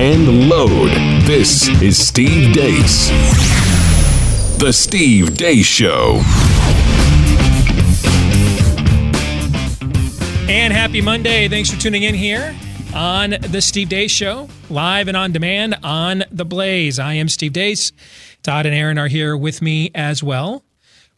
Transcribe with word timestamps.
and 0.00 0.48
load. 0.48 0.90
This 1.26 1.68
is 1.82 1.98
Steve 2.08 2.54
Deace. 2.54 3.10
The 4.58 4.72
Steve 4.72 5.34
Deace 5.34 5.66
Show. 5.66 6.22
And 10.50 10.72
happy 10.72 11.02
Monday. 11.02 11.48
Thanks 11.48 11.70
for 11.70 11.78
tuning 11.78 12.04
in 12.04 12.14
here 12.14 12.56
on 12.94 13.36
The 13.42 13.60
Steve 13.60 13.90
Deace 13.90 14.10
Show, 14.10 14.48
live 14.70 15.06
and 15.06 15.18
on 15.18 15.32
demand 15.32 15.76
on 15.82 16.24
The 16.32 16.46
Blaze. 16.46 16.98
I 16.98 17.12
am 17.12 17.28
Steve 17.28 17.52
Deace. 17.52 17.92
Todd 18.42 18.64
and 18.64 18.74
Aaron 18.74 18.96
are 18.96 19.08
here 19.08 19.36
with 19.36 19.60
me 19.60 19.90
as 19.94 20.22
well. 20.22 20.64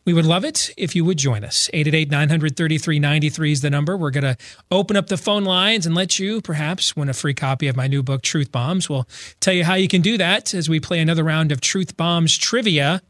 We 0.05 0.12
would 0.12 0.27
love 0.27 0.45
it 0.45 0.75
if 0.76 0.96
you 0.96 1.04
would 1.04 1.18
join 1.18 1.45
us. 1.45 1.71
888 1.72 2.11
933 2.11 2.99
93 2.99 3.53
is 3.53 3.61
the 3.61 3.71
number. 3.71 3.96
We're 3.96 4.11
going 4.11 4.25
to 4.25 4.36
open 4.71 4.96
up 4.96 5.07
the 5.07 5.17
phone 5.17 5.45
lines 5.45 5.86
and 5.86 5.95
let 5.95 6.18
you 6.18 6.40
perhaps 6.40 6.96
win 6.96 7.09
a 7.09 7.13
free 7.13 7.35
copy 7.35 7.68
of 7.68 7.76
my 7.76 7.86
new 7.86 8.03
book, 8.03 8.23
Truth 8.23 8.50
Bombs. 8.50 8.90
We'll 8.90 9.07
tell 9.40 9.54
you 9.54 9.64
how 9.64 9.75
you 9.75 9.86
can 9.86 10.03
do 10.03 10.18
that 10.18 10.54
as 10.54 10.68
we 10.68 10.81
play 10.81 10.99
another 10.99 11.23
round 11.23 11.53
of 11.53 11.61
Truth 11.61 11.96
Bombs 11.96 12.36
trivia 12.36 13.00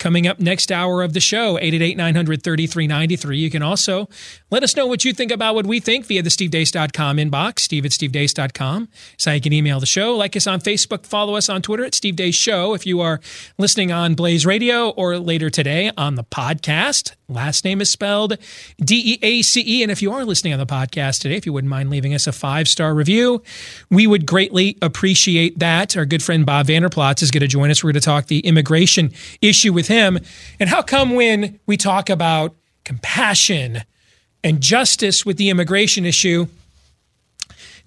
coming 0.00 0.26
up 0.26 0.40
next 0.40 0.72
hour 0.72 1.02
of 1.02 1.12
the 1.12 1.20
show 1.20 1.56
888-900-3393 1.58 3.38
you 3.38 3.50
can 3.50 3.62
also 3.62 4.08
let 4.50 4.64
us 4.64 4.74
know 4.74 4.86
what 4.86 5.04
you 5.04 5.12
think 5.12 5.30
about 5.30 5.54
what 5.54 5.66
we 5.66 5.78
think 5.78 6.06
via 6.06 6.22
the 6.22 6.30
stevedeace.com 6.30 7.18
inbox 7.18 7.60
steve 7.60 7.84
at 7.84 7.92
stevedeace.com 7.92 8.88
so 9.16 9.30
you 9.30 9.40
can 9.40 9.52
email 9.52 9.78
the 9.78 9.86
show 9.86 10.16
like 10.16 10.34
us 10.34 10.48
on 10.48 10.60
facebook 10.60 11.06
follow 11.06 11.36
us 11.36 11.48
on 11.48 11.62
twitter 11.62 11.84
at 11.84 11.94
steve 11.94 12.16
deace 12.16 12.40
show. 12.40 12.74
If 12.74 12.86
you 12.86 13.00
are 13.00 13.20
listening 13.58 13.92
on 13.92 14.14
blaze 14.14 14.46
radio 14.46 14.88
or 14.90 15.18
later 15.18 15.50
today 15.50 15.92
on 15.96 16.14
the 16.14 16.24
podcast 16.24 17.14
last 17.30 17.64
name 17.64 17.80
is 17.80 17.90
spelled 17.90 18.36
d-e-a-c-e 18.84 19.82
and 19.82 19.90
if 19.90 20.02
you 20.02 20.12
are 20.12 20.24
listening 20.24 20.52
on 20.52 20.58
the 20.58 20.66
podcast 20.66 21.20
today 21.20 21.36
if 21.36 21.46
you 21.46 21.52
wouldn't 21.52 21.70
mind 21.70 21.90
leaving 21.90 22.12
us 22.12 22.26
a 22.26 22.32
five 22.32 22.68
star 22.68 22.94
review 22.94 23.42
we 23.90 24.06
would 24.06 24.26
greatly 24.26 24.76
appreciate 24.82 25.58
that 25.58 25.96
our 25.96 26.04
good 26.04 26.22
friend 26.22 26.44
bob 26.44 26.66
vander 26.66 26.88
Plaats 26.88 27.22
is 27.22 27.30
going 27.30 27.40
to 27.40 27.46
join 27.46 27.70
us 27.70 27.82
we're 27.82 27.92
going 27.92 28.00
to 28.00 28.04
talk 28.04 28.26
the 28.26 28.40
immigration 28.40 29.12
issue 29.40 29.72
with 29.72 29.88
him. 29.88 30.18
And 30.58 30.68
how 30.68 30.82
come 30.82 31.14
when 31.14 31.58
we 31.66 31.76
talk 31.76 32.10
about 32.10 32.54
compassion 32.84 33.82
and 34.42 34.60
justice 34.60 35.24
with 35.24 35.36
the 35.36 35.50
immigration 35.50 36.04
issue, 36.04 36.46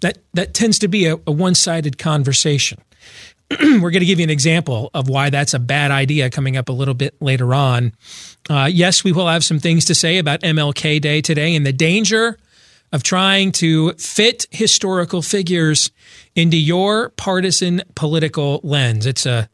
that, 0.02 0.19
that 0.33 0.53
tends 0.53 0.80
to 0.80 0.88
be 0.88 1.05
a, 1.05 1.16
a 1.28 1.31
one 1.31 1.55
sided 1.55 1.97
conversation? 1.97 2.80
We're 3.61 3.91
going 3.91 3.99
to 3.99 4.05
give 4.05 4.19
you 4.19 4.23
an 4.23 4.30
example 4.30 4.89
of 4.94 5.09
why 5.09 5.30
that's 5.30 5.53
a 5.53 5.59
bad 5.59 5.91
idea 5.91 6.30
coming 6.30 6.58
up 6.58 6.69
a 6.69 6.72
little 6.72 6.94
bit 6.94 7.16
later 7.22 7.53
on. 7.53 7.94
Uh, 8.50 8.69
yes, 8.72 9.03
we 9.03 9.11
will 9.11 9.27
have 9.27 9.44
some 9.44 9.59
things 9.59 9.85
to 9.85 9.95
say 9.95 10.17
about 10.17 10.41
MLK 10.41 11.02
Day 11.02 11.22
today 11.22 11.55
and 11.55 11.66
the 11.66 11.73
danger 11.73 12.38
of 12.91 13.03
trying 13.03 13.52
to 13.52 13.94
fit 13.94 14.45
historical 14.52 15.22
figures 15.22 15.91
into 16.35 16.58
your 16.58 17.09
partisan 17.09 17.81
political 17.95 18.61
lens. 18.63 19.05
It's 19.05 19.25
a 19.25 19.50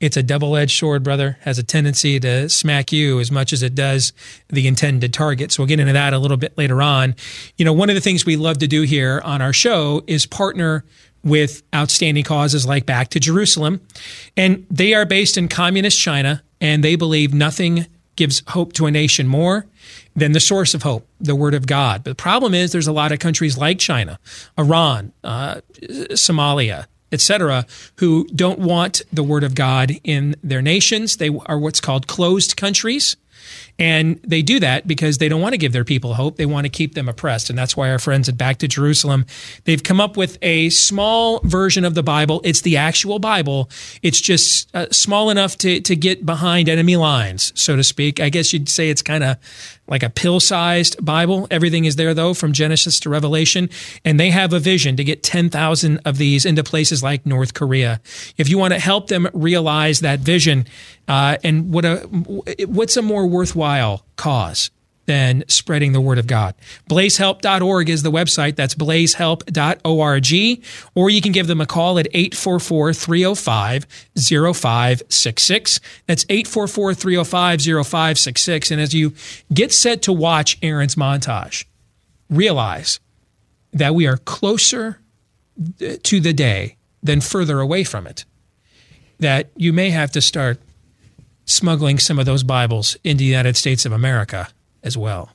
it's 0.00 0.18
a 0.18 0.22
double 0.22 0.54
edged 0.56 0.78
sword, 0.78 1.02
brother, 1.02 1.38
has 1.42 1.58
a 1.58 1.62
tendency 1.62 2.20
to 2.20 2.48
smack 2.50 2.92
you 2.92 3.20
as 3.20 3.30
much 3.30 3.54
as 3.54 3.62
it 3.62 3.74
does 3.74 4.12
the 4.48 4.66
intended 4.66 5.14
target. 5.14 5.50
So 5.50 5.62
we'll 5.62 5.68
get 5.68 5.80
into 5.80 5.94
that 5.94 6.12
a 6.12 6.18
little 6.18 6.36
bit 6.36 6.58
later 6.58 6.82
on. 6.82 7.14
You 7.56 7.64
know, 7.64 7.72
one 7.72 7.88
of 7.88 7.94
the 7.94 8.02
things 8.02 8.26
we 8.26 8.36
love 8.36 8.58
to 8.58 8.66
do 8.66 8.82
here 8.82 9.22
on 9.24 9.40
our 9.40 9.54
show 9.54 10.02
is 10.06 10.26
partner 10.26 10.84
with 11.24 11.62
outstanding 11.74 12.24
causes 12.24 12.66
like 12.66 12.86
Back 12.86 13.08
to 13.10 13.20
Jerusalem. 13.20 13.80
And 14.36 14.66
they 14.70 14.94
are 14.94 15.06
based 15.06 15.36
in 15.36 15.48
communist 15.48 15.98
China, 15.98 16.42
and 16.60 16.84
they 16.84 16.96
believe 16.96 17.32
nothing 17.34 17.86
gives 18.16 18.42
hope 18.48 18.72
to 18.74 18.86
a 18.86 18.90
nation 18.90 19.26
more 19.26 19.66
than 20.14 20.32
the 20.32 20.40
source 20.40 20.74
of 20.74 20.82
hope, 20.82 21.08
the 21.20 21.34
Word 21.34 21.54
of 21.54 21.66
God. 21.66 22.04
But 22.04 22.10
the 22.10 22.22
problem 22.22 22.54
is 22.54 22.70
there's 22.70 22.86
a 22.86 22.92
lot 22.92 23.10
of 23.10 23.18
countries 23.18 23.58
like 23.58 23.78
China, 23.78 24.20
Iran, 24.56 25.12
uh, 25.24 25.60
Somalia, 25.82 26.86
etc., 27.14 27.66
who 27.96 28.26
don't 28.34 28.58
want 28.58 29.02
the 29.12 29.22
word 29.22 29.44
of 29.44 29.54
God 29.54 29.92
in 30.02 30.34
their 30.42 30.60
nations. 30.60 31.16
They 31.16 31.30
are 31.46 31.58
what's 31.58 31.80
called 31.80 32.06
closed 32.06 32.56
countries. 32.56 33.16
And 33.78 34.20
they 34.22 34.42
do 34.42 34.60
that 34.60 34.86
because 34.86 35.18
they 35.18 35.28
don't 35.28 35.40
want 35.40 35.52
to 35.52 35.58
give 35.58 35.72
their 35.72 35.84
people 35.84 36.14
hope. 36.14 36.36
They 36.36 36.46
want 36.46 36.64
to 36.64 36.68
keep 36.68 36.94
them 36.94 37.08
oppressed. 37.08 37.50
And 37.50 37.58
that's 37.58 37.76
why 37.76 37.90
our 37.90 37.98
friends 37.98 38.28
at 38.28 38.38
Back 38.38 38.58
to 38.58 38.68
Jerusalem, 38.68 39.26
they've 39.64 39.82
come 39.82 40.00
up 40.00 40.16
with 40.16 40.38
a 40.42 40.70
small 40.70 41.40
version 41.40 41.84
of 41.84 41.94
the 41.94 42.02
Bible. 42.02 42.40
It's 42.44 42.60
the 42.60 42.76
actual 42.76 43.18
Bible. 43.18 43.68
It's 44.02 44.20
just 44.20 44.74
uh, 44.76 44.86
small 44.92 45.28
enough 45.30 45.58
to, 45.58 45.80
to 45.80 45.96
get 45.96 46.24
behind 46.24 46.68
enemy 46.68 46.96
lines, 46.96 47.52
so 47.60 47.74
to 47.74 47.82
speak. 47.82 48.20
I 48.20 48.28
guess 48.28 48.52
you'd 48.52 48.68
say 48.68 48.90
it's 48.90 49.02
kind 49.02 49.24
of 49.24 49.38
like 49.86 50.02
a 50.02 50.10
pill 50.10 50.40
sized 50.40 51.02
Bible. 51.04 51.46
Everything 51.50 51.84
is 51.84 51.96
there, 51.96 52.14
though, 52.14 52.34
from 52.34 52.52
Genesis 52.52 53.00
to 53.00 53.10
Revelation. 53.10 53.68
And 54.04 54.18
they 54.18 54.30
have 54.30 54.52
a 54.52 54.58
vision 54.58 54.96
to 54.96 55.04
get 55.04 55.22
10,000 55.22 56.00
of 56.04 56.18
these 56.18 56.44
into 56.44 56.64
places 56.64 57.02
like 57.02 57.26
North 57.26 57.54
Korea. 57.54 58.00
If 58.36 58.48
you 58.48 58.58
want 58.58 58.74
to 58.74 58.80
help 58.80 59.08
them 59.08 59.28
realize 59.32 60.00
that 60.00 60.20
vision, 60.20 60.66
uh, 61.08 61.36
and 61.44 61.72
what 61.72 61.84
a, 61.84 61.98
what's 62.66 62.96
a 62.96 63.02
more 63.02 63.26
worthwhile 63.26 64.04
cause? 64.16 64.70
Than 65.06 65.44
spreading 65.48 65.92
the 65.92 66.00
word 66.00 66.18
of 66.18 66.26
God. 66.26 66.54
Blazehelp.org 66.88 67.88
is 67.88 68.02
the 68.02 68.10
website. 68.10 68.56
That's 68.56 68.74
blazehelp.org. 68.74 70.64
Or 70.94 71.10
you 71.10 71.20
can 71.20 71.32
give 71.32 71.46
them 71.46 71.60
a 71.60 71.66
call 71.66 71.98
at 71.98 72.06
844 72.12 72.94
305 72.94 73.86
0566. 74.16 75.80
That's 76.06 76.24
844 76.28 76.94
305 76.94 77.60
0566. 77.60 78.70
And 78.70 78.80
as 78.80 78.94
you 78.94 79.12
get 79.52 79.72
set 79.72 80.02
to 80.02 80.12
watch 80.12 80.58
Aaron's 80.62 80.94
montage, 80.94 81.64
realize 82.30 83.00
that 83.72 83.94
we 83.94 84.06
are 84.06 84.16
closer 84.18 85.00
to 86.02 86.20
the 86.20 86.32
day 86.32 86.76
than 87.02 87.20
further 87.20 87.60
away 87.60 87.84
from 87.84 88.06
it. 88.06 88.24
That 89.20 89.50
you 89.56 89.72
may 89.72 89.90
have 89.90 90.10
to 90.12 90.20
start 90.20 90.60
smuggling 91.44 91.98
some 91.98 92.18
of 92.18 92.26
those 92.26 92.42
Bibles 92.42 92.96
into 93.04 93.18
the 93.18 93.24
United 93.26 93.56
States 93.56 93.84
of 93.84 93.92
America 93.92 94.48
as 94.84 94.96
well. 94.96 95.30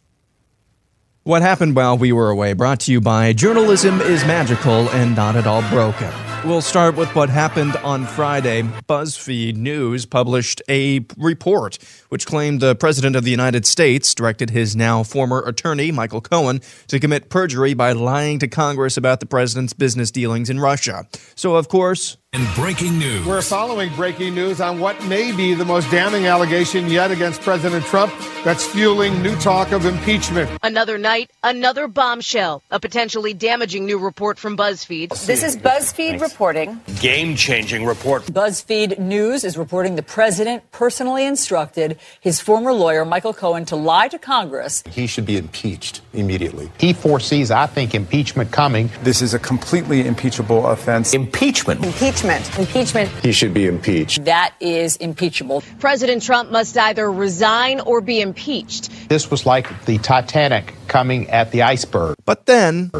What 1.23 1.41
happened 1.41 1.75
while 1.75 1.97
we 1.97 2.11
were 2.11 2.29
away 2.29 2.53
brought 2.53 2.79
to 2.81 2.91
you 2.91 3.01
by 3.01 3.33
Journalism 3.33 3.99
is 4.01 4.25
Magical 4.25 4.89
and 4.89 5.15
Not 5.15 5.35
at 5.35 5.45
All 5.45 5.67
Broken. 5.69 6.28
We'll 6.45 6.61
start 6.61 6.95
with 6.95 7.13
what 7.16 7.29
happened 7.29 7.75
on 7.77 8.05
Friday. 8.05 8.61
BuzzFeed 8.88 9.57
News 9.57 10.05
published 10.05 10.61
a 10.69 11.05
report 11.17 11.77
which 12.07 12.25
claimed 12.25 12.61
the 12.61 12.75
President 12.75 13.17
of 13.17 13.25
the 13.25 13.31
United 13.31 13.66
States 13.66 14.16
directed 14.16 14.49
his 14.49 14.73
now 14.73 15.03
former 15.03 15.44
attorney, 15.45 15.91
Michael 15.91 16.22
Cohen, 16.22 16.61
to 16.88 16.99
commit 16.99 17.29
perjury 17.29 17.73
by 17.73 17.91
lying 17.91 18.39
to 18.39 18.47
Congress 18.47 18.95
about 18.95 19.19
the 19.19 19.25
president's 19.25 19.73
business 19.73 20.11
dealings 20.11 20.49
in 20.49 20.61
Russia. 20.61 21.07
So, 21.35 21.55
of 21.55 21.67
course, 21.67 22.17
and 22.31 22.47
breaking 22.55 22.99
news. 22.99 23.25
We're 23.25 23.41
following 23.41 23.91
breaking 23.95 24.35
news 24.35 24.61
on 24.61 24.79
what 24.79 25.03
may 25.05 25.35
be 25.35 25.55
the 25.55 25.66
most 25.66 25.89
damning 25.89 26.28
allegation 26.28 26.88
yet 26.88 27.09
against 27.09 27.41
President 27.41 27.83
Trump 27.85 28.13
that's 28.44 28.67
fueling 28.67 29.23
new 29.23 29.35
talk 29.38 29.72
of 29.72 29.85
impeachment. 29.85 30.49
Another 30.61 30.99
night, 30.99 31.31
another 31.44 31.88
bombshell, 31.88 32.61
a 32.69 32.79
potentially 32.79 33.33
damaging 33.33 33.88
new 33.88 33.97
report 33.97 34.38
from 34.38 34.55
BuzzFeed. 34.55 35.09
This 35.25 35.41
is 35.41 35.57
BuzzFeed 35.57 36.22
reporting. 36.31 36.79
Game 37.00 37.35
changing 37.35 37.85
report. 37.85 38.23
BuzzFeed 38.23 39.00
News 39.00 39.44
is 39.44 39.57
reporting 39.57 39.95
the 39.95 40.03
president 40.03 40.69
personally 40.72 41.25
instructed 41.25 42.00
his 42.19 42.40
former 42.40 42.73
lawyer, 42.73 43.06
Michael 43.06 43.34
Cohen, 43.34 43.66
to 43.66 43.75
lie 43.75 44.07
to 44.07 44.19
Congress. 44.19 44.84
He 44.90 45.07
should 45.07 45.25
be 45.25 45.38
impeached 45.38 46.01
immediately. 46.13 46.72
He 46.79 46.94
foresees, 46.94 47.51
I 47.51 47.66
think, 47.66 47.95
impeachment 47.95 48.51
coming. 48.51 48.90
This 49.03 49.22
is 49.22 49.34
a 49.34 49.40
completely 49.40 50.06
impeachable 50.06 50.67
offense. 50.67 51.13
Impeachment. 51.13 51.84
Impeachment. 51.84 52.57
Impeachment. 52.57 53.09
He 53.23 53.31
should 53.31 53.53
be 53.53 53.66
impeached. 53.66 54.23
That 54.25 54.53
is 54.59 54.96
impeachable. 54.97 55.63
President 55.79 56.23
Trump 56.23 56.51
must 56.51 56.78
either 56.78 57.11
resign 57.11 57.79
or 57.81 58.02
be 58.02 58.22
impeached. 58.22 59.09
This 59.09 59.31
was 59.31 59.46
like 59.46 59.85
the 59.85 59.97
Titanic 59.97 60.73
coming 60.87 61.29
at 61.29 61.52
the 61.52 61.64
iceberg. 61.64 62.16
But 62.26 62.46
then. 62.46 62.91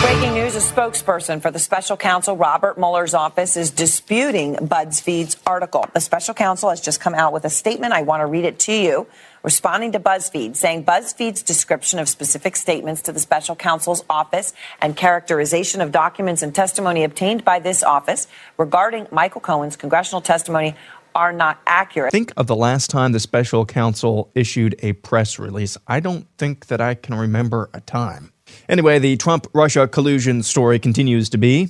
Breaking 0.00 0.34
news 0.34 0.54
a 0.54 0.60
spokesperson 0.60 1.42
for 1.42 1.50
the 1.50 1.58
special 1.58 1.96
counsel, 1.96 2.36
Robert 2.36 2.78
Mueller's 2.78 3.14
office, 3.14 3.56
is 3.56 3.70
disputing 3.70 4.54
BuzzFeed's 4.54 5.36
article. 5.44 5.84
The 5.92 6.00
special 6.00 6.34
counsel 6.34 6.70
has 6.70 6.80
just 6.80 7.00
come 7.00 7.14
out 7.14 7.32
with 7.32 7.44
a 7.44 7.50
statement. 7.50 7.92
I 7.92 8.02
want 8.02 8.20
to 8.20 8.26
read 8.26 8.44
it 8.44 8.60
to 8.60 8.72
you. 8.72 9.08
Responding 9.42 9.92
to 9.92 10.00
BuzzFeed, 10.00 10.56
saying 10.56 10.84
BuzzFeed's 10.84 11.42
description 11.42 11.98
of 11.98 12.08
specific 12.08 12.54
statements 12.54 13.02
to 13.02 13.12
the 13.12 13.18
special 13.18 13.56
counsel's 13.56 14.04
office 14.08 14.52
and 14.80 14.96
characterization 14.96 15.80
of 15.80 15.90
documents 15.90 16.42
and 16.42 16.54
testimony 16.54 17.02
obtained 17.02 17.44
by 17.44 17.58
this 17.58 17.82
office 17.82 18.28
regarding 18.56 19.08
Michael 19.10 19.40
Cohen's 19.40 19.76
congressional 19.76 20.20
testimony 20.20 20.76
are 21.14 21.32
not 21.32 21.60
accurate. 21.66 22.12
Think 22.12 22.32
of 22.36 22.46
the 22.46 22.56
last 22.56 22.88
time 22.90 23.12
the 23.12 23.20
special 23.20 23.66
counsel 23.66 24.30
issued 24.34 24.76
a 24.78 24.92
press 24.92 25.38
release. 25.38 25.76
I 25.86 26.00
don't 26.00 26.26
think 26.38 26.66
that 26.66 26.80
I 26.80 26.94
can 26.94 27.16
remember 27.16 27.68
a 27.74 27.80
time. 27.80 28.32
Anyway, 28.68 28.98
the 28.98 29.16
Trump 29.16 29.46
Russia 29.54 29.88
collusion 29.88 30.42
story 30.42 30.78
continues 30.78 31.28
to 31.30 31.38
be. 31.38 31.68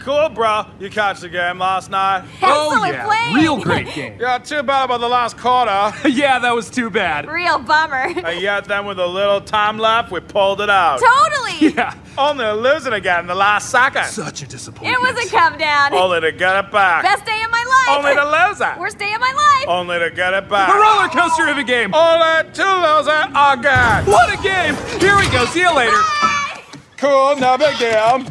Cool, 0.00 0.30
bro. 0.30 0.64
You 0.78 0.88
catch 0.88 1.20
the 1.20 1.28
game 1.28 1.58
last 1.58 1.90
night? 1.90 2.24
oh, 2.42 2.84
yeah. 2.86 3.04
Playing. 3.04 3.34
Real 3.34 3.60
great 3.60 3.94
game. 3.94 4.16
yeah, 4.18 4.38
too 4.38 4.62
bad 4.62 4.84
about 4.84 5.00
the 5.00 5.08
last 5.08 5.36
quarter. 5.36 5.92
yeah, 6.08 6.38
that 6.38 6.54
was 6.54 6.70
too 6.70 6.88
bad. 6.88 7.28
Real 7.28 7.58
bummer. 7.58 7.96
and 8.24 8.40
yet, 8.40 8.64
then 8.64 8.86
with 8.86 8.98
a 8.98 9.06
little 9.06 9.42
time 9.42 9.76
left, 9.78 10.10
we 10.10 10.20
pulled 10.20 10.62
it 10.62 10.70
out. 10.70 11.00
Totally. 11.00 11.74
yeah, 11.76 11.94
only 12.16 12.44
to 12.44 12.54
lose 12.54 12.86
it 12.86 12.94
again 12.94 13.20
in 13.20 13.26
the 13.26 13.34
last 13.34 13.68
second. 13.68 14.06
Such 14.06 14.40
a 14.42 14.46
disappointment. 14.46 14.96
It 14.96 15.14
was 15.14 15.26
a 15.26 15.28
come 15.28 15.58
down. 15.58 15.92
Only 15.92 16.22
to 16.22 16.32
get 16.32 16.64
it 16.64 16.70
back. 16.72 17.02
Best 17.02 17.26
day 17.26 17.42
of 17.42 17.50
my 17.50 17.62
life. 17.86 17.98
Only 17.98 18.14
to 18.14 18.48
lose 18.48 18.60
it. 18.62 18.80
Worst 18.80 18.98
day 18.98 19.12
of 19.12 19.20
my 19.20 19.32
life. 19.32 19.68
Only 19.68 19.98
to 19.98 20.10
get 20.10 20.32
it 20.32 20.48
back. 20.48 20.72
The 20.72 20.80
roller 20.80 21.08
coaster 21.08 21.46
of 21.48 21.58
a 21.58 21.62
game. 21.62 21.94
Only 21.94 22.50
to 22.50 22.64
lose 22.64 23.06
it 23.06 23.28
again. 23.34 24.06
What 24.06 24.32
a 24.32 24.42
game. 24.42 24.74
Here 24.98 25.16
we 25.18 25.28
go. 25.30 25.44
See 25.46 25.60
you 25.60 25.76
later. 25.76 25.92
Bye. 25.92 26.62
Cool, 26.96 27.36
no 27.36 27.58
big 27.58 27.76
deal. 27.78 28.24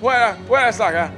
Wait, 0.00 0.36
wait 0.48 0.68
a 0.68 0.72
second. 0.72 1.14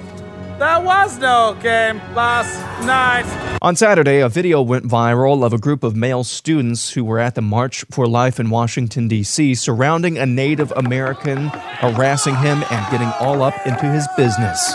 There 0.59 0.81
was 0.81 1.19
no 1.19 1.57
game 1.63 1.99
last 2.15 2.57
night. 2.85 3.25
On 3.63 3.77
Saturday, 3.77 4.19
a 4.21 4.29
video 4.29 4.61
went 4.61 4.85
viral 4.85 5.45
of 5.45 5.53
a 5.53 5.59
group 5.59 5.85
of 5.85 5.95
male 5.95 6.25
students 6.25 6.91
who 6.91 7.05
were 7.05 7.21
at 7.21 7.37
the 7.37 7.43
March 7.43 7.85
for 7.93 8.09
Life 8.09 8.41
in 8.41 8.51
Washington, 8.51 9.07
D.C., 9.07 9.55
surrounding 9.55 10.19
a 10.19 10.27
Native 10.27 10.73
American, 10.73 11.49
harassing 11.49 12.35
him, 12.35 12.65
and 12.71 12.91
getting 12.91 13.09
all 13.21 13.43
up 13.43 13.55
into 13.65 13.87
his 13.87 14.07
business. 14.17 14.75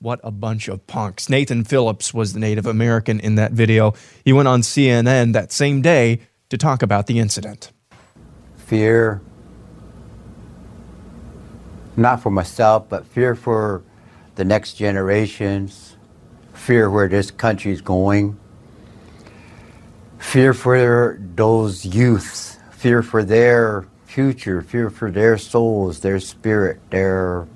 What 0.00 0.20
a 0.24 0.32
bunch 0.32 0.66
of 0.66 0.84
punks. 0.88 1.28
Nathan 1.28 1.62
Phillips 1.62 2.12
was 2.12 2.32
the 2.32 2.40
Native 2.40 2.66
American 2.66 3.20
in 3.20 3.36
that 3.36 3.52
video. 3.52 3.94
He 4.24 4.32
went 4.32 4.48
on 4.48 4.62
CNN 4.62 5.34
that 5.34 5.52
same 5.52 5.82
day 5.82 6.20
to 6.48 6.58
talk 6.58 6.82
about 6.82 7.06
the 7.06 7.20
incident. 7.20 7.70
Fear, 8.70 9.20
not 11.96 12.22
for 12.22 12.30
myself, 12.30 12.88
but 12.88 13.04
fear 13.04 13.34
for 13.34 13.82
the 14.36 14.44
next 14.44 14.74
generations, 14.74 15.96
fear 16.54 16.88
where 16.88 17.08
this 17.08 17.32
country 17.32 17.72
is 17.72 17.80
going, 17.80 18.38
fear 20.20 20.54
for 20.54 21.18
those 21.34 21.84
youths, 21.84 22.58
fear 22.70 23.02
for 23.02 23.24
their 23.24 23.88
future, 24.04 24.62
fear 24.62 24.88
for 24.88 25.10
their 25.10 25.36
souls, 25.36 25.98
their 25.98 26.20
spirit, 26.20 26.78
their, 26.90 27.48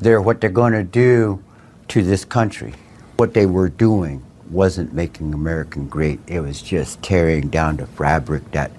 their 0.00 0.22
what 0.22 0.40
they're 0.40 0.48
going 0.48 0.72
to 0.72 0.82
do 0.82 1.44
to 1.88 2.02
this 2.02 2.24
country. 2.24 2.72
What 3.18 3.34
they 3.34 3.44
were 3.44 3.68
doing 3.68 4.24
wasn't 4.48 4.94
making 4.94 5.34
American 5.34 5.86
great. 5.86 6.18
It 6.26 6.40
was 6.40 6.62
just 6.62 7.02
tearing 7.02 7.48
down 7.48 7.76
the 7.76 7.86
fabric 7.88 8.50
that 8.52 8.70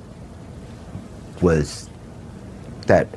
was 1.41 1.89
that 2.87 3.07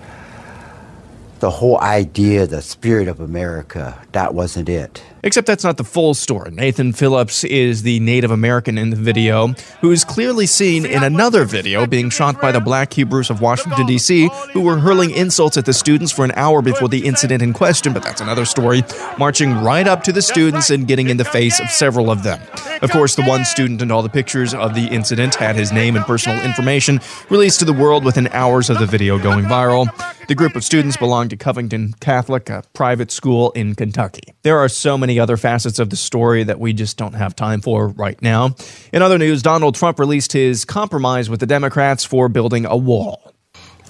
the 1.41 1.51
whole 1.51 1.81
idea, 1.81 2.47
the 2.47 2.63
spirit 2.63 3.09
of 3.09 3.21
America, 3.21 4.01
that 4.13 4.35
wasn't 4.35 4.69
it. 4.69 5.03
Except 5.25 5.47
that's 5.47 5.63
not 5.63 5.77
the 5.77 5.85
full 5.85 6.15
story. 6.15 6.51
Nathan 6.51 6.93
Phillips 6.93 7.45
is 7.45 7.83
the 7.83 8.01
Native 8.01 8.33
American 8.33 8.77
in 8.77 8.91
the 8.91 8.97
video, 8.97 9.49
who 9.81 9.93
is 9.93 10.05
clearly 10.05 10.47
seen 10.47 10.85
in 10.85 11.05
another 11.05 11.45
video 11.45 11.87
being 11.87 12.11
shot 12.11 12.41
by 12.41 12.51
the 12.51 12.61
black 12.61 12.93
Hebrews 12.93 13.31
of 13.31 13.41
Washington, 13.41 13.87
D.C., 13.87 14.29
who 14.53 14.61
were 14.61 14.79
hurling 14.79 15.11
insults 15.11 15.57
at 15.57 15.65
the 15.65 15.73
students 15.73 16.11
for 16.11 16.25
an 16.25 16.33
hour 16.33 16.61
before 16.61 16.89
the 16.89 17.07
incident 17.07 17.41
in 17.41 17.53
question, 17.53 17.93
but 17.93 18.03
that's 18.03 18.21
another 18.21 18.45
story, 18.45 18.83
marching 19.17 19.55
right 19.63 19.87
up 19.87 20.03
to 20.05 20.13
the 20.13 20.23
students 20.23 20.71
and 20.71 20.89
getting 20.89 21.09
in 21.09 21.19
the 21.19 21.25
face 21.25 21.61
of 21.61 21.71
several 21.71 22.11
of 22.11 22.25
them. 22.25 22.41
Of 22.83 22.91
course, 22.91 23.15
the 23.15 23.23
one 23.23 23.45
student 23.45 23.81
and 23.81 23.93
all 23.93 24.03
the 24.03 24.09
pictures 24.09 24.55
of 24.55 24.75
the 24.75 24.87
incident 24.87 25.37
had 25.37 25.55
his 25.55 25.71
name 25.71 25.95
and 25.95 26.05
personal 26.05 26.45
information 26.45 27.01
released 27.31 27.61
to 27.61 27.65
the 27.65 27.73
world 27.73 28.05
within 28.05 28.27
hours 28.29 28.71
of 28.71 28.81
the 28.81 28.87
video 28.87 29.19
going 29.21 29.45
viral. 29.45 29.87
The 30.33 30.37
group 30.37 30.57
of 30.57 30.65
students 30.65 30.97
belonged 30.97 31.29
to 31.29 31.37
Covington 31.37 31.93
Catholic, 32.01 32.49
a 32.49 32.65
private 32.73 33.11
school 33.11 33.51
in 33.51 33.75
Kentucky. 33.75 34.33
There 34.45 34.57
are 34.61 34.69
so 34.71 34.97
many 34.97 35.21
other 35.21 35.37
facets 35.37 35.79
of 35.79 35.91
the 35.91 35.97
story 35.97 36.43
that 36.45 36.59
we 36.59 36.73
just 36.73 36.97
don't 36.97 37.13
have 37.13 37.37
time 37.37 37.61
for 37.61 37.89
right 37.89 38.17
now. 38.23 38.57
In 38.95 39.03
other 39.03 39.19
news, 39.19 39.43
Donald 39.43 39.75
Trump 39.75 39.99
released 39.99 40.33
his 40.33 40.65
compromise 40.65 41.29
with 41.29 41.41
the 41.41 41.47
Democrats 41.47 42.03
for 42.03 42.31
building 42.31 42.65
a 42.65 42.75
wall. 42.75 43.35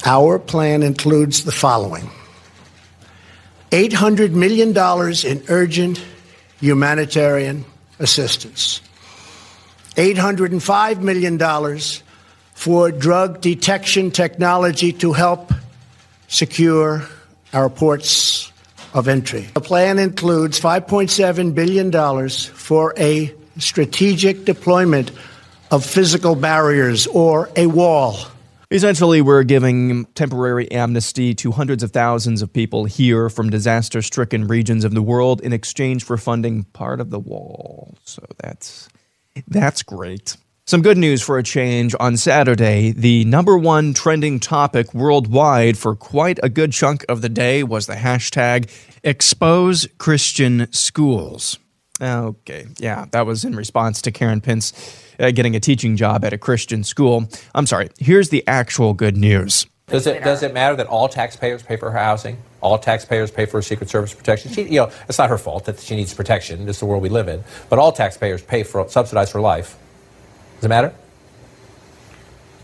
Our 0.05 0.41
plan 0.41 0.83
includes 0.83 1.45
the 1.45 1.53
following 1.53 2.11
$800 3.71 4.33
million 4.33 4.71
in 5.25 5.45
urgent 5.49 6.05
humanitarian 6.59 7.65
assistance, 8.01 8.81
$805 9.95 11.03
million 11.03 11.79
for 12.53 12.91
drug 12.91 13.41
detection 13.41 14.11
technology 14.11 14.93
to 14.95 15.13
help 15.13 15.53
secure 16.33 17.07
our 17.53 17.69
ports 17.69 18.51
of 18.95 19.07
entry. 19.07 19.47
The 19.55 19.61
plan 19.61 19.99
includes 19.99 20.59
$5.7 20.59 21.55
billion 21.55 21.93
for 22.31 22.95
a 22.99 23.33
strategic 23.59 24.47
deployment 24.47 25.13
of 25.71 25.85
physical 25.85 26.35
barriers 26.35 27.07
or 27.07 27.51
a 27.55 27.67
wall. 27.67 28.17
Essentially, 28.71 29.21
we're 29.21 29.43
giving 29.43 30.07
temporary 30.15 30.71
amnesty 30.73 31.35
to 31.35 31.53
hundreds 31.53 31.83
of 31.83 31.91
thousands 31.91 32.41
of 32.41 32.51
people 32.51 32.87
here 32.87 33.29
from 33.29 33.51
disaster 33.51 34.01
stricken 34.01 34.47
regions 34.49 34.85
of 34.85 34.95
the 34.95 35.03
world 35.03 35.43
in 35.43 35.53
exchange 35.53 36.03
for 36.05 36.17
funding 36.17 36.65
part 36.65 36.99
of 36.99 37.11
the 37.11 37.19
wall. 37.19 37.95
So 38.05 38.25
that's 38.39 38.89
that's 39.47 39.83
great. 39.83 40.39
Some 40.73 40.81
good 40.81 40.97
news 40.97 41.21
for 41.21 41.37
a 41.37 41.43
change 41.43 41.95
on 42.01 42.17
Saturday. 42.17 42.93
The 42.93 43.27
number 43.27 43.59
one 43.59 43.93
trending 43.93 44.41
topic 44.41 44.95
worldwide 44.95 45.77
for 45.77 45.95
quite 45.95 46.41
a 46.43 46.49
good 46.49 46.73
chunk 46.73 47.05
of 47.11 47.21
the 47.21 47.29
day 47.29 47.63
was 47.63 47.87
the 47.87 47.93
hashtag 47.93 48.71
expose 49.05 49.87
Christian 49.99 50.73
schools. 50.73 51.59
Okay, 52.01 52.69
yeah, 52.79 53.05
that 53.11 53.27
was 53.27 53.45
in 53.45 53.55
response 53.55 54.01
to 54.01 54.11
Karen 54.11 54.41
Pence 54.41 54.73
uh, 55.21 55.31
getting 55.31 55.55
a 55.55 55.61
teaching 55.61 55.95
job 55.95 56.25
at 56.25 56.33
a 56.33 56.39
Christian 56.39 56.85
school. 56.85 57.29
I'm 57.55 57.67
sorry, 57.67 57.91
here's 57.99 58.31
the 58.31 58.43
actual 58.47 58.95
good 58.95 59.19
news. 59.19 59.67
Does 59.89 60.07
it, 60.07 60.25
does 60.25 60.43
it 60.43 60.55
matter 60.55 60.77
that 60.77 60.87
all 60.87 61.07
taxpayers 61.07 61.63
pay 61.63 61.77
for 61.77 61.91
her 61.91 61.99
housing? 61.99 62.39
All 62.63 62.79
taxpayers 62.79 63.31
pay 63.31 63.45
for 63.45 63.61
Secret 63.61 63.91
Service 63.91 64.15
protection. 64.15 64.51
She, 64.51 64.63
you 64.63 64.81
know, 64.81 64.91
it's 65.07 65.19
not 65.19 65.29
her 65.29 65.37
fault 65.37 65.67
that 65.67 65.81
she 65.81 65.97
needs 65.97 66.15
protection. 66.15 66.65
This 66.65 66.77
is 66.77 66.81
the 66.81 66.87
world 66.87 67.03
we 67.03 67.11
live 67.11 67.29
in. 67.29 67.45
But 67.69 67.79
all 67.79 67.93
taxpayers 67.93 68.41
pay 68.41 68.63
for 68.63 68.89
subsidize 68.89 69.33
her 69.33 69.41
life. 69.43 69.77
Does 70.63 70.67
it 70.67 70.69
matter? 70.69 70.95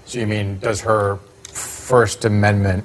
So 0.04 0.20
you 0.20 0.28
mean 0.28 0.60
does 0.60 0.82
her 0.82 1.16
First 1.48 2.24
Amendment, 2.24 2.84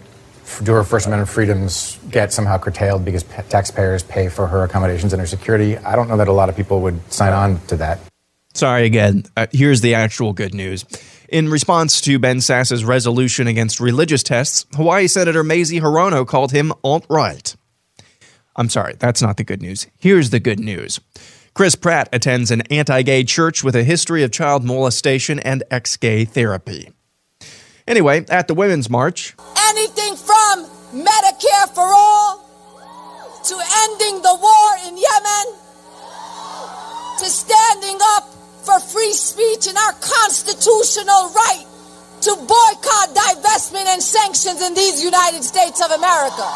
do 0.64 0.74
her 0.74 0.84
First 0.84 1.06
Amendment 1.06 1.30
freedoms 1.30 2.00
get 2.10 2.34
somehow 2.34 2.58
curtailed 2.58 3.06
because 3.06 3.22
p- 3.22 3.44
taxpayers 3.48 4.02
pay 4.02 4.28
for 4.28 4.48
her 4.48 4.64
accommodations 4.64 5.14
and 5.14 5.20
her 5.20 5.28
security? 5.28 5.78
I 5.78 5.96
don't 5.96 6.10
know 6.10 6.18
that 6.18 6.28
a 6.28 6.32
lot 6.32 6.50
of 6.50 6.56
people 6.56 6.82
would 6.82 7.00
sign 7.14 7.32
on 7.32 7.60
to 7.68 7.76
that. 7.76 8.00
Sorry 8.56 8.86
again. 8.86 9.26
Uh, 9.38 9.46
here's 9.52 9.82
the 9.82 9.94
actual 9.94 10.34
good 10.34 10.56
news. 10.56 10.84
In 11.30 11.48
response 11.48 12.02
to 12.02 12.18
Ben 12.18 12.42
Sasse's 12.42 12.84
resolution 12.84 13.46
against 13.46 13.80
religious 13.80 14.24
tests, 14.24 14.66
Hawaii 14.74 15.06
Senator 15.06 15.44
Mazie 15.44 15.80
Hirono 15.80 16.26
called 16.26 16.52
him 16.52 16.74
alt 16.84 17.06
right. 17.08 17.56
I'm 18.56 18.70
sorry, 18.70 18.96
that's 18.98 19.22
not 19.22 19.38
the 19.38 19.44
good 19.44 19.62
news. 19.62 19.86
Here's 20.00 20.32
the 20.32 20.40
good 20.40 20.60
news. 20.60 21.00
Chris 21.54 21.76
Pratt 21.76 22.10
attends 22.12 22.50
an 22.50 22.62
anti 22.72 23.04
gay 23.04 23.24
church 23.24 23.64
with 23.64 23.76
a 23.76 23.84
history 23.84 24.24
of 24.24 24.32
child 24.32 24.64
molestation 24.64 25.40
and 25.40 25.64
ex 25.70 25.98
gay 25.98 26.26
therapy. 26.26 26.90
Anyway, 27.88 28.26
at 28.30 28.48
the 28.48 28.56
Women's 28.56 28.90
March, 28.90 29.36
Anything 29.70 30.16
from 30.16 30.66
Medicare 30.98 31.70
for 31.76 31.86
all 31.86 32.42
to 33.44 33.56
ending 33.84 34.22
the 34.22 34.36
war 34.42 34.70
in 34.88 34.98
Yemen 34.98 35.46
to 37.20 37.26
standing 37.26 38.00
up 38.16 38.24
for 38.66 38.80
free 38.80 39.14
speech 39.14 39.68
and 39.68 39.78
our 39.78 39.94
constitutional 39.94 41.30
right 41.36 41.66
to 42.22 42.36
boycott, 42.36 43.14
divestment, 43.14 43.86
and 43.86 44.02
sanctions 44.02 44.62
in 44.62 44.74
these 44.74 45.04
United 45.04 45.44
States 45.44 45.84
of 45.84 45.92
America. 45.92 46.48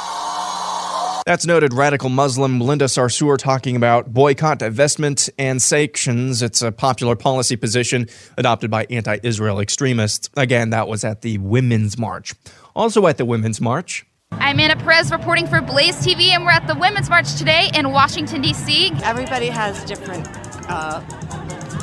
That's 1.28 1.46
noted 1.46 1.74
radical 1.74 2.08
Muslim 2.08 2.62
Linda 2.62 2.86
Sarsour 2.86 3.38
talking 3.38 3.76
about 3.76 4.14
boycott, 4.14 4.60
divestment, 4.60 5.30
and 5.38 5.62
sanctions. 5.62 6.42
It's 6.42 6.62
a 6.62 6.72
popular 6.72 7.18
policy 7.18 7.58
position 7.58 8.08
adopted 8.38 8.72
by 8.72 8.86
anti 8.86 9.18
Israel 9.24 9.60
extremists. 9.60 10.30
Again, 10.38 10.70
that 10.70 10.88
was 10.88 11.04
at 11.04 11.24
the 11.24 11.38
Women's 11.40 11.98
March. 11.98 12.34
Also 12.78 13.08
at 13.08 13.18
the 13.18 13.26
Women's 13.26 13.60
March, 13.60 14.06
I'm 14.32 14.58
Anna 14.58 14.78
Perez 14.78 15.12
reporting 15.12 15.48
for 15.48 15.60
Blaze 15.60 15.98
TV, 15.98 16.30
and 16.30 16.46
we're 16.46 16.52
at 16.52 16.66
the 16.66 16.76
Women's 16.76 17.10
March 17.10 17.36
today 17.36 17.72
in 17.74 17.92
Washington, 17.92 18.42
D.C. 18.42 18.94
Everybody 19.04 19.48
has 19.48 19.84
different, 19.84 20.30
uh, 20.70 21.02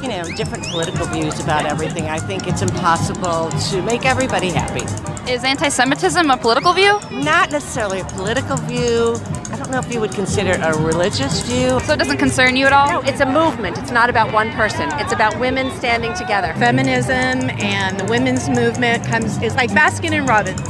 you 0.04 0.10
know, 0.10 0.22
different 0.36 0.62
political 0.66 1.06
views 1.06 1.40
about 1.40 1.64
everything. 1.64 2.04
I 2.04 2.18
think 2.18 2.46
it's 2.46 2.60
impossible 2.60 3.48
to 3.70 3.82
make 3.82 4.04
everybody 4.04 4.50
happy. 4.50 4.84
Is 5.32 5.44
anti 5.44 5.70
Semitism 5.70 6.30
a 6.30 6.36
political 6.36 6.74
view? 6.74 7.00
Not 7.10 7.50
necessarily 7.50 8.00
a 8.00 8.04
political 8.04 8.58
view. 8.58 9.16
I 9.50 9.56
don't 9.56 9.70
know 9.70 9.78
if 9.78 9.90
you 9.90 10.00
would 10.02 10.12
consider 10.12 10.50
it 10.50 10.60
a 10.60 10.78
religious 10.78 11.40
view. 11.48 11.80
So 11.80 11.94
it 11.94 11.98
doesn't 11.98 12.18
concern 12.18 12.54
you 12.54 12.66
at 12.66 12.74
all? 12.74 13.00
No, 13.02 13.08
it's 13.08 13.20
a 13.20 13.26
movement. 13.26 13.78
It's 13.78 13.92
not 13.92 14.10
about 14.10 14.30
one 14.30 14.50
person. 14.50 14.90
It's 15.00 15.14
about 15.14 15.40
women 15.40 15.70
standing 15.78 16.12
together. 16.12 16.52
Feminism 16.58 17.48
and 17.58 17.98
the 17.98 18.04
women's 18.04 18.46
movement 18.50 19.06
comes 19.06 19.40
is 19.40 19.54
like 19.54 19.70
Baskin 19.70 20.12
and 20.12 20.28
Robbins. 20.28 20.60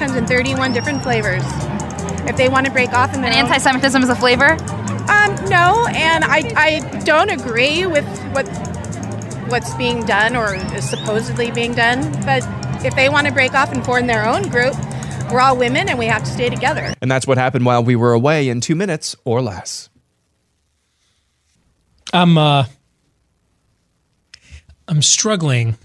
Comes 0.00 0.16
in 0.16 0.26
31 0.26 0.72
different 0.72 1.00
flavors. 1.00 1.44
If 2.26 2.36
they 2.36 2.48
want 2.48 2.66
to 2.66 2.72
break 2.72 2.92
off 2.92 3.14
in 3.14 3.22
And 3.22 3.32
anti 3.32 3.58
Semitism 3.58 4.02
is 4.02 4.08
a 4.08 4.16
flavor? 4.16 4.56
Um, 5.10 5.34
no, 5.48 5.86
and 5.92 6.24
I, 6.24 6.52
I 6.56 7.02
don't 7.04 7.30
agree 7.30 7.86
with 7.86 8.06
what 8.32 8.46
what's 9.50 9.74
being 9.74 10.04
done 10.04 10.36
or 10.36 10.54
is 10.54 10.88
supposedly 10.88 11.50
being 11.50 11.74
done. 11.74 12.12
But 12.24 12.44
if 12.84 12.94
they 12.94 13.08
want 13.08 13.26
to 13.26 13.32
break 13.32 13.54
off 13.54 13.72
and 13.72 13.84
form 13.84 14.06
their 14.06 14.26
own 14.26 14.48
group, 14.48 14.74
we're 15.30 15.40
all 15.40 15.56
women 15.56 15.88
and 15.88 15.98
we 15.98 16.06
have 16.06 16.24
to 16.24 16.30
stay 16.30 16.48
together. 16.48 16.94
And 17.00 17.10
that's 17.10 17.26
what 17.26 17.38
happened 17.38 17.64
while 17.64 17.82
we 17.82 17.96
were 17.96 18.12
away 18.12 18.48
in 18.48 18.60
two 18.60 18.74
minutes 18.74 19.16
or 19.24 19.42
less. 19.42 19.88
I'm 22.12 22.36
uh, 22.36 22.64
I'm 24.88 25.02
struggling 25.02 25.76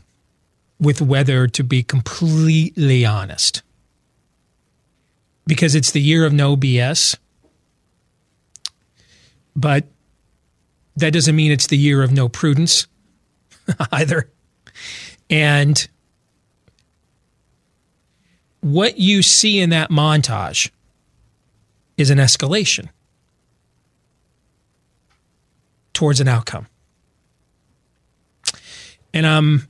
with 0.79 1.01
whether 1.01 1.47
to 1.47 1.63
be 1.63 1.83
completely 1.83 3.05
honest 3.05 3.61
because 5.45 5.75
it's 5.75 5.91
the 5.91 6.01
year 6.01 6.25
of 6.25 6.33
no 6.33 6.57
BS, 6.57 7.15
but 9.55 9.85
that 10.95 11.13
doesn't 11.13 11.35
mean 11.35 11.51
it's 11.51 11.67
the 11.67 11.77
year 11.77 12.01
of 12.01 12.11
no 12.11 12.27
prudence 12.27 12.87
either. 13.91 14.29
And 15.29 15.87
what 18.61 18.97
you 18.97 19.21
see 19.21 19.59
in 19.59 19.69
that 19.69 19.89
montage 19.89 20.71
is 21.97 22.09
an 22.09 22.17
escalation 22.17 22.89
towards 25.93 26.19
an 26.19 26.27
outcome. 26.27 26.67
And 29.13 29.25
I'm 29.25 29.67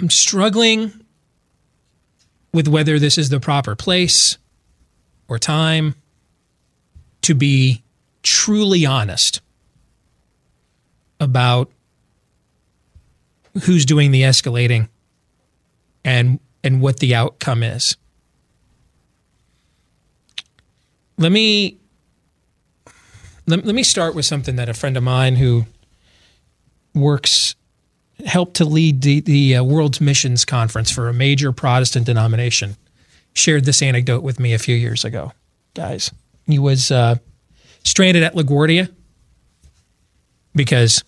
I'm 0.00 0.10
struggling 0.10 0.92
with 2.52 2.68
whether 2.68 2.98
this 2.98 3.16
is 3.16 3.28
the 3.28 3.40
proper 3.40 3.76
place 3.76 4.36
or 5.28 5.38
time 5.38 5.94
to 7.22 7.34
be 7.34 7.82
truly 8.22 8.84
honest 8.84 9.40
about 11.20 11.70
who's 13.64 13.84
doing 13.84 14.10
the 14.10 14.22
escalating 14.22 14.88
and 16.04 16.40
and 16.64 16.80
what 16.80 17.00
the 17.00 17.14
outcome 17.14 17.62
is. 17.62 17.96
Let 21.18 21.32
me 21.32 21.78
let, 23.46 23.64
let 23.64 23.74
me 23.74 23.82
start 23.82 24.14
with 24.14 24.24
something 24.24 24.56
that 24.56 24.68
a 24.68 24.74
friend 24.74 24.96
of 24.96 25.02
mine 25.02 25.36
who 25.36 25.66
works 26.94 27.54
helped 28.24 28.54
to 28.54 28.64
lead 28.64 29.02
the, 29.02 29.20
the 29.20 29.56
uh, 29.56 29.64
World's 29.64 30.00
Missions 30.00 30.44
Conference 30.44 30.90
for 30.90 31.08
a 31.08 31.12
major 31.12 31.52
Protestant 31.52 32.06
denomination 32.06 32.76
shared 33.34 33.64
this 33.64 33.82
anecdote 33.82 34.22
with 34.22 34.38
me 34.38 34.52
a 34.52 34.58
few 34.58 34.76
years 34.76 35.04
ago. 35.04 35.32
Guys, 35.74 36.10
he 36.46 36.58
was 36.58 36.90
uh, 36.90 37.16
stranded 37.84 38.22
at 38.22 38.34
LaGuardia 38.34 38.92
because 40.54 41.02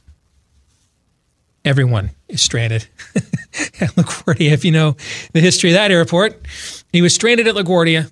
everyone 1.65 2.11
is 2.29 2.43
stranded 2.43 2.87
at 3.15 3.91
LaGuardia. 3.97 4.53
If 4.53 4.65
you 4.65 4.73
know 4.73 4.97
the 5.33 5.41
history 5.41 5.71
of 5.71 5.75
that 5.75 5.91
airport, 5.91 6.47
he 6.93 7.03
was 7.03 7.15
stranded 7.15 7.49
at 7.49 7.55
LaGuardia, 7.55 8.11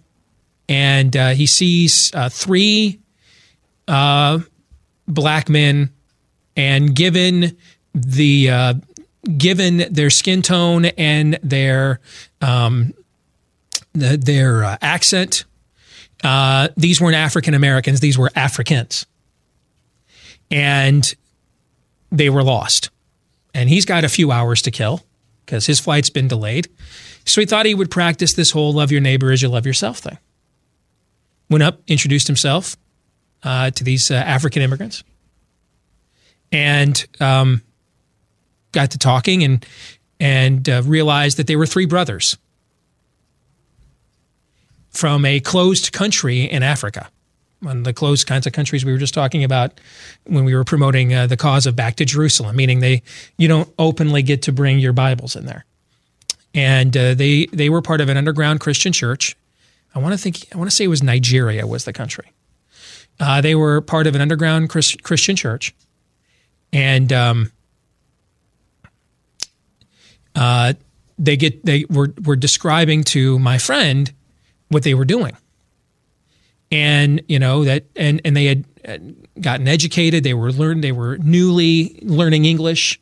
and 0.68 1.16
uh, 1.16 1.30
he 1.30 1.46
sees 1.46 2.12
uh, 2.14 2.28
three 2.28 3.00
uh, 3.88 4.40
black 5.06 5.48
men, 5.48 5.90
and 6.56 6.94
given 6.94 7.56
the 7.94 8.50
uh, 8.50 8.74
given 9.36 9.92
their 9.92 10.10
skin 10.10 10.42
tone 10.42 10.86
and 10.86 11.38
their 11.42 12.00
um, 12.40 12.94
the, 13.92 14.16
their 14.16 14.64
uh, 14.64 14.76
accent, 14.80 15.44
uh, 16.24 16.68
these 16.76 17.00
weren't 17.00 17.16
African 17.16 17.54
Americans; 17.54 18.00
these 18.00 18.16
were 18.16 18.30
Africans, 18.34 19.06
and 20.50 21.14
they 22.10 22.30
were 22.30 22.42
lost. 22.42 22.90
And 23.54 23.68
he's 23.68 23.84
got 23.84 24.04
a 24.04 24.08
few 24.08 24.30
hours 24.30 24.62
to 24.62 24.70
kill 24.70 25.02
because 25.44 25.66
his 25.66 25.78
flight's 25.78 26.10
been 26.10 26.28
delayed. 26.28 26.68
So 27.24 27.40
he 27.40 27.46
thought 27.46 27.66
he 27.66 27.74
would 27.74 27.90
practice 27.90 28.32
this 28.32 28.50
whole 28.50 28.72
"love 28.72 28.90
your 28.90 29.00
neighbor 29.00 29.30
as 29.30 29.42
you 29.42 29.48
love 29.48 29.66
yourself" 29.66 29.98
thing. 29.98 30.18
Went 31.50 31.62
up, 31.62 31.80
introduced 31.86 32.26
himself 32.26 32.76
uh, 33.42 33.70
to 33.70 33.84
these 33.84 34.10
uh, 34.10 34.14
African 34.14 34.62
immigrants, 34.62 35.04
and 36.50 37.06
um, 37.20 37.62
got 38.72 38.92
to 38.92 38.98
talking 38.98 39.44
and 39.44 39.66
and 40.18 40.68
uh, 40.68 40.82
realized 40.84 41.36
that 41.36 41.46
they 41.46 41.56
were 41.56 41.66
three 41.66 41.86
brothers 41.86 42.36
from 44.90 45.24
a 45.24 45.40
closed 45.40 45.92
country 45.92 46.42
in 46.42 46.62
Africa. 46.62 47.10
Of 47.64 47.84
the 47.84 47.92
closed 47.92 48.26
kinds 48.26 48.46
of 48.46 48.52
countries 48.52 48.84
we 48.84 48.92
were 48.92 48.98
just 48.98 49.14
talking 49.14 49.44
about 49.44 49.80
when 50.24 50.44
we 50.44 50.54
were 50.54 50.64
promoting 50.64 51.14
uh, 51.14 51.26
the 51.26 51.36
cause 51.36 51.66
of 51.66 51.76
back 51.76 51.96
to 51.96 52.04
Jerusalem, 52.04 52.56
meaning 52.56 52.80
they 52.80 53.02
you 53.38 53.48
don't 53.48 53.72
openly 53.78 54.22
get 54.22 54.42
to 54.42 54.52
bring 54.52 54.78
your 54.78 54.92
Bibles 54.92 55.36
in 55.36 55.46
there. 55.46 55.64
And 56.54 56.96
uh, 56.96 57.14
they 57.14 57.46
they 57.46 57.68
were 57.68 57.82
part 57.82 58.00
of 58.00 58.08
an 58.08 58.16
underground 58.16 58.60
Christian 58.60 58.92
church. 58.92 59.36
I 59.94 59.98
want 59.98 60.12
to 60.12 60.18
think 60.18 60.44
I 60.54 60.58
want 60.58 60.70
to 60.70 60.76
say 60.76 60.84
it 60.84 60.88
was 60.88 61.02
Nigeria 61.02 61.66
was 61.66 61.84
the 61.84 61.92
country. 61.92 62.32
Uh, 63.20 63.40
they 63.40 63.54
were 63.54 63.80
part 63.80 64.06
of 64.06 64.14
an 64.14 64.20
underground 64.20 64.68
Chris, 64.68 64.96
Christian 64.96 65.36
church, 65.36 65.74
and 66.72 67.12
um, 67.12 67.52
uh, 70.34 70.72
they 71.18 71.36
get 71.36 71.64
they 71.64 71.84
were 71.88 72.12
were 72.24 72.36
describing 72.36 73.04
to 73.04 73.38
my 73.38 73.58
friend 73.58 74.12
what 74.68 74.82
they 74.82 74.94
were 74.94 75.04
doing, 75.04 75.36
and 76.72 77.22
you 77.28 77.38
know 77.38 77.64
that 77.64 77.84
and 77.94 78.20
and 78.24 78.34
they 78.34 78.46
had 78.46 78.64
gotten 79.40 79.68
educated. 79.68 80.24
They 80.24 80.34
were 80.34 80.50
learned. 80.50 80.82
They 80.82 80.90
were 80.90 81.18
newly 81.18 82.00
learning 82.02 82.46
English, 82.46 83.00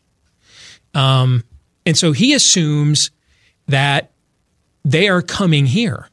um, 0.93 1.45
and 1.87 1.97
so 1.97 2.13
he 2.13 2.35
assumes 2.35 3.11
that 3.69 4.11
they 4.85 5.09
are 5.09 5.23
coming 5.23 5.67
here 5.67 6.09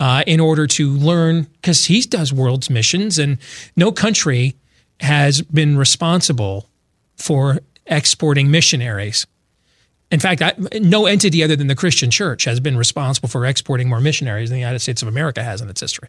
uh, 0.00 0.24
in 0.26 0.40
order 0.40 0.66
to 0.66 0.90
learn 0.90 1.42
because 1.42 1.84
he 1.84 2.00
does 2.00 2.32
world's 2.32 2.70
missions, 2.70 3.18
and 3.18 3.38
no 3.76 3.92
country 3.92 4.56
has 5.00 5.42
been 5.42 5.76
responsible 5.76 6.70
for 7.16 7.58
exporting 7.86 8.50
missionaries. 8.50 9.26
In 10.14 10.20
fact, 10.20 10.42
I, 10.42 10.54
no 10.78 11.06
entity 11.06 11.42
other 11.42 11.56
than 11.56 11.66
the 11.66 11.74
Christian 11.74 12.08
church 12.08 12.44
has 12.44 12.60
been 12.60 12.76
responsible 12.76 13.28
for 13.28 13.44
exporting 13.44 13.88
more 13.88 14.00
missionaries 14.00 14.48
than 14.48 14.54
the 14.54 14.60
United 14.60 14.78
States 14.78 15.02
of 15.02 15.08
America 15.08 15.42
has 15.42 15.60
in 15.60 15.68
its 15.68 15.80
history. 15.80 16.08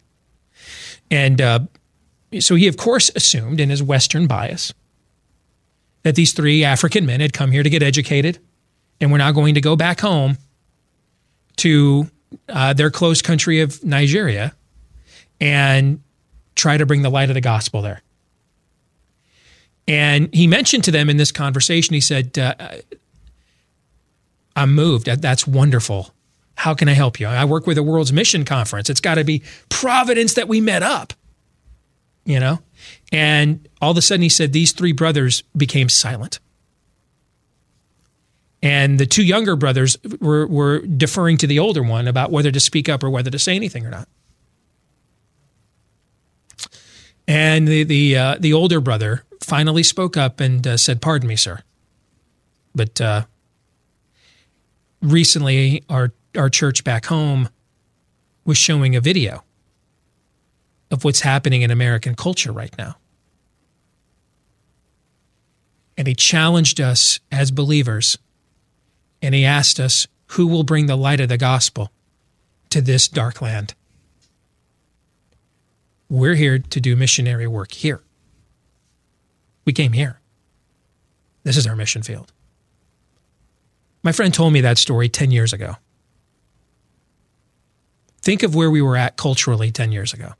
And 1.10 1.40
uh, 1.40 1.58
so 2.38 2.54
he, 2.54 2.68
of 2.68 2.76
course, 2.76 3.10
assumed 3.16 3.58
in 3.58 3.68
his 3.68 3.82
Western 3.82 4.28
bias 4.28 4.72
that 6.04 6.14
these 6.14 6.32
three 6.32 6.62
African 6.62 7.04
men 7.04 7.18
had 7.18 7.32
come 7.32 7.50
here 7.50 7.64
to 7.64 7.68
get 7.68 7.82
educated 7.82 8.38
and 9.00 9.10
were 9.10 9.18
now 9.18 9.32
going 9.32 9.54
to 9.54 9.60
go 9.60 9.74
back 9.74 9.98
home 9.98 10.38
to 11.56 12.08
uh, 12.48 12.74
their 12.74 12.92
close 12.92 13.20
country 13.20 13.58
of 13.58 13.82
Nigeria 13.82 14.54
and 15.40 16.00
try 16.54 16.76
to 16.76 16.86
bring 16.86 17.02
the 17.02 17.10
light 17.10 17.28
of 17.28 17.34
the 17.34 17.40
gospel 17.40 17.82
there. 17.82 18.02
And 19.88 20.32
he 20.32 20.46
mentioned 20.46 20.84
to 20.84 20.92
them 20.92 21.10
in 21.10 21.16
this 21.16 21.32
conversation, 21.32 21.94
he 21.94 22.00
said, 22.00 22.38
uh, 22.38 22.54
I'm 24.56 24.74
moved. 24.74 25.06
That's 25.06 25.46
wonderful. 25.46 26.14
How 26.56 26.74
can 26.74 26.88
I 26.88 26.94
help 26.94 27.20
you? 27.20 27.26
I 27.26 27.44
work 27.44 27.66
with 27.66 27.76
the 27.76 27.82
World's 27.82 28.12
Mission 28.12 28.44
Conference. 28.46 28.88
It's 28.88 29.00
got 29.00 29.16
to 29.16 29.24
be 29.24 29.42
providence 29.68 30.34
that 30.34 30.48
we 30.48 30.60
met 30.62 30.82
up, 30.82 31.12
you 32.24 32.40
know? 32.40 32.60
And 33.12 33.68
all 33.82 33.90
of 33.90 33.96
a 33.98 34.02
sudden, 34.02 34.22
he 34.22 34.30
said, 34.30 34.54
these 34.54 34.72
three 34.72 34.92
brothers 34.92 35.42
became 35.54 35.90
silent. 35.90 36.40
And 38.62 38.98
the 38.98 39.06
two 39.06 39.22
younger 39.22 39.54
brothers 39.54 39.98
were, 40.18 40.46
were 40.46 40.78
deferring 40.80 41.36
to 41.38 41.46
the 41.46 41.58
older 41.58 41.82
one 41.82 42.08
about 42.08 42.32
whether 42.32 42.50
to 42.50 42.58
speak 42.58 42.88
up 42.88 43.04
or 43.04 43.10
whether 43.10 43.30
to 43.30 43.38
say 43.38 43.54
anything 43.54 43.84
or 43.84 43.90
not. 43.90 44.08
And 47.28 47.66
the 47.66 47.82
the 47.82 48.16
uh, 48.16 48.36
the 48.38 48.52
older 48.52 48.80
brother 48.80 49.24
finally 49.42 49.82
spoke 49.82 50.16
up 50.16 50.38
and 50.38 50.64
uh, 50.64 50.76
said, 50.76 51.02
"Pardon 51.02 51.28
me, 51.28 51.34
sir, 51.34 51.62
but 52.72 53.00
uh, 53.00 53.24
recently 55.00 55.82
our 55.88 56.12
our 56.36 56.50
church 56.50 56.84
back 56.84 57.06
home 57.06 57.48
was 58.44 58.58
showing 58.58 58.94
a 58.94 59.00
video 59.00 59.42
of 60.90 61.04
what's 61.04 61.20
happening 61.20 61.62
in 61.62 61.70
American 61.70 62.14
culture 62.14 62.52
right 62.52 62.76
now." 62.76 62.96
And 65.96 66.06
he 66.06 66.14
challenged 66.14 66.80
us 66.80 67.20
as 67.32 67.50
believers, 67.50 68.18
and 69.22 69.34
he 69.34 69.44
asked 69.44 69.80
us, 69.80 70.06
"Who 70.32 70.46
will 70.46 70.62
bring 70.62 70.86
the 70.86 70.96
light 70.96 71.20
of 71.20 71.28
the 71.28 71.38
gospel 71.38 71.90
to 72.70 72.80
this 72.80 73.08
dark 73.08 73.40
land?" 73.40 73.74
We're 76.08 76.34
here 76.34 76.58
to 76.58 76.80
do 76.80 76.94
missionary 76.94 77.46
work 77.46 77.72
here. 77.72 78.02
We 79.64 79.72
came 79.72 79.92
here. 79.92 80.20
This 81.42 81.56
is 81.56 81.66
our 81.66 81.74
mission 81.74 82.02
field. 82.02 82.32
My 84.06 84.12
friend 84.12 84.32
told 84.32 84.52
me 84.52 84.60
that 84.60 84.78
story 84.78 85.08
10 85.08 85.32
years 85.32 85.52
ago. 85.52 85.74
Think 88.22 88.44
of 88.44 88.54
where 88.54 88.70
we 88.70 88.80
were 88.80 88.96
at 88.96 89.16
culturally 89.16 89.72
10 89.72 89.90
years 89.90 90.12
ago. 90.12 90.34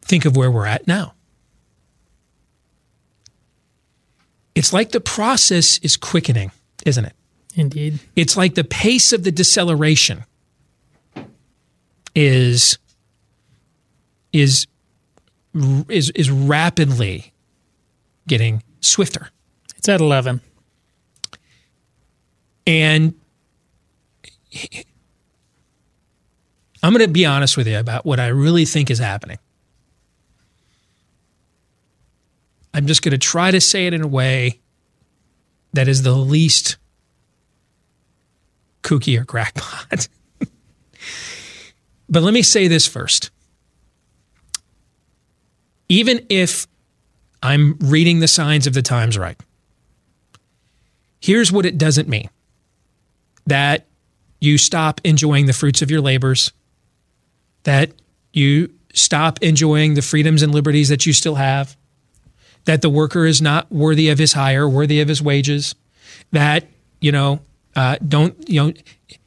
Think 0.00 0.24
of 0.24 0.34
where 0.34 0.50
we're 0.50 0.64
at 0.64 0.86
now. 0.86 1.12
It's 4.54 4.72
like 4.72 4.92
the 4.92 5.00
process 5.00 5.76
is 5.82 5.98
quickening, 5.98 6.52
isn't 6.86 7.04
it? 7.04 7.12
Indeed. 7.54 7.98
It's 8.16 8.38
like 8.38 8.54
the 8.54 8.64
pace 8.64 9.12
of 9.12 9.22
the 9.22 9.30
deceleration 9.30 10.24
is 12.14 12.78
is 14.32 14.66
is 15.90 16.08
is 16.12 16.30
rapidly 16.30 17.34
getting 18.26 18.62
swifter. 18.80 19.28
It's 19.76 19.90
at 19.90 20.00
11. 20.00 20.40
And 22.66 23.14
I'm 26.82 26.92
going 26.92 27.04
to 27.04 27.12
be 27.12 27.26
honest 27.26 27.56
with 27.56 27.66
you 27.66 27.78
about 27.78 28.04
what 28.04 28.20
I 28.20 28.28
really 28.28 28.64
think 28.64 28.90
is 28.90 28.98
happening. 28.98 29.38
I'm 32.74 32.86
just 32.86 33.02
going 33.02 33.12
to 33.12 33.18
try 33.18 33.50
to 33.50 33.60
say 33.60 33.86
it 33.86 33.94
in 33.94 34.02
a 34.02 34.06
way 34.06 34.60
that 35.72 35.88
is 35.88 36.02
the 36.02 36.12
least 36.12 36.76
kooky 38.82 39.18
or 39.18 39.24
crackpot. 39.24 40.08
but 42.08 42.22
let 42.22 42.34
me 42.34 42.42
say 42.42 42.68
this 42.68 42.86
first. 42.86 43.30
Even 45.88 46.24
if 46.28 46.66
I'm 47.42 47.78
reading 47.80 48.20
the 48.20 48.28
signs 48.28 48.66
of 48.66 48.74
the 48.74 48.82
times 48.82 49.16
right, 49.16 49.38
here's 51.20 51.50
what 51.50 51.64
it 51.64 51.78
doesn't 51.78 52.08
mean 52.08 52.28
that 53.46 53.86
you 54.40 54.58
stop 54.58 55.00
enjoying 55.04 55.46
the 55.46 55.52
fruits 55.52 55.82
of 55.82 55.90
your 55.90 56.00
labors, 56.00 56.52
that 57.62 57.90
you 58.32 58.72
stop 58.92 59.42
enjoying 59.42 59.94
the 59.94 60.02
freedoms 60.02 60.42
and 60.42 60.52
liberties 60.52 60.88
that 60.88 61.06
you 61.06 61.12
still 61.12 61.36
have, 61.36 61.76
that 62.64 62.82
the 62.82 62.90
worker 62.90 63.26
is 63.26 63.40
not 63.40 63.70
worthy 63.70 64.08
of 64.08 64.18
his 64.18 64.32
hire, 64.32 64.68
worthy 64.68 65.00
of 65.00 65.08
his 65.08 65.22
wages, 65.22 65.74
that, 66.32 66.66
you 67.00 67.12
know, 67.12 67.40
uh, 67.74 67.96
don't, 68.06 68.48
you 68.48 68.62
know, 68.62 68.72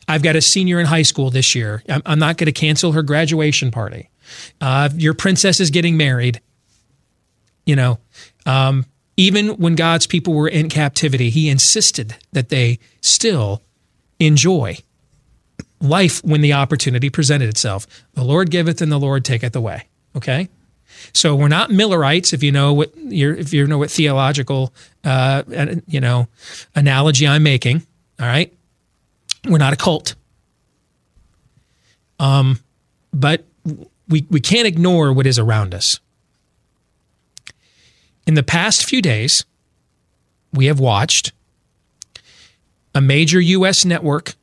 I've 0.08 0.24
got 0.24 0.36
a 0.36 0.42
senior 0.42 0.80
in 0.80 0.88
high 0.88 1.04
school 1.04 1.30
this 1.30 1.54
year. 1.54 1.84
I'm, 1.88 2.02
I'm 2.06 2.20
not 2.20 2.38
going 2.38 2.48
to 2.48 2.52
cancel 2.52 2.94
her 2.94 3.04
graduation 3.04 3.72
party. 3.72 4.10
Uh, 4.60 4.90
your 4.96 5.14
princess 5.14 5.60
is 5.60 5.70
getting 5.70 5.98
married. 5.98 6.42
You 7.66 7.76
know, 7.76 8.00
um, 8.48 8.86
even 9.18 9.50
when 9.58 9.76
God's 9.76 10.08
people 10.08 10.34
were 10.34 10.48
in 10.48 10.70
captivity, 10.70 11.30
he 11.30 11.50
insisted 11.50 12.16
that 12.32 12.50
they 12.50 12.80
still 13.02 13.62
enjoy 14.20 14.78
life 15.82 16.24
when 16.24 16.42
the 16.42 16.54
opportunity 16.54 17.10
presented 17.10 17.50
itself. 17.50 17.88
The 18.14 18.24
Lord 18.24 18.52
giveth 18.52 18.82
and 18.82 18.92
the 18.92 19.00
Lord 19.00 19.24
taketh 19.24 19.56
away. 19.56 19.88
Okay? 20.16 20.50
So 21.14 21.36
we're 21.36 21.48
not 21.48 21.72
Millerites, 21.72 22.34
if 22.34 22.44
you 22.44 22.52
know 22.52 22.74
what 22.74 22.92
if 22.96 23.54
you 23.54 23.66
know 23.68 23.78
what 23.78 23.92
theological, 23.92 24.74
uh, 25.04 25.44
you 25.88 26.00
know, 26.00 26.28
analogy 26.76 27.28
I'm 27.28 27.44
making. 27.44 27.86
All 28.20 28.26
right, 28.26 28.54
we're 29.48 29.60
not 29.60 29.74
a 29.74 29.76
cult. 29.76 30.16
Um, 32.20 32.60
but 33.14 33.46
we 34.08 34.26
we 34.30 34.40
can't 34.42 34.68
ignore 34.68 35.14
what 35.14 35.26
is 35.26 35.40
around 35.40 35.74
us. 35.74 36.00
In 38.28 38.34
the 38.34 38.44
past 38.44 38.86
few 38.86 39.02
days, 39.02 39.46
we 40.54 40.66
have 40.66 40.80
watched 40.80 41.32
a 43.00 43.02
major 43.02 43.40
U.S. 43.40 43.86
network 43.86 44.36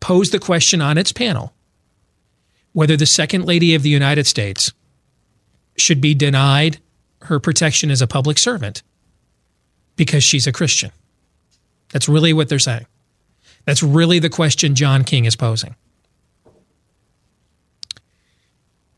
posed 0.00 0.32
the 0.32 0.40
question 0.40 0.82
on 0.82 0.98
its 0.98 1.12
panel 1.12 1.52
whether 2.72 2.96
the 2.96 3.06
Second 3.06 3.44
Lady 3.44 3.76
of 3.76 3.84
the 3.84 3.88
United 3.88 4.26
States 4.26 4.72
should 5.78 6.00
be 6.00 6.14
denied 6.14 6.78
her 7.22 7.38
protection 7.38 7.92
as 7.92 8.02
a 8.02 8.08
public 8.08 8.38
servant 8.38 8.82
because 9.94 10.24
she's 10.24 10.48
a 10.48 10.52
Christian. 10.52 10.90
That's 11.92 12.08
really 12.08 12.32
what 12.32 12.48
they're 12.48 12.58
saying. 12.58 12.86
That's 13.66 13.84
really 13.84 14.18
the 14.18 14.28
question 14.28 14.74
John 14.74 15.04
King 15.04 15.26
is 15.26 15.36
posing. 15.36 15.76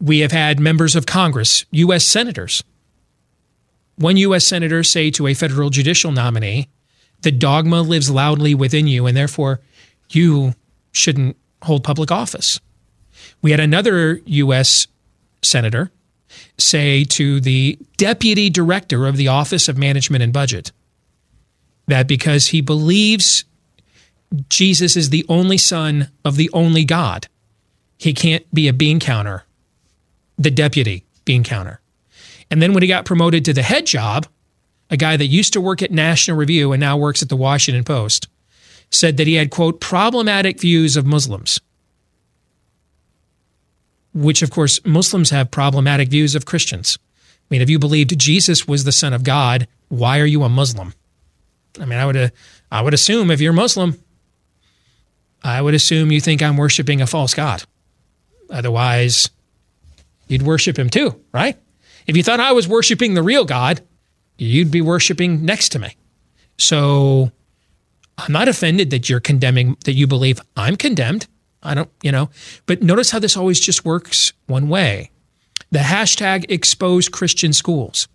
We 0.01 0.21
have 0.21 0.33
had 0.33 0.59
members 0.59 0.97
of 0.97 1.05
Congress, 1.05 1.66
U.S. 1.73 2.07
senators, 2.07 2.64
one 3.97 4.16
U.S. 4.16 4.47
senator 4.47 4.83
say 4.83 5.11
to 5.11 5.27
a 5.27 5.35
federal 5.35 5.68
judicial 5.68 6.11
nominee, 6.11 6.68
the 7.23 7.33
dogma 7.33 7.83
lives 7.83 8.11
loudly 8.11 8.55
within 8.55 8.87
you, 8.87 9.07
and 9.07 9.17
therefore 9.17 9.61
you 10.11 10.55
shouldn't 10.93 11.37
hold 11.63 11.85
public 11.85 12.11
office. 12.11 12.61
We 13.43 13.51
had 13.51 13.61
another 13.61 14.21
U.S. 14.25 14.87
senator 15.43 15.91
say 16.57 17.05
to 17.05 17.41
the 17.41 17.79
deputy 17.97 18.51
director 18.51 19.07
of 19.07 19.17
the 19.17 19.29
Office 19.29 19.69
of 19.69 19.79
Management 19.79 20.23
and 20.23 20.33
Budget 20.33 20.73
that 21.87 22.07
because 22.07 22.49
he 22.49 22.61
believes 22.61 23.45
Jesus 24.49 24.97
is 24.97 25.11
the 25.11 25.25
only 25.29 25.57
son 25.57 26.11
of 26.25 26.37
the 26.37 26.51
only 26.53 26.85
God, 26.85 27.29
he 27.97 28.13
can't 28.13 28.45
be 28.55 28.69
a 28.69 28.73
bean 28.73 29.01
counter, 29.01 29.45
the 30.39 30.51
deputy 30.51 31.05
bean 31.25 31.45
counter. 31.45 31.81
And 32.51 32.63
then 32.63 32.73
when 32.73 32.83
he 32.83 32.89
got 32.89 33.05
promoted 33.05 33.45
to 33.47 33.53
the 33.53 33.63
head 33.63 33.87
job, 33.87 34.27
a 34.90 34.96
guy 34.96 35.16
that 35.16 35.27
used 35.27 35.53
to 35.53 35.61
work 35.61 35.83
at 35.83 35.90
National 35.90 36.37
Review 36.37 36.72
and 36.72 36.81
now 36.81 36.96
works 36.96 37.22
at 37.22 37.29
the 37.29 37.37
Washington 37.37 37.85
Post 37.85 38.29
said 38.90 39.18
that 39.18 39.27
he 39.27 39.35
had, 39.35 39.51
quote, 39.51 39.81
problematic 39.81 40.61
views 40.61 40.96
of 40.96 41.05
Muslims 41.05 41.61
which 44.14 44.42
of 44.42 44.51
course 44.51 44.85
Muslims 44.85 45.31
have 45.31 45.51
problematic 45.51 46.09
views 46.09 46.35
of 46.35 46.46
Christians. 46.46 46.98
I 47.01 47.46
mean, 47.51 47.62
if 47.62 47.70
you 47.70 47.79
believed 47.79 48.18
Jesus 48.18 48.66
was 48.66 48.85
the 48.85 48.92
son 48.92 49.12
of 49.12 49.24
God, 49.24 49.68
why 49.88 50.18
are 50.18 50.27
you 50.27 50.42
a 50.42 50.48
Muslim? 50.48 50.92
I 51.81 51.85
mean, 51.85 51.98
I 51.98 52.07
would 52.07 52.16
uh, 52.16 52.29
I 52.70 52.83
would 52.83 52.94
assume 52.94 53.31
if 53.31 53.40
you're 53.40 53.53
Muslim, 53.53 53.98
I 55.42 55.62
would 55.62 55.74
assume 55.74 56.11
you 56.11 56.20
think 56.20 56.42
I'm 56.42 56.57
worshiping 56.57 57.01
a 57.01 57.07
false 57.07 57.35
god. 57.35 57.62
Otherwise, 58.51 59.31
you'd 60.27 60.42
worship 60.42 60.79
him 60.79 60.90
too, 60.90 61.20
right? 61.33 61.57
If 62.07 62.16
you 62.16 62.22
thought 62.22 62.40
I 62.40 62.53
was 62.53 62.66
worshiping 62.66 63.14
the 63.14 63.22
real 63.22 63.44
God, 63.44 63.83
you'd 64.38 64.70
be 64.70 64.81
worshiping 64.81 65.44
next 65.44 65.70
to 65.70 65.79
me. 65.79 65.96
So 66.57 67.31
I'm 68.16 68.33
not 68.33 68.48
offended 68.48 68.90
that 68.90 69.09
you're 69.09 69.20
condemning 69.20 69.77
that 69.85 69.92
you 69.92 70.07
believe 70.07 70.40
I'm 70.57 70.77
condemned. 70.77 71.27
I 71.62 71.74
don't, 71.74 71.90
you 72.03 72.12
know, 72.12 72.31
but 72.66 72.83
notice 72.83 73.11
how 73.11 73.18
this 73.18 73.37
always 73.37 73.61
just 73.61 73.85
works 73.85 74.33
one 74.46 74.68
way. 74.68 75.11
The 75.70 75.81
hashtag 75.81 76.51
expose 76.51 77.09
Christian 77.09 77.53
schools. 77.53 78.09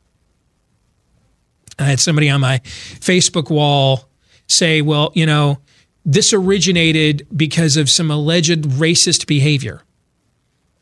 I 1.78 1.84
had 1.84 2.00
somebody 2.00 2.30
on 2.30 2.42
my 2.42 2.60
Facebook 2.60 3.50
wall 3.50 4.10
say, 4.48 4.82
well, 4.82 5.12
you 5.14 5.26
know, 5.26 5.60
this 6.06 6.34
originated 6.34 7.28
because 7.36 7.78
of 7.78 7.90
some 7.90 8.12
alleged 8.12 8.64
racist 8.64 9.28
behavior. 9.28 9.82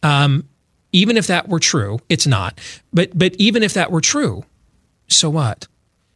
Um, 0.04 0.47
even 0.91 1.17
if 1.17 1.27
that 1.27 1.47
were 1.47 1.60
true, 1.60 1.99
it's 2.10 2.27
not. 2.27 2.60
But 2.93 3.17
but 3.17 3.36
even 3.36 3.63
if 3.63 3.73
that 3.75 3.91
were 3.91 4.01
true, 4.01 4.43
so 5.12 5.30
what? 5.30 5.67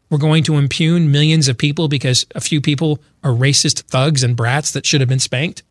We're 0.09 0.17
going 0.17 0.43
to 0.43 0.57
impugn 0.57 1.11
millions 1.11 1.47
of 1.47 1.57
people 1.57 1.87
because 1.87 2.25
a 2.35 2.41
few 2.41 2.61
people 2.61 2.99
are 3.23 3.31
racist 3.31 3.83
thugs 3.83 4.23
and 4.23 4.35
brats 4.35 4.71
that 4.71 4.85
should 4.85 5.01
have 5.01 5.09
been 5.09 5.19
spanked. 5.19 5.63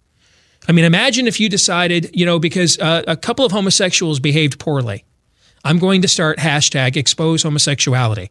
I 0.68 0.72
mean, 0.72 0.84
imagine 0.84 1.26
if 1.26 1.38
you 1.38 1.48
decided, 1.48 2.10
you 2.12 2.26
know, 2.26 2.38
because 2.38 2.78
uh, 2.78 3.02
a 3.06 3.16
couple 3.16 3.44
of 3.44 3.52
homosexuals 3.52 4.18
behaved 4.18 4.58
poorly. 4.58 5.04
I'm 5.64 5.78
going 5.78 6.02
to 6.02 6.08
start 6.08 6.38
hashtag 6.38 6.96
expose 6.96 7.42
homosexuality. 7.42 8.30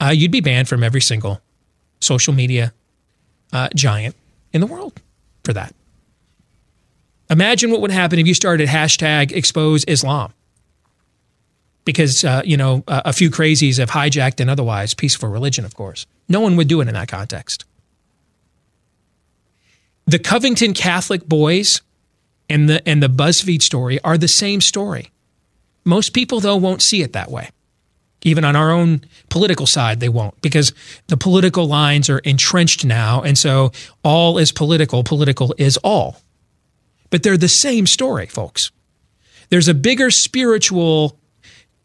Uh, 0.00 0.10
you'd 0.10 0.30
be 0.30 0.40
banned 0.40 0.68
from 0.68 0.82
every 0.82 1.00
single 1.00 1.40
social 2.00 2.34
media 2.34 2.74
uh, 3.52 3.68
giant 3.74 4.14
in 4.52 4.60
the 4.60 4.66
world 4.66 5.00
for 5.44 5.52
that. 5.52 5.74
Imagine 7.30 7.70
what 7.70 7.80
would 7.80 7.90
happen 7.90 8.18
if 8.18 8.26
you 8.26 8.34
started 8.34 8.68
hashtag 8.68 9.32
expose 9.32 9.84
Islam. 9.84 10.32
Because, 11.84 12.24
uh, 12.24 12.42
you 12.44 12.56
know, 12.56 12.82
a 12.88 13.12
few 13.12 13.30
crazies 13.30 13.78
have 13.78 13.90
hijacked 13.90 14.40
an 14.40 14.48
otherwise 14.48 14.94
peaceful 14.94 15.28
religion, 15.28 15.64
of 15.64 15.74
course. 15.74 16.06
No 16.28 16.40
one 16.40 16.56
would 16.56 16.68
do 16.68 16.80
it 16.80 16.88
in 16.88 16.94
that 16.94 17.08
context. 17.08 17.64
The 20.06 20.18
Covington 20.18 20.72
Catholic 20.74 21.26
boys 21.26 21.82
and 22.48 22.68
the, 22.68 22.86
and 22.88 23.02
the 23.02 23.08
BuzzFeed 23.08 23.62
story 23.62 24.00
are 24.00 24.16
the 24.16 24.28
same 24.28 24.60
story. 24.60 25.10
Most 25.84 26.14
people, 26.14 26.40
though, 26.40 26.56
won't 26.56 26.82
see 26.82 27.02
it 27.02 27.12
that 27.12 27.30
way. 27.30 27.50
Even 28.22 28.44
on 28.44 28.56
our 28.56 28.70
own 28.70 29.02
political 29.28 29.66
side, 29.66 30.00
they 30.00 30.08
won't 30.08 30.40
because 30.40 30.72
the 31.08 31.16
political 31.16 31.66
lines 31.66 32.08
are 32.08 32.20
entrenched 32.20 32.84
now. 32.84 33.20
And 33.20 33.36
so 33.36 33.72
all 34.02 34.38
is 34.38 34.50
political, 34.50 35.04
political 35.04 35.54
is 35.58 35.76
all. 35.78 36.22
But 37.10 37.22
they're 37.22 37.36
the 37.36 37.48
same 37.48 37.86
story, 37.86 38.26
folks. 38.26 38.70
There's 39.50 39.68
a 39.68 39.74
bigger 39.74 40.10
spiritual 40.10 41.18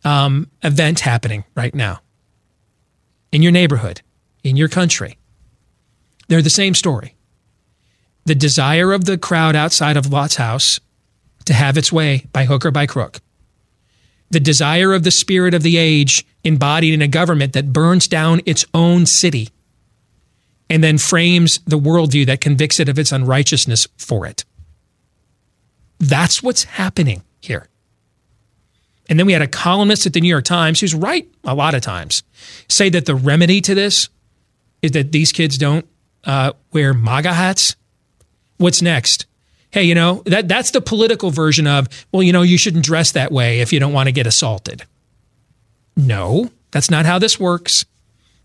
um, 0.03 0.49
event 0.63 1.01
happening 1.01 1.43
right 1.55 1.75
now 1.75 2.01
in 3.31 3.41
your 3.41 3.51
neighborhood, 3.51 4.01
in 4.43 4.55
your 4.57 4.69
country. 4.69 5.17
They're 6.27 6.41
the 6.41 6.49
same 6.49 6.73
story. 6.73 7.15
The 8.25 8.35
desire 8.35 8.93
of 8.93 9.05
the 9.05 9.17
crowd 9.17 9.55
outside 9.55 9.97
of 9.97 10.11
Lot's 10.11 10.35
house 10.35 10.79
to 11.45 11.53
have 11.53 11.77
its 11.77 11.91
way 11.91 12.25
by 12.31 12.45
hook 12.45 12.65
or 12.65 12.71
by 12.71 12.85
crook. 12.85 13.19
the 14.31 14.39
desire 14.39 14.93
of 14.93 15.03
the 15.03 15.11
spirit 15.11 15.53
of 15.53 15.63
the 15.63 15.77
age 15.77 16.25
embodied 16.43 16.93
in 16.93 17.01
a 17.01 17.07
government 17.07 17.53
that 17.53 17.73
burns 17.73 18.07
down 18.07 18.41
its 18.45 18.65
own 18.73 19.05
city 19.05 19.49
and 20.69 20.83
then 20.83 20.97
frames 20.97 21.59
the 21.65 21.79
worldview 21.79 22.25
that 22.27 22.41
convicts 22.41 22.79
it 22.79 22.87
of 22.87 22.99
its 22.99 23.11
unrighteousness 23.11 23.87
for 23.97 24.25
it. 24.25 24.45
That's 25.99 26.43
what's 26.43 26.63
happening. 26.65 27.23
And 29.09 29.19
then 29.19 29.25
we 29.25 29.33
had 29.33 29.41
a 29.41 29.47
columnist 29.47 30.05
at 30.05 30.13
the 30.13 30.21
New 30.21 30.29
York 30.29 30.45
Times 30.45 30.79
who's 30.79 30.93
right 30.93 31.27
a 31.43 31.55
lot 31.55 31.73
of 31.73 31.81
times 31.81 32.23
say 32.67 32.89
that 32.89 33.05
the 33.05 33.15
remedy 33.15 33.59
to 33.61 33.75
this 33.75 34.07
is 34.81 34.91
that 34.91 35.11
these 35.11 35.31
kids 35.31 35.57
don't 35.57 35.85
uh, 36.23 36.53
wear 36.71 36.93
MAGA 36.93 37.33
hats. 37.33 37.75
What's 38.57 38.81
next? 38.81 39.25
Hey, 39.71 39.83
you 39.83 39.95
know, 39.95 40.23
that, 40.25 40.47
that's 40.47 40.71
the 40.71 40.81
political 40.81 41.31
version 41.31 41.67
of, 41.67 41.87
well, 42.11 42.23
you 42.23 42.33
know, 42.33 42.41
you 42.43 42.57
shouldn't 42.57 42.85
dress 42.85 43.11
that 43.11 43.31
way 43.31 43.59
if 43.59 43.73
you 43.73 43.79
don't 43.79 43.93
want 43.93 44.07
to 44.07 44.11
get 44.11 44.27
assaulted. 44.27 44.83
No, 45.95 46.49
that's 46.71 46.89
not 46.89 47.05
how 47.05 47.19
this 47.19 47.39
works. 47.39 47.85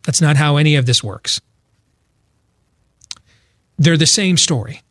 That's 0.05 0.21
not 0.21 0.37
how 0.37 0.57
any 0.57 0.77
of 0.77 0.87
this 0.87 1.05
works. 1.05 1.41
They're 3.79 3.97
the 3.97 4.07
same 4.07 4.37
story. 4.37 4.83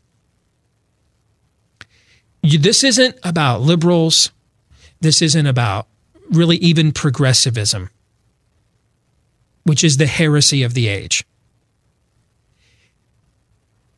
You, 2.41 2.57
this 2.57 2.83
isn't 2.83 3.15
about 3.23 3.61
liberals. 3.61 4.31
This 5.03 5.21
isn't 5.21 5.47
about 5.47 5.87
really 6.31 6.55
even 6.57 6.93
progressivism, 6.93 7.89
which 9.63 9.83
is 9.83 9.97
the 9.97 10.05
heresy 10.05 10.63
of 10.63 10.75
the 10.75 10.87
age. 10.87 11.25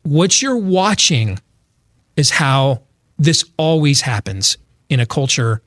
What 0.01 0.41
you're 0.41 0.57
watching 0.57 1.37
is 2.17 2.31
how 2.31 2.81
this 3.19 3.45
always 3.55 4.01
happens 4.01 4.57
in 4.89 4.99
a 4.99 5.05
culture 5.05 5.61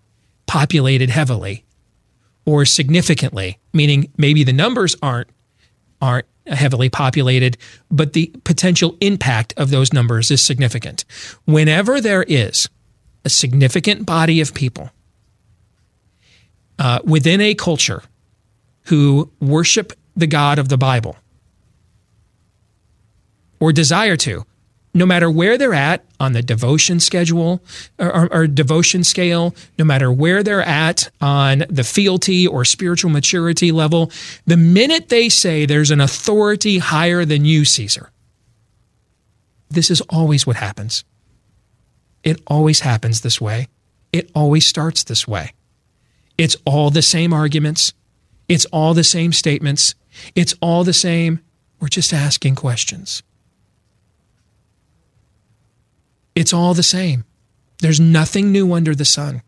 populated 0.48 1.09
heavily 1.09 1.64
or 2.44 2.64
significantly, 2.64 3.61
meaning 3.72 4.11
maybe 4.16 4.42
the 4.42 4.53
numbers 4.53 4.96
aren't 5.01 5.31
aren't 6.03 6.27
heavily 6.48 6.90
populated, 6.90 7.57
but 7.92 8.12
the 8.12 8.27
potential 8.42 8.96
impact 9.01 9.55
of 9.57 9.70
those 9.70 9.92
numbers 9.92 10.33
is 10.33 10.42
significant. 10.42 11.05
Whenever 11.44 12.01
there 12.01 12.24
is 12.24 12.68
a 13.24 13.31
significant 13.31 14.05
body 14.05 14.40
of 14.40 14.53
people 14.53 14.90
uh, 16.79 17.01
within 17.05 17.41
a 17.41 17.55
culture 17.55 18.03
who 18.85 19.31
worship 19.41 19.93
the 20.17 20.27
God 20.27 20.59
of 20.59 20.69
the 20.69 20.79
Bible 20.79 21.17
or 23.61 23.73
desire 23.73 24.17
to, 24.17 24.45
no 24.95 25.07
matter 25.07 25.31
where 25.31 25.59
they're 25.59 25.75
at 25.75 26.05
on 26.19 26.33
the 26.33 26.43
devotion 26.43 26.99
schedule 27.01 27.62
or, 27.99 28.14
or, 28.14 28.33
or, 28.33 28.47
devotion 28.47 29.05
scale, 29.05 29.55
no 29.79 29.85
matter 29.85 30.11
where 30.11 30.43
they're 30.43 30.62
at 30.62 31.11
on 31.21 31.64
the 31.69 31.85
fealty 31.85 32.47
or 32.47 32.64
spiritual 32.64 33.11
maturity 33.11 33.71
level, 33.71 34.11
the 34.47 34.57
minute 34.57 35.09
they 35.09 35.29
say 35.29 35.67
there's 35.67 35.91
an 35.91 36.01
authority 36.01 36.79
higher 36.79 37.25
than 37.25 37.45
you, 37.45 37.64
Caesar, 37.64 38.11
this 39.71 39.91
is 39.91 40.01
always 40.03 40.47
what 40.47 40.57
happens. 40.57 41.05
It 42.25 42.41
always 42.47 42.81
happens 42.81 43.21
this 43.21 43.41
way. 43.41 43.69
It 44.12 44.31
always 44.35 44.67
starts 44.67 45.05
this 45.05 45.29
way. 45.29 45.53
It's 46.38 46.57
all 46.64 46.90
the 46.90 47.03
same 47.03 47.33
arguments. 47.33 47.92
It's 48.48 48.64
all 48.66 48.94
the 48.94 49.05
same 49.05 49.33
statements. 49.33 49.94
It's 50.35 50.55
all 50.62 50.85
the 50.85 50.92
same. 50.92 51.40
We're 51.81 51.88
just 51.88 52.12
asking 52.12 52.55
questions. 52.55 53.22
It's 56.35 56.53
all 56.53 56.72
the 56.72 56.85
same. 56.85 57.24
There's 57.81 58.01
nothing 58.01 58.53
new 58.53 58.72
under 58.72 58.94
the 58.94 59.05
sun. 59.05 59.42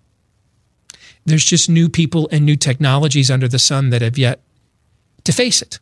There's 1.24 1.44
just 1.44 1.70
new 1.70 1.88
people 1.88 2.29
and 2.33 2.44
new 2.44 2.57
technologies 2.57 3.31
under 3.31 3.48
the 3.48 3.59
sun 3.59 3.90
that 3.90 4.03
have 4.03 4.18
yet 4.18 4.42
to 5.24 5.33
face 5.33 5.62
it. 5.62 5.79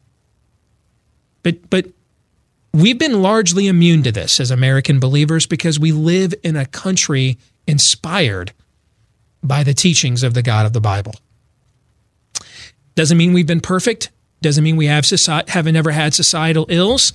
But 1.42 1.70
but 1.70 1.86
we've 2.72 2.98
been 2.98 3.22
largely 3.22 3.68
immune 3.68 4.02
to 4.02 4.12
this 4.12 4.40
as 4.40 4.50
American 4.50 5.00
believers 5.00 5.46
because 5.46 5.78
we 5.78 5.92
live 5.92 6.34
in 6.42 6.56
a 6.56 6.66
country 6.66 7.38
inspired 7.66 8.52
by 9.42 9.62
the 9.62 9.74
teachings 9.74 10.22
of 10.22 10.34
the 10.34 10.42
God 10.42 10.66
of 10.66 10.72
the 10.72 10.80
Bible. 10.80 11.14
Doesn't 12.94 13.16
mean 13.16 13.32
we've 13.32 13.46
been 13.46 13.60
perfect. 13.60 14.10
Doesn't 14.40 14.64
mean 14.64 14.76
we 14.76 14.86
have 14.86 15.06
society, 15.06 15.50
haven't 15.50 15.76
ever 15.76 15.90
had 15.90 16.14
societal 16.14 16.66
ills. 16.68 17.12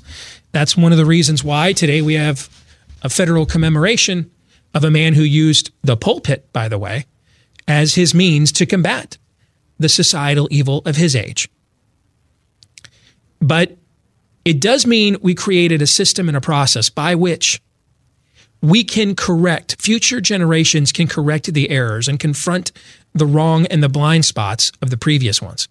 That's 0.51 0.77
one 0.77 0.91
of 0.91 0.97
the 0.97 1.05
reasons 1.05 1.43
why 1.43 1.73
today 1.73 2.01
we 2.01 2.13
have 2.15 2.49
a 3.01 3.09
federal 3.09 3.45
commemoration 3.45 4.31
of 4.73 4.83
a 4.83 4.91
man 4.91 5.13
who 5.13 5.23
used 5.23 5.71
the 5.81 5.97
pulpit, 5.97 6.51
by 6.51 6.67
the 6.67 6.79
way, 6.79 7.05
as 7.67 7.95
his 7.95 8.13
means 8.13 8.51
to 8.53 8.65
combat 8.65 9.17
the 9.77 9.89
societal 9.89 10.47
evil 10.51 10.81
of 10.85 10.95
his 10.95 11.15
age. 11.15 11.49
But 13.39 13.77
it 14.45 14.59
does 14.59 14.85
mean 14.85 15.17
we 15.21 15.35
created 15.35 15.81
a 15.81 15.87
system 15.87 16.27
and 16.27 16.37
a 16.37 16.41
process 16.41 16.89
by 16.89 17.15
which 17.15 17.61
we 18.63 18.85
can 18.85 19.13
correct, 19.13 19.75
future 19.81 20.21
generations 20.21 20.93
can 20.93 21.05
correct 21.05 21.53
the 21.53 21.69
errors 21.69 22.07
and 22.07 22.17
confront 22.17 22.71
the 23.13 23.25
wrong 23.25 23.65
and 23.65 23.83
the 23.83 23.89
blind 23.89 24.23
spots 24.23 24.71
of 24.81 24.89
the 24.89 24.95
previous 24.95 25.41
ones. 25.41 25.67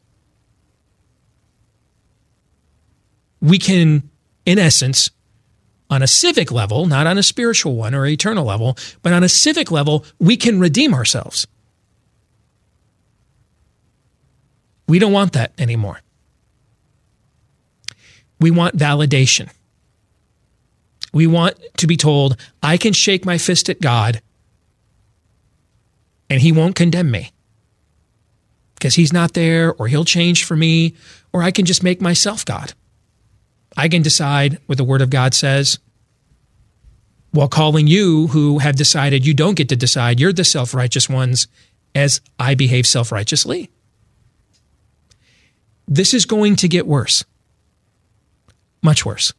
We 3.41 3.59
can, 3.59 4.11
in 4.45 4.59
essence, 4.59 5.11
on 5.89 6.03
a 6.03 6.07
civic 6.07 6.53
level, 6.53 6.85
not 6.85 7.07
on 7.07 7.17
a 7.17 7.23
spiritual 7.23 7.77
one 7.77 7.95
or 7.95 8.05
eternal 8.05 8.45
level, 8.45 8.77
but 9.01 9.15
on 9.15 9.25
a 9.25 9.29
civic 9.29 9.71
level, 9.71 10.05
we 10.21 10.37
can 10.37 10.61
redeem 10.61 10.93
ourselves. 10.93 11.47
We 14.87 14.99
don't 14.99 15.13
want 15.13 15.33
that 15.33 15.53
anymore. 15.59 16.03
We 18.39 18.51
want 18.51 18.77
validation. 18.77 19.51
We 21.13 21.27
want 21.27 21.57
to 21.77 21.87
be 21.87 21.97
told, 21.97 22.37
I 22.63 22.77
can 22.77 22.93
shake 22.93 23.25
my 23.25 23.39
fist 23.39 23.69
at 23.69 23.81
God 23.81 24.23
and 26.31 26.41
he 26.41 26.53
won't 26.53 26.75
condemn 26.75 27.11
me 27.11 27.33
because 28.75 28.95
he's 28.95 29.13
not 29.13 29.35
there 29.35 29.75
or 29.75 29.87
he'll 29.87 30.05
change 30.05 30.45
for 30.45 30.57
me, 30.57 30.95
or 31.33 31.43
I 31.43 31.51
can 31.51 31.65
just 31.65 31.83
make 31.83 32.01
myself 32.01 32.45
God. 32.45 32.73
I 33.77 33.89
can 33.89 34.03
decide 34.03 34.59
what 34.67 34.79
the 34.79 34.85
Word 34.85 35.03
of 35.03 35.11
God 35.11 35.35
says 35.35 35.79
while 37.33 37.49
calling 37.49 37.87
you 37.87 38.29
who 38.29 38.59
have 38.59 38.77
decided 38.77 39.27
you 39.27 39.35
don't 39.35 39.57
get 39.57 39.69
to 39.71 39.77
decide, 39.77 40.21
you're 40.21 40.33
the 40.33 40.45
self 40.45 40.75
righteous 40.75 41.09
ones, 41.09 41.49
as 41.95 42.21
I 42.39 42.55
behave 42.55 42.87
self 42.87 43.11
righteously. 43.11 43.71
This 45.89 46.15
is 46.15 46.27
going 46.27 46.57
to 46.57 46.69
get 46.69 46.87
worse, 46.87 47.25
much 48.83 49.05
worse. 49.05 49.33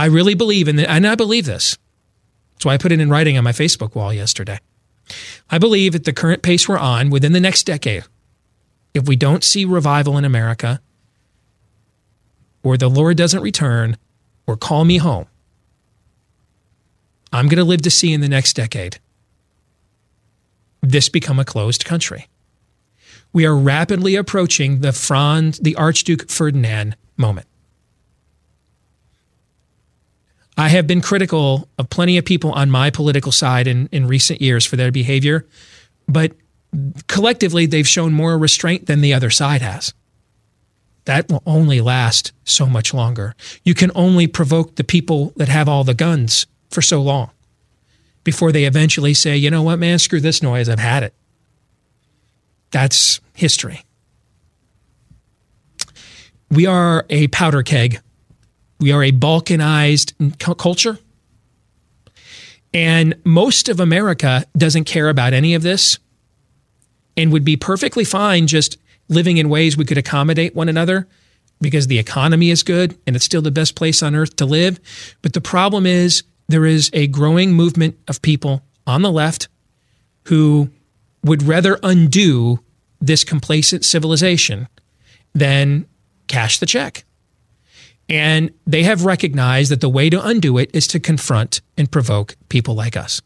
I 0.00 0.06
really 0.06 0.32
believe 0.32 0.66
in 0.66 0.78
it, 0.78 0.88
and 0.88 1.06
I 1.06 1.14
believe 1.14 1.44
this. 1.44 1.76
That's 2.54 2.64
why 2.64 2.72
I 2.72 2.78
put 2.78 2.90
it 2.90 3.00
in 3.00 3.10
writing 3.10 3.36
on 3.36 3.44
my 3.44 3.52
Facebook 3.52 3.94
wall 3.94 4.14
yesterday. 4.14 4.58
I 5.50 5.58
believe 5.58 5.94
at 5.94 6.04
the 6.04 6.14
current 6.14 6.40
pace 6.40 6.66
we're 6.66 6.78
on, 6.78 7.10
within 7.10 7.32
the 7.32 7.38
next 7.38 7.64
decade, 7.64 8.04
if 8.94 9.06
we 9.06 9.14
don't 9.14 9.44
see 9.44 9.66
revival 9.66 10.16
in 10.16 10.24
America, 10.24 10.80
or 12.62 12.78
the 12.78 12.88
Lord 12.88 13.18
doesn't 13.18 13.42
return, 13.42 13.98
or 14.46 14.56
call 14.56 14.86
me 14.86 14.96
home, 14.96 15.26
I'm 17.30 17.48
going 17.48 17.58
to 17.58 17.64
live 17.64 17.82
to 17.82 17.90
see 17.90 18.14
in 18.14 18.22
the 18.22 18.28
next 18.28 18.54
decade 18.54 19.00
this 20.80 21.10
become 21.10 21.38
a 21.38 21.44
closed 21.44 21.84
country. 21.84 22.26
We 23.34 23.44
are 23.44 23.54
rapidly 23.54 24.16
approaching 24.16 24.80
the 24.80 24.92
Franz, 24.92 25.58
the 25.58 25.76
Archduke 25.76 26.30
Ferdinand 26.30 26.96
moment. 27.18 27.48
I 30.60 30.68
have 30.68 30.86
been 30.86 31.00
critical 31.00 31.70
of 31.78 31.88
plenty 31.88 32.18
of 32.18 32.26
people 32.26 32.52
on 32.52 32.70
my 32.70 32.90
political 32.90 33.32
side 33.32 33.66
in, 33.66 33.88
in 33.92 34.06
recent 34.06 34.42
years 34.42 34.66
for 34.66 34.76
their 34.76 34.92
behavior, 34.92 35.46
but 36.06 36.32
collectively 37.06 37.64
they've 37.64 37.88
shown 37.88 38.12
more 38.12 38.36
restraint 38.36 38.84
than 38.84 39.00
the 39.00 39.14
other 39.14 39.30
side 39.30 39.62
has. 39.62 39.94
That 41.06 41.30
will 41.30 41.42
only 41.46 41.80
last 41.80 42.32
so 42.44 42.66
much 42.66 42.92
longer. 42.92 43.34
You 43.64 43.72
can 43.72 43.90
only 43.94 44.26
provoke 44.26 44.76
the 44.76 44.84
people 44.84 45.32
that 45.36 45.48
have 45.48 45.66
all 45.66 45.82
the 45.82 45.94
guns 45.94 46.46
for 46.68 46.82
so 46.82 47.00
long 47.00 47.30
before 48.22 48.52
they 48.52 48.64
eventually 48.64 49.14
say, 49.14 49.38
you 49.38 49.50
know 49.50 49.62
what, 49.62 49.78
man, 49.78 49.98
screw 49.98 50.20
this 50.20 50.42
noise, 50.42 50.68
I've 50.68 50.78
had 50.78 51.02
it. 51.02 51.14
That's 52.70 53.18
history. 53.32 53.82
We 56.50 56.66
are 56.66 57.06
a 57.08 57.28
powder 57.28 57.62
keg. 57.62 58.02
We 58.80 58.92
are 58.92 59.04
a 59.04 59.12
balkanized 59.12 60.14
culture. 60.56 60.98
And 62.72 63.14
most 63.24 63.68
of 63.68 63.78
America 63.78 64.44
doesn't 64.56 64.84
care 64.84 65.08
about 65.08 65.32
any 65.32 65.54
of 65.54 65.62
this 65.62 65.98
and 67.16 67.32
would 67.32 67.44
be 67.44 67.56
perfectly 67.56 68.04
fine 68.04 68.46
just 68.46 68.78
living 69.08 69.36
in 69.36 69.48
ways 69.48 69.76
we 69.76 69.84
could 69.84 69.98
accommodate 69.98 70.54
one 70.54 70.68
another 70.68 71.06
because 71.60 71.88
the 71.88 71.98
economy 71.98 72.50
is 72.50 72.62
good 72.62 72.96
and 73.06 73.16
it's 73.16 73.24
still 73.24 73.42
the 73.42 73.50
best 73.50 73.74
place 73.74 74.02
on 74.02 74.14
earth 74.14 74.36
to 74.36 74.46
live. 74.46 74.80
But 75.20 75.34
the 75.34 75.40
problem 75.40 75.84
is 75.84 76.22
there 76.48 76.64
is 76.64 76.90
a 76.92 77.06
growing 77.08 77.52
movement 77.52 77.98
of 78.08 78.22
people 78.22 78.62
on 78.86 79.02
the 79.02 79.12
left 79.12 79.48
who 80.24 80.70
would 81.22 81.42
rather 81.42 81.78
undo 81.82 82.60
this 83.00 83.24
complacent 83.24 83.84
civilization 83.84 84.68
than 85.34 85.86
cash 86.28 86.58
the 86.58 86.66
check. 86.66 87.04
And 88.10 88.50
they 88.66 88.82
have 88.82 89.04
recognized 89.04 89.70
that 89.70 89.80
the 89.80 89.88
way 89.88 90.10
to 90.10 90.20
undo 90.22 90.58
it 90.58 90.70
is 90.74 90.88
to 90.88 90.98
confront 90.98 91.60
and 91.78 91.90
provoke 91.90 92.36
people 92.48 92.74
like 92.74 92.96
us. 92.96 93.22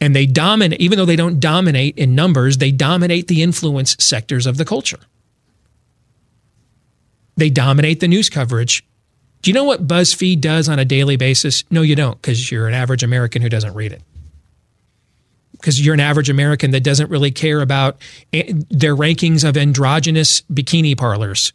And 0.00 0.14
they 0.14 0.26
dominate, 0.26 0.80
even 0.80 0.96
though 0.96 1.04
they 1.04 1.16
don't 1.16 1.40
dominate 1.40 1.98
in 1.98 2.14
numbers, 2.14 2.58
they 2.58 2.70
dominate 2.70 3.26
the 3.26 3.42
influence 3.42 3.96
sectors 3.98 4.46
of 4.46 4.58
the 4.58 4.64
culture. 4.64 5.00
They 7.36 7.50
dominate 7.50 7.98
the 7.98 8.08
news 8.08 8.30
coverage. 8.30 8.84
Do 9.42 9.50
you 9.50 9.54
know 9.54 9.64
what 9.64 9.88
BuzzFeed 9.88 10.40
does 10.40 10.68
on 10.68 10.78
a 10.78 10.84
daily 10.84 11.16
basis? 11.16 11.64
No, 11.70 11.82
you 11.82 11.96
don't, 11.96 12.20
because 12.20 12.50
you're 12.50 12.68
an 12.68 12.74
average 12.74 13.02
American 13.02 13.42
who 13.42 13.48
doesn't 13.48 13.74
read 13.74 13.92
it. 13.92 14.02
Because 15.52 15.84
you're 15.84 15.94
an 15.94 16.00
average 16.00 16.30
American 16.30 16.70
that 16.72 16.84
doesn't 16.84 17.10
really 17.10 17.30
care 17.32 17.60
about 17.60 17.96
eh, 18.32 18.52
their 18.70 18.94
rankings 18.94 19.48
of 19.48 19.56
androgynous 19.56 20.42
bikini 20.42 20.96
parlors 20.96 21.52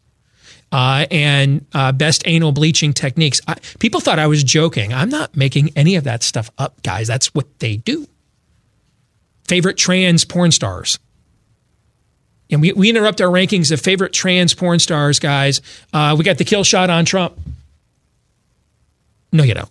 uh, 0.72 1.06
and 1.10 1.64
uh, 1.74 1.92
best 1.92 2.22
anal 2.26 2.50
bleaching 2.50 2.92
techniques. 2.92 3.40
I, 3.46 3.56
people 3.78 4.00
thought 4.00 4.18
I 4.18 4.26
was 4.26 4.42
joking. 4.42 4.92
I'm 4.92 5.10
not 5.10 5.36
making 5.36 5.70
any 5.76 5.96
of 5.96 6.04
that 6.04 6.22
stuff 6.22 6.50
up, 6.58 6.82
guys. 6.82 7.06
That's 7.06 7.34
what 7.34 7.46
they 7.60 7.76
do. 7.76 8.08
Favorite 9.44 9.76
trans 9.76 10.24
porn 10.24 10.50
stars. 10.50 10.98
And 12.50 12.60
we, 12.60 12.72
we 12.72 12.90
interrupt 12.90 13.20
our 13.20 13.28
rankings 13.28 13.70
of 13.70 13.80
favorite 13.80 14.12
trans 14.12 14.54
porn 14.54 14.78
stars, 14.78 15.18
guys. 15.18 15.60
Uh, 15.92 16.14
we 16.18 16.24
got 16.24 16.38
the 16.38 16.44
kill 16.44 16.64
shot 16.64 16.90
on 16.90 17.04
Trump. 17.04 17.38
No, 19.32 19.42
you 19.42 19.54
don't. 19.54 19.70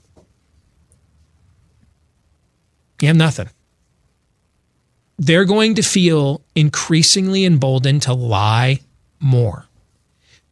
You 3.02 3.08
have 3.08 3.18
nothing. 3.18 3.50
They're 5.18 5.46
going 5.46 5.76
to 5.76 5.84
feel 5.84 6.42
increasingly 6.56 7.46
emboldened 7.46 8.04
to 8.04 8.14
lie 8.14 8.80
more, 9.20 9.66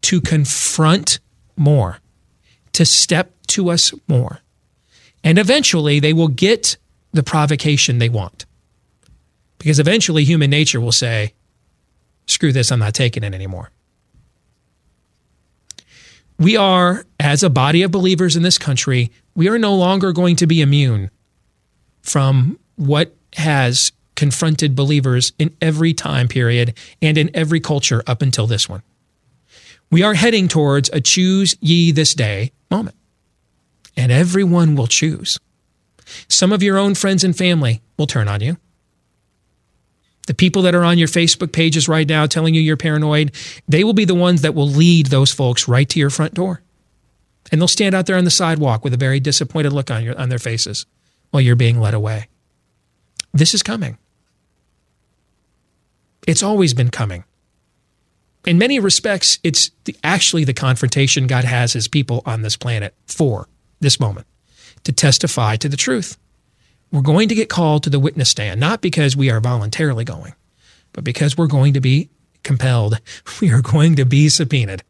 to 0.01 0.21
confront 0.21 1.19
more, 1.55 1.99
to 2.73 2.85
step 2.85 3.33
to 3.47 3.69
us 3.69 3.93
more. 4.07 4.39
And 5.23 5.37
eventually 5.37 5.99
they 5.99 6.13
will 6.13 6.27
get 6.27 6.77
the 7.11 7.23
provocation 7.23 7.97
they 7.97 8.09
want. 8.09 8.45
Because 9.57 9.79
eventually 9.79 10.23
human 10.23 10.49
nature 10.49 10.79
will 10.79 10.93
say, 10.93 11.33
screw 12.27 12.53
this, 12.53 12.71
I'm 12.71 12.79
not 12.79 12.93
taking 12.93 13.23
it 13.23 13.33
anymore. 13.33 13.71
We 16.37 16.55
are, 16.55 17.05
as 17.19 17.43
a 17.43 17.49
body 17.49 17.81
of 17.81 17.91
believers 17.91 18.37
in 18.37 18.43
this 18.43 18.57
country, 18.57 19.11
we 19.35 19.49
are 19.49 19.59
no 19.59 19.75
longer 19.75 20.13
going 20.13 20.37
to 20.37 20.47
be 20.47 20.61
immune 20.61 21.11
from 22.01 22.57
what 22.77 23.13
has 23.33 23.91
confronted 24.15 24.75
believers 24.75 25.33
in 25.37 25.55
every 25.61 25.93
time 25.93 26.29
period 26.29 26.77
and 27.01 27.17
in 27.17 27.29
every 27.33 27.59
culture 27.59 28.03
up 28.07 28.21
until 28.21 28.47
this 28.47 28.69
one. 28.69 28.81
We 29.91 30.03
are 30.03 30.13
heading 30.13 30.47
towards 30.47 30.89
a 30.93 31.01
choose 31.01 31.55
ye 31.61 31.91
this 31.91 32.13
day 32.13 32.51
moment, 32.69 32.95
and 33.97 34.11
everyone 34.11 34.75
will 34.75 34.87
choose. 34.87 35.39
Some 36.27 36.51
of 36.51 36.63
your 36.63 36.77
own 36.77 36.95
friends 36.95 37.23
and 37.23 37.35
family 37.35 37.81
will 37.97 38.07
turn 38.07 38.27
on 38.27 38.41
you. 38.41 38.57
The 40.27 40.33
people 40.35 40.61
that 40.63 40.75
are 40.75 40.83
on 40.83 40.99
your 40.99 41.07
Facebook 41.07 41.51
pages 41.51 41.87
right 41.87 42.07
now 42.07 42.27
telling 42.27 42.53
you 42.53 42.61
you're 42.61 42.77
paranoid, 42.77 43.31
they 43.67 43.83
will 43.83 43.93
be 43.93 44.05
the 44.05 44.13
ones 44.13 44.43
that 44.43 44.53
will 44.53 44.67
lead 44.67 45.07
those 45.07 45.33
folks 45.33 45.67
right 45.67 45.89
to 45.89 45.99
your 45.99 46.11
front 46.11 46.35
door. 46.35 46.61
And 47.51 47.59
they'll 47.59 47.67
stand 47.67 47.95
out 47.95 48.05
there 48.05 48.15
on 48.15 48.25
the 48.25 48.31
sidewalk 48.31 48.83
with 48.83 48.93
a 48.93 48.97
very 48.97 49.19
disappointed 49.19 49.73
look 49.73 49.89
on, 49.89 50.03
your, 50.03 50.15
on 50.19 50.29
their 50.29 50.37
faces 50.37 50.85
while 51.31 51.41
you're 51.41 51.55
being 51.55 51.79
led 51.79 51.95
away. 51.95 52.27
This 53.33 53.55
is 53.55 53.63
coming. 53.63 53.97
It's 56.27 56.43
always 56.43 56.75
been 56.75 56.91
coming. 56.91 57.23
In 58.45 58.57
many 58.57 58.79
respects, 58.79 59.39
it's 59.43 59.71
the, 59.83 59.95
actually 60.03 60.43
the 60.43 60.53
confrontation 60.53 61.27
God 61.27 61.43
has 61.43 61.73
his 61.73 61.87
people 61.87 62.21
on 62.25 62.41
this 62.41 62.55
planet 62.55 62.93
for 63.05 63.47
this 63.79 63.99
moment 63.99 64.27
to 64.83 64.91
testify 64.91 65.55
to 65.57 65.69
the 65.69 65.77
truth. 65.77 66.17
We're 66.91 67.01
going 67.01 67.29
to 67.29 67.35
get 67.35 67.49
called 67.49 67.83
to 67.83 67.89
the 67.89 67.99
witness 67.99 68.29
stand, 68.29 68.59
not 68.59 68.81
because 68.81 69.15
we 69.15 69.29
are 69.29 69.39
voluntarily 69.39 70.05
going, 70.05 70.33
but 70.93 71.03
because 71.03 71.37
we're 71.37 71.47
going 71.47 71.73
to 71.73 71.81
be 71.81 72.09
compelled. 72.43 72.99
We 73.41 73.51
are 73.51 73.61
going 73.61 73.95
to 73.95 74.05
be 74.05 74.27
subpoenaed. 74.27 74.83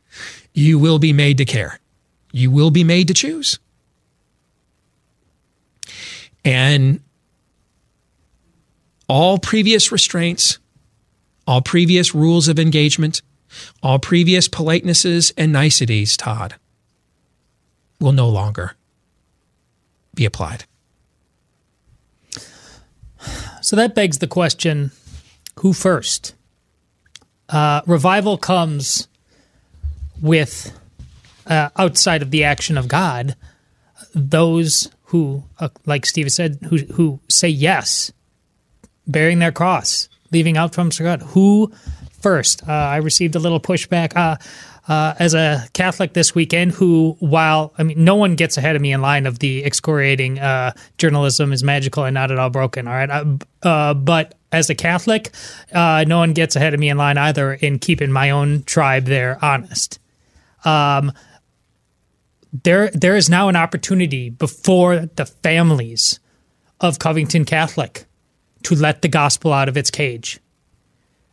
You 0.53 0.79
will 0.79 0.97
be 0.97 1.13
made 1.13 1.37
to 1.37 1.45
care. 1.45 1.79
You 2.31 2.49
will 2.49 2.71
be 2.71 2.83
made 2.83 3.07
to 3.09 3.13
choose. 3.13 3.59
And 6.45 7.01
all 9.07 9.37
previous 9.37 9.91
restraints, 9.91 10.59
all 11.45 11.61
previous 11.61 12.15
rules 12.15 12.47
of 12.47 12.59
engagement, 12.59 13.21
all 13.81 13.99
previous 13.99 14.47
politenesses 14.47 15.31
and 15.37 15.51
niceties, 15.51 16.17
Todd, 16.17 16.55
will 17.99 18.11
no 18.11 18.29
longer 18.29 18.75
be 20.13 20.25
applied. 20.25 20.65
So 23.61 23.75
that 23.75 23.95
begs 23.95 24.19
the 24.19 24.27
question 24.27 24.91
who 25.59 25.73
first? 25.73 26.35
Uh, 27.49 27.81
revival 27.85 28.37
comes 28.37 29.07
with, 30.21 30.77
uh, 31.47 31.69
outside 31.75 32.21
of 32.21 32.31
the 32.31 32.43
action 32.43 32.77
of 32.77 32.87
God, 32.87 33.35
those 34.13 34.89
who, 35.05 35.43
uh, 35.59 35.69
like 35.85 36.05
Steve 36.05 36.31
said, 36.31 36.59
who, 36.69 36.77
who 36.77 37.19
say 37.27 37.49
yes, 37.49 38.11
bearing 39.07 39.39
their 39.39 39.51
cross, 39.51 40.07
leaving 40.31 40.55
out 40.55 40.73
from 40.73 40.89
God. 40.89 41.21
Who 41.21 41.71
first? 42.21 42.67
Uh, 42.67 42.71
I 42.71 42.97
received 42.97 43.35
a 43.35 43.39
little 43.39 43.59
pushback. 43.59 44.15
Uh, 44.15 44.37
uh, 44.87 45.13
as 45.19 45.35
a 45.35 45.63
Catholic 45.73 46.13
this 46.13 46.33
weekend, 46.33 46.71
who, 46.71 47.15
while 47.19 47.73
I 47.77 47.83
mean, 47.83 48.03
no 48.03 48.15
one 48.15 48.35
gets 48.35 48.57
ahead 48.57 48.75
of 48.75 48.81
me 48.81 48.91
in 48.91 49.01
line 49.01 49.27
of 49.27 49.37
the 49.37 49.63
excoriating 49.63 50.39
uh, 50.39 50.73
journalism 50.97 51.53
is 51.53 51.63
magical 51.63 52.05
and 52.05 52.15
not 52.15 52.31
at 52.31 52.39
all 52.39 52.49
broken. 52.49 52.87
All 52.87 52.95
right, 52.95 53.39
uh, 53.61 53.93
but 53.93 54.33
as 54.51 54.69
a 54.71 54.75
Catholic, 54.75 55.29
uh, 55.71 56.05
no 56.07 56.17
one 56.17 56.33
gets 56.33 56.55
ahead 56.55 56.73
of 56.73 56.79
me 56.79 56.89
in 56.89 56.97
line 56.97 57.19
either 57.19 57.53
in 57.53 57.77
keeping 57.77 58.11
my 58.11 58.31
own 58.31 58.63
tribe 58.63 59.05
there 59.05 59.37
honest. 59.43 59.99
Um, 60.65 61.11
there, 62.63 62.89
there 62.89 63.15
is 63.15 63.29
now 63.29 63.47
an 63.47 63.55
opportunity 63.55 64.31
before 64.31 65.05
the 65.15 65.27
families 65.27 66.19
of 66.81 66.97
Covington 66.97 67.45
Catholic 67.45 68.05
to 68.63 68.73
let 68.73 69.03
the 69.03 69.07
gospel 69.07 69.53
out 69.53 69.69
of 69.69 69.77
its 69.77 69.91
cage. 69.91 70.39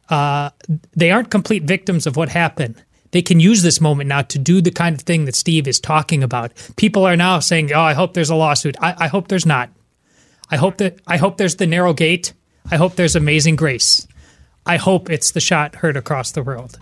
Uh, 0.08 0.50
they 0.94 1.10
aren't 1.10 1.30
complete 1.30 1.64
victims 1.64 2.06
of 2.06 2.16
what 2.16 2.28
happened 2.28 2.82
they 3.16 3.22
can 3.22 3.40
use 3.40 3.62
this 3.62 3.80
moment 3.80 4.08
now 4.08 4.20
to 4.20 4.38
do 4.38 4.60
the 4.60 4.70
kind 4.70 4.94
of 4.94 5.00
thing 5.00 5.24
that 5.24 5.34
Steve 5.34 5.66
is 5.66 5.80
talking 5.80 6.22
about. 6.22 6.52
People 6.76 7.06
are 7.06 7.16
now 7.16 7.38
saying, 7.38 7.72
"Oh, 7.72 7.80
I 7.80 7.94
hope 7.94 8.12
there's 8.12 8.28
a 8.28 8.34
lawsuit." 8.34 8.76
I, 8.80 8.94
I 8.98 9.08
hope 9.08 9.28
there's 9.28 9.46
not. 9.46 9.70
I 10.50 10.56
hope 10.56 10.76
that 10.78 11.00
I 11.06 11.16
hope 11.16 11.38
there's 11.38 11.56
the 11.56 11.66
narrow 11.66 11.94
gate. 11.94 12.34
I 12.70 12.76
hope 12.76 12.96
there's 12.96 13.16
amazing 13.16 13.56
grace. 13.56 14.06
I 14.66 14.76
hope 14.76 15.08
it's 15.08 15.30
the 15.30 15.40
shot 15.40 15.76
heard 15.76 15.96
across 15.96 16.32
the 16.32 16.42
world. 16.42 16.78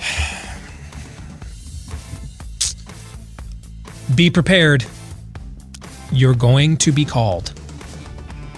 Be 4.14 4.28
prepared. 4.28 4.84
You're 6.10 6.34
going 6.34 6.76
to 6.78 6.90
be 6.92 7.06
called. 7.06 7.54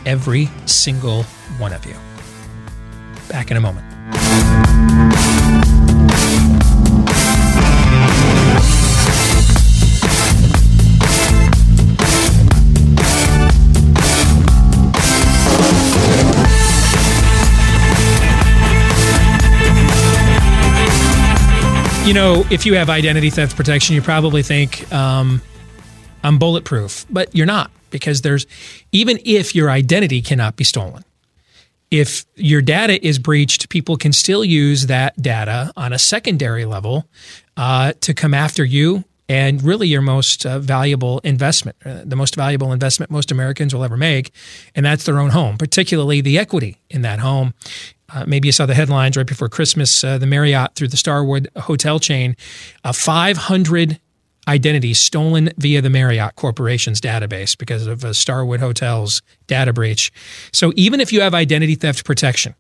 Every 0.04 0.50
single 0.66 1.24
one 1.58 1.72
of 1.72 1.84
you. 1.86 1.94
Back 3.28 3.50
in 3.50 3.56
a 3.56 3.60
moment. 3.60 3.84
You 22.06 22.12
know, 22.12 22.44
if 22.50 22.66
you 22.66 22.74
have 22.74 22.90
identity 22.90 23.30
theft 23.30 23.56
protection, 23.56 23.94
you 23.94 24.02
probably 24.02 24.42
think 24.42 24.92
um, 24.92 25.40
I'm 26.22 26.38
bulletproof, 26.38 27.06
but 27.08 27.34
you're 27.34 27.46
not 27.46 27.70
because 27.88 28.20
there's 28.20 28.46
even 28.92 29.18
if 29.24 29.54
your 29.54 29.70
identity 29.70 30.20
cannot 30.20 30.54
be 30.54 30.64
stolen, 30.64 31.02
if 31.90 32.24
your 32.34 32.62
data 32.62 33.04
is 33.06 33.18
breached, 33.18 33.68
people 33.68 33.96
can 33.96 34.12
still 34.12 34.44
use 34.44 34.86
that 34.86 35.20
data 35.20 35.72
on 35.76 35.92
a 35.92 35.98
secondary 35.98 36.64
level 36.64 37.08
uh, 37.56 37.92
to 38.00 38.14
come 38.14 38.34
after 38.34 38.64
you 38.64 39.04
and 39.28 39.62
really 39.62 39.88
your 39.88 40.02
most 40.02 40.44
uh, 40.44 40.58
valuable 40.58 41.18
investment, 41.20 41.76
uh, 41.84 42.02
the 42.04 42.16
most 42.16 42.36
valuable 42.36 42.72
investment 42.72 43.10
most 43.10 43.30
Americans 43.30 43.74
will 43.74 43.84
ever 43.84 43.96
make, 43.96 44.32
and 44.74 44.84
that's 44.84 45.04
their 45.04 45.18
own 45.18 45.30
home, 45.30 45.56
particularly 45.56 46.20
the 46.20 46.38
equity 46.38 46.78
in 46.90 47.02
that 47.02 47.20
home. 47.20 47.54
Uh, 48.12 48.24
maybe 48.26 48.48
you 48.48 48.52
saw 48.52 48.66
the 48.66 48.74
headlines 48.74 49.16
right 49.16 49.26
before 49.26 49.48
Christmas. 49.48 50.04
Uh, 50.04 50.18
the 50.18 50.26
Marriott 50.26 50.74
through 50.74 50.88
the 50.88 50.96
Starwood 50.96 51.48
hotel 51.56 51.98
chain, 51.98 52.36
uh, 52.84 52.92
500 52.92 53.98
identities 54.48 54.98
stolen 54.98 55.50
via 55.58 55.80
the 55.80 55.90
Marriott 55.90 56.36
Corporation's 56.36 57.00
database 57.00 57.56
because 57.56 57.86
of 57.86 58.04
a 58.04 58.14
Starwood 58.14 58.60
Hotels 58.60 59.22
data 59.46 59.72
breach. 59.72 60.12
So 60.52 60.72
even 60.76 61.00
if 61.00 61.12
you 61.12 61.20
have 61.20 61.34
identity 61.34 61.74
theft 61.74 62.04
protection, 62.04 62.54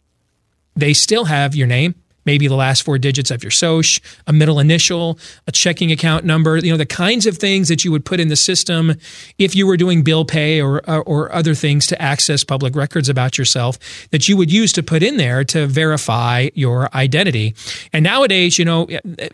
they 0.76 0.92
still 0.92 1.24
have 1.24 1.54
your 1.54 1.66
name, 1.66 1.94
maybe 2.24 2.48
the 2.48 2.54
last 2.54 2.82
four 2.82 2.98
digits 2.98 3.30
of 3.30 3.42
your 3.42 3.50
SOCH, 3.50 4.00
a 4.26 4.32
middle 4.32 4.58
initial, 4.58 5.18
a 5.46 5.52
checking 5.52 5.92
account 5.92 6.24
number, 6.24 6.56
you 6.58 6.70
know, 6.70 6.76
the 6.76 6.86
kinds 6.86 7.26
of 7.26 7.38
things 7.38 7.68
that 7.68 7.84
you 7.84 7.92
would 7.92 8.04
put 8.04 8.20
in 8.20 8.28
the 8.28 8.36
system 8.36 8.94
if 9.38 9.54
you 9.54 9.66
were 9.66 9.76
doing 9.76 10.02
bill 10.02 10.24
pay 10.24 10.60
or, 10.60 10.78
or, 10.88 11.24
other 11.34 11.54
things 11.54 11.86
to 11.86 12.00
access 12.00 12.44
public 12.44 12.76
records 12.76 13.08
about 13.08 13.38
yourself 13.38 13.78
that 14.10 14.28
you 14.28 14.36
would 14.36 14.52
use 14.52 14.72
to 14.72 14.82
put 14.82 15.02
in 15.02 15.16
there 15.16 15.42
to 15.42 15.66
verify 15.66 16.48
your 16.54 16.94
identity. 16.94 17.54
And 17.92 18.04
nowadays, 18.04 18.58
you 18.58 18.64
know, 18.64 18.86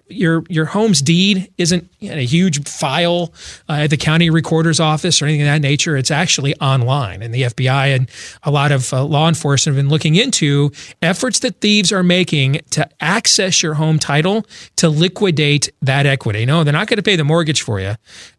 your, 0.09 0.45
your 0.49 0.65
home's 0.67 1.03
deed 1.03 1.53
isn't 1.59 1.91
a 2.01 2.25
huge 2.25 2.67
file 2.69 3.33
uh, 3.69 3.73
at 3.73 3.91
the 3.91 3.97
county 3.97 4.31
recorder's 4.31 4.81
office 4.81 5.21
or 5.21 5.27
anything 5.27 5.43
of 5.43 5.47
that 5.47 5.61
nature. 5.61 5.97
It's 5.97 6.11
actually 6.11 6.55
online. 6.57 7.23
And 7.23 7.35
the 7.35 7.43
FBI 7.43 7.95
and 7.95 8.09
a 8.43 8.51
lot 8.51 8.73
of 8.73 8.93
uh, 8.93 9.05
law 9.05 9.29
enforcement 9.29 9.77
have 9.77 9.85
been 9.85 9.91
looking 9.91 10.15
into 10.17 10.71
efforts 11.03 11.41
that 11.41 11.61
thieves 11.61 11.93
are 11.93 12.03
making 12.03 12.61
to 12.71 12.80
access 13.01 13.63
your 13.63 13.75
home 13.75 13.99
title 13.99 14.47
to 14.77 14.89
liquidate 14.89 15.71
that 15.83 16.07
equity. 16.07 16.47
No, 16.47 16.65
they're 16.65 16.73
not 16.73 16.89
going 16.89 16.97
to 16.97 17.03
pay 17.03 17.17
the 17.17 17.25
mortgage 17.25 17.63
for 17.63 17.81
you. 17.81 17.95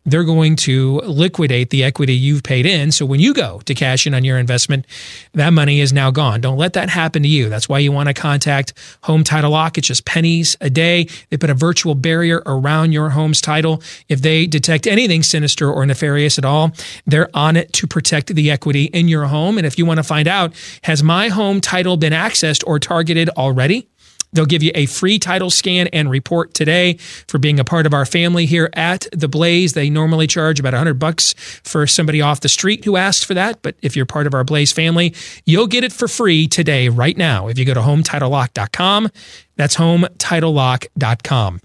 They're 0.06 0.24
going 0.24 0.56
to 0.58 1.00
liquidate 1.02 1.70
the 1.70 1.84
equity 1.84 2.16
you've 2.16 2.42
paid 2.42 2.66
in. 2.66 2.92
So 2.92 3.06
when 3.06 3.20
you 3.20 3.34
go 3.34 3.60
to 3.66 3.76
cash 3.76 4.08
in 4.08 4.16
on 4.16 4.24
your 4.24 4.40
investment, 4.40 4.88
that 5.34 5.52
money 5.52 5.80
is 5.80 5.94
now 5.94 6.10
gone. 6.10 6.42
Don't 6.42 6.58
let 6.58 6.74
that 6.74 6.90
happen 6.90 7.22
to 7.22 7.30
you. 7.30 7.50
That's 7.50 7.70
why 7.70 7.80
you 7.80 7.92
want 7.92 8.08
to 8.08 8.14
contact 8.14 8.74
Home 9.04 9.24
Title 9.24 9.52
Lock. 9.52 9.78
It's 9.78 9.88
just 9.88 10.06
pennies 10.06 10.58
a 10.60 10.72
day. 10.72 11.08
They 11.30 11.38
put 11.38 11.52
a 11.52 11.54
virtual 11.54 11.94
barrier 11.94 12.42
around 12.48 12.94
your 12.94 13.12
home's 13.12 13.42
title. 13.42 13.84
If 14.10 14.22
they 14.22 14.48
detect 14.48 14.88
anything 14.88 15.22
sinister 15.22 15.72
or 15.72 15.86
nefarious 15.86 16.40
at 16.40 16.46
all, 16.46 16.72
they're 17.06 17.30
on 17.36 17.56
it 17.56 17.72
to 17.74 17.86
protect 17.86 18.34
the 18.34 18.50
equity 18.50 18.86
in 18.86 19.08
your 19.08 19.26
home. 19.26 19.60
And 19.60 19.68
if 19.68 19.78
you 19.78 19.86
want 19.86 20.00
to 20.00 20.04
find 20.04 20.28
out, 20.28 20.54
has 20.84 21.04
my 21.04 21.28
home 21.28 21.62
title 21.62 21.96
been 21.96 22.14
accessed 22.14 22.64
or 22.66 22.80
targeted 22.80 23.30
already? 23.30 23.88
They'll 24.34 24.46
give 24.46 24.64
you 24.64 24.72
a 24.76 24.86
free 24.86 25.20
title 25.20 25.50
scan 25.50 25.88
and 25.88 26.10
report 26.10 26.54
today 26.54 26.94
for 27.28 27.38
being 27.38 27.60
a 27.60 27.64
part 27.64 27.86
of 27.86 27.94
our 27.94 28.06
family 28.06 28.46
here 28.46 28.70
at 28.74 29.08
The 29.12 29.28
Blaze. 29.28 29.74
They 29.74 29.90
normally 29.90 30.28
charge 30.28 30.60
about 30.60 30.74
100 30.74 30.96
bucks 30.96 31.34
for 31.64 31.86
somebody 31.88 32.22
off 32.22 32.42
the 32.42 32.50
street 32.50 32.86
who 32.86 32.96
asks 32.96 33.24
for 33.24 33.34
that, 33.34 33.62
but 33.62 33.76
if 33.82 33.96
you're 33.96 34.06
part 34.06 34.28
of 34.28 34.34
our 34.34 34.44
Blaze 34.44 34.72
family, 34.72 35.14
you'll 35.46 35.68
get 35.68 35.84
it 35.84 35.92
for 35.92 36.08
free 36.08 36.48
today 36.48 36.90
right 36.90 37.18
now 37.18 37.48
if 37.48 37.58
you 37.58 37.66
go 37.66 37.74
to 37.74 37.82
hometitlelock.com. 37.82 39.10
That's 39.56 39.76
hometitlelock.com. 39.76 41.62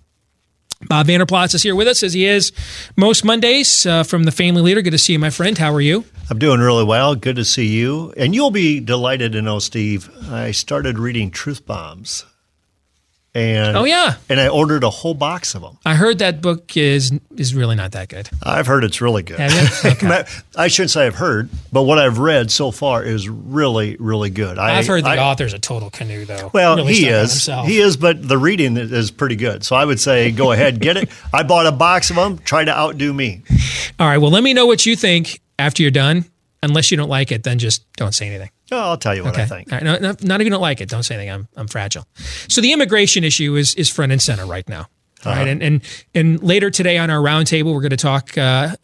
Bob 0.88 1.06
Vander 1.06 1.24
Plaats 1.24 1.54
is 1.54 1.62
here 1.62 1.74
with 1.74 1.88
us 1.88 2.02
as 2.02 2.12
he 2.12 2.26
is 2.26 2.52
most 2.96 3.24
Mondays 3.24 3.86
uh, 3.86 4.02
from 4.02 4.24
the 4.24 4.30
Family 4.30 4.60
Leader. 4.60 4.82
Good 4.82 4.90
to 4.90 4.98
see 4.98 5.14
you, 5.14 5.18
my 5.18 5.30
friend. 5.30 5.56
How 5.56 5.72
are 5.72 5.80
you? 5.80 6.04
I'm 6.28 6.38
doing 6.38 6.60
really 6.60 6.84
well. 6.84 7.14
Good 7.14 7.36
to 7.36 7.44
see 7.44 7.66
you. 7.66 8.12
And 8.16 8.34
you'll 8.34 8.50
be 8.50 8.80
delighted 8.80 9.32
to 9.32 9.42
know, 9.42 9.58
Steve, 9.58 10.10
I 10.30 10.50
started 10.50 10.98
reading 10.98 11.30
Truth 11.30 11.64
Bombs. 11.64 12.26
And 13.36 13.76
oh 13.76 13.84
yeah, 13.84 14.14
and 14.30 14.40
I 14.40 14.48
ordered 14.48 14.82
a 14.82 14.88
whole 14.88 15.12
box 15.12 15.54
of 15.54 15.60
them. 15.60 15.76
I 15.84 15.94
heard 15.94 16.20
that 16.20 16.40
book 16.40 16.74
is 16.74 17.12
is 17.36 17.54
really 17.54 17.76
not 17.76 17.92
that 17.92 18.08
good. 18.08 18.30
I've 18.42 18.66
heard 18.66 18.82
it's 18.82 19.02
really 19.02 19.22
good. 19.22 19.36
Okay. 19.86 20.24
I 20.56 20.68
shouldn't 20.68 20.90
say 20.90 21.06
I've 21.06 21.16
heard, 21.16 21.50
but 21.70 21.82
what 21.82 21.98
I've 21.98 22.18
read 22.18 22.50
so 22.50 22.70
far 22.70 23.04
is 23.04 23.28
really, 23.28 23.96
really 23.98 24.30
good. 24.30 24.58
I, 24.58 24.70
have 24.72 24.86
heard 24.86 25.04
the 25.04 25.10
I, 25.10 25.18
author's 25.18 25.52
a 25.52 25.58
total 25.58 25.90
canoe, 25.90 26.24
though. 26.24 26.50
Well, 26.52 26.76
really 26.76 26.94
he 26.94 27.08
is. 27.08 27.46
He 27.46 27.78
is, 27.78 27.96
but 27.96 28.26
the 28.26 28.38
reading 28.38 28.76
is 28.76 29.10
pretty 29.10 29.36
good. 29.36 29.64
So 29.64 29.76
I 29.76 29.84
would 29.84 30.00
say 30.00 30.32
go 30.32 30.52
ahead, 30.52 30.80
get 30.80 30.96
it. 30.96 31.10
I 31.32 31.42
bought 31.42 31.66
a 31.66 31.72
box 31.72 32.08
of 32.08 32.16
them. 32.16 32.38
Try 32.38 32.64
to 32.64 32.76
outdo 32.76 33.12
me. 33.12 33.42
All 33.98 34.06
right. 34.06 34.18
Well, 34.18 34.30
let 34.30 34.42
me 34.42 34.54
know 34.54 34.66
what 34.66 34.86
you 34.86 34.96
think 34.96 35.40
after 35.58 35.82
you're 35.82 35.90
done. 35.90 36.24
Unless 36.62 36.90
you 36.90 36.96
don't 36.96 37.10
like 37.10 37.30
it, 37.32 37.42
then 37.42 37.58
just 37.58 37.84
don't 37.94 38.14
say 38.14 38.26
anything. 38.26 38.50
Oh, 38.72 38.78
I'll 38.78 38.96
tell 38.98 39.14
you 39.14 39.22
what 39.22 39.34
okay. 39.34 39.42
I 39.42 39.46
think. 39.46 39.70
Right. 39.70 39.82
No, 39.82 39.96
no, 39.98 40.14
not 40.22 40.40
if 40.40 40.44
you 40.44 40.50
don't 40.50 40.60
like 40.60 40.80
it, 40.80 40.88
don't 40.88 41.02
say 41.04 41.14
anything. 41.14 41.30
I'm, 41.32 41.48
I'm 41.56 41.68
fragile. 41.68 42.04
So 42.48 42.60
the 42.60 42.72
immigration 42.72 43.22
issue 43.24 43.54
is 43.56 43.74
is 43.76 43.88
front 43.88 44.12
and 44.12 44.20
center 44.20 44.44
right 44.46 44.68
now. 44.68 44.88
All 45.24 45.32
Uh-huh. 45.32 45.40
right, 45.40 45.48
and, 45.48 45.62
and 45.62 45.80
and 46.14 46.42
later 46.42 46.70
today 46.70 46.98
on 46.98 47.08
our 47.10 47.18
roundtable, 47.20 47.72
we're 47.74 47.80
going 47.80 47.90
to 47.90 47.96
talk 47.96 48.36
uh, 48.36 48.76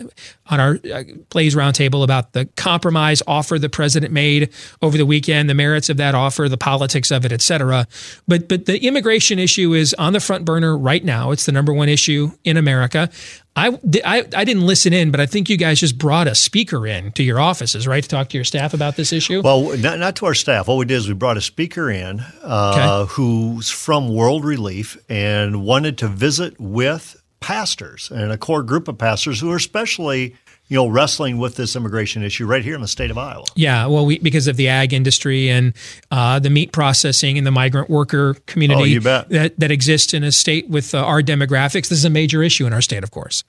on 0.46 0.60
our 0.60 0.78
uh, 0.92 1.02
Blaze 1.30 1.54
roundtable 1.54 2.02
about 2.04 2.32
the 2.32 2.46
compromise 2.56 3.22
offer 3.26 3.58
the 3.58 3.68
president 3.68 4.12
made 4.12 4.48
over 4.80 4.96
the 4.96 5.04
weekend, 5.06 5.50
the 5.50 5.54
merits 5.54 5.90
of 5.90 5.98
that 5.98 6.14
offer, 6.14 6.48
the 6.48 6.56
politics 6.56 7.10
of 7.10 7.24
it, 7.24 7.32
et 7.32 7.42
cetera. 7.42 7.86
But 8.26 8.48
but 8.48 8.64
the 8.66 8.78
immigration 8.86 9.38
issue 9.38 9.74
is 9.74 9.94
on 9.98 10.14
the 10.14 10.20
front 10.20 10.44
burner 10.44 10.76
right 10.76 11.04
now. 11.04 11.32
It's 11.32 11.44
the 11.46 11.52
number 11.52 11.72
one 11.72 11.88
issue 11.90 12.30
in 12.44 12.56
America. 12.56 13.10
I, 13.54 13.78
I, 14.04 14.24
I 14.34 14.44
didn't 14.44 14.66
listen 14.66 14.92
in, 14.94 15.10
but 15.10 15.20
I 15.20 15.26
think 15.26 15.50
you 15.50 15.58
guys 15.58 15.80
just 15.80 15.98
brought 15.98 16.26
a 16.26 16.34
speaker 16.34 16.86
in 16.86 17.12
to 17.12 17.22
your 17.22 17.38
offices, 17.38 17.86
right, 17.86 18.02
to 18.02 18.08
talk 18.08 18.30
to 18.30 18.38
your 18.38 18.44
staff 18.44 18.72
about 18.72 18.96
this 18.96 19.12
issue. 19.12 19.42
Well, 19.42 19.76
not, 19.76 19.98
not 19.98 20.16
to 20.16 20.26
our 20.26 20.34
staff. 20.34 20.68
What 20.68 20.78
we 20.78 20.86
did 20.86 20.94
is 20.94 21.08
we 21.08 21.14
brought 21.14 21.36
a 21.36 21.42
speaker 21.42 21.90
in 21.90 22.24
uh, 22.42 23.06
who's 23.06 23.68
from 23.68 24.14
World 24.14 24.44
Relief 24.44 24.96
and 25.08 25.64
wanted 25.64 25.98
to 25.98 26.08
visit 26.08 26.58
with 26.58 27.22
pastors 27.40 28.10
and 28.10 28.32
a 28.32 28.38
core 28.38 28.62
group 28.62 28.88
of 28.88 28.96
pastors 28.96 29.40
who 29.40 29.50
are 29.50 29.56
especially 29.56 30.34
you 30.68 30.76
know 30.76 30.86
wrestling 30.86 31.38
with 31.38 31.56
this 31.56 31.76
immigration 31.76 32.22
issue 32.22 32.46
right 32.46 32.64
here 32.64 32.74
in 32.74 32.80
the 32.80 32.88
state 32.88 33.10
of 33.10 33.18
Iowa. 33.18 33.44
Yeah, 33.54 33.86
well, 33.86 34.06
we, 34.06 34.18
because 34.18 34.46
of 34.46 34.56
the 34.56 34.68
ag 34.68 34.92
industry 34.92 35.50
and 35.50 35.74
uh, 36.10 36.38
the 36.38 36.50
meat 36.50 36.72
processing 36.72 37.36
and 37.36 37.46
the 37.46 37.50
migrant 37.50 37.90
worker 37.90 38.34
community 38.46 38.96
Oh, 38.96 39.00
that 39.28 39.58
that 39.58 39.70
exists 39.70 40.14
in 40.14 40.24
a 40.24 40.32
state 40.32 40.68
with 40.68 40.94
uh, 40.94 40.98
our 40.98 41.22
demographics, 41.22 41.88
this 41.88 41.92
is 41.92 42.04
a 42.04 42.10
major 42.10 42.42
issue 42.42 42.66
in 42.66 42.72
our 42.72 42.80
state, 42.80 43.02
of 43.04 43.10
course, 43.10 43.44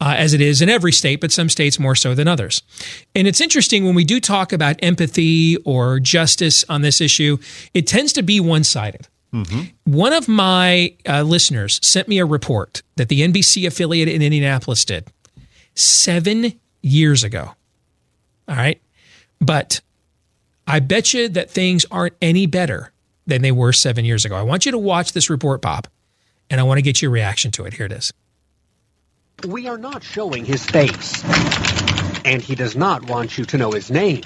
uh, 0.00 0.14
as 0.16 0.32
it 0.32 0.40
is 0.40 0.62
in 0.62 0.68
every 0.68 0.92
state, 0.92 1.20
but 1.20 1.30
some 1.30 1.48
states 1.48 1.78
more 1.78 1.94
so 1.94 2.14
than 2.14 2.26
others. 2.28 2.62
And 3.14 3.28
it's 3.28 3.40
interesting 3.40 3.84
when 3.84 3.94
we 3.94 4.04
do 4.04 4.20
talk 4.20 4.52
about 4.52 4.76
empathy 4.82 5.56
or 5.64 6.00
justice 6.00 6.64
on 6.68 6.82
this 6.82 7.00
issue, 7.00 7.38
it 7.74 7.86
tends 7.86 8.12
to 8.14 8.22
be 8.22 8.40
one 8.40 8.64
sided. 8.64 9.08
One 9.84 10.12
of 10.12 10.28
my 10.28 10.94
uh, 11.08 11.22
listeners 11.22 11.80
sent 11.82 12.06
me 12.06 12.18
a 12.18 12.26
report 12.26 12.82
that 12.96 13.08
the 13.08 13.22
NBC 13.22 13.66
affiliate 13.66 14.08
in 14.08 14.20
Indianapolis 14.20 14.84
did 14.84 15.06
seven 15.74 16.58
years 16.82 17.24
ago. 17.24 17.54
All 18.48 18.56
right. 18.56 18.80
But 19.40 19.80
I 20.66 20.80
bet 20.80 21.12
you 21.14 21.28
that 21.30 21.50
things 21.50 21.84
aren't 21.90 22.14
any 22.20 22.46
better 22.46 22.92
than 23.26 23.42
they 23.42 23.52
were 23.52 23.72
seven 23.72 24.04
years 24.04 24.24
ago. 24.24 24.36
I 24.36 24.42
want 24.42 24.66
you 24.66 24.72
to 24.72 24.78
watch 24.78 25.12
this 25.12 25.30
report, 25.30 25.62
Bob, 25.62 25.88
and 26.50 26.60
I 26.60 26.64
want 26.64 26.78
to 26.78 26.82
get 26.82 27.00
your 27.00 27.10
reaction 27.10 27.50
to 27.52 27.64
it. 27.64 27.74
Here 27.74 27.86
it 27.86 27.92
is. 27.92 28.12
We 29.46 29.68
are 29.68 29.78
not 29.78 30.04
showing 30.04 30.44
his 30.44 30.64
face. 30.64 31.24
And 32.24 32.40
he 32.40 32.54
does 32.54 32.76
not 32.76 33.08
want 33.08 33.36
you 33.36 33.44
to 33.46 33.58
know 33.58 33.72
his 33.72 33.90
name. 33.90 34.22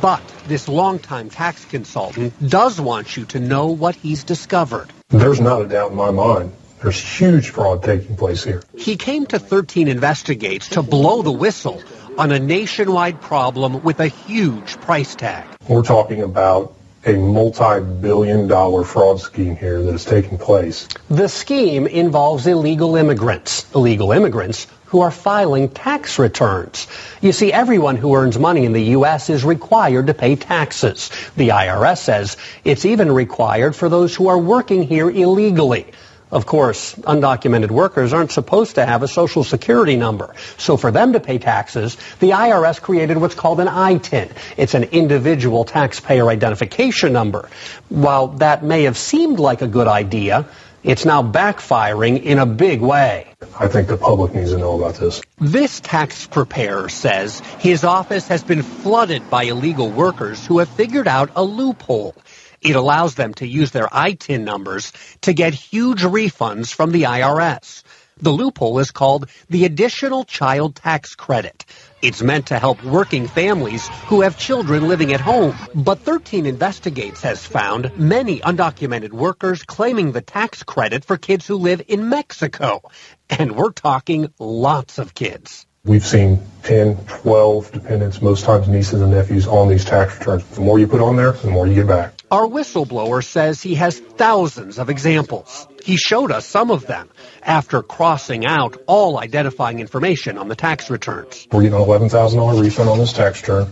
But 0.00 0.22
this 0.46 0.68
longtime 0.68 1.30
tax 1.30 1.64
consultant 1.64 2.34
does 2.48 2.80
want 2.80 3.16
you 3.16 3.24
to 3.26 3.40
know 3.40 3.66
what 3.68 3.94
he's 3.96 4.22
discovered. 4.24 4.88
There's 5.08 5.40
not 5.40 5.62
a 5.62 5.66
doubt 5.66 5.92
in 5.92 5.96
my 5.96 6.10
mind. 6.10 6.52
There's 6.82 7.00
huge 7.00 7.50
fraud 7.50 7.84
taking 7.84 8.16
place 8.16 8.42
here. 8.42 8.62
He 8.76 8.96
came 8.96 9.26
to 9.26 9.38
13 9.38 9.86
Investigates 9.86 10.70
to 10.70 10.82
blow 10.82 11.22
the 11.22 11.30
whistle 11.30 11.80
on 12.18 12.32
a 12.32 12.40
nationwide 12.40 13.20
problem 13.20 13.82
with 13.84 14.00
a 14.00 14.08
huge 14.08 14.80
price 14.80 15.14
tag. 15.14 15.46
We're 15.68 15.84
talking 15.84 16.22
about 16.22 16.74
a 17.04 17.12
multi-billion 17.12 18.48
dollar 18.48 18.84
fraud 18.84 19.20
scheme 19.20 19.56
here 19.56 19.80
that 19.82 19.94
is 19.94 20.04
taking 20.04 20.38
place. 20.38 20.88
The 21.08 21.28
scheme 21.28 21.86
involves 21.86 22.46
illegal 22.46 22.96
immigrants. 22.96 23.72
Illegal 23.74 24.12
immigrants 24.12 24.66
who 24.86 25.00
are 25.00 25.10
filing 25.10 25.68
tax 25.68 26.18
returns. 26.18 26.86
You 27.20 27.32
see, 27.32 27.52
everyone 27.52 27.96
who 27.96 28.14
earns 28.14 28.38
money 28.38 28.64
in 28.66 28.72
the 28.72 28.82
U.S. 28.96 29.30
is 29.30 29.44
required 29.44 30.08
to 30.08 30.14
pay 30.14 30.36
taxes. 30.36 31.10
The 31.36 31.48
IRS 31.48 31.98
says 31.98 32.36
it's 32.64 32.84
even 32.84 33.10
required 33.10 33.74
for 33.74 33.88
those 33.88 34.14
who 34.14 34.28
are 34.28 34.38
working 34.38 34.82
here 34.82 35.08
illegally. 35.08 35.86
Of 36.32 36.46
course, 36.46 36.94
undocumented 36.94 37.70
workers 37.70 38.14
aren't 38.14 38.32
supposed 38.32 38.76
to 38.76 38.86
have 38.86 39.02
a 39.02 39.08
social 39.08 39.44
security 39.44 39.96
number. 39.96 40.34
So 40.56 40.78
for 40.78 40.90
them 40.90 41.12
to 41.12 41.20
pay 41.20 41.36
taxes, 41.36 41.96
the 42.20 42.30
IRS 42.30 42.80
created 42.80 43.18
what's 43.18 43.34
called 43.34 43.60
an 43.60 43.68
ITIN. 43.68 44.32
It's 44.56 44.72
an 44.72 44.84
individual 44.84 45.66
taxpayer 45.66 46.28
identification 46.30 47.12
number. 47.12 47.50
While 47.90 48.28
that 48.38 48.64
may 48.64 48.84
have 48.84 48.96
seemed 48.96 49.38
like 49.40 49.60
a 49.60 49.66
good 49.66 49.88
idea, 49.88 50.48
it's 50.82 51.04
now 51.04 51.22
backfiring 51.22 52.22
in 52.22 52.38
a 52.38 52.46
big 52.46 52.80
way. 52.80 53.28
I 53.60 53.68
think 53.68 53.88
the 53.88 53.96
public 53.96 54.34
needs 54.34 54.50
to 54.50 54.58
know 54.58 54.76
about 54.80 54.96
this. 54.96 55.20
This 55.38 55.80
tax 55.80 56.26
preparer 56.26 56.88
says 56.88 57.40
his 57.60 57.84
office 57.84 58.26
has 58.28 58.42
been 58.42 58.62
flooded 58.62 59.28
by 59.30 59.44
illegal 59.44 59.90
workers 59.90 60.44
who 60.44 60.58
have 60.58 60.68
figured 60.70 61.06
out 61.06 61.30
a 61.36 61.44
loophole. 61.44 62.16
It 62.62 62.76
allows 62.76 63.16
them 63.16 63.34
to 63.34 63.46
use 63.46 63.72
their 63.72 63.88
ITIN 63.88 64.44
numbers 64.44 64.92
to 65.22 65.32
get 65.32 65.52
huge 65.52 66.02
refunds 66.02 66.72
from 66.72 66.92
the 66.92 67.02
IRS. 67.02 67.82
The 68.18 68.30
loophole 68.30 68.78
is 68.78 68.92
called 68.92 69.28
the 69.50 69.64
Additional 69.64 70.24
Child 70.24 70.76
Tax 70.76 71.16
Credit. 71.16 71.64
It's 72.02 72.22
meant 72.22 72.46
to 72.46 72.58
help 72.60 72.84
working 72.84 73.26
families 73.26 73.88
who 74.06 74.20
have 74.20 74.38
children 74.38 74.86
living 74.86 75.12
at 75.12 75.20
home. 75.20 75.56
But 75.74 76.00
13 76.00 76.46
Investigates 76.46 77.22
has 77.22 77.44
found 77.44 77.98
many 77.98 78.38
undocumented 78.38 79.10
workers 79.10 79.64
claiming 79.64 80.12
the 80.12 80.20
tax 80.20 80.62
credit 80.62 81.04
for 81.04 81.16
kids 81.16 81.48
who 81.48 81.56
live 81.56 81.82
in 81.88 82.08
Mexico. 82.08 82.82
And 83.28 83.56
we're 83.56 83.72
talking 83.72 84.32
lots 84.38 84.98
of 84.98 85.14
kids. 85.14 85.66
We've 85.84 86.06
seen 86.06 86.40
10, 86.62 86.96
12 87.06 87.72
dependents, 87.72 88.22
most 88.22 88.44
times 88.44 88.68
nieces 88.68 89.00
and 89.00 89.10
nephews, 89.10 89.48
on 89.48 89.68
these 89.68 89.84
tax 89.84 90.16
returns. 90.16 90.46
The 90.50 90.60
more 90.60 90.78
you 90.78 90.86
put 90.86 91.00
on 91.00 91.16
there, 91.16 91.32
the 91.32 91.50
more 91.50 91.66
you 91.66 91.74
get 91.74 91.88
back. 91.88 92.21
Our 92.32 92.46
whistleblower 92.46 93.22
says 93.22 93.60
he 93.60 93.74
has 93.74 93.98
thousands 93.98 94.78
of 94.78 94.88
examples. 94.88 95.68
He 95.84 95.98
showed 95.98 96.32
us 96.32 96.46
some 96.46 96.70
of 96.70 96.86
them 96.86 97.10
after 97.42 97.82
crossing 97.82 98.46
out 98.46 98.80
all 98.86 99.18
identifying 99.18 99.80
information 99.80 100.38
on 100.38 100.48
the 100.48 100.56
tax 100.56 100.88
returns. 100.88 101.46
We're 101.52 101.64
getting 101.64 101.78
an 101.78 101.84
$11,000 101.84 102.58
refund 102.58 102.88
on 102.88 102.96
this 102.96 103.12
tax 103.12 103.42
return. 103.42 103.70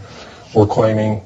We're 0.55 0.67
claiming 0.67 1.23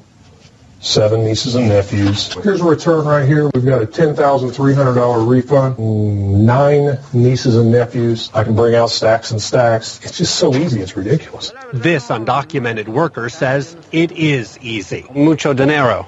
seven 0.79 1.25
nieces 1.25 1.55
and 1.55 1.67
nephews. 1.67 2.31
Here's 2.35 2.61
a 2.61 2.63
return 2.63 3.03
right 3.03 3.27
here. 3.27 3.49
We've 3.53 3.65
got 3.65 3.81
a 3.81 3.85
$10,300 3.85 5.27
refund, 5.27 6.45
nine 6.45 6.99
nieces 7.11 7.57
and 7.57 7.69
nephews. 7.69 8.31
I 8.33 8.45
can 8.45 8.55
bring 8.55 8.75
out 8.75 8.91
stacks 8.91 9.31
and 9.31 9.41
stacks. 9.41 9.99
It's 10.05 10.17
just 10.17 10.35
so 10.35 10.55
easy. 10.55 10.79
It's 10.79 10.95
ridiculous. 10.95 11.51
This 11.73 12.07
undocumented 12.07 12.87
worker 12.87 13.27
says 13.27 13.75
it 13.91 14.13
is 14.13 14.57
easy. 14.59 15.05
Mucho 15.13 15.53
dinero. 15.53 16.07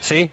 See? 0.00 0.30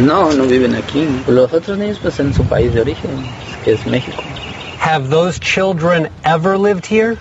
No, 0.00 0.32
no 0.32 0.48
viven 0.48 0.74
aquí. 0.74 1.06
Los 1.28 1.52
otros 1.52 1.78
niños 1.78 2.00
pues 2.02 2.18
en 2.18 2.34
su 2.34 2.44
país 2.44 2.74
de 2.74 2.80
origen, 2.80 3.24
que 3.62 3.74
es 3.74 3.86
México. 3.86 4.20
Have 4.80 5.10
those 5.10 5.38
children 5.38 6.08
ever 6.24 6.58
lived 6.58 6.86
here? 6.86 7.16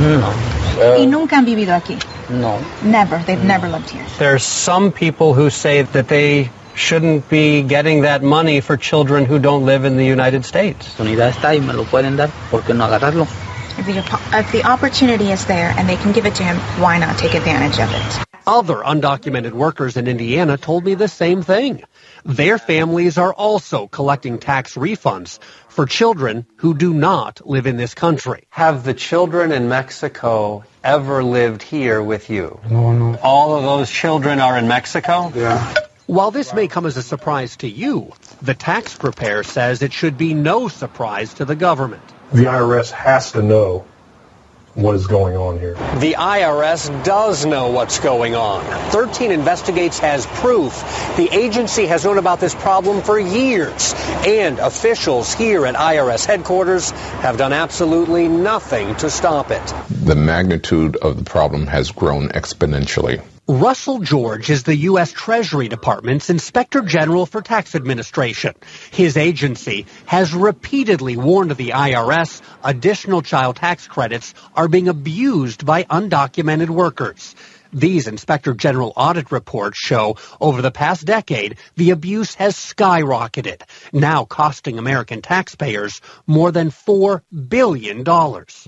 No. 0.00 0.32
y 0.96 1.08
nunca 1.08 1.38
han 1.38 1.44
vivido 1.44 1.74
aquí. 1.74 1.98
No. 2.30 2.64
Never. 2.82 3.18
They've 3.18 3.42
never 3.42 3.68
lived 3.68 3.90
here. 3.90 4.04
There's 4.18 4.44
some 4.44 4.92
people 4.92 5.34
who 5.34 5.50
say 5.50 5.82
that 5.82 6.08
they 6.08 6.50
shouldn't 6.74 7.28
be 7.28 7.62
getting 7.62 8.02
that 8.02 8.22
money 8.22 8.60
for 8.60 8.76
children 8.76 9.24
who 9.24 9.38
don't 9.38 9.64
live 9.66 9.84
in 9.84 9.96
the 9.96 10.04
United 10.04 10.44
States. 10.44 10.94
Unidad 10.98 11.30
está 11.30 11.54
y 11.54 11.60
me 11.60 11.72
lo 11.72 11.84
pueden 11.84 12.16
dar, 12.16 12.30
¿por 12.50 12.62
no 12.74 12.84
agarrarlo? 12.84 13.26
If 13.78 13.86
the, 13.86 14.38
if 14.38 14.52
the 14.52 14.64
opportunity 14.64 15.30
is 15.30 15.46
there 15.46 15.72
and 15.76 15.88
they 15.88 15.96
can 15.96 16.12
give 16.12 16.26
it 16.26 16.34
to 16.36 16.44
him, 16.44 16.56
why 16.80 16.98
not 16.98 17.16
take 17.18 17.34
advantage 17.34 17.78
of 17.80 17.90
it? 17.92 18.27
Other 18.48 18.76
undocumented 18.76 19.52
workers 19.52 19.98
in 19.98 20.08
Indiana 20.08 20.56
told 20.56 20.82
me 20.82 20.94
the 20.94 21.06
same 21.06 21.42
thing. 21.42 21.82
Their 22.24 22.56
families 22.56 23.18
are 23.18 23.34
also 23.34 23.86
collecting 23.88 24.38
tax 24.38 24.74
refunds 24.74 25.38
for 25.68 25.84
children 25.84 26.46
who 26.56 26.74
do 26.74 26.94
not 26.94 27.46
live 27.46 27.66
in 27.66 27.76
this 27.76 27.92
country. 27.92 28.44
Have 28.48 28.84
the 28.84 28.94
children 28.94 29.52
in 29.52 29.68
Mexico 29.68 30.64
ever 30.82 31.22
lived 31.22 31.62
here 31.62 32.02
with 32.02 32.30
you? 32.30 32.58
No, 32.70 32.94
no. 32.94 33.18
All 33.22 33.54
of 33.54 33.64
those 33.64 33.90
children 33.90 34.40
are 34.40 34.56
in 34.56 34.66
Mexico? 34.66 35.30
Yeah. 35.34 35.74
While 36.06 36.30
this 36.30 36.54
may 36.54 36.68
come 36.68 36.86
as 36.86 36.96
a 36.96 37.02
surprise 37.02 37.58
to 37.58 37.68
you, 37.68 38.14
the 38.40 38.54
tax 38.54 38.96
preparer 38.96 39.42
says 39.42 39.82
it 39.82 39.92
should 39.92 40.16
be 40.16 40.32
no 40.32 40.68
surprise 40.68 41.34
to 41.34 41.44
the 41.44 41.54
government. 41.54 42.02
The 42.32 42.44
IRS 42.44 42.90
has 42.92 43.32
to 43.32 43.42
know 43.42 43.84
what 44.74 44.94
is 44.94 45.06
going 45.06 45.36
on 45.36 45.58
here. 45.58 45.74
The 45.74 46.14
IRS 46.18 47.04
does 47.04 47.44
know 47.44 47.70
what's 47.70 47.98
going 48.00 48.34
on. 48.34 48.64
13 48.90 49.32
Investigates 49.32 49.98
has 49.98 50.26
proof. 50.26 50.72
The 51.16 51.28
agency 51.32 51.86
has 51.86 52.04
known 52.04 52.18
about 52.18 52.40
this 52.40 52.54
problem 52.54 53.02
for 53.02 53.18
years, 53.18 53.94
and 54.26 54.58
officials 54.58 55.34
here 55.34 55.66
at 55.66 55.74
IRS 55.74 56.26
headquarters 56.26 56.90
have 56.90 57.38
done 57.38 57.52
absolutely 57.52 58.28
nothing 58.28 58.94
to 58.96 59.10
stop 59.10 59.50
it. 59.50 59.74
The 59.90 60.14
magnitude 60.14 60.96
of 60.96 61.16
the 61.16 61.24
problem 61.24 61.66
has 61.66 61.90
grown 61.90 62.28
exponentially. 62.28 63.22
Russell 63.50 64.00
George 64.00 64.50
is 64.50 64.64
the 64.64 64.76
U.S. 64.76 65.10
Treasury 65.10 65.68
Department's 65.68 66.28
Inspector 66.28 66.82
General 66.82 67.24
for 67.24 67.40
Tax 67.40 67.74
Administration. 67.74 68.52
His 68.90 69.16
agency 69.16 69.86
has 70.04 70.34
repeatedly 70.34 71.16
warned 71.16 71.52
the 71.52 71.70
IRS 71.70 72.42
additional 72.62 73.22
child 73.22 73.56
tax 73.56 73.88
credits 73.88 74.34
are 74.54 74.68
being 74.68 74.88
abused 74.88 75.64
by 75.64 75.84
undocumented 75.84 76.68
workers. 76.68 77.34
These 77.72 78.06
Inspector 78.06 78.52
General 78.52 78.92
audit 78.94 79.32
reports 79.32 79.78
show 79.78 80.18
over 80.42 80.60
the 80.60 80.70
past 80.70 81.06
decade, 81.06 81.56
the 81.74 81.92
abuse 81.92 82.34
has 82.34 82.54
skyrocketed, 82.54 83.62
now 83.94 84.26
costing 84.26 84.78
American 84.78 85.22
taxpayers 85.22 86.02
more 86.26 86.52
than 86.52 86.68
$4 86.68 87.22
billion. 87.48 88.04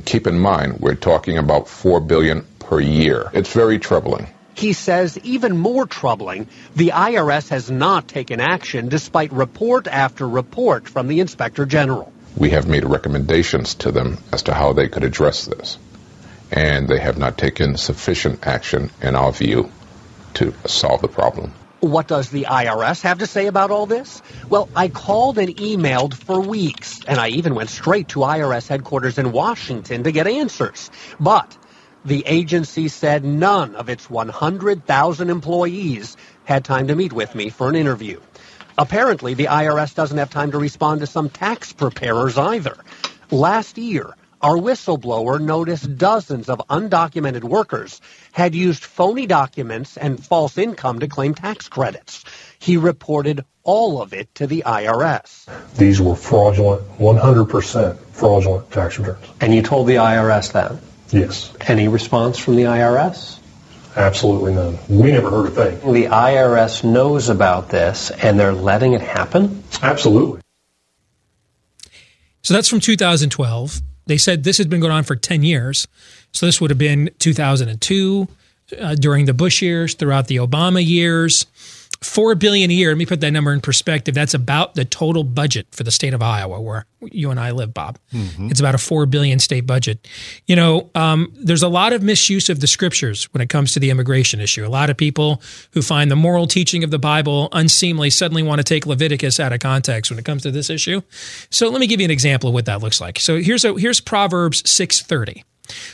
Keep 0.06 0.26
in 0.26 0.38
mind, 0.38 0.80
we're 0.80 0.94
talking 0.94 1.36
about 1.36 1.68
4 1.68 2.00
billion 2.00 2.46
per 2.58 2.80
year. 2.80 3.28
It's 3.34 3.52
very 3.52 3.78
troubling. 3.78 4.26
He 4.60 4.74
says 4.74 5.18
even 5.22 5.56
more 5.56 5.86
troubling, 5.86 6.46
the 6.76 6.88
IRS 6.88 7.48
has 7.48 7.70
not 7.70 8.08
taken 8.08 8.40
action 8.40 8.90
despite 8.90 9.32
report 9.32 9.86
after 9.86 10.28
report 10.28 10.86
from 10.86 11.08
the 11.08 11.20
Inspector 11.20 11.64
General. 11.64 12.12
We 12.36 12.50
have 12.50 12.68
made 12.68 12.84
recommendations 12.84 13.74
to 13.76 13.90
them 13.90 14.18
as 14.34 14.42
to 14.42 14.52
how 14.52 14.74
they 14.74 14.88
could 14.88 15.02
address 15.02 15.46
this, 15.46 15.78
and 16.52 16.86
they 16.88 16.98
have 16.98 17.16
not 17.16 17.38
taken 17.38 17.78
sufficient 17.78 18.46
action, 18.46 18.90
in 19.00 19.16
our 19.16 19.32
view, 19.32 19.72
to 20.34 20.52
solve 20.66 21.00
the 21.00 21.08
problem. 21.08 21.54
What 21.80 22.06
does 22.06 22.28
the 22.28 22.44
IRS 22.44 23.00
have 23.00 23.20
to 23.20 23.26
say 23.26 23.46
about 23.46 23.70
all 23.70 23.86
this? 23.86 24.20
Well, 24.50 24.68
I 24.76 24.88
called 24.88 25.38
and 25.38 25.56
emailed 25.56 26.12
for 26.12 26.38
weeks, 26.38 27.00
and 27.08 27.18
I 27.18 27.28
even 27.28 27.54
went 27.54 27.70
straight 27.70 28.08
to 28.08 28.20
IRS 28.20 28.68
headquarters 28.68 29.16
in 29.16 29.32
Washington 29.32 30.04
to 30.04 30.12
get 30.12 30.26
answers. 30.26 30.90
But 31.18 31.56
the 32.04 32.24
agency 32.26 32.88
said 32.88 33.24
none 33.24 33.74
of 33.76 33.88
its 33.88 34.08
100,000 34.08 35.30
employees 35.30 36.16
had 36.44 36.64
time 36.64 36.88
to 36.88 36.96
meet 36.96 37.12
with 37.12 37.34
me 37.34 37.50
for 37.50 37.68
an 37.68 37.76
interview. 37.76 38.20
Apparently, 38.78 39.34
the 39.34 39.46
IRS 39.46 39.94
doesn't 39.94 40.18
have 40.18 40.30
time 40.30 40.52
to 40.52 40.58
respond 40.58 41.00
to 41.00 41.06
some 41.06 41.28
tax 41.28 41.72
preparers 41.72 42.38
either. 42.38 42.76
Last 43.30 43.76
year, 43.76 44.14
our 44.40 44.56
whistleblower 44.56 45.38
noticed 45.38 45.98
dozens 45.98 46.48
of 46.48 46.62
undocumented 46.70 47.44
workers 47.44 48.00
had 48.32 48.54
used 48.54 48.82
phony 48.82 49.26
documents 49.26 49.98
and 49.98 50.24
false 50.24 50.56
income 50.56 51.00
to 51.00 51.08
claim 51.08 51.34
tax 51.34 51.68
credits. 51.68 52.24
He 52.58 52.78
reported 52.78 53.44
all 53.62 54.00
of 54.00 54.14
it 54.14 54.34
to 54.36 54.46
the 54.46 54.62
IRS. 54.64 55.46
These 55.76 56.00
were 56.00 56.16
fraudulent, 56.16 56.82
100% 56.98 57.98
fraudulent 58.12 58.70
tax 58.70 58.98
returns. 58.98 59.26
And 59.42 59.54
you 59.54 59.60
told 59.60 59.86
the 59.86 59.96
IRS 59.96 60.52
that? 60.52 60.72
Yes. 61.12 61.52
Any 61.60 61.88
response 61.88 62.38
from 62.38 62.56
the 62.56 62.64
IRS? 62.64 63.38
Absolutely 63.96 64.54
none. 64.54 64.78
We 64.88 65.10
never 65.10 65.30
heard 65.30 65.46
a 65.46 65.50
thing. 65.50 65.92
The 65.92 66.04
IRS 66.04 66.84
knows 66.84 67.28
about 67.28 67.70
this 67.70 68.10
and 68.10 68.38
they're 68.38 68.52
letting 68.52 68.92
it 68.92 69.00
happen? 69.00 69.64
Absolutely. 69.82 70.40
So 72.42 72.54
that's 72.54 72.68
from 72.68 72.80
2012. 72.80 73.80
They 74.06 74.16
said 74.16 74.44
this 74.44 74.58
has 74.58 74.66
been 74.66 74.80
going 74.80 74.92
on 74.92 75.04
for 75.04 75.16
10 75.16 75.42
years. 75.42 75.86
So 76.32 76.46
this 76.46 76.60
would 76.60 76.70
have 76.70 76.78
been 76.78 77.10
2002, 77.18 78.28
uh, 78.78 78.94
during 78.94 79.24
the 79.24 79.34
Bush 79.34 79.62
years, 79.62 79.94
throughout 79.94 80.28
the 80.28 80.36
Obama 80.36 80.84
years. 80.84 81.46
Four 82.02 82.34
billion 82.34 82.70
a 82.70 82.74
year. 82.74 82.90
Let 82.90 82.98
me 82.98 83.04
put 83.04 83.20
that 83.20 83.30
number 83.30 83.52
in 83.52 83.60
perspective. 83.60 84.14
That's 84.14 84.32
about 84.32 84.74
the 84.74 84.86
total 84.86 85.22
budget 85.22 85.66
for 85.70 85.84
the 85.84 85.90
state 85.90 86.14
of 86.14 86.22
Iowa, 86.22 86.58
where 86.58 86.86
you 87.02 87.30
and 87.30 87.38
I 87.38 87.50
live, 87.50 87.74
Bob. 87.74 87.98
Mm-hmm. 88.12 88.50
It's 88.50 88.58
about 88.58 88.74
a 88.74 88.78
four 88.78 89.04
billion 89.04 89.38
state 89.38 89.66
budget. 89.66 90.08
You 90.46 90.56
know, 90.56 90.90
um, 90.94 91.30
there's 91.34 91.62
a 91.62 91.68
lot 91.68 91.92
of 91.92 92.02
misuse 92.02 92.48
of 92.48 92.60
the 92.60 92.66
scriptures 92.66 93.24
when 93.34 93.42
it 93.42 93.50
comes 93.50 93.72
to 93.72 93.80
the 93.80 93.90
immigration 93.90 94.40
issue. 94.40 94.66
A 94.66 94.68
lot 94.68 94.88
of 94.88 94.96
people 94.96 95.42
who 95.72 95.82
find 95.82 96.10
the 96.10 96.16
moral 96.16 96.46
teaching 96.46 96.84
of 96.84 96.90
the 96.90 96.98
Bible 96.98 97.50
unseemly 97.52 98.08
suddenly 98.08 98.42
want 98.42 98.60
to 98.60 98.64
take 98.64 98.86
Leviticus 98.86 99.38
out 99.38 99.52
of 99.52 99.60
context 99.60 100.10
when 100.10 100.18
it 100.18 100.24
comes 100.24 100.42
to 100.44 100.50
this 100.50 100.70
issue. 100.70 101.02
So 101.50 101.68
let 101.68 101.80
me 101.80 101.86
give 101.86 102.00
you 102.00 102.06
an 102.06 102.10
example 102.10 102.48
of 102.48 102.54
what 102.54 102.64
that 102.64 102.80
looks 102.80 103.00
like. 103.00 103.18
So 103.18 103.40
here's 103.40 103.64
a 103.64 103.74
here's 103.74 104.00
Proverbs 104.00 104.68
six 104.68 105.02
thirty. 105.02 105.44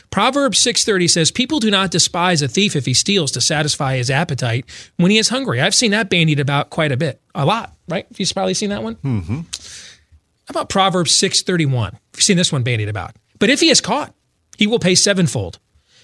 Proverbs 0.09 0.59
6:30 0.59 1.07
says 1.09 1.31
people 1.31 1.59
do 1.59 1.69
not 1.69 1.91
despise 1.91 2.41
a 2.41 2.47
thief 2.47 2.75
if 2.75 2.85
he 2.85 2.93
steals 2.93 3.31
to 3.33 3.41
satisfy 3.41 3.97
his 3.97 4.09
appetite 4.09 4.65
when 4.97 5.11
he 5.11 5.17
is 5.17 5.29
hungry. 5.29 5.61
I've 5.61 5.75
seen 5.75 5.91
that 5.91 6.09
bandied 6.09 6.39
about 6.39 6.69
quite 6.69 6.91
a 6.91 6.97
bit. 6.97 7.21
A 7.35 7.45
lot, 7.45 7.75
right? 7.87 8.07
You've 8.17 8.33
probably 8.33 8.53
seen 8.53 8.71
that 8.71 8.83
one? 8.83 8.95
Mm-hmm. 8.95 9.35
How 9.35 10.51
about 10.51 10.69
Proverbs 10.69 11.11
6:31? 11.11 11.93
You've 12.13 12.23
seen 12.23 12.37
this 12.37 12.51
one 12.51 12.63
bandied 12.63 12.89
about. 12.89 13.15
But 13.39 13.49
if 13.49 13.59
he 13.59 13.69
is 13.69 13.81
caught, 13.81 14.15
he 14.57 14.65
will 14.65 14.79
pay 14.79 14.95
sevenfold. 14.95 15.59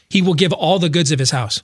He 0.09 0.21
will 0.21 0.35
give 0.35 0.53
all 0.53 0.77
the 0.77 0.89
goods 0.89 1.11
of 1.11 1.19
his 1.19 1.31
house. 1.31 1.63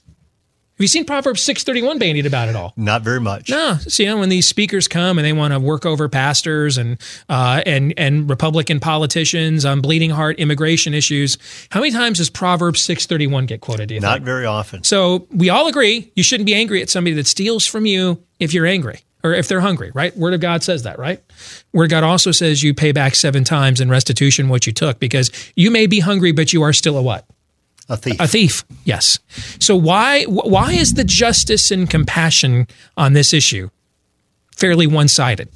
Have 0.80 0.84
you 0.86 0.88
seen 0.88 1.04
Proverbs 1.04 1.44
631 1.44 2.00
bandied 2.00 2.26
about 2.26 2.48
it 2.48 2.56
all? 2.56 2.72
Not 2.78 3.02
very 3.02 3.20
much. 3.20 3.50
No. 3.50 3.76
So, 3.80 4.02
you 4.02 4.08
know, 4.08 4.18
when 4.18 4.30
these 4.30 4.48
speakers 4.48 4.88
come 4.88 5.18
and 5.18 5.26
they 5.26 5.34
want 5.34 5.54
to 5.54 5.60
work 5.60 5.86
over 5.86 6.08
pastors 6.08 6.78
and 6.78 6.98
uh, 7.28 7.62
and 7.66 7.94
and 7.98 8.30
Republican 8.30 8.80
politicians 8.80 9.66
on 9.66 9.82
bleeding 9.82 10.10
heart 10.10 10.40
immigration 10.40 10.94
issues, 10.94 11.38
how 11.70 11.82
many 11.82 11.92
times 11.92 12.20
does 12.20 12.30
Proverbs 12.30 12.80
631 12.80 13.46
get 13.48 13.60
quoted? 13.60 13.90
Do 13.90 13.96
you 13.96 14.00
Not 14.00 14.20
think? 14.20 14.26
very 14.26 14.46
often. 14.46 14.86
So 14.86 15.28
we 15.32 15.50
all 15.50 15.68
agree 15.68 16.14
you 16.16 16.24
shouldn't 16.24 16.46
be 16.46 16.56
angry 16.56 16.82
at 16.82 16.90
somebody 16.90 17.14
that 17.16 17.28
steals 17.28 17.66
from 17.66 17.86
you 17.86 18.24
if 18.40 18.54
you're 18.54 18.66
angry 18.66 19.02
or 19.22 19.34
if 19.34 19.50
they're 19.50 19.60
hungry, 19.60 19.92
right? 19.94 20.16
Word 20.16 20.34
of 20.34 20.40
God 20.40 20.64
says 20.64 20.84
that, 20.84 20.98
right? 20.98 21.22
Word 21.74 21.86
of 21.86 21.90
God 21.90 22.06
also 22.06 22.32
says 22.32 22.64
you 22.64 22.74
pay 22.74 22.94
back 22.94 23.16
seven 23.16 23.44
times 23.44 23.82
in 23.82 23.90
restitution 23.90 24.48
what 24.48 24.66
you 24.66 24.72
took 24.72 24.98
because 24.98 25.30
you 25.58 25.72
may 25.72 25.88
be 25.88 26.00
hungry, 26.00 26.32
but 26.32 26.54
you 26.54 26.62
are 26.62 26.72
still 26.72 26.98
a 26.98 27.02
what? 27.02 27.26
A 27.90 27.98
thief. 27.98 28.20
A 28.20 28.28
thief, 28.28 28.64
yes. 28.86 29.20
So 29.60 29.76
why 29.76 30.24
why 30.26 30.74
is 30.74 30.94
the 30.94 31.04
justice 31.04 31.72
and 31.72 31.90
compassion 31.90 32.68
on 32.96 33.14
this 33.14 33.34
issue 33.34 33.70
fairly 34.56 34.86
one 34.86 35.08
sided? 35.08 35.50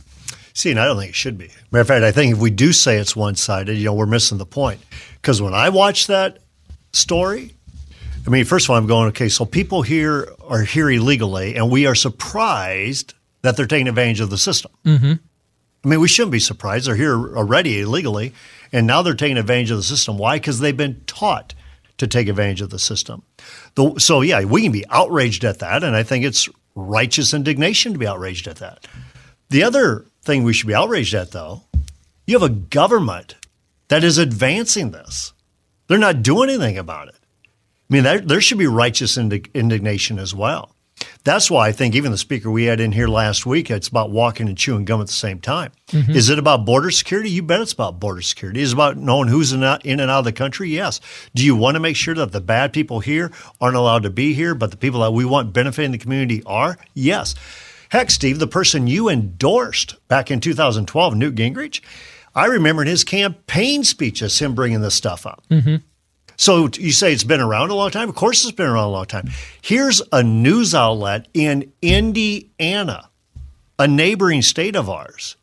See, 0.53 0.71
and 0.71 0.79
I 0.79 0.85
don't 0.85 0.97
think 0.97 1.09
it 1.09 1.15
should 1.15 1.37
be. 1.37 1.49
Matter 1.71 1.81
of 1.81 1.87
fact, 1.87 2.03
I 2.03 2.11
think 2.11 2.33
if 2.33 2.39
we 2.39 2.51
do 2.51 2.73
say 2.73 2.97
it's 2.97 3.15
one 3.15 3.35
sided, 3.35 3.77
you 3.77 3.85
know, 3.85 3.93
we're 3.93 4.05
missing 4.05 4.37
the 4.37 4.45
point. 4.45 4.81
Because 5.15 5.41
when 5.41 5.53
I 5.53 5.69
watch 5.69 6.07
that 6.07 6.39
story, 6.91 7.53
I 8.25 8.29
mean, 8.29 8.45
first 8.45 8.67
of 8.67 8.69
all, 8.71 8.77
I'm 8.77 8.87
going, 8.87 9.09
okay, 9.09 9.29
so 9.29 9.45
people 9.45 9.81
here 9.81 10.29
are 10.47 10.61
here 10.61 10.89
illegally, 10.89 11.55
and 11.55 11.71
we 11.71 11.85
are 11.87 11.95
surprised 11.95 13.13
that 13.41 13.57
they're 13.57 13.65
taking 13.67 13.87
advantage 13.87 14.19
of 14.19 14.29
the 14.29 14.37
system. 14.37 14.71
Mm-hmm. 14.85 15.13
I 15.83 15.87
mean, 15.87 15.99
we 15.99 16.07
shouldn't 16.07 16.31
be 16.31 16.39
surprised. 16.39 16.87
They're 16.87 16.95
here 16.95 17.35
already 17.35 17.81
illegally, 17.81 18.33
and 18.71 18.87
now 18.87 19.01
they're 19.01 19.15
taking 19.15 19.37
advantage 19.37 19.71
of 19.71 19.77
the 19.77 19.83
system. 19.83 20.17
Why? 20.17 20.37
Because 20.37 20.59
they've 20.59 20.77
been 20.77 21.01
taught 21.05 21.53
to 21.97 22.07
take 22.07 22.27
advantage 22.27 22.61
of 22.61 22.69
the 22.69 22.79
system. 22.79 23.23
The, 23.75 23.99
so, 23.99 24.21
yeah, 24.21 24.43
we 24.43 24.63
can 24.63 24.71
be 24.71 24.85
outraged 24.89 25.43
at 25.43 25.59
that, 25.59 25.83
and 25.83 25.95
I 25.95 26.03
think 26.03 26.25
it's 26.25 26.49
righteous 26.75 27.33
indignation 27.33 27.93
to 27.93 27.99
be 27.99 28.07
outraged 28.07 28.47
at 28.47 28.57
that. 28.57 28.87
The 29.49 29.63
other 29.63 30.05
thing 30.23 30.43
we 30.43 30.53
should 30.53 30.67
be 30.67 30.73
outraged 30.73 31.13
at, 31.13 31.31
though, 31.31 31.63
you 32.25 32.39
have 32.39 32.49
a 32.49 32.53
government 32.53 33.35
that 33.89 34.03
is 34.03 34.17
advancing 34.17 34.91
this. 34.91 35.33
They're 35.87 35.97
not 35.97 36.23
doing 36.23 36.49
anything 36.49 36.77
about 36.77 37.09
it. 37.09 37.15
I 37.89 37.93
mean, 37.93 38.03
there, 38.03 38.19
there 38.19 38.41
should 38.41 38.57
be 38.57 38.67
righteous 38.67 39.17
indig- 39.17 39.53
indignation 39.53 40.17
as 40.17 40.33
well. 40.33 40.73
That's 41.23 41.49
why 41.49 41.67
I 41.67 41.71
think 41.71 41.95
even 41.95 42.11
the 42.11 42.17
speaker 42.17 42.51
we 42.51 42.65
had 42.65 42.79
in 42.79 42.91
here 42.91 43.07
last 43.07 43.45
week, 43.45 43.71
it's 43.71 43.87
about 43.87 44.11
walking 44.11 44.47
and 44.47 44.57
chewing 44.57 44.85
gum 44.85 44.99
at 45.01 45.07
the 45.07 45.13
same 45.13 45.39
time. 45.39 45.71
Mhm. 45.91 46.13
Is 46.15 46.29
it 46.29 46.37
about 46.37 46.65
border 46.65 46.91
security? 46.91 47.29
You 47.29 47.41
bet 47.43 47.61
it's 47.61 47.71
about 47.73 47.99
border 47.99 48.21
security. 48.21 48.61
Is 48.61 48.71
it 48.71 48.75
about 48.75 48.97
knowing 48.97 49.27
who's 49.29 49.53
in, 49.53 49.63
out, 49.63 49.85
in 49.85 49.99
and 49.99 50.11
out 50.11 50.19
of 50.19 50.25
the 50.25 50.31
country? 50.33 50.69
Yes. 50.69 50.99
Do 51.33 51.43
you 51.43 51.55
want 51.55 51.75
to 51.75 51.79
make 51.79 51.95
sure 51.95 52.13
that 52.15 52.31
the 52.31 52.41
bad 52.41 52.73
people 52.73 52.99
here 52.99 53.31
aren't 53.61 53.75
allowed 53.77 54.03
to 54.03 54.09
be 54.09 54.33
here, 54.33 54.53
but 54.53 54.71
the 54.71 54.77
people 54.77 54.99
that 55.01 55.13
we 55.13 55.23
want 55.25 55.53
benefiting 55.53 55.91
the 55.91 55.97
community 55.97 56.43
are? 56.45 56.77
Yes. 56.93 57.35
Heck, 57.89 58.09
Steve, 58.11 58.39
the 58.39 58.47
person 58.47 58.87
you 58.87 59.07
endorsed 59.09 59.95
back 60.07 60.29
in 60.31 60.39
2012, 60.39 61.15
Newt 61.15 61.35
Gingrich, 61.35 61.79
I 62.35 62.45
remember 62.45 62.81
in 62.81 62.87
his 62.87 63.03
campaign 63.03 63.83
speeches 63.83 64.39
him 64.39 64.55
bringing 64.55 64.81
this 64.81 64.95
stuff 64.95 65.25
up. 65.25 65.43
Mm-hmm. 65.51 65.75
So 66.43 66.67
you 66.77 66.91
say 66.91 67.13
it's 67.13 67.23
been 67.23 67.39
around 67.39 67.69
a 67.69 67.73
long 67.73 67.89
time? 67.89 68.09
Of 68.09 68.15
course, 68.15 68.43
it's 68.43 68.51
been 68.51 68.67
around 68.67 68.83
a 68.83 68.89
long 68.89 69.05
time. 69.05 69.29
Here's 69.61 70.01
a 70.11 70.21
news 70.21 70.75
outlet 70.75 71.29
in 71.33 71.71
Indiana, 71.81 73.09
a 73.79 73.87
neighboring 73.87 74.41
state 74.41 74.75
of 74.75 74.89
ours. 74.89 75.37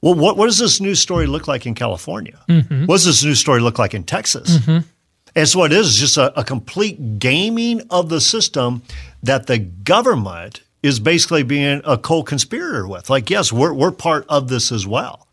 Well, 0.00 0.14
what, 0.14 0.36
what 0.36 0.46
does 0.46 0.58
this 0.58 0.80
news 0.80 1.00
story 1.00 1.26
look 1.26 1.48
like 1.48 1.66
in 1.66 1.74
California? 1.74 2.38
Mhm. 2.48 2.86
What 2.86 2.98
does 2.98 3.06
this 3.06 3.24
news 3.24 3.40
story 3.40 3.60
look 3.60 3.76
like 3.80 3.92
in 3.92 4.04
Texas? 4.04 4.58
Mhm. 4.58 4.84
And 5.34 5.48
so 5.48 5.58
what 5.58 5.72
it 5.72 5.78
is, 5.78 5.88
is 5.88 5.96
just 5.96 6.16
a, 6.16 6.38
a 6.38 6.44
complete 6.44 7.18
gaming 7.18 7.82
of 7.90 8.08
the 8.08 8.20
system 8.20 8.82
that 9.24 9.48
the 9.48 9.58
government 9.58 10.60
is 10.80 11.00
basically 11.00 11.42
being 11.42 11.80
a 11.84 11.98
co-conspirator 11.98 12.86
with. 12.86 13.10
Like, 13.10 13.30
yes, 13.30 13.52
we're, 13.52 13.72
we're 13.72 13.90
part 13.90 14.26
of 14.28 14.46
this 14.46 14.70
as 14.70 14.86
well. 14.86 15.26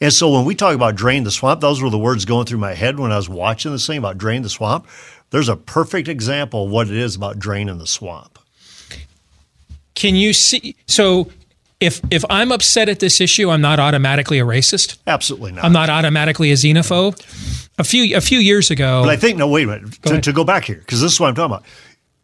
And 0.00 0.12
so 0.12 0.30
when 0.30 0.44
we 0.44 0.54
talk 0.54 0.74
about 0.74 0.94
drain 0.94 1.24
the 1.24 1.30
swamp, 1.30 1.60
those 1.60 1.82
were 1.82 1.90
the 1.90 1.98
words 1.98 2.24
going 2.24 2.46
through 2.46 2.58
my 2.58 2.74
head 2.74 2.98
when 2.98 3.12
I 3.12 3.16
was 3.16 3.28
watching 3.28 3.72
this 3.72 3.86
thing 3.86 3.98
about 3.98 4.16
drain 4.16 4.42
the 4.42 4.48
swamp. 4.48 4.86
There's 5.30 5.48
a 5.48 5.56
perfect 5.56 6.08
example 6.08 6.64
of 6.64 6.70
what 6.70 6.88
it 6.88 6.96
is 6.96 7.14
about 7.16 7.38
draining 7.38 7.78
the 7.78 7.86
swamp. 7.86 8.38
Can 9.94 10.16
you 10.16 10.32
see? 10.32 10.74
So 10.86 11.30
if 11.80 12.00
if 12.10 12.24
I'm 12.30 12.52
upset 12.52 12.88
at 12.88 13.00
this 13.00 13.20
issue, 13.20 13.50
I'm 13.50 13.60
not 13.60 13.78
automatically 13.78 14.38
a 14.38 14.44
racist. 14.44 14.98
Absolutely 15.06 15.52
not. 15.52 15.64
I'm 15.64 15.72
not 15.72 15.90
automatically 15.90 16.50
a 16.50 16.54
xenophobe. 16.54 17.18
A 17.78 17.84
few 17.84 18.16
a 18.16 18.20
few 18.20 18.38
years 18.38 18.70
ago, 18.70 19.02
But 19.02 19.10
I 19.10 19.16
think, 19.16 19.38
no, 19.38 19.48
wait 19.48 19.64
a 19.64 19.66
minute, 19.66 20.02
to, 20.02 20.20
to 20.20 20.32
go 20.32 20.44
back 20.44 20.64
here, 20.64 20.76
because 20.76 21.00
this 21.00 21.12
is 21.12 21.20
what 21.20 21.28
I'm 21.28 21.34
talking 21.34 21.54
about. 21.54 21.64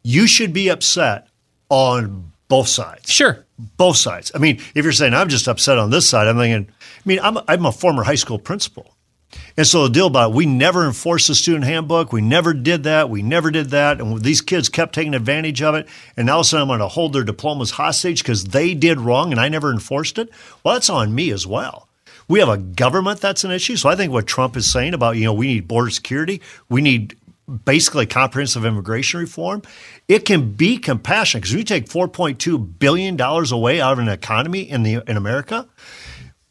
You 0.03 0.27
should 0.27 0.53
be 0.53 0.69
upset 0.69 1.29
on 1.71 2.33
both 2.49 2.69
sides. 2.69 3.11
Sure. 3.11 3.45
Both 3.77 3.97
sides. 3.97 4.33
I 4.35 4.39
mean, 4.39 4.61
if 4.75 4.85
you're 4.85 4.93
saying, 4.93 5.15
I'm 5.15 5.29
just 5.29 5.49
upset 5.49 5.79
on 5.79 5.91
this 5.91 6.09
side, 6.09 6.29
I'm 6.29 6.37
thinking, 6.37 6.73
I 6.81 7.03
mean, 7.05 7.21
I'm, 7.23 7.39
I'm 7.49 7.67
a 7.67 7.73
former 7.73 8.03
high 8.03 8.17
school 8.17 8.39
principal. 8.39 8.97
And 9.57 9.67
so 9.67 9.85
the 9.85 9.93
deal 9.93 10.07
about 10.07 10.31
it, 10.31 10.37
we 10.37 10.47
never 10.47 10.87
enforced 10.87 11.29
the 11.29 11.35
student 11.35 11.65
handbook. 11.65 12.13
We 12.13 12.21
never 12.21 12.53
did 12.55 12.85
that. 12.85 13.11
We 13.11 13.23
never 13.23 13.51
did 13.51 13.71
that. 13.71 14.01
And 14.01 14.23
these 14.23 14.41
kids 14.41 14.69
kept 14.69 14.95
taking 14.95 15.15
advantage 15.15 15.63
of 15.63 15.75
it. 15.75 15.89
And 16.17 16.27
now 16.27 16.35
all 16.35 16.41
of 16.41 16.47
a 16.47 16.49
sudden 16.49 16.63
I'm 16.63 16.69
going 16.69 16.81
to 16.81 16.89
hold 16.89 17.13
their 17.13 17.25
diplomas 17.25 17.73
hostage 17.73 18.23
because 18.23 18.45
they 18.45 18.75
did 18.75 19.01
wrong 19.01 19.33
and 19.33 19.41
I 19.41 19.49
never 19.49 19.73
enforced 19.73 20.19
it. 20.19 20.31
Well, 20.63 20.75
that's 20.75 20.91
on 20.91 21.15
me 21.15 21.31
as 21.31 21.47
well. 21.47 21.89
We 22.29 22.41
have 22.41 22.49
a 22.49 22.59
government 22.59 23.21
that's 23.21 23.45
an 23.45 23.51
issue. 23.51 23.77
So 23.77 23.89
I 23.89 23.97
think 23.97 24.13
what 24.13 24.27
Trump 24.27 24.57
is 24.57 24.71
saying 24.71 24.95
about, 24.95 25.17
you 25.17 25.25
know, 25.25 25.33
we 25.33 25.47
need 25.47 25.69
border 25.69 25.91
security, 25.91 26.43
we 26.69 26.83
need 26.83 27.17
basically 27.65 28.07
comprehensive 28.07 28.65
immigration 28.65 29.21
reform, 29.21 29.63
it 30.09 30.25
can 30.25 30.53
be 30.53 30.79
compassionate 30.79 31.43
because 31.43 31.55
we 31.55 31.65
take 31.65 31.87
$4.2 31.87 32.79
billion 32.79 33.21
away 33.21 33.81
out 33.81 33.93
of 33.95 33.99
an 34.01 34.09
economy 34.09 34.63
in, 34.63 34.83
the, 34.83 35.03
in 35.09 35.17
America. 35.17 35.69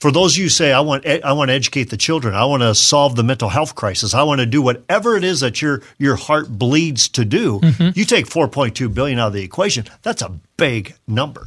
For 0.02 0.12
those 0.12 0.34
of 0.34 0.38
you 0.38 0.43
who 0.46 0.50
say, 0.50 0.72
I 0.72 0.82
want, 0.82 1.06
I 1.08 1.34
want 1.34 1.50
to 1.50 1.54
educate 1.54 1.86
the 1.86 1.98
children, 1.98 2.36
I 2.36 2.46
want 2.46 2.62
to 2.64 2.76
solve 2.76 3.16
the 3.16 3.24
mental 3.24 3.50
health 3.50 3.76
crisis, 3.76 4.14
I 4.14 4.24
want 4.24 4.39
to 4.39 4.46
do 4.46 4.62
whatever 4.62 5.16
it 5.18 5.24
is 5.24 5.39
that 5.39 5.62
your, 5.62 5.82
your 5.98 6.16
heart 6.16 6.50
bleeds 6.50 7.08
to 7.10 7.26
do, 7.26 7.60
Mhm. 7.62 7.96
you 7.96 8.06
take 8.06 8.28
4.2 8.28 8.93
billion 8.93 9.20
out 9.20 9.28
of 9.28 9.34
the 9.34 9.41
equation. 9.43 9.86
That's 10.04 10.22
a 10.22 10.32
big 10.58 10.96
number. 11.08 11.46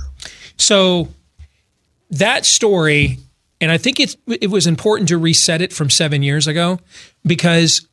So 0.56 1.08
that 2.10 2.44
story, 2.46 3.18
and 3.60 3.70
I 3.70 3.78
think 3.78 4.00
it 4.00 4.16
it 4.26 4.50
was 4.50 4.66
important 4.66 5.08
to 5.10 5.18
reset 5.18 5.60
it 5.62 5.72
from 5.72 5.90
seven 5.90 6.22
years 6.22 6.46
ago 6.46 6.80
because 7.24 7.86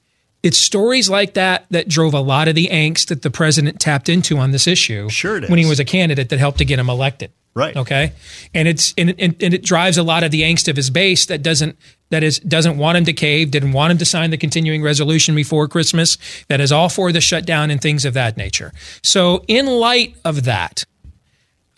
it's 0.46 0.60
stories 0.60 1.10
like 1.10 1.34
that 1.34 1.66
that 1.72 1.88
drove 1.88 2.14
a 2.14 2.20
lot 2.20 2.48
of 2.48 2.54
the 2.54 2.68
angst 2.68 3.08
that 3.08 3.24
the 3.24 3.32
president 3.32 3.80
tapped 3.80 4.08
into 4.08 4.38
on 4.38 4.52
this 4.52 4.68
issue. 4.68 5.10
Sure 5.10 5.38
it 5.38 5.50
when 5.50 5.58
he 5.58 5.66
was 5.66 5.80
a 5.80 5.86
candidate 5.86 6.30
that 6.30 6.38
helped 6.38 6.60
to 6.60 6.66
get 6.66 6.78
him 6.78 6.88
elected. 6.88 7.32
Right. 7.56 7.76
Okay. 7.76 8.12
And 8.54 8.68
it's 8.68 8.93
and, 8.96 9.16
and, 9.18 9.36
and 9.41 9.54
it 9.54 9.64
drives 9.64 9.98
a 9.98 10.04
lot 10.04 10.24
of 10.24 10.30
the 10.30 10.43
angst 10.43 10.68
of 10.68 10.76
his 10.76 10.91
base 10.91 11.26
that 11.26 11.41
doesn't 11.41 11.80
that 12.12 12.22
is 12.22 12.38
doesn't 12.39 12.78
want 12.78 12.98
him 12.98 13.06
to 13.06 13.14
cave, 13.14 13.50
didn't 13.50 13.72
want 13.72 13.91
him 13.91 13.98
to 13.98 14.06
sign 14.06 14.30
the 14.30 14.38
continuing 14.38 14.84
resolution 14.84 15.34
before 15.34 15.68
Christmas, 15.68 16.18
that 16.48 16.62
is 16.62 16.72
all 16.72 16.89
for 16.89 17.12
the 17.12 17.22
shutdown 17.22 17.72
and 17.72 17.82
things 17.82 18.06
of 18.06 18.14
that 18.14 18.38
nature. 18.38 18.72
So 19.02 19.43
in 19.48 19.66
light 19.66 20.16
of 20.24 20.43
that, 20.43 20.86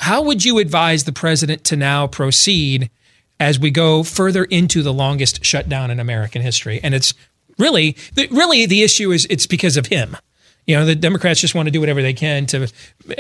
how 0.02 0.24
would 0.24 0.44
you 0.44 0.58
advise 0.58 1.06
the 1.06 1.14
president 1.14 1.64
to 1.66 1.78
now 1.78 2.06
proceed 2.06 2.90
as 3.40 3.60
we 3.60 3.72
go 3.72 4.04
further 4.04 4.44
into 4.44 4.84
the 4.84 4.92
longest 4.92 5.46
shutdown 5.46 5.90
in 5.90 6.02
American 6.02 6.42
history? 6.42 6.82
And 6.84 6.94
it's 6.94 7.14
really, 7.58 7.96
the, 8.14 8.28
really 8.32 8.66
the 8.66 8.84
issue 8.84 9.12
is 9.12 9.26
it's 9.30 9.48
because 9.48 9.78
of 9.78 9.88
him. 9.88 10.18
You 10.66 10.76
know, 10.76 10.86
the 10.86 10.96
Democrats 10.96 11.40
just 11.40 11.56
want 11.56 11.68
to 11.68 11.72
do 11.72 11.80
whatever 11.80 12.02
they 12.02 12.14
can 12.14 12.46
to 12.48 12.68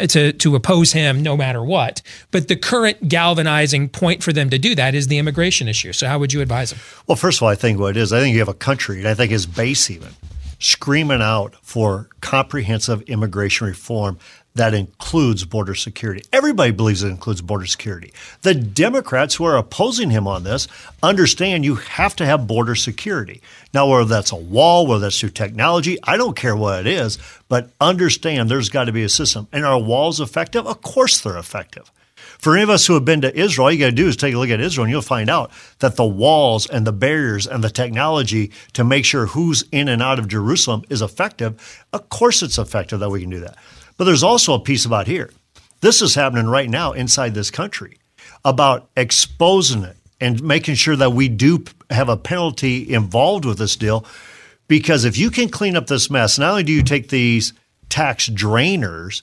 to 0.07 0.33
to 0.33 0.55
oppose 0.55 0.91
him, 0.91 1.23
no 1.23 1.38
matter 1.38 1.63
what. 1.63 2.01
But 2.29 2.49
the 2.49 2.57
current 2.57 3.07
galvanizing 3.07 3.88
point 3.88 4.21
for 4.21 4.33
them 4.33 4.49
to 4.49 4.59
do 4.59 4.75
that 4.75 4.93
is 4.93 5.07
the 5.07 5.17
immigration 5.17 5.69
issue. 5.69 5.93
So, 5.93 6.09
how 6.09 6.19
would 6.19 6.33
you 6.33 6.41
advise 6.41 6.71
them? 6.71 6.79
Well, 7.07 7.15
first 7.15 7.38
of 7.38 7.43
all, 7.43 7.49
I 7.49 7.55
think 7.55 7.79
what 7.79 7.95
it 7.95 7.97
is, 7.97 8.11
I 8.11 8.19
think 8.19 8.33
you 8.33 8.39
have 8.39 8.49
a 8.49 8.53
country, 8.53 8.99
and 8.99 9.07
I 9.07 9.13
think 9.13 9.31
his 9.31 9.45
base 9.45 9.89
even, 9.89 10.09
screaming 10.59 11.21
out 11.21 11.55
for 11.61 12.09
comprehensive 12.19 13.01
immigration 13.03 13.65
reform 13.65 14.19
that 14.58 14.74
includes 14.74 15.45
border 15.45 15.76
security. 15.76 16.24
Everybody 16.34 16.72
believes 16.72 17.03
it 17.03 17.10
includes 17.10 17.41
border 17.41 17.66
security. 17.66 18.14
The 18.41 18.53
Democrats 18.53 19.36
who 19.36 19.45
are 19.45 19.58
opposing 19.58 20.10
him 20.10 20.28
on 20.28 20.43
this 20.43 20.68
understand 21.01 21.66
you 21.66 21.76
have 21.76 22.16
to 22.18 22.26
have 22.26 22.47
border 22.47 22.76
security. 22.76 23.41
Now, 23.74 23.88
whether 23.88 24.05
that's 24.05 24.32
a 24.32 24.36
wall, 24.36 24.88
whether 24.88 25.01
that's 25.01 25.20
through 25.20 25.30
technology, 25.30 25.97
I 26.03 26.18
don't 26.18 26.36
care 26.36 26.55
what 26.55 26.82
it 26.82 26.88
is, 26.88 27.18
but 27.47 27.70
understand 27.80 28.49
there's 28.49 28.70
got 28.70 28.86
to 28.86 28.91
be 28.91 29.03
a 29.03 29.10
system. 29.10 29.47
And 29.51 29.66
are 29.66 29.80
walls 29.80 30.20
effective? 30.20 30.68
Of 30.68 30.82
course 30.82 31.22
they're 31.22 31.38
effective. 31.38 31.91
For 32.39 32.53
any 32.53 32.64
of 32.64 32.70
us 32.70 32.86
who 32.86 32.93
have 32.93 33.05
been 33.05 33.22
to 33.22 33.36
Israel, 33.36 33.66
all 33.66 33.72
you 33.72 33.80
got 33.80 33.88
to 33.88 33.91
do 33.91 34.08
is 34.08 34.16
take 34.16 34.36
a 34.36 34.38
look 34.38 34.49
at 34.49 34.60
Israel 34.60 34.86
and 34.86 34.91
you'll 34.91 35.01
find 35.01 35.30
out 35.30 35.51
that 35.80 35.95
the 35.95 36.05
walls 36.05 36.68
and 36.68 36.86
the 36.86 36.91
barriers 36.91 37.47
and 37.47 37.64
the 37.64 37.70
technology 37.70 38.51
to 38.74 38.84
make 38.84 39.05
sure 39.05 39.28
who's 39.28 39.64
in 39.72 39.88
and 39.88 40.03
out 40.03 40.20
of 40.20 40.28
Jerusalem 40.28 40.84
is 40.89 41.01
effective. 41.01 41.86
Of 41.93 42.10
course, 42.10 42.43
it's 42.43 42.60
effective 42.60 42.99
that 42.99 43.10
we 43.10 43.22
can 43.22 43.32
do 43.32 43.39
that. 43.39 43.58
But 43.98 44.06
there's 44.06 44.24
also 44.24 44.54
a 44.54 44.60
piece 44.60 44.86
about 44.86 45.08
here. 45.08 45.32
This 45.82 46.02
is 46.02 46.16
happening 46.16 46.48
right 46.48 46.70
now 46.70 46.93
inside 46.93 47.34
this 47.34 47.52
country 47.52 47.98
about 48.45 48.89
exposing 48.95 49.84
it 49.84 49.98
and 50.20 50.41
making 50.41 50.76
sure 50.76 50.95
that 50.95 51.14
we 51.14 51.28
do 51.28 51.64
have 51.89 52.10
a 52.10 52.18
penalty 52.18 52.91
involved 52.93 53.45
with 53.45 53.58
this 53.58 53.76
deal. 53.76 54.06
Because 54.68 55.06
if 55.06 55.18
you 55.18 55.30
can 55.30 55.50
clean 55.50 55.76
up 55.76 55.88
this 55.88 56.10
mess, 56.10 56.39
not 56.39 56.52
only 56.52 56.64
do 56.64 56.72
you 56.72 56.84
take 56.84 57.10
these 57.10 57.54
tax 57.89 58.30
drainers, 58.30 59.22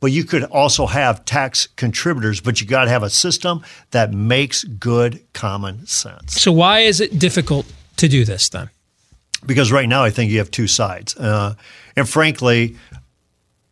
but 0.00 0.12
you 0.12 0.24
could 0.24 0.44
also 0.44 0.86
have 0.86 1.24
tax 1.24 1.66
contributors, 1.66 2.40
but 2.40 2.60
you 2.60 2.66
got 2.66 2.84
to 2.84 2.90
have 2.90 3.02
a 3.02 3.10
system 3.10 3.62
that 3.90 4.12
makes 4.12 4.62
good 4.64 5.20
common 5.32 5.86
sense. 5.86 6.34
So 6.34 6.52
why 6.52 6.80
is 6.80 7.00
it 7.00 7.18
difficult 7.18 7.66
to 7.96 8.08
do 8.08 8.24
this 8.24 8.50
then? 8.50 8.68
Because 9.46 9.72
right 9.72 9.88
now 9.88 10.04
I 10.04 10.10
think 10.10 10.30
you 10.30 10.38
have 10.38 10.50
two 10.50 10.66
sides. 10.66 11.16
Uh, 11.16 11.54
and 11.96 12.08
frankly, 12.08 12.76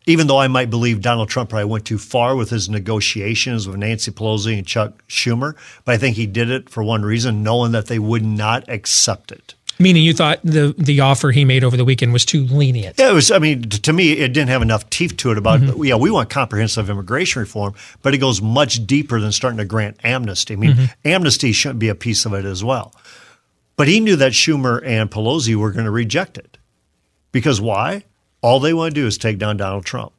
even 0.06 0.26
though 0.26 0.38
I 0.38 0.48
might 0.48 0.70
believe 0.70 1.00
Donald 1.00 1.28
Trump 1.28 1.50
probably 1.50 1.66
went 1.70 1.84
too 1.84 1.98
far 1.98 2.34
with 2.36 2.50
his 2.50 2.68
negotiations 2.68 3.68
with 3.68 3.76
Nancy 3.78 4.10
Pelosi 4.10 4.56
and 4.58 4.66
Chuck 4.66 5.02
Schumer, 5.08 5.54
but 5.84 5.94
I 5.94 5.98
think 5.98 6.16
he 6.16 6.26
did 6.26 6.50
it 6.50 6.68
for 6.68 6.82
one 6.82 7.02
reason, 7.02 7.42
knowing 7.42 7.72
that 7.72 7.86
they 7.86 7.98
would 7.98 8.24
not 8.24 8.68
accept 8.68 9.32
it. 9.32 9.54
Meaning 9.78 10.04
you 10.04 10.12
thought 10.12 10.38
the 10.44 10.74
the 10.78 11.00
offer 11.00 11.30
he 11.30 11.44
made 11.44 11.64
over 11.64 11.76
the 11.76 11.84
weekend 11.84 12.12
was 12.12 12.24
too 12.24 12.44
lenient. 12.44 12.96
Yeah, 12.98 13.10
it 13.10 13.14
was. 13.14 13.30
I 13.32 13.38
mean, 13.38 13.62
to 13.62 13.92
me, 13.92 14.12
it 14.12 14.28
didn't 14.32 14.50
have 14.50 14.62
enough 14.62 14.88
teeth 14.90 15.16
to 15.18 15.32
it. 15.32 15.38
About 15.38 15.60
yeah, 15.84 15.96
we 15.96 16.10
want 16.10 16.28
comprehensive 16.30 16.90
immigration 16.90 17.40
reform, 17.40 17.74
but 18.02 18.14
it 18.14 18.18
goes 18.18 18.40
much 18.42 18.86
deeper 18.86 19.18
than 19.18 19.32
starting 19.32 19.58
to 19.58 19.64
grant 19.64 19.96
amnesty. 20.04 20.54
I 20.54 20.56
mean, 20.56 20.74
Mhm. 20.74 20.90
amnesty 21.06 21.52
shouldn't 21.52 21.80
be 21.80 21.88
a 21.88 21.94
piece 21.94 22.26
of 22.26 22.34
it 22.34 22.44
as 22.44 22.62
well. 22.62 22.94
But 23.76 23.88
he 23.88 23.98
knew 23.98 24.14
that 24.16 24.32
Schumer 24.32 24.80
and 24.86 25.10
Pelosi 25.10 25.56
were 25.56 25.72
going 25.72 25.86
to 25.86 25.90
reject 25.90 26.36
it 26.38 26.58
because 27.32 27.60
why? 27.60 28.04
All 28.42 28.60
they 28.60 28.74
want 28.74 28.94
to 28.94 29.00
do 29.00 29.06
is 29.06 29.16
take 29.16 29.38
down 29.38 29.56
Donald 29.56 29.86
Trump. 29.86 30.12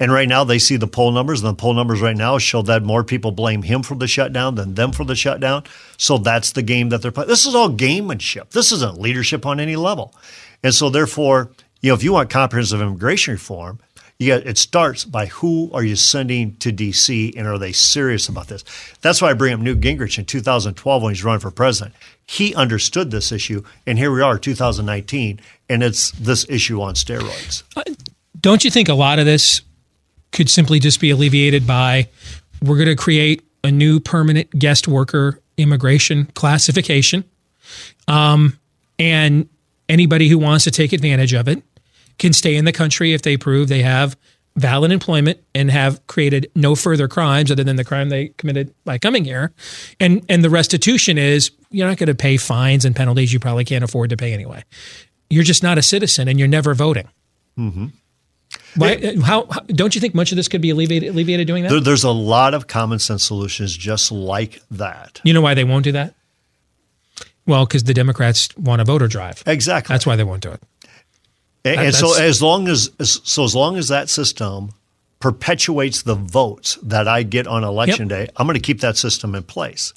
And 0.00 0.12
right 0.12 0.28
now, 0.28 0.44
they 0.44 0.60
see 0.60 0.76
the 0.76 0.86
poll 0.86 1.10
numbers, 1.10 1.42
and 1.42 1.50
the 1.50 1.60
poll 1.60 1.74
numbers 1.74 2.00
right 2.00 2.16
now 2.16 2.38
show 2.38 2.62
that 2.62 2.84
more 2.84 3.02
people 3.02 3.32
blame 3.32 3.62
him 3.62 3.82
for 3.82 3.96
the 3.96 4.06
shutdown 4.06 4.54
than 4.54 4.74
them 4.74 4.92
for 4.92 5.04
the 5.04 5.16
shutdown. 5.16 5.64
So 5.96 6.18
that's 6.18 6.52
the 6.52 6.62
game 6.62 6.90
that 6.90 7.02
they're 7.02 7.10
playing. 7.10 7.28
This 7.28 7.46
is 7.46 7.54
all 7.54 7.68
gamemanship. 7.68 8.50
This 8.50 8.70
isn't 8.70 9.00
leadership 9.00 9.44
on 9.44 9.58
any 9.58 9.74
level. 9.74 10.14
And 10.62 10.72
so, 10.72 10.88
therefore, 10.88 11.50
you 11.80 11.90
know, 11.90 11.94
if 11.94 12.04
you 12.04 12.12
want 12.12 12.30
comprehensive 12.30 12.80
immigration 12.80 13.32
reform, 13.32 13.80
you 14.18 14.34
got, 14.34 14.46
it 14.46 14.58
starts 14.58 15.04
by 15.04 15.26
who 15.26 15.70
are 15.72 15.84
you 15.84 15.94
sending 15.94 16.56
to 16.56 16.72
D.C. 16.72 17.32
and 17.36 17.46
are 17.46 17.58
they 17.58 17.70
serious 17.70 18.28
about 18.28 18.48
this? 18.48 18.64
That's 19.00 19.22
why 19.22 19.30
I 19.30 19.34
bring 19.34 19.54
up 19.54 19.60
Newt 19.60 19.80
Gingrich 19.80 20.18
in 20.18 20.24
2012 20.24 21.02
when 21.02 21.14
he's 21.14 21.22
running 21.22 21.40
for 21.40 21.52
president. 21.52 21.94
He 22.26 22.52
understood 22.54 23.12
this 23.12 23.30
issue, 23.30 23.62
and 23.86 23.96
here 23.96 24.12
we 24.12 24.20
are, 24.20 24.36
2019, 24.36 25.40
and 25.68 25.82
it's 25.84 26.10
this 26.12 26.44
issue 26.48 26.82
on 26.82 26.94
steroids. 26.94 27.62
Don't 28.40 28.64
you 28.64 28.70
think 28.72 28.88
a 28.88 28.94
lot 28.94 29.20
of 29.20 29.24
this 29.24 29.62
could 30.32 30.50
simply 30.50 30.80
just 30.80 31.00
be 31.00 31.10
alleviated 31.10 31.66
by 31.66 32.08
we're 32.60 32.76
going 32.76 32.88
to 32.88 32.96
create 32.96 33.44
a 33.62 33.70
new 33.70 34.00
permanent 34.00 34.50
guest 34.50 34.88
worker 34.88 35.40
immigration 35.56 36.26
classification, 36.34 37.22
um, 38.08 38.58
and 38.98 39.48
anybody 39.88 40.28
who 40.28 40.38
wants 40.38 40.64
to 40.64 40.72
take 40.72 40.92
advantage 40.92 41.34
of 41.34 41.46
it 41.46 41.62
can 42.18 42.32
stay 42.32 42.56
in 42.56 42.64
the 42.64 42.72
country 42.72 43.12
if 43.12 43.22
they 43.22 43.36
prove 43.36 43.68
they 43.68 43.82
have 43.82 44.16
valid 44.58 44.90
employment 44.90 45.42
and 45.54 45.70
have 45.70 46.04
created 46.06 46.50
no 46.54 46.74
further 46.74 47.08
crimes 47.08 47.50
other 47.50 47.64
than 47.64 47.76
the 47.76 47.84
crime 47.84 48.08
they 48.08 48.28
committed 48.36 48.74
by 48.84 48.98
coming 48.98 49.24
here. 49.24 49.52
And 50.00 50.24
and 50.28 50.44
the 50.44 50.50
restitution 50.50 51.16
is 51.16 51.50
you're 51.70 51.88
not 51.88 51.98
going 51.98 52.08
to 52.08 52.14
pay 52.14 52.36
fines 52.36 52.84
and 52.84 52.94
penalties 52.94 53.32
you 53.32 53.38
probably 53.38 53.64
can't 53.64 53.84
afford 53.84 54.10
to 54.10 54.16
pay 54.16 54.32
anyway. 54.32 54.64
You're 55.30 55.44
just 55.44 55.62
not 55.62 55.78
a 55.78 55.82
citizen 55.82 56.28
and 56.28 56.38
you're 56.38 56.48
never 56.48 56.74
voting. 56.74 57.08
Mm-hmm. 57.58 57.86
why, 58.76 59.16
how, 59.24 59.46
how 59.46 59.60
don't 59.66 59.94
you 59.94 60.00
think 60.00 60.14
much 60.14 60.30
of 60.30 60.36
this 60.36 60.46
could 60.46 60.60
be 60.60 60.70
alleviated 60.70 61.10
alleviated 61.10 61.46
doing 61.46 61.62
that? 61.64 61.70
There, 61.70 61.80
there's 61.80 62.04
a 62.04 62.10
lot 62.10 62.54
of 62.54 62.66
common 62.66 62.98
sense 62.98 63.24
solutions 63.24 63.76
just 63.76 64.12
like 64.12 64.60
that. 64.70 65.20
you 65.24 65.32
know 65.32 65.40
why 65.40 65.54
they 65.54 65.64
won't 65.64 65.84
do 65.84 65.92
that? 65.92 66.14
Well 67.46 67.64
because 67.64 67.84
the 67.84 67.94
democrats 67.94 68.48
want 68.56 68.80
a 68.80 68.84
voter 68.84 69.08
drive. 69.08 69.42
Exactly. 69.46 69.94
That's 69.94 70.06
why 70.06 70.16
they 70.16 70.24
won't 70.24 70.42
do 70.42 70.50
it 70.50 70.60
And, 71.64 71.80
and 71.80 71.94
so 71.94 72.14
as 72.18 72.40
long 72.42 72.68
as 72.68 72.90
as- 73.00 73.20
so 73.24 73.44
as 73.44 73.54
long 73.54 73.76
as 73.76 73.88
that 73.88 74.08
system 74.08 74.70
perpetuates 75.20 76.02
the 76.02 76.14
votes 76.14 76.78
that 76.82 77.08
I 77.08 77.22
get 77.24 77.46
on 77.46 77.64
election 77.64 78.08
day, 78.08 78.28
I'm 78.36 78.46
going 78.46 78.54
to 78.54 78.60
keep 78.60 78.80
that 78.80 78.96
system 78.96 79.34
in 79.34 79.42
place. 79.42 79.92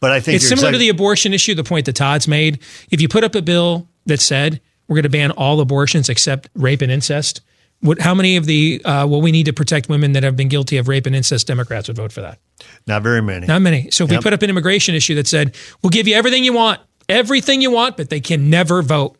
But 0.00 0.12
I 0.12 0.20
think 0.20 0.36
it's 0.36 0.48
similar 0.48 0.72
to 0.72 0.78
the 0.78 0.88
abortion 0.88 1.34
issue, 1.34 1.54
the 1.54 1.64
point 1.64 1.86
that 1.86 1.96
Todd's 1.96 2.28
made. 2.28 2.60
If 2.90 3.00
you 3.00 3.08
put 3.08 3.24
up 3.24 3.34
a 3.34 3.42
bill 3.42 3.88
that 4.06 4.20
said 4.20 4.60
we're 4.88 4.94
going 4.94 5.02
to 5.02 5.08
ban 5.10 5.30
all 5.32 5.60
abortions 5.60 6.08
except 6.08 6.48
rape 6.54 6.80
and 6.82 6.90
incest, 6.90 7.40
what, 7.80 8.00
how 8.00 8.14
many 8.14 8.36
of 8.36 8.46
the, 8.46 8.80
uh, 8.84 9.06
well, 9.06 9.20
we 9.20 9.32
need 9.32 9.44
to 9.46 9.52
protect 9.52 9.88
women 9.88 10.12
that 10.12 10.22
have 10.22 10.36
been 10.36 10.48
guilty 10.48 10.76
of 10.78 10.88
rape 10.88 11.06
and 11.06 11.14
incest, 11.16 11.46
Democrats 11.46 11.88
would 11.88 11.96
vote 11.96 12.12
for 12.12 12.20
that? 12.22 12.38
not 12.86 13.02
very 13.02 13.22
many. 13.22 13.46
Not 13.46 13.62
many. 13.62 13.90
So 13.90 14.04
if 14.04 14.10
Yep. 14.10 14.20
we 14.20 14.22
put 14.22 14.32
up 14.34 14.42
an 14.42 14.50
immigration 14.50 14.94
issue 14.94 15.14
that 15.16 15.26
said, 15.26 15.54
we'll 15.82 15.90
give 15.90 16.06
you 16.08 16.14
everything 16.14 16.44
you 16.44 16.52
want, 16.52 16.80
everything 17.08 17.60
you 17.62 17.70
want, 17.70 17.96
but 17.96 18.10
they 18.10 18.20
can 18.20 18.50
never 18.50 18.82
vote. 18.82 19.16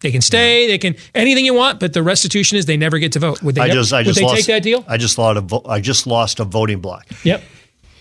They 0.00 0.10
can 0.10 0.22
stay, 0.22 0.66
they 0.66 0.78
can 0.78 0.96
anything 1.14 1.44
you 1.44 1.52
want, 1.54 1.78
but 1.78 1.92
the 1.92 2.02
restitution 2.02 2.56
is 2.58 2.64
they 2.66 2.76
never 2.78 2.98
get 2.98 3.12
to 3.12 3.18
vote. 3.18 3.42
Would 3.42 3.54
they, 3.54 3.60
I 3.60 3.68
just 3.68 3.92
I 3.92 3.98
would 3.98 4.06
just 4.06 4.18
they 4.18 4.24
lost 4.24 4.36
take 4.36 4.46
that 4.46 4.62
deal? 4.62 4.82
I 4.88 4.96
just 4.96 5.18
lost 5.18 5.36
a 5.38 5.40
vo- 5.42 5.62
I 5.68 5.80
just 5.80 6.06
lost 6.06 6.40
a 6.40 6.44
voting 6.44 6.80
block. 6.80 7.06
Yep. 7.22 7.42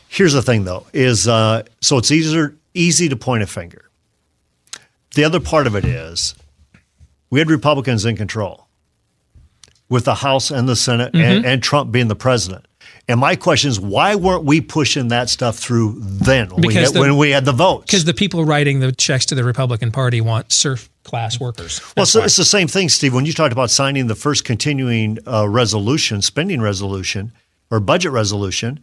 Here's 0.08 0.34
the 0.34 0.42
thing 0.42 0.64
though 0.64 0.86
is 0.94 1.28
uh, 1.28 1.64
so 1.82 1.98
it's 1.98 2.10
easier 2.12 2.56
easy 2.74 3.10
to 3.10 3.16
point 3.16 3.44
a 3.44 3.48
finger. 3.48 3.90
The 5.16 5.24
other 5.26 5.40
part 5.42 5.68
of 5.68 5.76
it 5.76 5.84
is 5.86 6.36
we 7.30 7.40
had 7.40 7.50
Republicans 7.50 8.06
in 8.06 8.16
control 8.16 8.68
with 9.90 10.06
the 10.06 10.16
House 10.16 10.52
and 10.52 10.70
the 10.70 10.76
Senate 10.76 11.14
and, 11.16 11.44
Mhm. 11.44 11.48
and 11.48 11.64
Trump 11.64 11.92
being 11.92 12.08
the 12.08 12.16
president. 12.16 12.66
And 13.10 13.20
my 13.20 13.36
question 13.36 13.70
is, 13.72 13.80
why 13.80 14.14
weren't 14.16 14.44
we 14.46 14.62
pushing 14.62 15.08
that 15.10 15.30
stuff 15.30 15.58
through 15.58 15.96
then 16.00 16.50
when, 16.50 16.62
we 16.68 16.74
had, 16.76 16.94
the- 16.94 17.00
when 17.00 17.18
we 17.18 17.32
had 17.32 17.44
the 17.44 17.52
votes? 17.52 17.86
Because 17.86 18.06
the 18.06 18.14
people 18.14 18.46
writing 18.46 18.80
the 18.80 18.92
checks 18.92 19.26
to 19.28 19.36
the 19.36 19.44
Republican 19.44 19.92
Party 19.92 20.22
want 20.22 20.52
serf 20.52 20.90
class 21.04 21.40
workers. 21.40 21.82
Well, 21.98 22.06
so 22.06 22.24
it's 22.24 22.36
the 22.36 22.46
same 22.46 22.68
thing, 22.68 22.88
Steve. 22.88 23.14
When 23.16 23.26
you 23.26 23.34
talked 23.34 23.52
about 23.52 23.72
signing 23.72 24.06
the 24.08 24.16
first 24.16 24.46
continuing 24.46 25.18
uh, 25.28 25.50
resolution, 25.50 26.22
spending 26.22 26.62
resolution, 26.62 27.32
or 27.72 27.80
budget 27.80 28.12
resolution, 28.12 28.80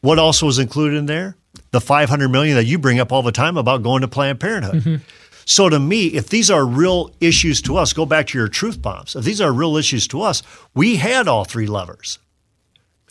what 0.00 0.18
also 0.18 0.46
was 0.46 0.58
included 0.58 0.96
in 0.96 1.06
there? 1.06 1.36
The 1.70 1.80
500 1.80 2.28
million 2.28 2.56
that 2.56 2.64
you 2.64 2.78
bring 2.78 2.98
up 2.98 3.12
all 3.12 3.22
the 3.22 3.32
time 3.32 3.56
about 3.56 3.82
going 3.84 4.00
to 4.02 4.08
Planned 4.08 4.40
Parenthood. 4.40 4.82
Mhm. 4.82 5.00
So 5.44 5.68
to 5.68 5.78
me, 5.78 6.08
if 6.08 6.28
these 6.28 6.50
are 6.50 6.66
real 6.66 7.14
issues 7.20 7.62
to 7.62 7.76
us, 7.76 7.92
go 7.92 8.04
back 8.04 8.26
to 8.28 8.38
your 8.38 8.48
truth 8.48 8.82
bombs. 8.82 9.16
If 9.16 9.24
these 9.24 9.40
are 9.40 9.52
real 9.52 9.76
issues 9.76 10.06
to 10.08 10.22
us, 10.22 10.42
we 10.74 10.96
had 10.96 11.26
all 11.28 11.44
three 11.44 11.66
levers. 11.66 12.18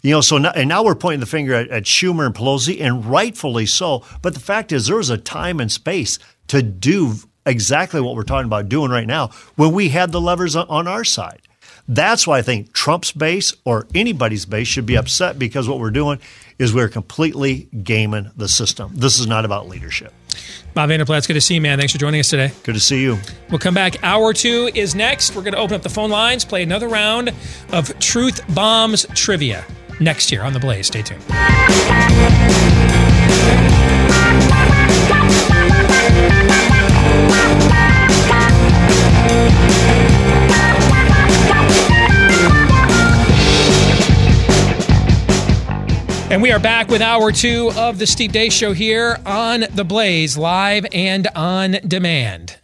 You 0.04 0.12
know, 0.12 0.22
so 0.22 0.38
now, 0.38 0.52
and 0.56 0.70
now 0.70 0.84
we're 0.84 0.96
pointing 0.96 1.20
the 1.20 1.26
finger 1.26 1.54
at, 1.54 1.70
at 1.70 1.84
Schumer 1.84 2.26
and 2.26 2.36
Pelosi, 2.36 2.80
and 2.82 3.06
rightfully 3.06 3.66
so. 3.66 4.04
But 4.22 4.34
the 4.34 4.40
fact 4.40 4.72
is, 4.72 4.88
there 4.88 4.98
was 4.98 5.10
a 5.10 5.18
time 5.18 5.60
and 5.60 5.72
space 5.72 6.20
to 6.48 6.62
do 6.62 7.16
exactly 7.46 8.02
what 8.02 8.16
we're 8.16 8.24
talking 8.24 8.46
about 8.46 8.70
doing 8.70 8.92
right 8.92 9.08
now 9.08 9.30
when 9.56 9.72
we 9.72 9.90
had 9.90 10.12
the 10.12 10.22
levers 10.22 10.56
on, 10.56 10.88
our 10.88 11.04
side. 11.04 11.42
That's 11.88 12.28
why 12.28 12.40
I 12.40 12.42
think 12.42 12.74
Trump's 12.74 13.14
base 13.14 13.54
or 13.64 13.88
anybody's 13.96 14.46
base 14.46 14.68
should 14.68 14.86
be 14.86 14.98
upset 14.98 15.40
because 15.40 15.70
what 15.70 15.80
we're 15.80 15.90
doing 15.90 16.20
is 16.60 16.74
we're 16.74 16.90
completely 16.90 17.70
gaming 17.84 18.30
the 18.36 18.50
system. 18.50 18.92
This 18.94 19.20
is 19.20 19.26
not 19.26 19.46
about 19.46 19.70
leadership. 19.70 20.14
Bob 20.74 20.90
Vander 20.90 21.06
Plaats 21.06 21.28
good 21.28 21.36
to 21.36 21.42
see 21.42 21.56
you, 21.56 21.62
man. 21.62 21.80
Thanks 21.80 21.94
for 21.94 21.98
joining 21.98 22.20
us 22.20 22.30
today. 22.30 22.52
Good 22.64 22.76
to 22.76 22.82
see 22.82 23.02
you. 23.02 23.18
We'll 23.50 23.60
come 23.60 23.74
back. 23.74 24.04
Hour 24.04 24.34
two 24.34 24.70
is 24.76 24.96
next. 24.96 25.34
We're 25.36 25.44
going 25.44 25.54
to 25.54 25.60
open 25.60 25.76
up 25.76 25.82
the 25.82 25.90
phone 25.90 26.10
lines, 26.10 26.44
play 26.44 26.62
another 26.62 26.90
round 26.90 27.34
of 27.72 27.98
Truth 28.00 28.42
Bombs 28.54 29.06
trivia 29.16 29.66
next 30.00 30.32
year 30.32 30.44
on 30.44 30.54
The 30.54 30.60
Blaze. 30.60 30.88
Stay 30.88 31.02
tuned. 31.02 31.24
And 46.30 46.42
we 46.42 46.52
are 46.52 46.60
back 46.60 46.90
with 46.90 47.02
hour 47.02 47.32
two 47.32 47.72
of 47.78 48.00
the 48.00 48.06
Steve 48.06 48.34
Deace 48.34 48.52
Show 48.52 48.74
here 48.74 49.18
on 49.26 49.64
The 49.74 49.86
Blaze, 49.86 50.38
live 50.38 50.86
and 50.92 51.26
on 51.34 51.78
demand. 51.88 52.60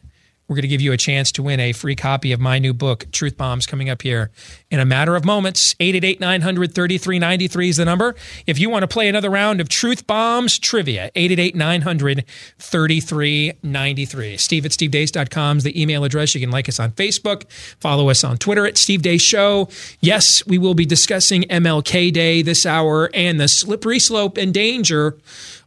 We're 0.54 0.58
going 0.58 0.62
to 0.62 0.68
give 0.68 0.82
you 0.82 0.94
a 0.94 0.98
chance 0.98 1.32
to 1.32 1.42
win 1.42 1.60
a 1.60 1.74
free 1.74 1.96
copy 1.96 2.32
of 2.32 2.40
my 2.40 2.60
new 2.60 2.76
book, 2.76 3.08
Truth 3.12 3.38
Bombs, 3.38 3.66
coming 3.66 3.90
up 3.90 4.04
here 4.04 4.30
in 4.70 4.80
a 4.80 4.86
matter 4.86 5.16
of 5.16 5.26
moments. 5.26 5.76
888 5.80 6.20
900 6.20 6.76
3393 6.76 7.70
is 7.70 7.78
the 7.78 7.86
number. 7.86 8.14
If 8.46 8.60
you 8.60 8.70
want 8.70 8.84
to 8.84 8.88
play 8.88 9.10
another 9.10 9.32
round 9.32 9.62
of 9.62 9.68
Truth 9.68 10.06
Bombs 10.06 10.60
trivia, 10.60 11.10
888 11.16 11.56
900 11.56 12.26
3393. 12.60 14.38
Steve 14.38 14.66
at 14.66 14.72
stevedeace.com 14.72 15.58
is 15.58 15.64
the 15.64 15.82
email 15.82 16.04
address. 16.04 16.36
You 16.36 16.42
can 16.42 16.52
like 16.52 16.70
us 16.70 16.80
on 16.80 16.92
Facebook, 16.92 17.50
follow 17.80 18.12
us 18.12 18.24
on 18.24 18.38
Twitter 18.38 18.68
at 18.68 18.78
Steve 18.78 19.02
Deace 19.02 19.22
Show. 19.22 19.70
Yes, 20.02 20.46
we 20.46 20.60
will 20.60 20.76
be 20.76 20.86
discussing 20.86 21.46
MLK 21.46 22.14
Day 22.14 22.44
this 22.44 22.68
hour 22.68 23.10
and 23.16 23.40
the 23.40 23.48
slippery 23.48 23.98
slope 23.98 24.38
and 24.38 24.54
danger 24.54 25.18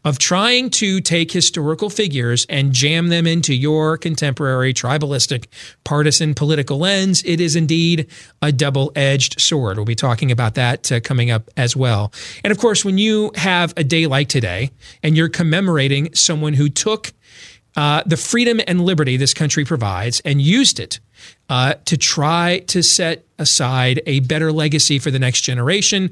of 0.07 0.21
trying 0.21 0.71
to 0.71 1.01
take 1.01 1.33
historical 1.33 1.91
figures 1.91 2.47
and 2.49 2.73
jam 2.73 3.09
them 3.09 3.27
into 3.27 3.53
your 3.53 3.99
contemporary 3.99 4.73
tribalistic 4.73 5.47
partisan 5.83 6.33
political 6.33 6.79
lens. 6.79 7.25
It 7.25 7.41
is 7.41 7.57
indeed 7.57 8.09
a 8.41 8.53
double 8.53 8.93
edged 8.95 9.41
sword. 9.41 9.79
We'll 9.79 9.85
be 9.85 9.97
talking 9.97 10.31
about 10.31 10.55
that 10.55 10.93
uh, 10.93 11.01
coming 11.01 11.33
up 11.33 11.51
as 11.57 11.75
well. 11.75 12.13
And 12.45 12.53
of 12.53 12.59
course, 12.59 12.85
when 12.85 12.99
you 12.99 13.33
have 13.35 13.75
a 13.77 13.83
day 13.83 14.07
like 14.07 14.29
today 14.29 14.71
and 15.03 15.17
you're 15.17 15.29
commemorating 15.29 16.15
someone 16.15 16.55
who 16.55 16.69
took 16.69 17.13
uh, 17.77 18.05
the 18.07 18.17
freedom 18.17 18.61
and 18.69 18.81
liberty 18.83 19.17
this 19.17 19.35
country 19.35 19.65
provides 19.65 20.21
and 20.21 20.41
used 20.41 20.79
it 20.79 21.01
uh, 21.49 21.75
to 21.85 21.97
try 21.97 22.61
to 22.67 22.83
set 22.83 23.25
aside 23.39 24.01
a 24.07 24.21
better 24.21 24.51
legacy 24.51 24.99
for 24.99 25.11
the 25.11 25.19
next 25.19 25.43
generation. 25.43 26.11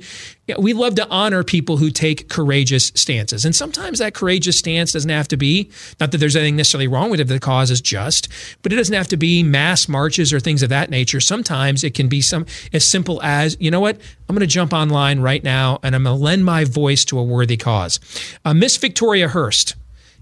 We 0.58 0.74
love 0.74 0.94
to 0.96 1.08
honor 1.08 1.42
people 1.42 1.78
who 1.78 1.90
take 1.90 2.28
courageous 2.28 2.92
stances. 2.94 3.44
And 3.44 3.56
sometimes 3.56 3.98
that 3.98 4.14
courageous 4.14 4.58
stance 4.58 4.92
doesn't 4.92 5.10
have 5.10 5.28
to 5.28 5.36
be, 5.36 5.70
not 6.00 6.12
that 6.12 6.18
there's 6.18 6.36
anything 6.36 6.56
necessarily 6.56 6.86
wrong 6.86 7.10
with 7.10 7.20
it 7.20 7.22
if 7.22 7.28
the 7.28 7.40
cause 7.40 7.70
is 7.70 7.80
just, 7.80 8.28
but 8.62 8.72
it 8.72 8.76
doesn't 8.76 8.94
have 8.94 9.08
to 9.08 9.16
be 9.16 9.42
mass 9.42 9.88
marches 9.88 10.32
or 10.32 10.40
things 10.40 10.62
of 10.62 10.68
that 10.68 10.90
nature. 10.90 11.20
Sometimes 11.20 11.82
it 11.82 11.94
can 11.94 12.08
be 12.08 12.20
some 12.20 12.44
as 12.72 12.86
simple 12.86 13.22
as, 13.22 13.56
you 13.58 13.70
know 13.70 13.80
what, 13.80 13.98
I'm 14.28 14.36
going 14.36 14.40
to 14.40 14.46
jump 14.46 14.72
online 14.72 15.20
right 15.20 15.42
now 15.42 15.80
and 15.82 15.94
I'm 15.94 16.04
going 16.04 16.16
to 16.16 16.22
lend 16.22 16.44
my 16.44 16.64
voice 16.64 17.04
to 17.06 17.18
a 17.18 17.22
worthy 17.22 17.56
cause. 17.56 18.00
Uh, 18.44 18.52
Miss 18.52 18.76
Victoria 18.76 19.28
Hearst 19.28 19.76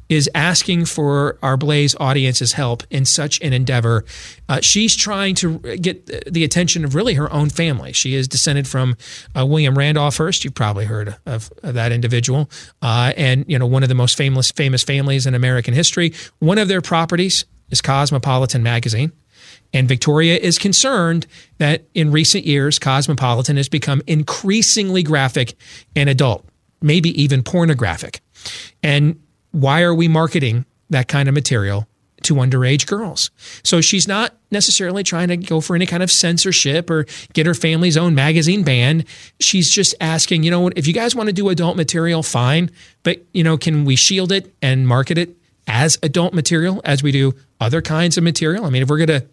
is 0.09 0.29
asking 0.35 0.85
for 0.85 1.39
our 1.43 1.57
Blaze 1.57 1.97
audience's 1.99 2.53
help 2.53 2.83
in 2.91 3.05
such 3.05 3.41
an 3.41 3.53
endeavor. 3.53 4.05
Uh, 4.49 4.61
she's 4.61 4.95
trying 4.95 5.35
to 5.37 5.59
get 5.77 6.07
the 6.31 6.45
attention 6.45 6.85
of 6.85 6.95
really 6.95 7.15
her 7.15 7.33
own 7.33 7.49
family. 7.49 7.93
She 7.93 8.15
is 8.15 8.29
descended 8.29 8.69
from 8.69 8.97
uh, 9.37 9.47
William 9.47 9.77
Randolph 9.77 10.17
Hearst. 10.17 10.45
You've 10.45 10.55
probably 10.55 10.85
heard 10.85 11.17
of, 11.27 11.51
of 11.63 11.75
that 11.75 11.93
individual, 11.93 12.51
uh, 12.83 13.13
and 13.17 13.45
you 13.49 13.59
know 13.59 13.67
one 13.67 13.83
of 13.83 13.89
the 13.89 13.95
most 13.95 14.17
famous 14.17 14.51
famous 14.51 14.83
families 14.83 15.27
in 15.27 15.35
American 15.35 15.75
history. 15.75 16.13
One 16.41 16.59
of 16.59 16.69
their 16.69 16.83
properties 16.83 17.47
is 17.71 17.81
Cosmopolitan 17.81 18.63
magazine. 18.63 19.13
And 19.75 19.89
Victoria 19.89 20.37
is 20.37 20.59
concerned 20.59 21.27
that 21.59 21.85
in 21.95 22.13
recent 22.13 22.45
years, 22.45 22.79
Cosmopolitan 22.79 23.57
has 23.57 23.69
become 23.69 24.03
increasingly 24.07 25.03
graphic 25.03 25.55
and 25.97 26.11
adult, 26.11 26.47
maybe 26.83 27.11
even 27.21 27.43
pornographic. 27.43 28.21
And 28.83 29.19
why 29.53 29.83
are 29.83 29.95
we 29.95 30.09
marketing 30.09 30.65
that 30.91 31.09
kind 31.09 31.29
of 31.29 31.35
material 31.35 31.87
to 32.25 32.35
underage 32.35 32.87
girls? 32.87 33.31
So 33.63 33.81
she's 33.81 34.07
not 34.09 34.35
necessarily 34.51 35.03
trying 35.03 35.29
to 35.29 35.37
go 35.37 35.61
for 35.61 35.77
any 35.77 35.87
kind 35.87 36.03
of 36.03 36.11
censorship 36.11 36.91
or 36.91 37.07
get 37.33 37.47
her 37.47 37.55
family's 37.55 37.97
own 37.97 38.15
magazine 38.15 38.65
banned. 38.65 39.05
She's 39.41 39.71
just 39.71 39.95
asking, 40.01 40.43
you 40.43 40.51
know 40.51 40.61
what, 40.61 40.77
if 40.77 40.87
you 40.87 40.93
guys 40.93 41.15
want 41.15 41.29
to 41.29 41.33
do 41.33 41.49
adult 41.49 41.77
material, 41.77 42.23
fine, 42.23 42.71
but 43.03 43.25
you 43.33 43.45
know, 43.45 43.57
can 43.57 43.85
we 43.85 43.97
shield 43.97 44.33
it 44.33 44.55
and 44.61 44.87
market 44.87 45.19
it 45.19 45.37
as 45.67 45.99
adult 46.03 46.35
material 46.35 46.81
as 46.85 47.03
we 47.03 47.13
do 47.13 47.35
other 47.61 47.81
kinds 47.81 48.19
of 48.19 48.25
material? 48.25 48.65
I 48.65 48.71
mean, 48.71 48.83
if 48.83 48.91
we're 48.91 49.05
going 49.05 49.21
to 49.21 49.27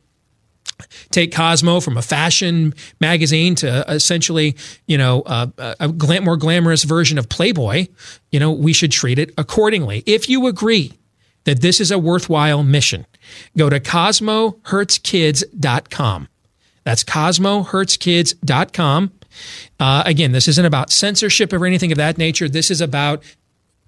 take 1.12 1.34
Cosmo 1.34 1.80
from 1.80 1.98
a 1.98 2.02
fashion 2.02 2.74
magazine 3.00 3.56
to 3.56 3.90
essentially, 3.92 4.56
you 4.88 4.98
know, 4.98 5.22
uh, 5.24 5.48
a 5.80 5.88
glam- 5.90 6.24
more 6.24 6.38
glamorous 6.38 6.84
version 6.84 7.18
of 7.18 7.28
Playboy, 7.30 7.88
you 8.32 8.40
know, 8.40 8.52
we 8.52 8.74
should 8.74 8.92
treat 8.92 9.18
it 9.20 9.32
accordingly. 9.38 10.04
If 10.06 10.30
you 10.30 10.48
agree 10.48 10.94
that 11.46 11.62
this 11.62 11.80
is 11.80 11.92
a 11.92 12.00
worthwhile 12.00 12.64
mission, 12.64 13.06
go 13.58 13.70
to 13.70 13.80
cosmohurtskids.com. 13.80 16.28
That's 16.84 17.04
cosmohurtskids.com. 17.04 19.12
Uh, 19.80 20.04
again, 20.06 20.32
this 20.32 20.48
isn't 20.48 20.66
about 20.66 20.92
censorship 20.92 21.52
or 21.54 21.66
anything 21.66 21.92
of 21.92 21.98
that 21.98 22.18
nature. 22.18 22.48
This 22.50 22.72
is 22.72 22.82
about 22.82 23.24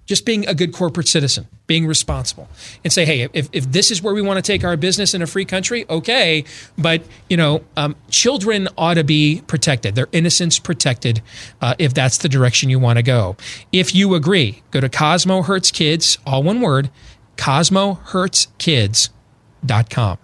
just 0.06 0.26
being 0.26 0.46
a 0.48 0.54
good 0.54 0.72
corporate 0.72 1.08
citizen, 1.08 1.46
being 1.66 1.86
responsible, 1.86 2.48
and 2.82 2.92
say, 2.92 3.04
hey, 3.04 3.28
if, 3.32 3.48
if 3.52 3.70
this 3.70 3.90
is 3.90 4.02
where 4.02 4.14
we 4.14 4.22
want 4.22 4.36
to 4.36 4.42
take 4.42 4.64
our 4.64 4.76
business 4.76 5.14
in 5.14 5.22
a 5.22 5.26
free 5.26 5.44
country, 5.44 5.84
okay, 5.88 6.44
but 6.76 7.02
you 7.28 7.36
know, 7.36 7.62
um, 7.76 7.94
children 8.10 8.68
ought 8.76 8.94
to 8.94 9.04
be 9.04 9.42
protected, 9.46 9.94
their 9.94 10.08
innocence 10.12 10.58
protected, 10.58 11.22
uh, 11.60 11.74
if 11.78 11.94
that's 11.94 12.18
the 12.18 12.28
direction 12.28 12.70
you 12.70 12.78
want 12.78 12.98
to 12.98 13.02
go. 13.02 13.36
If 13.70 13.94
you 13.94 14.14
agree, 14.14 14.62
go 14.70 14.80
to 14.80 14.88
Cosmo 14.88 15.42
Hurts 15.42 15.70
Kids, 15.70 16.18
all 16.26 16.42
one 16.42 16.60
word, 16.60 16.90
CosmoHurtsKids.com. 17.36 20.18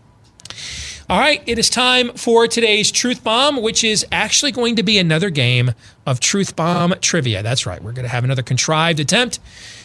All 1.10 1.18
right, 1.18 1.42
it 1.46 1.58
is 1.58 1.70
time 1.70 2.12
for 2.12 2.46
today's 2.46 2.90
Truth 2.90 3.24
Bomb, 3.24 3.62
which 3.62 3.82
is 3.82 4.04
actually 4.12 4.52
going 4.52 4.76
to 4.76 4.82
be 4.82 4.98
another 4.98 5.30
game 5.30 5.72
of 6.04 6.20
Truth 6.20 6.54
Bomb 6.54 6.96
trivia. 7.00 7.42
That's 7.42 7.64
right, 7.64 7.82
we're 7.82 7.92
going 7.92 8.04
to 8.04 8.10
have 8.10 8.24
another 8.24 8.42
contrived 8.42 9.00
attempt 9.00 9.38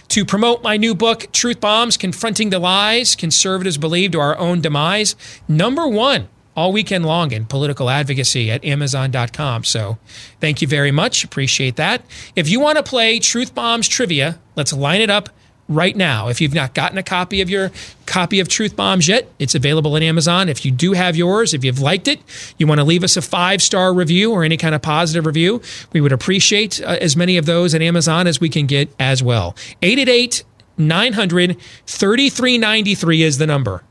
to 0.10 0.26
promote 0.26 0.64
my 0.64 0.76
new 0.76 0.94
book, 0.94 1.32
Truth 1.32 1.62
Bombs 1.62 1.96
Confronting 1.96 2.50
the 2.50 2.60
Lies 2.60 3.16
Conservatives 3.16 3.78
Believe 3.78 4.12
to 4.12 4.20
Our 4.20 4.38
Own 4.38 4.60
Demise. 4.60 5.16
Number 5.48 5.88
one 5.88 6.28
all 6.58 6.74
weekend 6.74 7.06
long 7.06 7.32
in 7.32 7.46
political 7.46 7.90
advocacy 7.90 8.52
at 8.52 8.66
Amazon.com. 8.66 9.64
So 9.64 10.00
thank 10.42 10.62
you 10.62 10.68
very 10.68 10.92
much. 10.92 11.24
Appreciate 11.24 11.78
that. 11.78 12.04
If 12.36 12.50
you 12.50 12.60
want 12.60 12.80
to 12.80 12.84
play 12.84 13.20
Truth 13.20 13.56
Bombs 13.56 13.88
trivia, 13.88 14.40
let's 14.58 14.74
line 14.74 15.00
it 15.00 15.10
up 15.10 15.30
right 15.70 15.96
now. 15.96 16.28
If 16.28 16.42
you've 16.42 16.54
not 16.54 16.74
gotten 16.74 16.98
a 16.98 17.04
copy 17.04 17.42
of 17.42 17.50
your 17.50 17.72
copy 18.06 18.40
of 18.40 18.48
Truth 18.48 18.76
Bombs 18.76 19.08
yet, 19.08 19.30
it's 19.40 19.56
available 19.56 19.96
on 19.96 20.04
Amazon. 20.04 20.50
If 20.50 20.66
you 20.66 20.72
do 20.72 20.94
have 20.94 21.16
yours, 21.16 21.54
if 21.54 21.64
you've 21.64 21.80
liked 21.80 22.08
it, 22.08 22.20
you 22.58 22.68
want 22.68 22.80
to 22.80 22.86
leave 22.86 23.04
us 23.04 23.18
a 23.18 23.22
five 23.22 23.62
star 23.62 23.94
review 23.94 24.32
or 24.32 24.44
any 24.44 24.58
kind 24.58 24.76
of 24.76 24.82
positive 24.82 25.26
review, 25.26 25.62
we 25.92 26.02
would 26.02 26.12
appreciate 26.12 26.82
uh, 26.82 26.98
as 27.02 27.16
many 27.16 27.38
of 27.38 27.46
those 27.46 27.74
at 27.74 27.82
Amazon 27.82 28.28
as 28.28 28.40
we 28.40 28.50
can 28.50 28.66
get 28.66 28.94
as 29.00 29.24
well. 29.24 29.56
888 29.82 30.44
900 30.78 31.58
3393 31.86 33.24
is 33.24 33.38
the 33.38 33.48
number. 33.48 33.84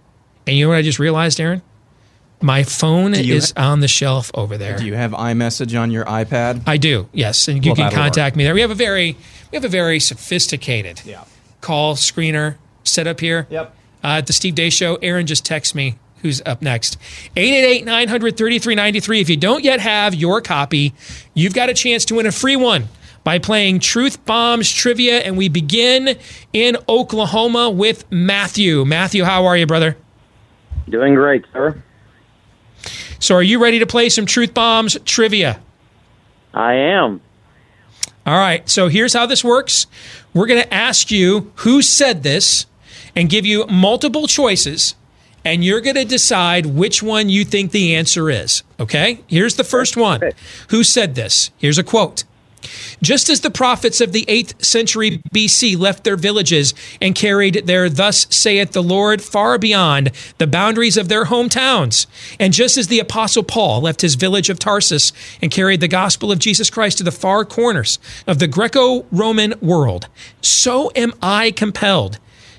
And 0.46 0.56
you 0.56 0.64
know 0.64 0.70
what 0.70 0.78
I 0.78 0.82
just 0.82 0.98
realized, 0.98 1.40
Aaron? 1.40 1.62
My 2.40 2.64
phone 2.64 3.14
is 3.14 3.52
ha- 3.56 3.70
on 3.70 3.78
the 3.80 3.86
shelf 3.86 4.32
over 4.34 4.58
there. 4.58 4.76
Do 4.76 4.84
you 4.84 4.94
have 4.94 5.12
iMessage 5.12 5.80
on 5.80 5.92
your 5.92 6.04
iPad? 6.04 6.64
I 6.66 6.76
do. 6.76 7.08
Yes, 7.12 7.46
and 7.46 7.64
you 7.64 7.70
well, 7.70 7.76
can 7.76 7.92
contact 7.92 8.34
work. 8.34 8.38
me 8.38 8.44
there. 8.44 8.54
We 8.54 8.62
have 8.62 8.72
a 8.72 8.74
very 8.74 9.16
we 9.52 9.56
have 9.56 9.64
a 9.64 9.68
very 9.68 10.00
sophisticated 10.00 11.02
yeah 11.04 11.22
call 11.62 11.94
screener 11.94 12.56
set 12.84 13.06
up 13.06 13.20
here. 13.20 13.46
Yep. 13.48 13.74
Uh, 14.04 14.06
at 14.18 14.26
the 14.26 14.32
Steve 14.34 14.54
Deace 14.54 14.72
Show, 14.74 14.96
Aaron 14.96 15.26
just 15.26 15.46
texts 15.46 15.74
me 15.74 15.96
who's 16.22 16.40
up 16.46 16.62
next. 16.62 16.96
888 17.36 17.84
900 17.84 18.36
3393. 18.36 19.20
If 19.20 19.28
you 19.28 19.36
don't 19.36 19.62
yet 19.62 19.80
have 19.80 20.14
your 20.14 20.40
copy, 20.40 20.94
you've 21.34 21.54
got 21.54 21.68
a 21.68 21.74
chance 21.74 22.04
to 22.06 22.16
win 22.16 22.26
a 22.26 22.32
free 22.32 22.56
one 22.56 22.88
by 23.24 23.38
playing 23.38 23.80
Truth 23.80 24.24
Bombs 24.24 24.72
Trivia. 24.72 25.18
And 25.18 25.36
we 25.36 25.48
begin 25.48 26.16
in 26.52 26.76
Oklahoma 26.88 27.70
with 27.70 28.10
Matthew. 28.10 28.84
Matthew, 28.84 29.24
how 29.24 29.46
are 29.46 29.56
you, 29.56 29.66
brother? 29.66 29.96
Doing 30.88 31.14
great, 31.14 31.44
sir. 31.52 31.82
So, 33.18 33.36
are 33.36 33.42
you 33.42 33.62
ready 33.62 33.78
to 33.78 33.86
play 33.86 34.08
some 34.08 34.26
Truth 34.26 34.52
Bombs 34.52 34.98
Trivia? 35.04 35.60
I 36.52 36.74
am. 36.74 37.20
All 38.26 38.36
right. 38.36 38.68
So, 38.68 38.88
here's 38.88 39.12
how 39.12 39.26
this 39.26 39.44
works 39.44 39.86
we're 40.34 40.46
going 40.46 40.62
to 40.62 40.74
ask 40.74 41.10
you 41.10 41.52
who 41.56 41.82
said 41.82 42.22
this 42.22 42.66
and 43.14 43.28
give 43.28 43.44
you 43.44 43.66
multiple 43.66 44.26
choices, 44.26 44.94
and 45.44 45.64
you're 45.64 45.80
going 45.80 45.96
to 45.96 46.04
decide 46.04 46.66
which 46.66 47.02
one 47.02 47.28
you 47.28 47.44
think 47.44 47.72
the 47.72 47.94
answer 47.94 48.30
is. 48.30 48.62
Okay? 48.80 49.20
Here's 49.26 49.56
the 49.56 49.64
first 49.64 49.96
one. 49.96 50.20
Who 50.68 50.82
said 50.84 51.14
this? 51.14 51.50
Here's 51.58 51.78
a 51.78 51.84
quote. 51.84 52.24
Just 53.02 53.28
as 53.28 53.40
the 53.40 53.50
prophets 53.50 54.00
of 54.00 54.12
the 54.12 54.24
8th 54.26 54.64
century 54.64 55.22
BC 55.34 55.78
left 55.78 56.04
their 56.04 56.16
villages 56.16 56.74
and 57.00 57.14
carried 57.14 57.66
their 57.66 57.88
thus 57.88 58.26
saith 58.30 58.72
the 58.72 58.82
Lord 58.82 59.22
far 59.22 59.58
beyond 59.58 60.10
the 60.38 60.46
boundaries 60.46 60.96
of 60.96 61.08
their 61.08 61.26
hometowns, 61.26 62.06
and 62.38 62.52
just 62.52 62.76
as 62.76 62.88
the 62.88 63.00
apostle 63.00 63.42
Paul 63.42 63.82
left 63.82 64.02
his 64.02 64.14
village 64.14 64.50
of 64.50 64.58
Tarsus 64.58 65.12
and 65.40 65.50
carried 65.50 65.80
the 65.80 65.88
gospel 65.88 66.30
of 66.30 66.38
Jesus 66.38 66.70
Christ 66.70 66.98
to 66.98 67.04
the 67.04 67.12
far 67.12 67.44
corners 67.44 67.98
of 68.26 68.38
the 68.38 68.48
Greco-Roman 68.48 69.54
world, 69.60 70.08
so 70.40 70.90
am 70.94 71.12
I 71.22 71.50
compelled 71.50 72.18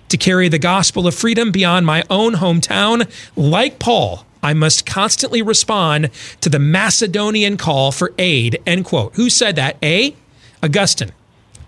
to 0.10 0.18
carry 0.18 0.48
the 0.48 0.60
gospel 0.60 1.08
of 1.08 1.16
freedom 1.16 1.52
beyond 1.52 1.86
my 1.86 2.04
own 2.10 2.34
hometown 2.34 3.10
like 3.36 3.80
Paul 3.80 4.26
I 4.44 4.54
must 4.54 4.86
constantly 4.86 5.42
respond 5.42 6.10
to 6.42 6.50
the 6.50 6.60
Macedonian 6.60 7.58
call 7.58 7.92
for 7.92 8.14
aid. 8.20 8.62
End 8.68 8.86
quote. 8.86 9.16
Who 9.16 9.30
said 9.30 9.56
that? 9.56 9.78
A. 9.82 10.16
Augustine. 10.62 11.14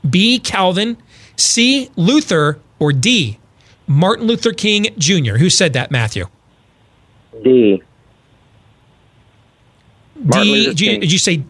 B. 0.08 0.38
Calvin. 0.38 0.98
C. 1.38 1.90
Luther. 1.96 2.60
Or 2.78 2.92
D. 2.92 3.40
Martin 3.88 4.28
Luther 4.28 4.52
King 4.52 4.88
Jr. 4.98 5.38
Who 5.38 5.50
said 5.50 5.74
that, 5.74 5.90
Matthew? 5.90 6.26
D. 7.44 7.82
Martin 10.16 10.44
D. 10.44 10.52
Luther 10.52 10.70
Did 10.72 10.82
you, 10.82 10.90
King. 10.92 11.00
did 11.00 11.12
you 11.12 11.20
say 11.20 11.44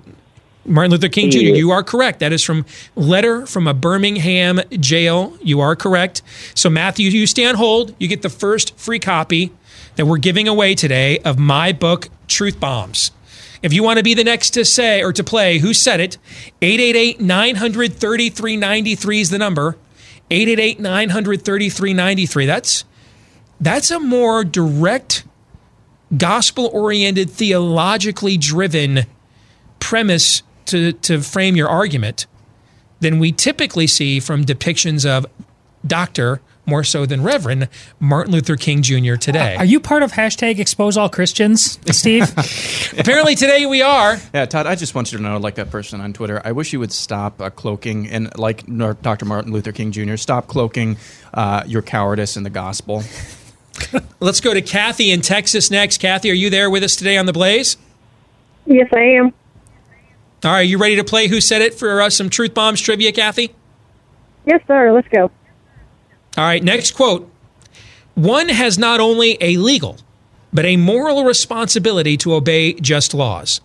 Martin 0.65 0.91
Luther 0.91 1.09
King 1.09 1.31
Jr.? 1.31 1.39
You 1.39 1.71
are 1.71 1.83
correct. 1.83 2.19
That 2.19 2.31
is 2.33 2.43
from 2.43 2.65
letter 2.95 3.45
from 3.45 3.67
a 3.67 3.73
Birmingham 3.73 4.61
jail. 4.79 5.37
You 5.41 5.59
are 5.61 5.75
correct. 5.75 6.21
So 6.53 6.69
Matthew, 6.69 7.09
you 7.09 7.25
stay 7.27 7.45
on 7.45 7.55
hold. 7.55 7.95
You 7.99 8.07
get 8.07 8.21
the 8.21 8.29
first 8.29 8.77
free 8.77 8.99
copy 8.99 9.51
that 9.95 10.05
we're 10.05 10.17
giving 10.17 10.47
away 10.47 10.75
today 10.75 11.19
of 11.19 11.39
my 11.39 11.71
book, 11.71 12.09
Truth 12.27 12.59
Bombs. 12.59 13.11
If 13.61 13.73
you 13.73 13.83
want 13.83 13.97
to 13.97 14.03
be 14.03 14.13
the 14.13 14.23
next 14.23 14.51
to 14.51 14.65
say 14.65 15.01
or 15.01 15.11
to 15.13 15.23
play, 15.23 15.59
who 15.59 15.73
said 15.73 15.99
it? 15.99 16.17
888 16.61 17.19
900 17.19 17.93
3393 17.93 19.21
is 19.21 19.29
the 19.29 19.37
number. 19.37 19.77
888 20.29 20.79
900 20.79 21.41
3393. 21.43 22.45
That's 22.45 22.85
that's 23.59 23.89
a 23.89 23.99
more 23.99 24.43
direct, 24.43 25.23
gospel 26.15 26.69
oriented, 26.73 27.29
theologically 27.29 28.37
driven 28.37 29.05
premise 29.79 30.43
to, 30.65 30.93
to 30.93 31.21
frame 31.21 31.55
your 31.55 31.69
argument 31.69 32.27
than 32.99 33.19
we 33.19 33.31
typically 33.31 33.87
see 33.87 34.19
from 34.19 34.43
depictions 34.43 35.05
of 35.05 35.25
Dr. 35.85 36.41
more 36.65 36.83
so 36.83 37.05
than 37.05 37.23
Reverend 37.23 37.69
Martin 37.99 38.33
Luther 38.33 38.55
King 38.55 38.81
Jr. 38.81 39.15
today. 39.15 39.55
Are 39.55 39.65
you 39.65 39.79
part 39.79 40.03
of 40.03 40.11
hashtag 40.11 40.59
expose 40.59 40.97
all 40.97 41.09
Christians, 41.09 41.79
Steve? 41.91 42.23
Apparently 42.97 43.35
today 43.35 43.65
we 43.65 43.81
are. 43.81 44.17
Yeah, 44.33 44.45
Todd, 44.45 44.67
I 44.67 44.75
just 44.75 44.95
want 44.95 45.11
you 45.11 45.17
to 45.17 45.23
know, 45.23 45.37
like 45.37 45.55
that 45.55 45.69
person 45.69 46.01
on 46.01 46.13
Twitter, 46.13 46.41
I 46.43 46.51
wish 46.51 46.73
you 46.73 46.79
would 46.79 46.91
stop 46.91 47.41
uh, 47.41 47.49
cloaking, 47.49 48.09
and 48.09 48.37
like 48.37 48.65
Dr. 49.01 49.25
Martin 49.25 49.51
Luther 49.51 49.71
King 49.71 49.91
Jr., 49.91 50.15
stop 50.15 50.47
cloaking 50.47 50.97
uh, 51.33 51.63
your 51.65 51.81
cowardice 51.81 52.37
in 52.37 52.43
the 52.43 52.49
gospel. 52.49 53.03
Let's 54.19 54.41
go 54.41 54.53
to 54.53 54.61
Kathy 54.61 55.11
in 55.11 55.21
Texas 55.21 55.69
next. 55.69 55.97
Kathy, 55.99 56.31
are 56.31 56.35
you 56.35 56.49
there 56.49 56.69
with 56.69 56.83
us 56.83 56.95
today 56.95 57.17
on 57.17 57.25
the 57.25 57.33
Blaze? 57.33 57.77
Yes, 58.65 58.87
I 58.93 59.01
am. 59.01 59.33
All 60.43 60.51
right, 60.51 60.61
you 60.61 60.77
ready 60.77 60.95
to 60.97 61.03
play 61.03 61.27
Who 61.27 61.41
Said 61.41 61.61
It 61.61 61.73
for 61.73 62.01
uh, 62.01 62.09
some 62.09 62.29
Truth 62.29 62.53
Bombs 62.53 62.79
trivia, 62.79 63.11
Kathy? 63.11 63.53
Yes, 64.45 64.61
sir. 64.67 64.91
Let's 64.91 65.07
go. 65.07 65.31
All 66.37 66.43
right, 66.43 66.63
next 66.63 66.91
quote. 66.91 67.31
One 68.15 68.49
has 68.49 68.77
not 68.77 68.99
only 68.99 69.37
a 69.41 69.57
legal, 69.57 69.97
but 70.53 70.65
a 70.65 70.77
moral 70.77 71.23
responsibility 71.23 72.17
to 72.17 72.33
obey 72.33 72.73
just 72.73 73.13
laws. 73.13 73.61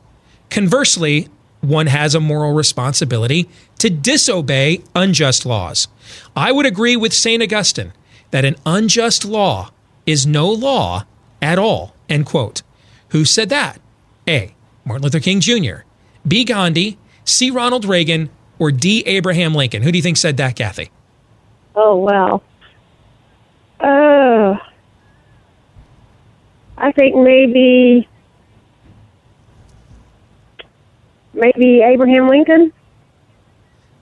Conversely, 0.51 1.29
one 1.61 1.87
has 1.87 2.15
a 2.15 2.21
moral 2.21 2.53
responsibility 2.53 3.49
to 3.79 3.91
disobey 3.91 4.83
unjust 4.95 5.47
laws. 5.47 5.89
I 6.35 6.53
would 6.53 6.67
agree 6.67 6.97
with 6.97 7.13
St. 7.13 7.43
Augustine 7.43 7.93
that 8.31 8.45
an 8.45 8.57
unjust 8.67 9.25
law 9.25 9.71
is 10.07 10.27
no 10.27 10.51
law 10.51 11.05
at 11.43 11.59
all. 11.59 11.95
End 12.09 12.27
quote. 12.27 12.63
Who 13.11 13.25
said 13.25 13.49
that? 13.51 13.81
A. 14.29 14.55
Martin 14.85 15.05
Luther 15.05 15.21
King 15.21 15.41
Jr., 15.41 15.83
B. 16.27 16.45
Gandhi, 16.45 16.99
C. 17.25 17.51
Ronald 17.51 17.85
Reagan, 17.85 18.31
or 18.59 18.71
D. 18.71 19.03
Abraham 19.07 19.55
Lincoln? 19.55 19.83
Who 19.83 19.93
do 19.93 19.99
you 19.99 20.03
think 20.03 20.17
said 20.17 20.37
that, 20.37 20.57
Kathy? 20.57 20.91
Oh, 21.75 21.97
wow. 21.97 22.43
Uh, 23.81 24.57
I 26.77 26.93
think 26.93 27.17
maybe 27.17 28.09
maybe 31.35 31.81
Abraham 31.83 32.29
Lincoln. 32.29 32.73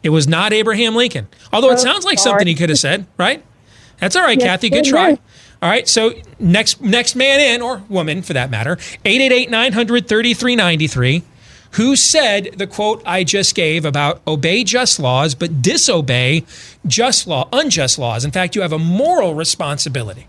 It 0.03 0.11
was 0.11 0.27
not 0.29 0.53
Abraham 0.53 0.95
Lincoln. 0.95 1.29
Although 1.53 1.71
it 1.71 1.75
Oh, 1.75 1.77
sounds 1.85 2.05
like 2.05 2.19
sorry. 2.19 2.33
something 2.35 2.47
he 2.47 2.55
could 2.55 2.69
have 2.71 2.79
said, 2.79 3.07
right? 3.17 3.43
That's 4.01 4.15
all 4.17 4.23
right, 4.23 4.39
Yes, 4.39 4.47
Kathy. 4.47 4.71
Good 4.71 4.85
try. 4.85 5.11
is. 5.13 5.19
All 5.61 5.69
right, 5.69 5.89
so 5.89 6.13
next 6.39 6.81
next 6.81 7.17
man 7.17 7.41
in, 7.41 7.63
or 7.63 7.83
woman 7.89 8.23
for 8.23 8.33
that 8.33 8.49
matter, 8.51 8.79
888 9.05 9.51
900 9.51 10.09
3393. 10.09 11.23
Who 11.73 11.97
said 11.97 12.55
the 12.57 12.67
quote 12.67 13.03
I 13.07 13.25
just 13.25 13.55
gave 13.55 13.85
about 13.85 14.21
obey 14.27 14.65
just 14.65 14.99
laws 14.99 15.35
but 15.35 15.63
disobey 15.63 16.45
just 16.87 17.27
law, 17.27 17.49
unjust 17.53 17.99
laws? 17.99 18.25
In 18.25 18.31
fact, 18.31 18.57
you 18.57 18.63
have 18.63 18.73
a 18.73 18.79
moral 18.79 19.35
responsibility 19.35 20.27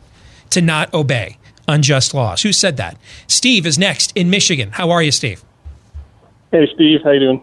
to 0.49 0.61
not 0.61 0.93
obey 0.93 1.37
unjust 1.67 2.13
laws. 2.13 2.41
Who 2.41 2.51
said 2.51 2.77
that? 2.77 2.97
Steve 3.27 3.65
is 3.65 3.77
next 3.77 4.11
in 4.15 4.29
Michigan. 4.29 4.71
How 4.71 4.89
are 4.91 5.01
you, 5.01 5.11
Steve? 5.11 5.43
Hey, 6.51 6.67
Steve. 6.73 7.01
How 7.03 7.11
you 7.11 7.19
doing? 7.19 7.41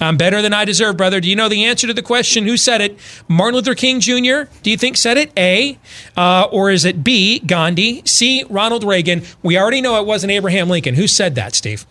I'm 0.00 0.16
better 0.18 0.42
than 0.42 0.52
I 0.52 0.64
deserve, 0.66 0.96
brother. 0.96 1.20
Do 1.20 1.28
you 1.28 1.36
know 1.36 1.48
the 1.48 1.64
answer 1.64 1.86
to 1.86 1.94
the 1.94 2.02
question? 2.02 2.44
Who 2.44 2.56
said 2.56 2.82
it? 2.82 2.98
Martin 3.28 3.56
Luther 3.56 3.74
King 3.74 4.00
Jr. 4.00 4.50
Do 4.62 4.70
you 4.70 4.76
think 4.76 4.96
said 4.96 5.16
it? 5.16 5.32
A, 5.38 5.78
uh, 6.16 6.48
or 6.50 6.70
is 6.70 6.84
it 6.84 7.02
B, 7.02 7.38
Gandhi? 7.38 8.02
C, 8.04 8.44
Ronald 8.50 8.84
Reagan? 8.84 9.22
We 9.42 9.58
already 9.58 9.80
know 9.80 9.98
it 9.98 10.06
wasn't 10.06 10.32
Abraham 10.32 10.68
Lincoln. 10.68 10.96
Who 10.96 11.06
said 11.06 11.34
that, 11.36 11.54
Steve? 11.54 11.86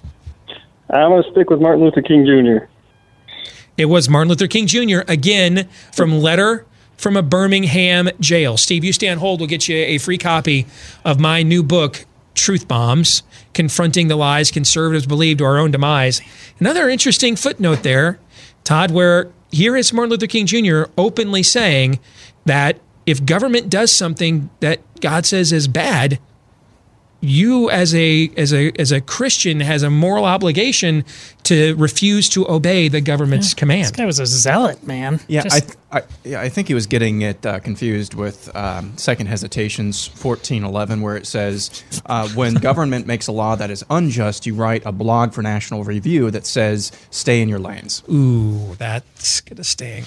I'm 0.89 1.09
going 1.09 1.23
to 1.23 1.31
stick 1.31 1.49
with 1.49 1.61
Martin 1.61 1.83
Luther 1.83 2.01
King 2.01 2.25
Jr. 2.25 2.65
It 3.77 3.85
was 3.85 4.07
Martin 4.07 4.29
Luther 4.29 4.47
King 4.47 4.67
Jr. 4.67 4.99
again 5.07 5.67
from 5.91 6.19
letter 6.19 6.65
from 6.97 7.17
a 7.17 7.21
Birmingham 7.21 8.09
jail. 8.19 8.57
Steve, 8.57 8.83
you 8.83 8.93
stay 8.93 9.09
on 9.09 9.17
hold. 9.17 9.39
We'll 9.39 9.49
get 9.49 9.67
you 9.67 9.75
a 9.75 9.97
free 9.97 10.17
copy 10.17 10.65
of 11.03 11.19
my 11.19 11.43
new 11.43 11.63
book, 11.63 12.05
Truth 12.35 12.67
Bombs 12.67 13.23
Confronting 13.53 14.07
the 14.07 14.15
Lies 14.15 14.51
Conservatives 14.51 15.05
Believe 15.05 15.37
to 15.37 15.45
Our 15.45 15.57
Own 15.57 15.71
Demise. 15.71 16.21
Another 16.59 16.89
interesting 16.89 17.35
footnote 17.35 17.83
there, 17.83 18.19
Todd, 18.63 18.91
where 18.91 19.31
here 19.51 19.75
is 19.75 19.91
Martin 19.91 20.11
Luther 20.11 20.27
King 20.27 20.45
Jr. 20.45 20.83
openly 20.97 21.43
saying 21.43 21.99
that 22.45 22.79
if 23.05 23.25
government 23.25 23.69
does 23.69 23.91
something 23.91 24.49
that 24.59 24.79
God 25.01 25.25
says 25.25 25.51
is 25.51 25.67
bad, 25.67 26.19
you 27.27 27.69
as 27.69 27.93
a 27.95 28.29
as 28.37 28.53
a 28.53 28.71
as 28.79 28.91
a 28.91 29.01
Christian 29.01 29.59
has 29.59 29.83
a 29.83 29.89
moral 29.89 30.25
obligation 30.25 31.03
to 31.43 31.75
refuse 31.75 32.27
to 32.29 32.47
obey 32.49 32.87
the 32.87 33.01
government's 33.01 33.47
This 33.47 33.53
command. 33.53 33.95
guy 33.95 34.05
was 34.05 34.19
a 34.19 34.25
zealot, 34.25 34.85
man. 34.85 35.19
Yeah, 35.27 35.43
Just- 35.43 35.77
I, 35.91 35.97
I, 35.99 36.01
yeah, 36.23 36.41
I 36.41 36.49
think 36.49 36.67
he 36.67 36.73
was 36.73 36.87
getting 36.87 37.21
it 37.21 37.45
uh, 37.45 37.59
confused 37.59 38.15
with 38.15 38.53
um, 38.55 38.97
Second 38.97 39.27
Hesitations 39.27 40.05
fourteen 40.07 40.63
eleven, 40.63 41.01
where 41.01 41.15
it 41.17 41.27
says, 41.27 41.83
uh, 42.07 42.27
"When 42.29 42.53
government 42.69 43.05
makes 43.07 43.27
a 43.27 43.31
law 43.31 43.55
that 43.55 43.69
is 43.69 43.83
unjust, 43.89 44.45
you 44.45 44.55
write 44.55 44.83
a 44.85 44.91
blog 44.91 45.33
for 45.33 45.41
National 45.41 45.83
Review 45.83 46.31
that 46.31 46.45
says 46.45 46.91
stay 47.11 47.41
in 47.41 47.49
your 47.49 47.59
lanes." 47.59 48.03
Ooh, 48.11 48.75
that's 48.77 49.41
gonna 49.41 49.63
sting. 49.63 50.05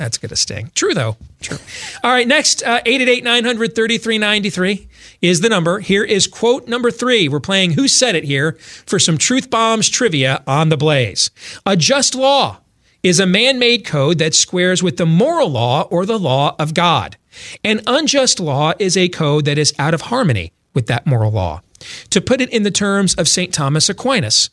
That's 0.00 0.16
gonna 0.16 0.34
sting. 0.34 0.70
True 0.74 0.94
though. 0.94 1.18
True. 1.42 1.58
All 2.02 2.10
right, 2.10 2.26
next 2.26 2.62
uh, 2.62 2.80
eight 2.86 3.02
eight 3.02 3.08
eight 3.10 3.22
nine 3.22 3.44
hundred 3.44 3.74
thirty 3.74 3.98
three 3.98 4.16
ninety 4.16 4.48
three 4.48 4.88
is 5.20 5.42
the 5.42 5.50
number. 5.50 5.80
Here 5.80 6.02
is 6.02 6.26
quote 6.26 6.66
number 6.66 6.90
three. 6.90 7.28
We're 7.28 7.38
playing 7.38 7.72
Who 7.72 7.86
Said 7.86 8.14
It 8.14 8.24
here 8.24 8.52
for 8.86 8.98
some 8.98 9.18
truth 9.18 9.50
bombs 9.50 9.90
trivia 9.90 10.42
on 10.46 10.70
the 10.70 10.78
Blaze. 10.78 11.30
A 11.66 11.76
just 11.76 12.14
law 12.14 12.60
is 13.02 13.20
a 13.20 13.26
man-made 13.26 13.84
code 13.84 14.16
that 14.20 14.34
squares 14.34 14.82
with 14.82 14.96
the 14.96 15.04
moral 15.04 15.50
law 15.50 15.82
or 15.90 16.06
the 16.06 16.18
law 16.18 16.56
of 16.58 16.72
God. 16.72 17.18
An 17.62 17.82
unjust 17.86 18.40
law 18.40 18.72
is 18.78 18.96
a 18.96 19.10
code 19.10 19.44
that 19.44 19.58
is 19.58 19.74
out 19.78 19.92
of 19.92 20.00
harmony 20.00 20.54
with 20.72 20.86
that 20.86 21.06
moral 21.06 21.30
law. 21.30 21.60
To 22.08 22.22
put 22.22 22.40
it 22.40 22.48
in 22.48 22.62
the 22.62 22.70
terms 22.70 23.14
of 23.16 23.28
St. 23.28 23.52
Thomas 23.52 23.90
Aquinas, 23.90 24.48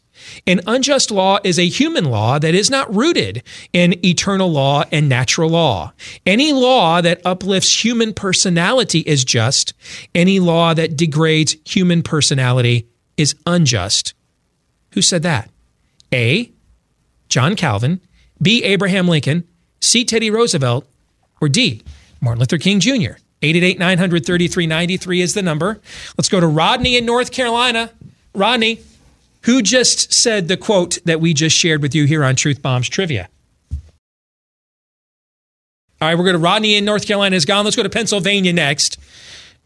an 0.46 0.62
unjust 0.68 1.12
law 1.12 1.40
is 1.44 1.60
a 1.60 1.68
human 1.68 2.06
law 2.06 2.40
that 2.40 2.56
is 2.56 2.70
not 2.70 2.94
rooted 2.94 3.44
in 3.74 4.04
eternal 4.06 4.52
law 4.52 4.84
and 4.92 5.10
natural 5.10 5.50
law. 5.50 5.94
Any 6.26 6.54
law 6.54 7.02
that 7.02 7.22
uplifts 7.26 7.84
human 7.84 8.14
personality 8.14 9.00
is 9.00 9.24
just. 9.24 9.74
Any 10.14 10.40
law 10.40 10.74
that 10.74 10.96
degrades 10.98 11.56
human 11.66 12.04
personality 12.04 12.88
is 13.18 13.36
unjust. 13.46 14.14
Who 14.92 15.02
said 15.02 15.24
that? 15.24 15.50
A. 16.14 16.52
John 17.30 17.56
Calvin, 17.56 18.00
B. 18.42 18.64
Abraham 18.64 19.08
Lincoln, 19.08 19.46
C. 19.82 20.06
Teddy 20.06 20.32
Roosevelt, 20.32 20.88
or 21.42 21.50
D. 21.50 21.82
Martin 22.22 22.40
Luther 22.40 22.58
King 22.58 22.80
Jr. 22.80 23.20
888 23.42 23.78
900 23.78 24.26
3393 24.26 25.22
is 25.22 25.34
the 25.34 25.42
number. 25.42 25.80
Let's 26.18 26.30
go 26.30 26.40
to 26.40 26.48
Rodney 26.48 26.98
in 26.98 27.06
North 27.06 27.32
Carolina. 27.32 27.92
Rodney, 28.34 28.80
who 29.48 29.62
just 29.62 30.12
said 30.12 30.50
the 30.50 30.58
quote 30.58 31.00
that 31.06 31.22
we 31.22 31.34
just 31.34 31.56
shared 31.56 31.82
with 31.82 31.96
you 31.96 32.04
here 32.04 32.22
on 32.22 32.36
Truth 32.36 32.62
Bombs 32.62 32.90
Trivia? 32.90 33.30
All 36.02 36.10
right, 36.10 36.18
we're 36.18 36.26
going 36.26 36.34
to 36.34 36.40
Rodney 36.40 36.76
in 36.76 36.84
North 36.84 37.08
Carolina 37.08 37.34
is 37.34 37.46
gone. 37.46 37.64
Let's 37.64 37.78
go 37.78 37.82
to 37.82 37.90
Pennsylvania 37.90 38.52
next. 38.52 39.00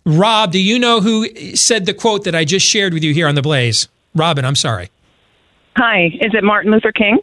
Rob, 0.05 0.51
do 0.51 0.59
you 0.59 0.77
know 0.77 1.01
who 1.01 1.55
said 1.55 1.87
the 1.87 1.95
quote 1.95 2.25
that 2.25 2.35
I 2.35 2.45
just 2.45 2.63
shared 2.63 2.93
with 2.93 3.03
you 3.03 3.11
here 3.11 3.27
on 3.27 3.33
the 3.33 3.41
Blaze? 3.41 3.87
Robin, 4.13 4.45
I'm 4.45 4.55
sorry. 4.55 4.91
Hi, 5.77 6.11
is 6.21 6.35
it 6.35 6.43
Martin 6.43 6.71
Luther 6.71 6.91
King? 6.91 7.17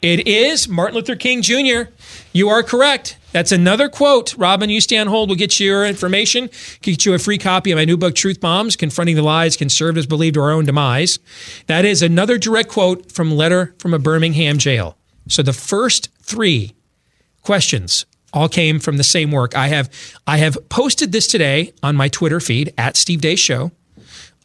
It 0.00 0.26
is 0.26 0.66
Martin 0.66 0.96
Luther 0.96 1.14
King 1.14 1.42
Jr. 1.42 1.90
You 2.32 2.48
are 2.48 2.62
correct. 2.62 3.17
That's 3.32 3.52
another 3.52 3.88
quote. 3.88 4.34
Robin, 4.38 4.70
you 4.70 4.80
stay 4.80 4.96
on 4.96 5.06
hold. 5.06 5.28
We'll 5.28 5.36
get 5.36 5.60
you 5.60 5.66
your 5.66 5.84
information, 5.84 6.48
get 6.80 7.04
you 7.04 7.12
a 7.14 7.18
free 7.18 7.36
copy 7.38 7.70
of 7.70 7.76
my 7.76 7.84
new 7.84 7.96
book, 7.98 8.14
Truth 8.14 8.40
Bombs 8.40 8.74
Confronting 8.74 9.16
the 9.16 9.22
Lies 9.22 9.56
Conservatives 9.56 10.06
Believe 10.06 10.32
to 10.34 10.40
Our 10.40 10.50
Own 10.50 10.64
Demise. 10.64 11.18
That 11.66 11.84
is 11.84 12.02
another 12.02 12.38
direct 12.38 12.70
quote 12.70 13.12
from 13.12 13.30
Letter 13.30 13.74
from 13.78 13.92
a 13.92 13.98
Birmingham 13.98 14.56
jail. 14.58 14.96
So 15.28 15.42
the 15.42 15.52
first 15.52 16.08
three 16.22 16.74
questions 17.42 18.06
all 18.32 18.48
came 18.48 18.78
from 18.80 18.96
the 18.96 19.04
same 19.04 19.30
work. 19.30 19.54
I 19.54 19.68
have 19.68 19.90
I 20.26 20.38
have 20.38 20.56
posted 20.70 21.12
this 21.12 21.26
today 21.26 21.72
on 21.82 21.96
my 21.96 22.08
Twitter 22.08 22.40
feed 22.40 22.72
at 22.78 22.96
Steve 22.96 23.20
Deace 23.20 23.38
Show. 23.38 23.72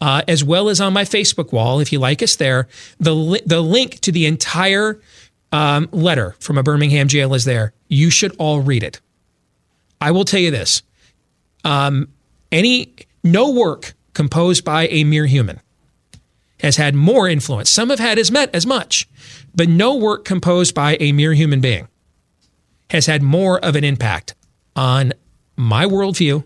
uh, 0.02 0.22
as 0.28 0.44
well 0.44 0.68
as 0.68 0.82
on 0.82 0.92
my 0.92 1.04
Facebook 1.06 1.54
wall, 1.54 1.80
if 1.80 1.94
you 1.94 2.00
like 2.00 2.22
us 2.22 2.36
there. 2.36 2.68
The, 3.00 3.16
li- 3.16 3.42
the 3.46 3.62
link 3.62 4.02
to 4.02 4.12
the 4.12 4.26
entire 4.26 5.00
um, 5.54 5.88
letter 5.92 6.36
from 6.40 6.58
a 6.58 6.64
Birmingham 6.64 7.08
jail 7.08 7.34
is 7.34 7.46
there. 7.46 7.74
You 7.88 8.10
should 8.10 8.36
all 8.38 8.60
read 8.60 8.84
it. 8.84 9.00
I 10.02 10.12
will 10.12 10.26
tell 10.26 10.42
you 10.42 10.52
this 10.52 10.82
um, 11.64 12.10
any 12.52 12.94
no 13.24 13.52
work 13.52 13.94
composed 14.14 14.66
by 14.66 14.88
a 14.88 15.06
mere 15.06 15.28
human 15.28 15.62
has 16.60 16.76
had 16.76 16.96
more 16.96 17.30
influence. 17.30 17.70
Some 17.70 17.90
have 17.90 18.00
had 18.00 18.18
as 18.18 18.32
met 18.32 18.54
as 18.54 18.66
much, 18.66 19.08
but 19.56 19.70
no 19.70 19.96
work 19.96 20.26
composed 20.26 20.74
by 20.74 20.98
a 21.00 21.12
mere 21.12 21.34
human 21.34 21.62
being 21.62 21.88
has 22.90 23.06
had 23.06 23.22
more 23.22 23.60
of 23.60 23.76
an 23.76 23.84
impact 23.84 24.36
on 24.76 25.14
my 25.56 25.86
worldview 25.86 26.44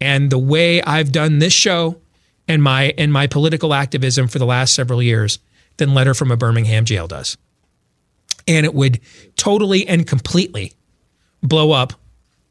and 0.00 0.30
the 0.30 0.38
way 0.38 0.82
I've 0.82 1.12
done 1.12 1.38
this 1.38 1.52
show 1.52 2.00
and 2.46 2.62
my 2.62 2.94
and 2.98 3.12
my 3.12 3.26
political 3.26 3.74
activism 3.74 4.28
for 4.28 4.38
the 4.38 4.46
last 4.46 4.74
several 4.74 5.02
years 5.02 5.38
than 5.78 5.94
Letter 5.94 6.14
from 6.14 6.30
a 6.30 6.36
Birmingham 6.36 6.84
Jail 6.84 7.06
does. 7.06 7.36
And 8.48 8.66
it 8.66 8.74
would 8.74 9.00
totally 9.36 9.86
and 9.86 10.06
completely 10.06 10.72
blow 11.42 11.70
up 11.70 11.92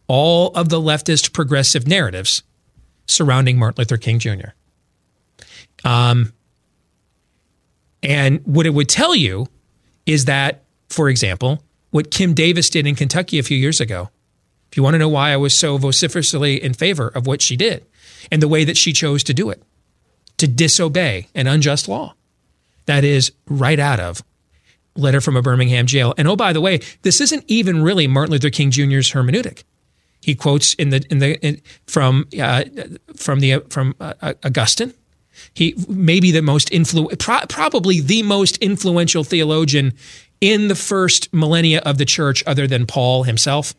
all 0.08 0.52
of 0.56 0.70
the 0.70 0.80
leftist 0.80 1.34
progressive 1.34 1.88
narratives 1.88 2.44
surrounding 3.08 3.58
Martin 3.58 3.82
Luther 3.82 3.98
King 3.98 4.20
Jr. 4.20 4.50
Um, 5.84 6.34
and 8.04 8.42
what 8.46 8.66
it 8.66 8.74
would 8.74 8.90
tell 8.90 9.16
you 9.16 9.48
is 10.06 10.26
that, 10.26 10.64
for 10.90 11.10
example, 11.10 11.64
what 11.92 12.12
Kim 12.12 12.34
Davis 12.34 12.70
did 12.70 12.88
in 12.88 12.96
Kentucky 12.96 13.40
a 13.40 13.44
few 13.44 13.58
years 13.58 13.82
ago, 13.82 14.10
if 14.72 14.78
you 14.78 14.84
want 14.84 14.94
to 14.94 15.00
know 15.00 15.10
why 15.10 15.32
I 15.32 15.38
was 15.38 15.58
so 15.58 15.78
vociferously 15.78 16.62
in 16.62 16.74
favor 16.74 17.08
of 17.08 17.26
what 17.26 17.42
she 17.42 17.56
did 17.56 17.86
and 18.32 18.42
the 18.42 18.48
way 18.48 18.64
that 18.64 18.78
she 18.78 18.94
chose 18.94 19.24
to 19.26 19.34
do 19.34 19.50
it, 19.50 19.64
to 20.38 20.48
disobey 20.48 21.28
an 21.34 21.48
unjust 21.48 21.88
law, 21.88 22.14
that 22.86 23.04
is 23.04 23.32
right 23.48 23.80
out 23.80 24.00
of 24.00 24.24
letter 24.98 25.22
from 25.22 25.36
a 25.36 25.42
Birmingham 25.42 25.86
jail. 25.86 26.14
And 26.18 26.28
oh, 26.28 26.36
by 26.36 26.54
the 26.54 26.62
way, 26.62 26.80
this 27.04 27.22
isn't 27.22 27.44
even 27.48 27.84
really 27.84 28.08
Martin 28.08 28.34
Luther 28.34 28.50
King 28.50 28.72
Jr.'s 28.72 29.12
hermeneutic. 29.12 29.64
He 30.22 30.36
quotes 30.36 30.74
in 30.74 30.90
the 30.90 31.06
in 31.10 31.20
the 31.20 31.40
in, 31.46 31.62
from 31.86 32.28
uh, 32.40 32.64
from 33.16 33.40
the 33.40 33.60
from 33.70 33.96
uh, 34.00 34.34
Augustine. 34.44 34.94
He 35.54 35.76
may 35.88 36.20
be 36.20 36.32
the 36.32 36.42
most 36.42 36.70
influ- 36.72 37.18
pro- 37.20 37.46
probably 37.48 38.02
the 38.02 38.24
most 38.24 38.58
influential 38.58 39.24
theologian 39.24 39.94
in 40.42 40.68
the 40.68 40.76
first 40.76 41.32
millennia 41.34 41.80
of 41.80 41.98
the 41.98 42.06
church, 42.06 42.44
other 42.48 42.68
than 42.68 42.86
Paul 42.86 43.24
himself. 43.24 43.74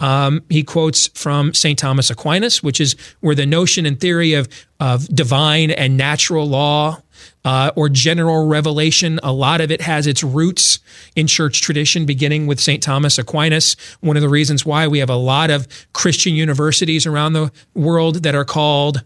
Um, 0.00 0.42
he 0.50 0.62
quotes 0.62 1.08
from 1.08 1.54
St. 1.54 1.78
Thomas 1.78 2.10
Aquinas, 2.10 2.62
which 2.62 2.80
is 2.80 2.96
where 3.20 3.34
the 3.34 3.46
notion 3.46 3.86
and 3.86 3.98
theory 3.98 4.34
of, 4.34 4.48
of 4.80 5.08
divine 5.08 5.70
and 5.70 5.96
natural 5.96 6.46
law 6.46 7.00
uh, 7.44 7.70
or 7.76 7.88
general 7.88 8.46
revelation, 8.46 9.20
a 9.22 9.32
lot 9.32 9.60
of 9.60 9.70
it 9.70 9.80
has 9.82 10.06
its 10.06 10.22
roots 10.22 10.78
in 11.14 11.26
church 11.26 11.62
tradition, 11.62 12.06
beginning 12.06 12.46
with 12.46 12.60
St. 12.60 12.82
Thomas 12.82 13.18
Aquinas. 13.18 13.76
One 14.00 14.16
of 14.16 14.22
the 14.22 14.28
reasons 14.28 14.64
why 14.64 14.88
we 14.88 14.98
have 14.98 15.10
a 15.10 15.16
lot 15.16 15.50
of 15.50 15.66
Christian 15.92 16.34
universities 16.34 17.06
around 17.06 17.32
the 17.32 17.52
world 17.74 18.22
that 18.22 18.34
are 18.34 18.44
called 18.44 19.02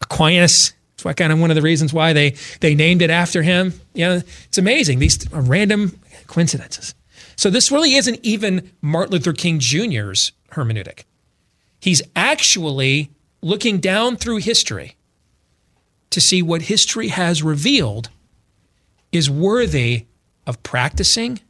Aquinas. 0.00 0.72
It's 0.94 1.02
kind 1.14 1.32
of 1.32 1.38
one 1.38 1.50
of 1.50 1.56
the 1.56 1.62
reasons 1.62 1.92
why 1.92 2.12
they 2.12 2.34
they 2.60 2.74
named 2.74 3.02
it 3.02 3.10
after 3.10 3.42
him. 3.42 3.74
You 3.92 4.06
know, 4.06 4.22
it's 4.46 4.58
amazing 4.58 4.98
these 4.98 5.30
random 5.30 6.00
coincidences. 6.26 6.94
So 7.36 7.50
this 7.50 7.70
really 7.70 7.94
isn't 7.94 8.18
even 8.22 8.70
Martin 8.80 9.12
Luther 9.12 9.34
King 9.34 9.58
Jr.'s 9.58 10.32
hermeneutic. 10.52 11.04
He's 11.80 12.00
actually 12.16 13.10
looking 13.42 13.78
down 13.78 14.16
through 14.16 14.38
history 14.38 14.95
to 16.10 16.20
see 16.20 16.42
what 16.42 16.62
history 16.62 17.08
has 17.08 17.42
revealed 17.42 18.08
is 19.12 19.30
worthy 19.30 20.06
of 20.46 20.62
practicing 20.62 21.40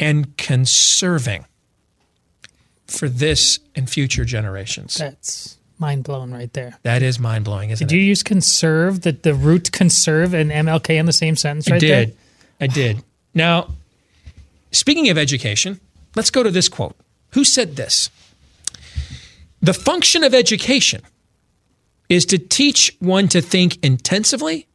and 0.00 0.36
conserving 0.36 1.44
for 2.86 3.08
this 3.08 3.58
and 3.74 3.88
future 3.88 4.24
generations. 4.24 4.96
That's 4.96 5.56
mind 5.78 6.04
blowing 6.04 6.30
right 6.32 6.52
there. 6.52 6.78
That 6.82 7.02
is 7.02 7.18
mind 7.18 7.44
blowing, 7.44 7.70
isn't 7.70 7.86
Did 7.86 7.94
it? 7.96 7.98
you 7.98 8.04
use 8.04 8.22
conserve, 8.22 9.00
the, 9.02 9.12
the 9.12 9.34
root 9.34 9.72
conserve 9.72 10.34
and 10.34 10.50
MLK 10.50 10.90
in 10.90 11.06
the 11.06 11.12
same 11.12 11.36
sentence 11.36 11.68
right 11.70 11.76
I 11.76 11.78
did. 11.78 12.08
there? 12.10 12.16
I 12.60 12.66
did. 12.66 13.02
Now, 13.34 13.68
speaking 14.70 15.08
of 15.10 15.18
education, 15.18 15.80
let's 16.14 16.30
go 16.30 16.42
to 16.42 16.50
this 16.50 16.68
quote. 16.68 16.96
Who 17.30 17.44
said 17.44 17.76
this? 17.76 18.10
The 19.60 19.74
function 19.74 20.22
of 20.22 20.34
education 20.34 21.02
is 22.08 22.26
to 22.26 22.38
teach 22.38 22.94
one 23.00 23.28
to 23.28 23.40
think 23.40 23.82
intensively 23.84 24.66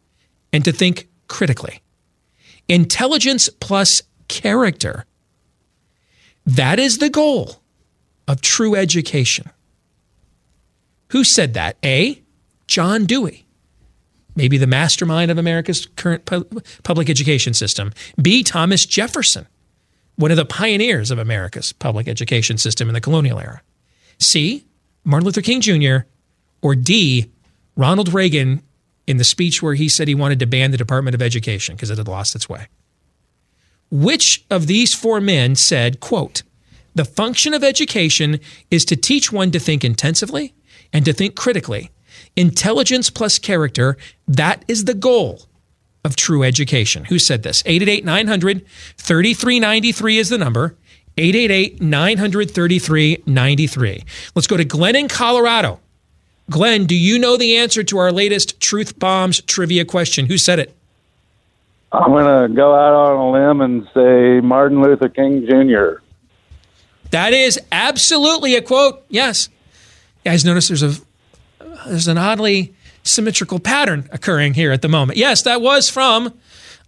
and 0.52 0.66
to 0.66 0.72
think 0.72 1.08
critically. 1.28 1.82
Intelligence 2.68 3.50
plus 3.60 4.02
character. 4.28 5.06
That 6.46 6.80
is 6.80 6.98
the 6.98 7.10
goal 7.10 7.62
of 8.28 8.42
true 8.42 8.76
education. 8.76 9.50
Who 11.10 11.24
said 11.24 11.54
that? 11.56 11.78
A. 11.84 12.22
John 12.68 13.06
Dewey, 13.06 13.48
maybe 14.36 14.60
the 14.60 14.68
mastermind 14.68 15.32
of 15.32 15.40
America's 15.40 15.88
current 15.96 16.26
pu- 16.26 16.48
public 16.84 17.10
education 17.10 17.56
system. 17.56 17.92
B. 18.22 18.44
Thomas 18.44 18.86
Jefferson, 18.86 19.48
one 20.18 20.30
of 20.30 20.38
the 20.38 20.46
pioneers 20.46 21.10
of 21.10 21.18
America's 21.18 21.74
public 21.74 22.08
education 22.08 22.60
system 22.60 22.88
in 22.88 22.94
the 22.94 23.02
colonial 23.02 23.40
era. 23.40 23.62
C. 24.20 24.66
Martin 25.04 25.26
Luther 25.26 25.42
King 25.42 25.62
Jr. 25.62 26.00
Or 26.62 26.76
D. 26.76 27.32
Ronald 27.76 28.14
Reagan 28.14 28.62
in 29.08 29.18
the 29.18 29.24
speech 29.24 29.62
where 29.62 29.74
he 29.74 29.90
said 29.90 30.08
he 30.08 30.16
wanted 30.16 30.40
to 30.40 30.46
ban 30.46 30.72
the 30.72 30.78
Department 30.78 31.16
of 31.16 31.22
Education 31.22 31.76
because 31.76 31.90
it 31.90 31.98
had 31.98 32.08
lost 32.08 32.36
its 32.36 32.48
way. 32.48 32.68
Which 33.90 34.46
of 34.52 34.68
these 34.68 34.94
four 34.94 35.20
men 35.20 35.56
said, 35.56 36.00
quote, 36.00 36.44
the 36.94 37.06
function 37.06 37.54
of 37.54 37.64
education 37.64 38.40
is 38.70 38.86
to 38.86 38.96
teach 38.96 39.32
one 39.32 39.52
to 39.52 39.60
think 39.60 39.84
intensively 39.84 40.54
and 40.92 41.06
to 41.06 41.14
think 41.14 41.36
critically. 41.36 41.92
Intelligence 42.36 43.10
plus 43.10 43.40
character, 43.40 43.98
that 44.28 44.64
is 44.68 44.86
the 44.86 44.94
goal 44.94 45.44
of 46.04 46.16
true 46.16 46.44
education. 46.44 47.06
Who 47.06 47.20
said 47.20 47.44
this? 47.44 47.64
888 47.66 48.06
900 48.06 48.66
3393 48.98 50.18
is 50.18 50.30
the 50.30 50.38
number. 50.38 50.76
888 51.18 51.82
900 51.82 52.52
3393. 52.52 54.04
Let's 54.36 54.48
go 54.48 54.58
to 54.58 54.66
Glenn 54.66 54.96
in 54.96 55.08
Colorado. 55.08 55.80
Glenn, 56.50 56.86
do 56.86 56.96
you 56.96 57.20
know 57.20 57.38
the 57.38 57.58
answer 57.58 57.84
to 57.84 57.98
our 58.00 58.12
latest 58.12 58.60
Truth 58.60 58.98
Bombs 58.98 59.42
trivia 59.42 59.86
question? 59.86 60.26
Who 60.26 60.38
said 60.38 60.60
it? 60.60 60.76
I'm 61.92 62.12
going 62.12 62.50
to 62.50 62.56
go 62.56 62.74
out 62.74 62.94
on 62.94 63.16
a 63.18 63.32
limb 63.32 63.62
and 63.62 63.88
say 63.94 64.40
Martin 64.42 64.82
Luther 64.82 65.10
King 65.10 65.46
Jr. 65.48 66.02
That 67.12 67.34
is 67.34 67.60
absolutely 67.72 68.56
a 68.56 68.62
quote. 68.62 69.04
Yes. 69.10 69.50
You 70.24 70.32
guys 70.32 70.46
notice 70.46 70.68
there's 70.68 70.84
a 70.84 70.94
there's 71.88 72.08
an 72.08 72.18
oddly 72.18 72.74
symmetrical 73.04 73.60
pattern 73.60 74.08
occurring 74.12 74.54
here 74.54 74.72
at 74.72 74.82
the 74.82 74.90
moment. 74.90 75.18
Yes, 75.18 75.44
that 75.44 75.62
was 75.62 75.90
from. 75.90 76.34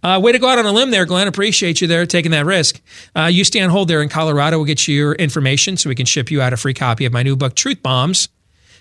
Uh, 0.02 0.20
way 0.22 0.32
to 0.32 0.38
go 0.38 0.48
out 0.48 0.58
on 0.58 0.66
a 0.66 0.72
limb 0.72 0.90
there, 0.90 1.06
Glenn. 1.06 1.28
Appreciate 1.28 1.80
you 1.80 1.86
there 1.86 2.04
taking 2.06 2.32
that 2.32 2.44
risk. 2.44 2.80
Uh, 3.16 3.26
you 3.26 3.44
stay 3.44 3.60
on 3.60 3.70
hold 3.70 3.88
there 3.88 4.02
in 4.02 4.08
Colorado. 4.08 4.58
We'll 4.58 4.66
get 4.66 4.86
you 4.86 4.94
your 4.94 5.14
information 5.14 5.76
so 5.76 5.88
we 5.88 5.94
can 5.94 6.06
ship 6.06 6.30
you 6.30 6.42
out 6.42 6.52
a 6.52 6.56
free 6.56 6.74
copy 6.74 7.04
of 7.04 7.12
my 7.12 7.22
new 7.22 7.36
book, 7.36 7.54
Truth 7.54 7.82
Bombs 7.82 8.28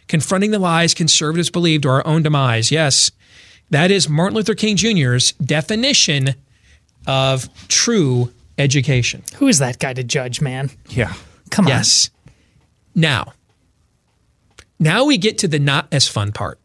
Confronting 0.08 0.52
the 0.52 0.60
Lies 0.60 0.94
Conservatives 0.94 1.50
Believe 1.50 1.82
to 1.82 1.90
Our 1.90 2.06
Own 2.06 2.24
Demise. 2.24 2.72
Yes, 2.72 3.12
that 3.70 3.92
is 3.92 4.10
Martin 4.10 4.36
Luther 4.36 4.56
King 4.56 4.76
Jr.'s 4.76 5.32
definition 5.34 6.36
of 7.08 7.50
true 7.68 8.32
education. 8.58 9.24
Who 9.36 9.48
is 9.48 9.60
that 9.60 9.80
guy 9.80 9.94
to 9.94 10.04
judge, 10.04 10.42
man? 10.42 10.70
Yeah. 10.90 11.14
Come 11.50 11.66
on. 11.66 11.70
Yes. 11.70 12.10
Now, 12.94 13.34
now 14.80 15.06
we 15.06 15.18
get 15.18 15.38
to 15.40 15.48
the 15.48 15.60
not 15.60 15.88
as 15.92 16.08
fun 16.08 16.32
part. 16.32 16.60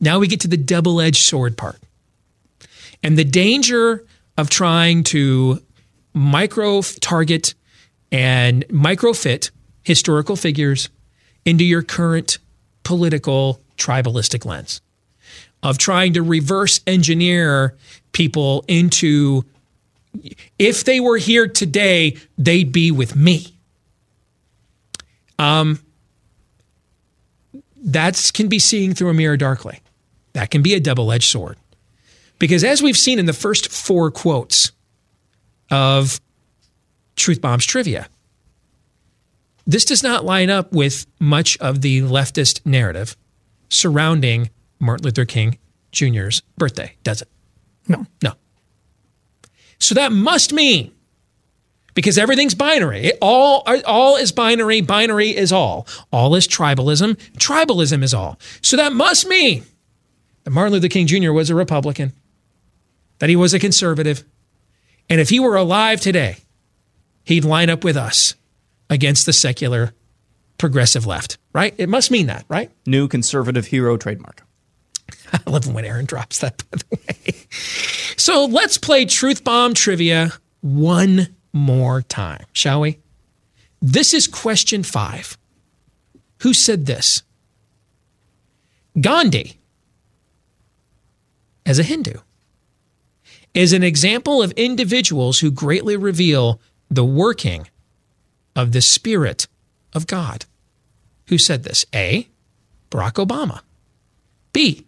Now 0.00 0.18
we 0.18 0.26
get 0.26 0.40
to 0.40 0.48
the 0.48 0.56
double 0.56 1.00
edged 1.00 1.24
sword 1.24 1.56
part. 1.56 1.80
And 3.02 3.18
the 3.18 3.24
danger 3.24 4.04
of 4.36 4.50
trying 4.50 5.04
to 5.04 5.62
micro 6.14 6.82
target 6.82 7.54
and 8.10 8.64
micro 8.70 9.12
fit 9.12 9.50
historical 9.82 10.36
figures 10.36 10.88
into 11.46 11.64
your 11.64 11.82
current 11.82 12.36
political 12.82 13.60
tribalistic 13.78 14.44
lens, 14.44 14.82
of 15.62 15.78
trying 15.78 16.12
to 16.12 16.22
reverse 16.22 16.80
engineer 16.86 17.74
people 18.12 18.64
into 18.68 19.44
if 20.58 20.84
they 20.84 21.00
were 21.00 21.18
here 21.18 21.46
today, 21.46 22.16
they'd 22.38 22.72
be 22.72 22.90
with 22.90 23.16
me. 23.16 23.54
Um, 25.38 25.78
that 27.82 28.30
can 28.34 28.48
be 28.48 28.58
seeing 28.58 28.94
through 28.94 29.10
a 29.10 29.14
mirror 29.14 29.36
darkly. 29.36 29.80
That 30.32 30.50
can 30.50 30.62
be 30.62 30.74
a 30.74 30.80
double 30.80 31.12
edged 31.12 31.30
sword. 31.30 31.56
Because 32.38 32.64
as 32.64 32.82
we've 32.82 32.96
seen 32.96 33.18
in 33.18 33.26
the 33.26 33.32
first 33.32 33.70
four 33.70 34.10
quotes 34.10 34.72
of 35.70 36.20
Truth 37.16 37.40
Bombs 37.40 37.64
trivia, 37.64 38.08
this 39.66 39.84
does 39.84 40.02
not 40.02 40.24
line 40.24 40.50
up 40.50 40.72
with 40.72 41.06
much 41.18 41.58
of 41.58 41.80
the 41.82 42.00
leftist 42.02 42.64
narrative 42.64 43.16
surrounding 43.68 44.50
Martin 44.78 45.04
Luther 45.04 45.24
King 45.24 45.58
Jr.'s 45.92 46.42
birthday, 46.56 46.94
does 47.02 47.22
it? 47.22 47.28
No. 47.88 48.06
No. 48.22 48.32
So 49.78 49.94
that 49.94 50.12
must 50.12 50.52
mean 50.52 50.92
because 51.94 52.18
everything's 52.18 52.54
binary. 52.54 53.06
It 53.06 53.18
all 53.20 53.66
all 53.86 54.16
is 54.16 54.32
binary. 54.32 54.80
Binary 54.80 55.36
is 55.36 55.52
all. 55.52 55.86
All 56.12 56.34
is 56.34 56.46
tribalism. 56.46 57.16
Tribalism 57.38 58.02
is 58.02 58.14
all. 58.14 58.38
So 58.62 58.76
that 58.76 58.92
must 58.92 59.26
mean 59.26 59.64
that 60.44 60.50
Martin 60.50 60.74
Luther 60.74 60.88
King 60.88 61.06
Jr. 61.06 61.32
was 61.32 61.50
a 61.50 61.54
Republican, 61.54 62.12
that 63.18 63.28
he 63.28 63.36
was 63.36 63.54
a 63.54 63.58
conservative, 63.58 64.24
and 65.08 65.20
if 65.20 65.30
he 65.30 65.40
were 65.40 65.56
alive 65.56 66.00
today, 66.00 66.38
he'd 67.24 67.44
line 67.44 67.70
up 67.70 67.84
with 67.84 67.96
us 67.96 68.34
against 68.90 69.26
the 69.26 69.32
secular 69.32 69.92
progressive 70.58 71.06
left. 71.06 71.38
Right? 71.52 71.74
It 71.78 71.88
must 71.88 72.10
mean 72.10 72.26
that, 72.26 72.44
right? 72.48 72.70
New 72.86 73.08
conservative 73.08 73.66
hero 73.66 73.96
trademark. 73.96 74.42
I 75.32 75.50
love 75.50 75.72
when 75.72 75.84
Aaron 75.84 76.06
drops 76.06 76.38
that, 76.40 76.62
by 76.70 76.78
the 76.78 76.96
way. 76.96 77.34
So 78.16 78.46
let's 78.46 78.78
play 78.78 79.04
Truth 79.04 79.44
Bomb 79.44 79.74
Trivia 79.74 80.32
one 80.60 81.34
more 81.52 82.02
time, 82.02 82.44
shall 82.52 82.80
we? 82.80 82.98
This 83.80 84.14
is 84.14 84.26
question 84.26 84.82
five. 84.82 85.38
Who 86.42 86.52
said 86.52 86.86
this? 86.86 87.22
Gandhi, 89.00 89.58
as 91.64 91.78
a 91.78 91.82
Hindu, 91.82 92.14
is 93.54 93.72
an 93.72 93.82
example 93.82 94.42
of 94.42 94.52
individuals 94.52 95.40
who 95.40 95.50
greatly 95.50 95.96
reveal 95.96 96.60
the 96.90 97.04
working 97.04 97.68
of 98.56 98.72
the 98.72 98.80
Spirit 98.80 99.46
of 99.94 100.08
God. 100.08 100.46
Who 101.28 101.38
said 101.38 101.62
this? 101.62 101.84
A. 101.94 102.28
Barack 102.90 103.24
Obama. 103.24 103.60
B. 104.52 104.86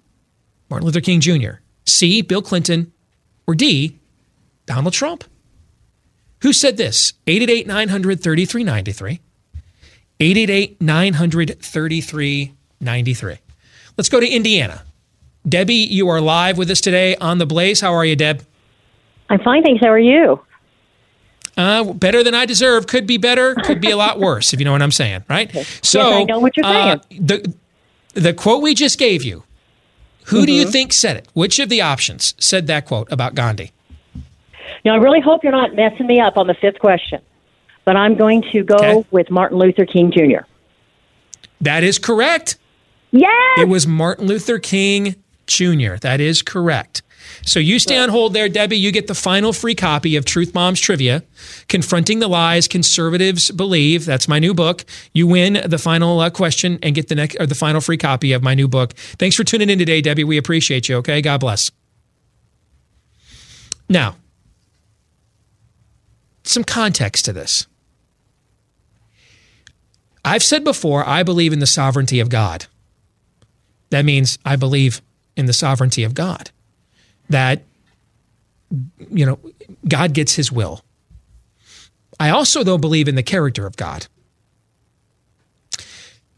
Martin 0.71 0.87
Luther 0.87 1.01
King 1.01 1.21
Jr. 1.21 1.61
C. 1.85 2.23
Bill 2.23 2.43
Clinton. 2.43 2.93
Or 3.47 3.55
D. 3.55 3.99
Donald 4.67 4.95
Trump. 4.95 5.25
Who 6.43 6.53
said 6.53 6.77
this? 6.77 7.13
888 7.27 7.67
900 7.67 8.23
3393. 8.23 9.21
888 10.21 10.81
900 10.81 11.63
3393. 11.63 13.37
Let's 13.97 14.09
go 14.09 14.21
to 14.21 14.29
Indiana. 14.29 14.83
Debbie, 15.49 15.75
you 15.75 16.09
are 16.09 16.21
live 16.21 16.59
with 16.59 16.71
us 16.71 16.81
today 16.81 17.17
on 17.17 17.39
the 17.39 17.47
Blaze. 17.47 17.81
How 17.81 17.95
are 17.95 18.05
you, 18.05 18.17
Deb? 18.17 18.43
I'm 19.31 19.41
fine, 19.41 19.63
thanks. 19.63 19.81
How 19.81 19.91
are 19.91 19.99
you? 19.99 20.41
Uh, 21.59 21.93
better 21.93 22.23
than 22.23 22.35
I 22.35 22.47
deserve. 22.47 22.87
Could 22.87 23.07
be 23.07 23.19
better. 23.19 23.55
Could 23.57 23.81
be 23.81 23.91
a 23.91 23.97
lot 23.97 24.21
worse, 24.21 24.55
if 24.55 24.61
you 24.61 24.65
know 24.65 24.71
what 24.73 24.81
I'm 24.81 24.93
saying, 24.93 25.25
right? 25.29 25.51
So 25.83 25.99
yes, 26.09 26.13
I 26.21 26.25
know 26.25 26.39
what 26.39 26.57
you're 26.57 26.65
uh, 26.65 26.99
the 27.11 27.53
the 28.15 28.33
quote 28.33 28.63
we 28.63 28.75
just 28.75 28.97
gave 28.99 29.25
you. 29.25 29.43
Who 30.27 30.47
do 30.47 30.53
you 30.53 30.67
Mhm. 30.67 30.73
think 30.73 30.93
said 30.93 31.17
it? 31.17 31.27
Which 31.35 31.59
of 31.59 31.69
the 31.69 31.81
options 31.81 32.35
said 32.39 32.69
that 32.69 32.85
quote 32.87 33.11
about 33.11 33.35
Gandhi? 33.35 33.73
Now, 34.85 34.95
I 34.95 34.99
really 34.99 35.21
hope 35.21 35.43
you're 35.43 35.53
not 35.53 35.75
messing 35.75 36.07
me 36.07 36.21
up 36.21 36.37
on 36.39 36.47
the 36.47 36.55
fifth 36.55 36.79
question, 36.79 37.21
but 37.85 37.97
I'm 37.97 38.15
going 38.15 38.43
to 38.53 38.63
go 38.63 39.05
with 39.11 39.31
Martin 39.31 39.59
Luther 39.59 39.85
King 39.85 40.13
Jr. 40.13 40.45
That 41.61 41.83
is 41.83 41.99
correct. 41.99 42.57
Yes. 43.11 43.59
It 43.59 43.69
was 43.69 43.87
Martin 43.87 44.27
Luther 44.27 44.59
King 44.61 45.17
Jr. 45.47 45.97
That 46.03 46.21
is 46.21 46.43
correct. 46.43 47.03
So 47.43 47.61
you 47.61 47.79
stay 47.79 47.99
on 47.99 48.09
hold 48.09 48.35
there, 48.35 48.49
Debbie. 48.49 48.79
You 48.79 48.93
get 48.93 49.07
the 49.07 49.15
final 49.15 49.53
free 49.53 49.75
copy 49.75 50.17
of 50.17 50.25
Truth 50.25 50.53
Bombs 50.53 50.81
Trivia, 50.81 51.23
Confronting 51.69 52.19
the 52.19 52.29
Lies 52.29 52.69
Conservatives 52.69 53.51
Believe. 53.51 54.05
That's 54.05 54.29
my 54.29 54.39
new 54.39 54.55
book. 54.55 54.85
You 55.13 55.27
win 55.27 55.61
the 55.65 55.79
final 55.79 56.21
uh, 56.21 56.31
question 56.31 56.79
and 56.83 56.95
get 56.95 57.09
the 57.09 57.15
next 57.15 57.37
or 57.41 57.47
the 57.47 57.55
final 57.55 57.81
free 57.81 57.97
copy 57.97 58.33
of 58.33 58.43
my 58.43 58.55
new 58.55 58.69
book. 58.69 58.95
Thanks 59.19 59.37
for 59.37 59.45
tuning 59.45 59.71
in 59.71 59.79
today, 59.79 60.01
Debbie. 60.01 60.25
We 60.25 60.37
appreciate 60.37 60.89
you. 60.89 60.97
Okay, 60.97 61.23
God 61.23 61.41
bless. 61.41 61.71
Now, 63.89 64.17
some 66.45 66.65
context 66.65 67.25
to 67.27 67.33
this. 67.33 67.67
I've 70.25 70.43
said 70.43 70.65
before, 70.65 71.07
I 71.09 71.23
believe 71.23 71.53
in 71.53 71.59
the 71.59 71.67
sovereignty 71.67 72.21
of 72.21 72.29
God. 72.29 72.67
That 73.91 74.05
means 74.05 74.39
I 74.45 74.57
believe 74.57 75.01
in 75.37 75.47
the 75.47 75.53
sovereignty 75.53 76.05
of 76.05 76.15
God. 76.15 76.51
That, 77.29 77.63
you 79.11 79.27
know, 79.27 79.39
God 79.87 80.13
gets 80.13 80.35
his 80.35 80.51
will. 80.51 80.83
I 82.21 82.31
also, 82.31 82.65
though, 82.65 82.79
believe 82.79 83.09
in 83.09 83.15
the 83.15 83.23
character 83.23 83.67
of 83.67 83.77
God. 83.77 84.07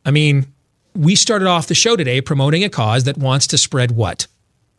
I 0.05 0.11
mean, 0.11 0.47
we 0.95 1.14
started 1.14 1.47
off 1.47 1.66
the 1.66 1.74
show 1.74 1.97
today 1.97 2.20
promoting 2.20 2.64
a 2.64 2.68
cause 2.68 3.05
that 3.05 3.16
wants 3.16 3.47
to 3.49 3.59
spread 3.59 3.93
what? 3.93 4.26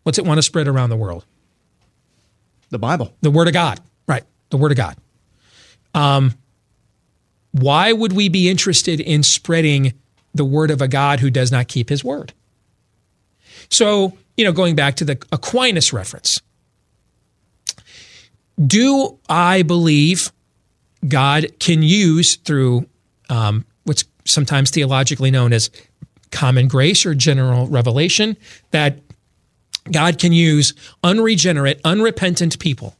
What's 0.04 0.18
it 0.18 0.26
want 0.26 0.38
to 0.38 0.44
spread 0.44 0.68
around 0.68 0.90
the 0.90 0.98
world? 0.98 1.26
The 2.70 2.80
Bible. 2.80 3.14
The 3.22 3.32
Word 3.32 3.48
of 3.48 3.54
God. 3.54 3.80
Right. 4.08 4.24
The 4.50 4.58
Word 4.58 4.72
of 4.72 4.78
God. 4.78 4.98
Um, 5.94 6.36
why 7.52 7.92
would 7.92 8.14
we 8.14 8.30
be 8.30 8.50
interested 8.50 9.00
in 9.00 9.24
spreading 9.24 9.94
the 10.34 10.46
word 10.46 10.72
of 10.72 10.82
a 10.82 10.88
God 10.88 11.20
who 11.20 11.30
does 11.30 11.52
not 11.52 11.68
keep 11.68 11.90
his 11.90 12.04
word? 12.04 12.34
So, 13.70 14.18
you 14.42 14.46
know, 14.48 14.52
going 14.52 14.76
back 14.76 14.96
to 14.96 15.06
the 15.06 15.24
Aquinas 15.32 15.94
reference, 15.94 16.42
do 18.60 19.20
I 19.30 19.62
believe 19.62 20.32
God 21.08 21.60
can 21.60 21.84
use 21.84 22.38
through 22.38 22.88
um, 23.30 23.66
what's 23.84 24.04
sometimes 24.26 24.72
theologically 24.72 25.30
known 25.30 25.54
as 25.54 25.70
common 26.32 26.68
grace 26.68 27.06
or 27.06 27.14
general 27.14 27.68
revelation 27.68 28.36
that 28.72 28.98
God 29.92 30.18
can 30.18 30.34
use 30.34 30.74
unregenerate, 31.04 31.80
unrepentant 31.86 32.58
people, 32.58 32.96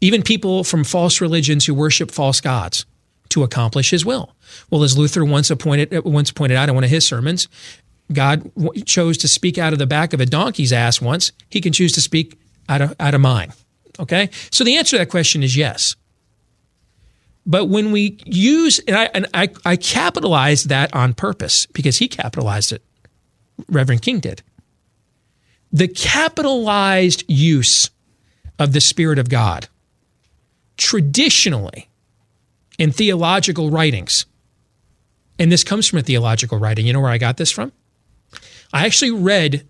even 0.00 0.22
people 0.22 0.62
from 0.62 0.84
false 0.84 1.20
religions 1.20 1.66
who 1.66 1.74
worship 1.74 2.12
false 2.12 2.40
gods, 2.40 2.86
to 3.30 3.42
accomplish 3.42 3.90
His 3.90 4.06
will. 4.06 4.36
Well, 4.70 4.84
as 4.84 4.96
Luther 4.96 5.24
once 5.24 5.50
appointed, 5.50 6.04
once 6.04 6.30
pointed 6.30 6.54
out 6.54 6.68
in 6.68 6.76
one 6.76 6.84
of 6.84 6.90
his 6.90 7.04
sermons, 7.04 7.48
God 8.12 8.50
chose 8.86 9.16
to 9.18 9.28
speak 9.28 9.58
out 9.58 9.72
of 9.72 9.78
the 9.78 9.86
back 9.86 10.12
of 10.12 10.20
a 10.20 10.26
donkey's 10.26 10.72
ass 10.72 11.00
once. 11.00 11.32
He 11.48 11.60
can 11.60 11.72
choose 11.72 11.92
to 11.92 12.00
speak 12.00 12.38
out 12.68 12.80
of 12.80 12.94
out 13.00 13.14
of 13.14 13.20
mine. 13.20 13.52
Okay, 13.98 14.30
so 14.50 14.64
the 14.64 14.76
answer 14.76 14.96
to 14.96 14.98
that 14.98 15.10
question 15.10 15.42
is 15.42 15.56
yes. 15.56 15.96
But 17.46 17.66
when 17.66 17.92
we 17.92 18.18
use, 18.24 18.78
and 18.80 18.96
I, 18.96 19.04
and 19.12 19.26
I, 19.34 19.50
I 19.64 19.76
capitalized 19.76 20.70
that 20.70 20.94
on 20.94 21.12
purpose 21.12 21.66
because 21.66 21.98
he 21.98 22.08
capitalized 22.08 22.72
it, 22.72 22.82
Reverend 23.68 24.02
King 24.02 24.20
did. 24.20 24.42
The 25.70 25.88
capitalized 25.88 27.24
use 27.28 27.90
of 28.58 28.72
the 28.72 28.80
Spirit 28.80 29.18
of 29.18 29.28
God 29.28 29.68
traditionally 30.76 31.88
in 32.78 32.90
theological 32.92 33.70
writings, 33.70 34.26
and 35.38 35.52
this 35.52 35.64
comes 35.64 35.86
from 35.86 35.98
a 35.98 36.02
theological 36.02 36.58
writing. 36.58 36.86
You 36.86 36.92
know 36.92 37.00
where 37.00 37.10
I 37.10 37.18
got 37.18 37.36
this 37.36 37.50
from? 37.50 37.72
I 38.74 38.86
actually 38.86 39.12
read 39.12 39.66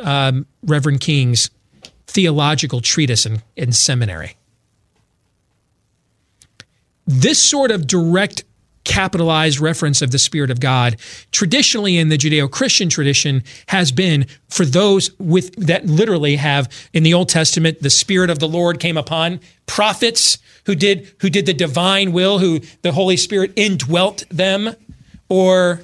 um, 0.00 0.46
Reverend 0.62 1.00
King's 1.00 1.50
theological 2.06 2.80
treatise 2.80 3.26
in, 3.26 3.42
in 3.56 3.72
seminary. 3.72 4.36
This 7.08 7.42
sort 7.42 7.72
of 7.72 7.88
direct 7.88 8.44
capitalized 8.84 9.58
reference 9.60 10.00
of 10.00 10.12
the 10.12 10.18
Spirit 10.18 10.50
of 10.50 10.60
God, 10.60 10.96
traditionally 11.32 11.98
in 11.98 12.08
the 12.08 12.16
Judeo 12.16 12.48
Christian 12.48 12.88
tradition, 12.88 13.42
has 13.66 13.90
been 13.90 14.26
for 14.48 14.64
those 14.64 15.10
with 15.18 15.54
that 15.56 15.86
literally 15.86 16.36
have 16.36 16.68
in 16.92 17.02
the 17.02 17.12
Old 17.12 17.28
Testament, 17.28 17.82
the 17.82 17.90
Spirit 17.90 18.30
of 18.30 18.38
the 18.38 18.48
Lord 18.48 18.78
came 18.78 18.96
upon 18.96 19.40
prophets 19.66 20.38
who 20.66 20.76
did 20.76 21.12
who 21.20 21.30
did 21.30 21.46
the 21.46 21.52
divine 21.52 22.12
will, 22.12 22.38
who 22.38 22.60
the 22.82 22.92
Holy 22.92 23.16
Spirit 23.16 23.52
indwelt 23.56 24.22
them, 24.30 24.74
or 25.28 25.82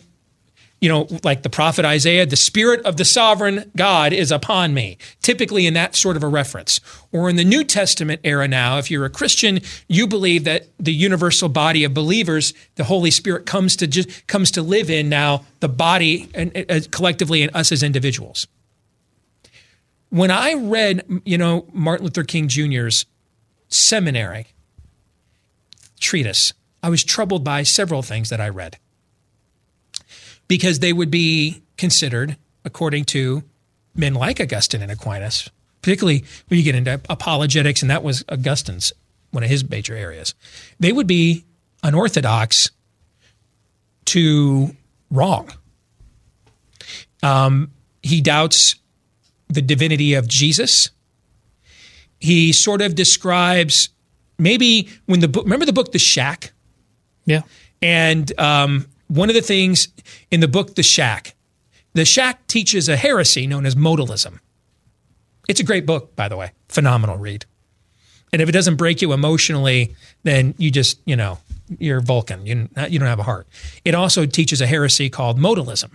you 0.86 0.92
know, 0.92 1.08
like 1.24 1.42
the 1.42 1.50
prophet 1.50 1.84
Isaiah, 1.84 2.24
the 2.26 2.36
spirit 2.36 2.86
of 2.86 2.96
the 2.96 3.04
sovereign 3.04 3.72
God 3.76 4.12
is 4.12 4.30
upon 4.30 4.72
me, 4.72 4.98
typically 5.20 5.66
in 5.66 5.74
that 5.74 5.96
sort 5.96 6.16
of 6.16 6.22
a 6.22 6.28
reference. 6.28 6.80
Or 7.10 7.28
in 7.28 7.34
the 7.34 7.44
New 7.44 7.64
Testament 7.64 8.20
era 8.22 8.46
now, 8.46 8.78
if 8.78 8.88
you're 8.88 9.04
a 9.04 9.10
Christian, 9.10 9.58
you 9.88 10.06
believe 10.06 10.44
that 10.44 10.68
the 10.78 10.94
universal 10.94 11.48
body 11.48 11.82
of 11.82 11.92
believers, 11.92 12.54
the 12.76 12.84
Holy 12.84 13.10
Spirit 13.10 13.46
comes 13.46 13.74
to 13.74 13.88
just 13.88 14.28
comes 14.28 14.52
to 14.52 14.62
live 14.62 14.88
in 14.88 15.08
now 15.08 15.44
the 15.58 15.68
body 15.68 16.28
and 16.34 16.56
uh, 16.70 16.78
collectively 16.92 17.42
and 17.42 17.50
us 17.52 17.72
as 17.72 17.82
individuals. 17.82 18.46
When 20.10 20.30
I 20.30 20.54
read, 20.54 21.04
you 21.24 21.36
know, 21.36 21.66
Martin 21.72 22.04
Luther 22.04 22.22
King 22.22 22.46
Jr.'s 22.46 23.06
seminary 23.66 24.46
treatise, 25.98 26.52
I 26.80 26.90
was 26.90 27.02
troubled 27.02 27.42
by 27.42 27.64
several 27.64 28.02
things 28.02 28.28
that 28.30 28.40
I 28.40 28.50
read 28.50 28.78
because 30.48 30.78
they 30.78 30.92
would 30.92 31.10
be 31.10 31.62
considered, 31.76 32.36
according 32.64 33.04
to 33.06 33.42
men 33.94 34.14
like 34.14 34.40
Augustine 34.40 34.82
and 34.82 34.92
Aquinas, 34.92 35.50
particularly 35.82 36.24
when 36.48 36.58
you 36.58 36.64
get 36.64 36.74
into 36.74 37.00
apologetics, 37.08 37.82
and 37.82 37.90
that 37.90 38.02
was 38.02 38.24
Augustine's 38.28 38.92
one 39.30 39.42
of 39.42 39.50
his 39.50 39.68
major 39.68 39.94
areas, 39.94 40.34
they 40.80 40.92
would 40.92 41.06
be 41.06 41.44
unorthodox 41.82 42.70
to 44.06 44.74
wrong. 45.10 45.52
Um, 47.22 47.72
he 48.02 48.20
doubts 48.20 48.76
the 49.48 49.62
divinity 49.62 50.14
of 50.14 50.28
Jesus. 50.28 50.90
He 52.18 52.52
sort 52.52 52.82
of 52.82 52.94
describes 52.94 53.88
maybe 54.38 54.88
when 55.06 55.20
the 55.20 55.28
book, 55.28 55.44
remember 55.44 55.66
the 55.66 55.72
book 55.72 55.92
The 55.92 55.98
Shack? 55.98 56.52
Yeah. 57.24 57.42
And 57.82 58.38
um, 58.40 58.86
one 59.08 59.28
of 59.28 59.34
the 59.34 59.42
things 59.42 59.88
in 60.30 60.40
the 60.40 60.48
book 60.48 60.74
The 60.74 60.82
Shack, 60.82 61.34
The 61.94 62.04
Shack 62.04 62.46
teaches 62.46 62.88
a 62.88 62.96
heresy 62.96 63.46
known 63.46 63.66
as 63.66 63.74
modalism. 63.74 64.40
It's 65.48 65.60
a 65.60 65.64
great 65.64 65.86
book, 65.86 66.16
by 66.16 66.28
the 66.28 66.36
way, 66.36 66.52
phenomenal 66.68 67.16
read. 67.16 67.46
And 68.32 68.42
if 68.42 68.48
it 68.48 68.52
doesn't 68.52 68.76
break 68.76 69.00
you 69.00 69.12
emotionally, 69.12 69.94
then 70.24 70.54
you 70.58 70.70
just, 70.70 71.00
you 71.06 71.14
know, 71.14 71.38
you're 71.78 72.00
Vulcan. 72.00 72.44
You, 72.44 72.68
you 72.88 72.98
don't 72.98 73.08
have 73.08 73.20
a 73.20 73.24
heart. 73.24 73.46
It 73.84 73.94
also 73.94 74.26
teaches 74.26 74.60
a 74.60 74.66
heresy 74.66 75.08
called 75.08 75.38
modalism. 75.38 75.92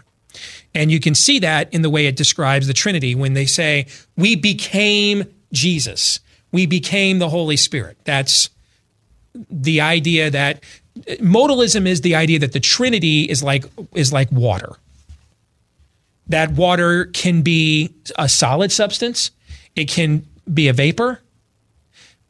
And 0.73 0.89
you 0.89 0.99
can 0.99 1.13
see 1.13 1.39
that 1.39 1.73
in 1.73 1.81
the 1.81 1.89
way 1.89 2.05
it 2.05 2.15
describes 2.15 2.67
the 2.67 2.73
Trinity 2.73 3.15
when 3.15 3.33
they 3.33 3.45
say, 3.45 3.87
we 4.15 4.35
became 4.35 5.25
Jesus, 5.51 6.21
we 6.51 6.65
became 6.65 7.19
the 7.19 7.29
Holy 7.29 7.57
Spirit. 7.57 7.97
That's 8.05 8.49
the 9.49 9.81
idea 9.81 10.29
that 10.29 10.63
modalism 10.97 11.87
is 11.87 12.01
the 12.01 12.15
idea 12.15 12.39
that 12.39 12.53
the 12.53 12.59
Trinity 12.59 13.23
is 13.23 13.43
like 13.43 13.65
is 13.93 14.11
like 14.11 14.31
water. 14.31 14.73
That 16.27 16.51
water 16.51 17.05
can 17.05 17.41
be 17.41 17.93
a 18.17 18.29
solid 18.29 18.71
substance, 18.71 19.31
it 19.75 19.89
can 19.89 20.25
be 20.51 20.67
a 20.67 20.73
vapor 20.73 21.21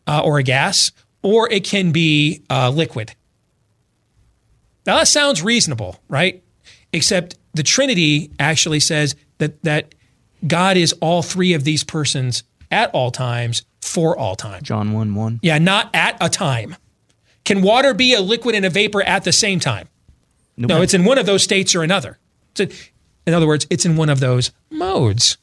uh, 0.07 0.21
or 0.23 0.39
a 0.39 0.43
gas, 0.43 0.91
or 1.21 1.49
it 1.51 1.63
can 1.63 1.91
be 1.91 2.41
uh, 2.49 2.69
liquid. 2.69 3.13
Now 4.85 4.97
that 4.97 5.07
sounds 5.07 5.43
reasonable, 5.43 5.99
right? 6.07 6.43
Except 6.93 7.35
the 7.53 7.63
Trinity 7.63 8.31
actually 8.39 8.79
says 8.79 9.15
that 9.37 9.61
that 9.63 9.93
God 10.45 10.77
is 10.77 10.93
all 11.01 11.21
three 11.21 11.53
of 11.53 11.63
these 11.63 11.83
persons 11.83 12.43
at 12.71 12.89
all 12.91 13.11
times 13.11 13.63
for 13.81 14.17
all 14.17 14.35
time. 14.35 14.63
John 14.63 14.93
1 14.93 15.13
1. 15.13 15.39
Yeah, 15.43 15.57
not 15.59 15.89
at 15.93 16.17
a 16.21 16.29
time. 16.29 16.75
Can 17.43 17.61
water 17.61 17.93
be 17.93 18.13
a 18.13 18.21
liquid 18.21 18.55
and 18.55 18.65
a 18.65 18.69
vapor 18.69 19.01
at 19.01 19.23
the 19.23 19.31
same 19.31 19.59
time? 19.59 19.87
Nope. 20.57 20.69
No, 20.69 20.81
it's 20.81 20.93
in 20.93 21.05
one 21.05 21.17
of 21.17 21.25
those 21.25 21.43
states 21.43 21.75
or 21.75 21.83
another. 21.83 22.17
So, 22.55 22.67
in 23.25 23.33
other 23.33 23.47
words, 23.47 23.65
it's 23.69 23.85
in 23.85 23.95
one 23.95 24.09
of 24.09 24.19
those 24.19 24.51
modes. 24.69 25.37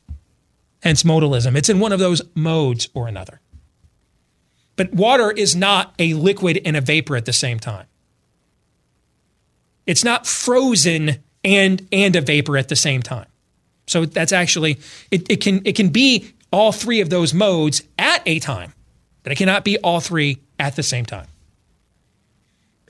Hence 0.83 1.03
modalism. 1.03 1.57
It's 1.57 1.69
in 1.69 1.81
one 1.81 1.93
of 1.93 1.99
those 1.99 2.23
modes 2.35 2.89
or 2.95 3.09
another. 3.09 3.41
But 4.77 4.95
water 4.95 5.33
is 5.33 5.57
not 5.57 5.93
a 5.99 6.15
liquid 6.15 6.61
and 6.65 6.77
a 6.77 6.81
vapor 6.81 7.17
at 7.17 7.25
the 7.25 7.33
same 7.33 7.59
time. 7.59 7.87
It's 9.87 10.05
not 10.05 10.27
frozen 10.27 11.17
and 11.43 11.89
and 11.91 12.15
a 12.15 12.21
vapor 12.21 12.57
at 12.57 12.69
the 12.69 12.77
same 12.77 13.03
time. 13.03 13.27
So 13.89 14.05
that's 14.05 14.33
actually 14.33 14.79
it, 15.11 15.29
it 15.31 15.41
can 15.41 15.63
it 15.65 15.75
can 15.75 15.89
be 15.89 16.33
all 16.53 16.73
three 16.73 17.01
of 17.01 17.11
those 17.11 17.35
modes 17.35 17.83
at 17.99 18.23
a 18.25 18.39
time, 18.39 18.73
but 19.23 19.33
it 19.33 19.37
cannot 19.37 19.65
be 19.65 19.79
all 19.79 20.01
three 20.01 20.39
at 20.61 20.77
the 20.77 20.83
same 20.83 21.05
time. 21.05 21.27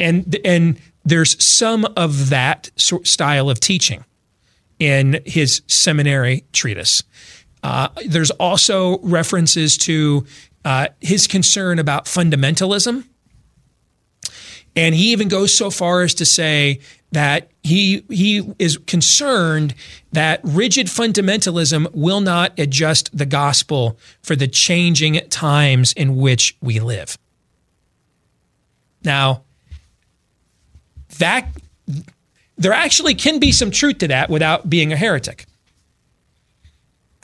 And 0.00 0.36
and 0.44 0.78
there's 1.04 1.42
some 1.42 1.86
of 1.96 2.30
that 2.30 2.70
sort 2.76 3.06
style 3.06 3.50
of 3.50 3.60
teaching 3.60 4.04
in 4.78 5.20
his 5.24 5.62
seminary 5.66 6.44
treatise. 6.52 7.02
Uh, 7.62 7.88
there's 8.06 8.30
also 8.32 8.98
references 9.00 9.76
to 9.78 10.24
uh, 10.64 10.88
his 11.00 11.26
concern 11.26 11.78
about 11.78 12.04
fundamentalism. 12.04 13.04
And 14.76 14.94
he 14.94 15.12
even 15.12 15.28
goes 15.28 15.56
so 15.56 15.70
far 15.70 16.02
as 16.02 16.14
to 16.14 16.24
say 16.26 16.80
that 17.10 17.50
he, 17.62 18.04
he 18.08 18.52
is 18.58 18.76
concerned 18.76 19.74
that 20.12 20.40
rigid 20.44 20.86
fundamentalism 20.86 21.92
will 21.94 22.20
not 22.20 22.56
adjust 22.58 23.16
the 23.16 23.26
gospel 23.26 23.98
for 24.22 24.36
the 24.36 24.46
changing 24.46 25.14
times 25.30 25.92
in 25.94 26.16
which 26.16 26.56
we 26.60 26.80
live. 26.80 27.18
Now, 29.02 29.42
that 31.18 31.48
there 32.56 32.72
actually 32.72 33.14
can 33.14 33.38
be 33.38 33.52
some 33.52 33.70
truth 33.70 33.98
to 33.98 34.08
that 34.08 34.28
without 34.28 34.68
being 34.68 34.92
a 34.92 34.96
heretic. 34.96 35.46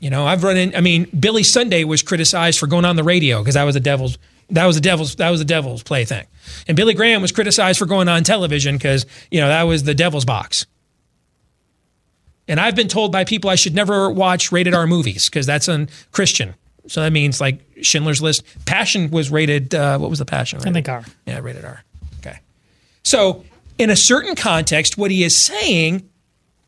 You 0.01 0.11
know, 0.11 0.27
I've 0.27 0.45
run 0.45 0.57
in. 0.57 0.75
I 0.77 0.81
mean, 0.81 1.09
Billy 1.19 1.43
Sunday 1.43 1.85
was 1.85 2.03
criticized 2.03 2.59
for 2.59 2.67
going 2.67 2.85
on 2.85 2.97
the 2.97 3.05
radio 3.05 3.41
because 3.41 3.55
that 3.55 3.65
was 3.65 3.75
the 3.75 3.81
devil's. 3.81 4.19
That 4.51 4.67
was 4.67 4.77
the 4.77 4.83
devil's. 4.83 5.17
That 5.17 5.31
was 5.31 5.41
the 5.41 5.47
devil's 5.47 5.83
plaything. 5.83 6.27
And 6.69 6.77
Billy 6.77 6.95
Graham 6.95 7.23
was 7.23 7.33
criticized 7.33 7.79
for 7.79 7.87
going 7.87 8.09
on 8.09 8.23
television 8.23 8.77
because 8.77 9.07
you 9.31 9.41
know 9.41 9.49
that 9.49 9.63
was 9.63 9.85
the 9.85 9.95
devil's 9.95 10.25
box. 10.25 10.67
And 12.47 12.61
I've 12.61 12.77
been 12.77 12.89
told 12.89 13.11
by 13.11 13.25
people 13.25 13.49
I 13.49 13.55
should 13.55 13.75
never 13.75 14.11
watch 14.11 14.53
rated 14.53 14.75
R 14.75 14.87
movies 14.87 15.31
because 15.31 15.47
that's 15.47 15.69
un 15.69 15.89
Christian. 16.13 16.55
So 16.87 17.01
that 17.01 17.13
means 17.13 17.41
like 17.41 17.61
Schindler's 17.81 18.21
List. 18.21 18.45
Passion 18.67 19.11
was 19.11 19.31
rated. 19.31 19.75
Uh, 19.75 19.99
what 19.99 20.11
was 20.11 20.19
the 20.19 20.27
Passion? 20.27 20.61
I 20.67 20.73
think 20.73 20.89
R. 20.89 21.03
Yeah, 21.27 21.39
rated 21.39 21.65
R. 21.65 21.83
Okay. 22.19 22.39
So 23.05 23.45
in 23.79 23.91
a 23.91 23.97
certain 23.97 24.35
context, 24.35 24.97
what 24.97 25.11
he 25.11 25.25
is 25.25 25.37
saying 25.37 26.09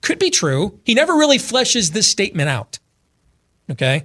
could 0.02 0.18
be 0.18 0.30
true. 0.30 0.78
He 0.84 0.94
never 0.94 1.14
really 1.14 1.38
fleshes 1.38 1.92
this 1.92 2.08
statement 2.08 2.48
out. 2.48 2.78
Okay. 3.70 4.04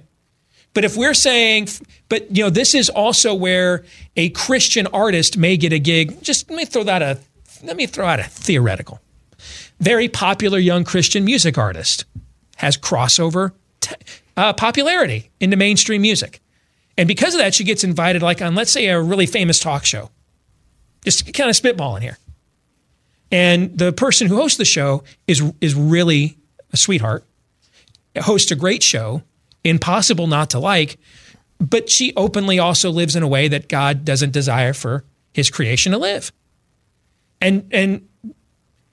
But 0.74 0.84
if 0.84 0.96
we're 0.96 1.14
saying, 1.14 1.68
but 2.08 2.34
you 2.34 2.44
know, 2.44 2.50
this 2.50 2.74
is 2.74 2.88
also 2.88 3.34
where 3.34 3.84
a 4.16 4.30
Christian 4.30 4.86
artist 4.88 5.36
may 5.36 5.56
get 5.56 5.72
a 5.72 5.78
gig. 5.78 6.22
Just 6.22 6.48
let 6.50 6.56
me 6.56 6.64
throw 6.64 6.82
that 6.84 7.02
a, 7.02 7.18
let 7.62 7.76
me 7.76 7.86
throw 7.86 8.06
out 8.06 8.20
a 8.20 8.24
theoretical. 8.24 9.00
Very 9.80 10.08
popular 10.08 10.58
young 10.58 10.84
Christian 10.84 11.24
music 11.24 11.58
artist 11.58 12.04
has 12.56 12.76
crossover 12.76 13.52
t- 13.80 13.94
uh, 14.36 14.52
popularity 14.52 15.30
into 15.40 15.56
mainstream 15.56 16.02
music. 16.02 16.40
And 16.96 17.08
because 17.08 17.34
of 17.34 17.40
that, 17.40 17.54
she 17.54 17.64
gets 17.64 17.84
invited, 17.84 18.22
like 18.22 18.40
on, 18.42 18.54
let's 18.54 18.70
say, 18.70 18.86
a 18.88 19.00
really 19.00 19.26
famous 19.26 19.58
talk 19.58 19.84
show. 19.84 20.10
Just 21.04 21.32
kind 21.34 21.50
of 21.50 21.56
spitballing 21.56 22.02
here. 22.02 22.18
And 23.32 23.76
the 23.76 23.92
person 23.92 24.28
who 24.28 24.36
hosts 24.36 24.58
the 24.58 24.64
show 24.64 25.02
is, 25.26 25.42
is 25.60 25.74
really 25.74 26.36
a 26.72 26.76
sweetheart, 26.76 27.24
hosts 28.16 28.50
a 28.50 28.56
great 28.56 28.82
show, 28.82 29.22
impossible 29.64 30.26
not 30.26 30.50
to 30.50 30.58
like, 30.58 30.98
but 31.58 31.88
she 31.88 32.12
openly 32.14 32.58
also 32.58 32.90
lives 32.90 33.16
in 33.16 33.22
a 33.22 33.28
way 33.28 33.48
that 33.48 33.68
God 33.68 34.04
doesn't 34.04 34.32
desire 34.32 34.74
for 34.74 35.04
his 35.32 35.48
creation 35.48 35.92
to 35.92 35.98
live. 35.98 36.30
And 37.40 37.68
and 37.72 38.08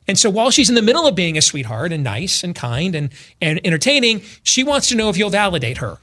and 0.07 0.18
so 0.18 0.30
while 0.30 0.49
she's 0.49 0.70
in 0.70 0.76
the 0.76 0.82
middle 0.82 1.06
of 1.06 1.14
being 1.16 1.38
a 1.38 1.41
sweetheart 1.41 1.91
and 1.91 2.03
nice 2.03 2.44
and 2.44 2.56
kind 2.56 2.95
and, 2.95 3.10
and 3.41 3.60
entertaining, 3.64 4.22
she 4.41 4.64
wants 4.64 4.90
to 4.90 4.95
know 4.95 5.10
if 5.10 5.18
you'll 5.18 5.30
validate 5.30 5.78
her 5.78 5.99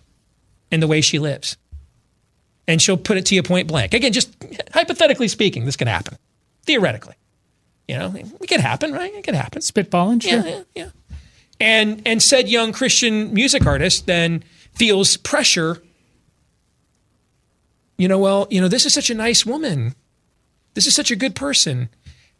in 0.70 0.80
the 0.80 0.86
way 0.86 1.00
she 1.00 1.18
lives. 1.18 1.56
And 2.68 2.80
she'll 2.80 2.96
put 2.96 3.16
it 3.16 3.26
to 3.26 3.34
you 3.34 3.42
point 3.42 3.66
blank. 3.66 3.94
Again, 3.94 4.12
just 4.12 4.36
hypothetically 4.72 5.26
speaking, 5.28 5.64
this 5.64 5.76
can 5.76 5.88
happen. 5.88 6.18
Theoretically. 6.66 7.14
You 7.88 7.98
know, 7.98 8.14
it 8.16 8.48
could 8.48 8.60
happen, 8.60 8.92
right? 8.92 9.14
It 9.14 9.24
could 9.24 9.34
happen. 9.34 9.62
Spitballing, 9.62 10.22
sure. 10.22 10.40
Yeah, 10.40 10.46
yeah, 10.46 10.62
yeah. 10.74 10.88
And 11.60 12.02
and 12.04 12.22
said 12.22 12.48
young 12.48 12.72
Christian 12.72 13.32
music 13.32 13.64
artist 13.64 14.06
then 14.06 14.42
feels 14.74 15.16
pressure. 15.16 15.82
You 17.96 18.08
know, 18.08 18.18
well, 18.18 18.46
you 18.50 18.60
know, 18.60 18.68
this 18.68 18.84
is 18.84 18.92
such 18.92 19.08
a 19.08 19.14
nice 19.14 19.46
woman. 19.46 19.94
This 20.74 20.86
is 20.86 20.94
such 20.94 21.10
a 21.10 21.16
good 21.16 21.34
person. 21.34 21.88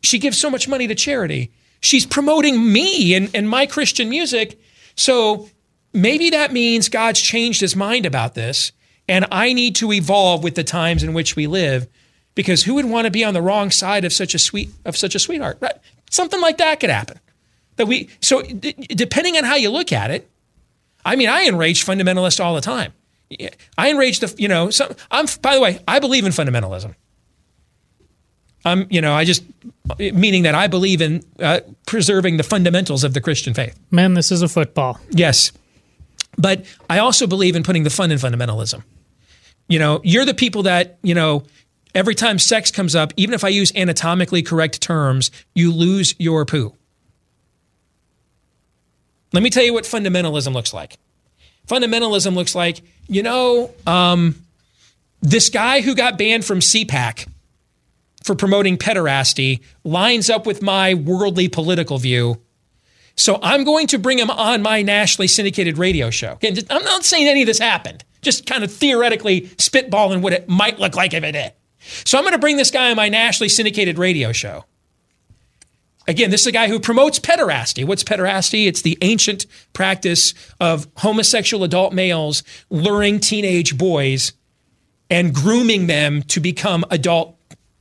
She 0.02 0.18
gives 0.18 0.38
so 0.38 0.50
much 0.50 0.68
money 0.68 0.86
to 0.86 0.94
charity. 0.94 1.52
She's 1.80 2.04
promoting 2.04 2.72
me 2.72 3.14
and, 3.14 3.30
and 3.34 3.48
my 3.48 3.66
Christian 3.66 4.10
music. 4.10 4.60
So 4.96 5.48
maybe 5.94 6.30
that 6.30 6.52
means 6.52 6.88
God's 6.88 7.20
changed 7.20 7.60
his 7.60 7.74
mind 7.74 8.04
about 8.04 8.34
this. 8.34 8.72
And 9.08 9.26
I 9.30 9.52
need 9.52 9.76
to 9.76 9.92
evolve 9.92 10.42
with 10.42 10.56
the 10.56 10.64
times 10.64 11.02
in 11.02 11.14
which 11.14 11.36
we 11.36 11.46
live 11.46 11.86
because 12.36 12.62
who 12.62 12.74
would 12.74 12.84
want 12.84 13.06
to 13.06 13.10
be 13.10 13.24
on 13.24 13.34
the 13.34 13.42
wrong 13.42 13.72
side 13.72 14.04
of 14.04 14.12
such 14.12 14.34
a 14.34 14.38
sweet 14.38 14.70
of 14.84 14.96
such 14.96 15.16
a 15.16 15.18
sweetheart? 15.18 15.58
Right? 15.60 15.74
Something 16.10 16.40
like 16.40 16.58
that 16.58 16.78
could 16.78 16.90
happen. 16.90 17.18
That 17.74 17.86
we 17.86 18.08
so 18.20 18.42
d- 18.42 18.74
depending 18.88 19.36
on 19.36 19.42
how 19.42 19.56
you 19.56 19.70
look 19.70 19.92
at 19.92 20.12
it, 20.12 20.30
I 21.04 21.16
mean, 21.16 21.28
I 21.28 21.46
enrage 21.46 21.84
fundamentalists 21.84 22.42
all 22.42 22.54
the 22.54 22.60
time. 22.60 22.92
I 23.76 23.90
enrage 23.90 24.20
the 24.20 24.32
you 24.38 24.46
know. 24.46 24.70
Some, 24.70 24.94
I'm 25.10 25.26
by 25.42 25.56
the 25.56 25.60
way, 25.60 25.80
I 25.88 25.98
believe 25.98 26.24
in 26.24 26.32
fundamentalism. 26.32 26.94
I'm 28.64 28.86
you 28.90 29.00
know 29.00 29.14
I 29.14 29.24
just 29.24 29.42
meaning 29.98 30.44
that 30.44 30.54
I 30.54 30.68
believe 30.68 31.00
in 31.00 31.24
uh, 31.40 31.60
preserving 31.86 32.36
the 32.36 32.42
fundamentals 32.42 33.02
of 33.02 33.14
the 33.14 33.20
Christian 33.20 33.54
faith. 33.54 33.78
Man, 33.90 34.14
this 34.14 34.30
is 34.30 34.42
a 34.42 34.48
football. 34.48 35.00
Yes, 35.10 35.52
but 36.38 36.64
I 36.88 36.98
also 36.98 37.26
believe 37.26 37.56
in 37.56 37.62
putting 37.62 37.82
the 37.82 37.90
fun 37.90 38.12
in 38.12 38.18
fundamentalism. 38.18 38.82
You 39.68 39.80
know, 39.80 40.00
you're 40.04 40.24
the 40.24 40.34
people 40.34 40.64
that 40.64 40.98
you 41.02 41.14
know 41.14 41.44
every 41.96 42.14
time 42.14 42.38
sex 42.38 42.70
comes 42.70 42.94
up, 42.94 43.12
even 43.16 43.34
if 43.34 43.42
I 43.42 43.48
use 43.48 43.74
anatomically 43.74 44.42
correct 44.42 44.80
terms, 44.80 45.30
you 45.54 45.72
lose 45.72 46.14
your 46.18 46.44
poo. 46.44 46.74
Let 49.32 49.42
me 49.42 49.50
tell 49.50 49.64
you 49.64 49.72
what 49.72 49.84
fundamentalism 49.84 50.52
looks 50.52 50.72
like. 50.72 50.98
Fundamentalism 51.66 52.34
looks 52.34 52.54
like, 52.54 52.82
you 53.08 53.22
know, 53.22 53.72
um, 53.86 54.36
this 55.20 55.48
guy 55.48 55.80
who 55.80 55.94
got 55.94 56.16
banned 56.16 56.44
from 56.44 56.60
CPAC 56.60 57.26
for 58.22 58.34
promoting 58.34 58.76
pederasty 58.76 59.62
lines 59.82 60.30
up 60.30 60.46
with 60.46 60.62
my 60.62 60.94
worldly 60.94 61.48
political 61.48 61.98
view. 61.98 62.40
So 63.16 63.38
I'm 63.42 63.64
going 63.64 63.86
to 63.88 63.98
bring 63.98 64.18
him 64.18 64.30
on 64.30 64.62
my 64.62 64.82
nationally 64.82 65.28
syndicated 65.28 65.78
radio 65.78 66.10
show. 66.10 66.38
I'm 66.42 66.84
not 66.84 67.04
saying 67.04 67.26
any 67.26 67.42
of 67.42 67.46
this 67.46 67.58
happened, 67.58 68.04
just 68.20 68.46
kind 68.46 68.62
of 68.62 68.70
theoretically 68.70 69.42
spitballing 69.56 70.20
what 70.20 70.34
it 70.34 70.48
might 70.48 70.78
look 70.78 70.94
like 70.94 71.14
if 71.14 71.24
it 71.24 71.32
did. 71.32 71.52
So 72.04 72.18
I'm 72.18 72.24
going 72.24 72.32
to 72.32 72.38
bring 72.38 72.56
this 72.56 72.70
guy 72.70 72.90
on 72.90 72.96
my 72.96 73.08
nationally 73.08 73.48
syndicated 73.48 73.98
radio 73.98 74.32
show. 74.32 74.64
Again, 76.08 76.30
this 76.30 76.42
is 76.42 76.46
a 76.46 76.52
guy 76.52 76.68
who 76.68 76.78
promotes 76.78 77.18
pederasty. 77.18 77.84
What's 77.84 78.04
pederasty? 78.04 78.66
It's 78.66 78.82
the 78.82 78.96
ancient 79.02 79.46
practice 79.72 80.34
of 80.60 80.86
homosexual 80.98 81.64
adult 81.64 81.92
males 81.92 82.44
luring 82.70 83.18
teenage 83.18 83.76
boys 83.76 84.32
and 85.10 85.34
grooming 85.34 85.86
them 85.88 86.22
to 86.22 86.40
become 86.40 86.84
adult 86.90 87.35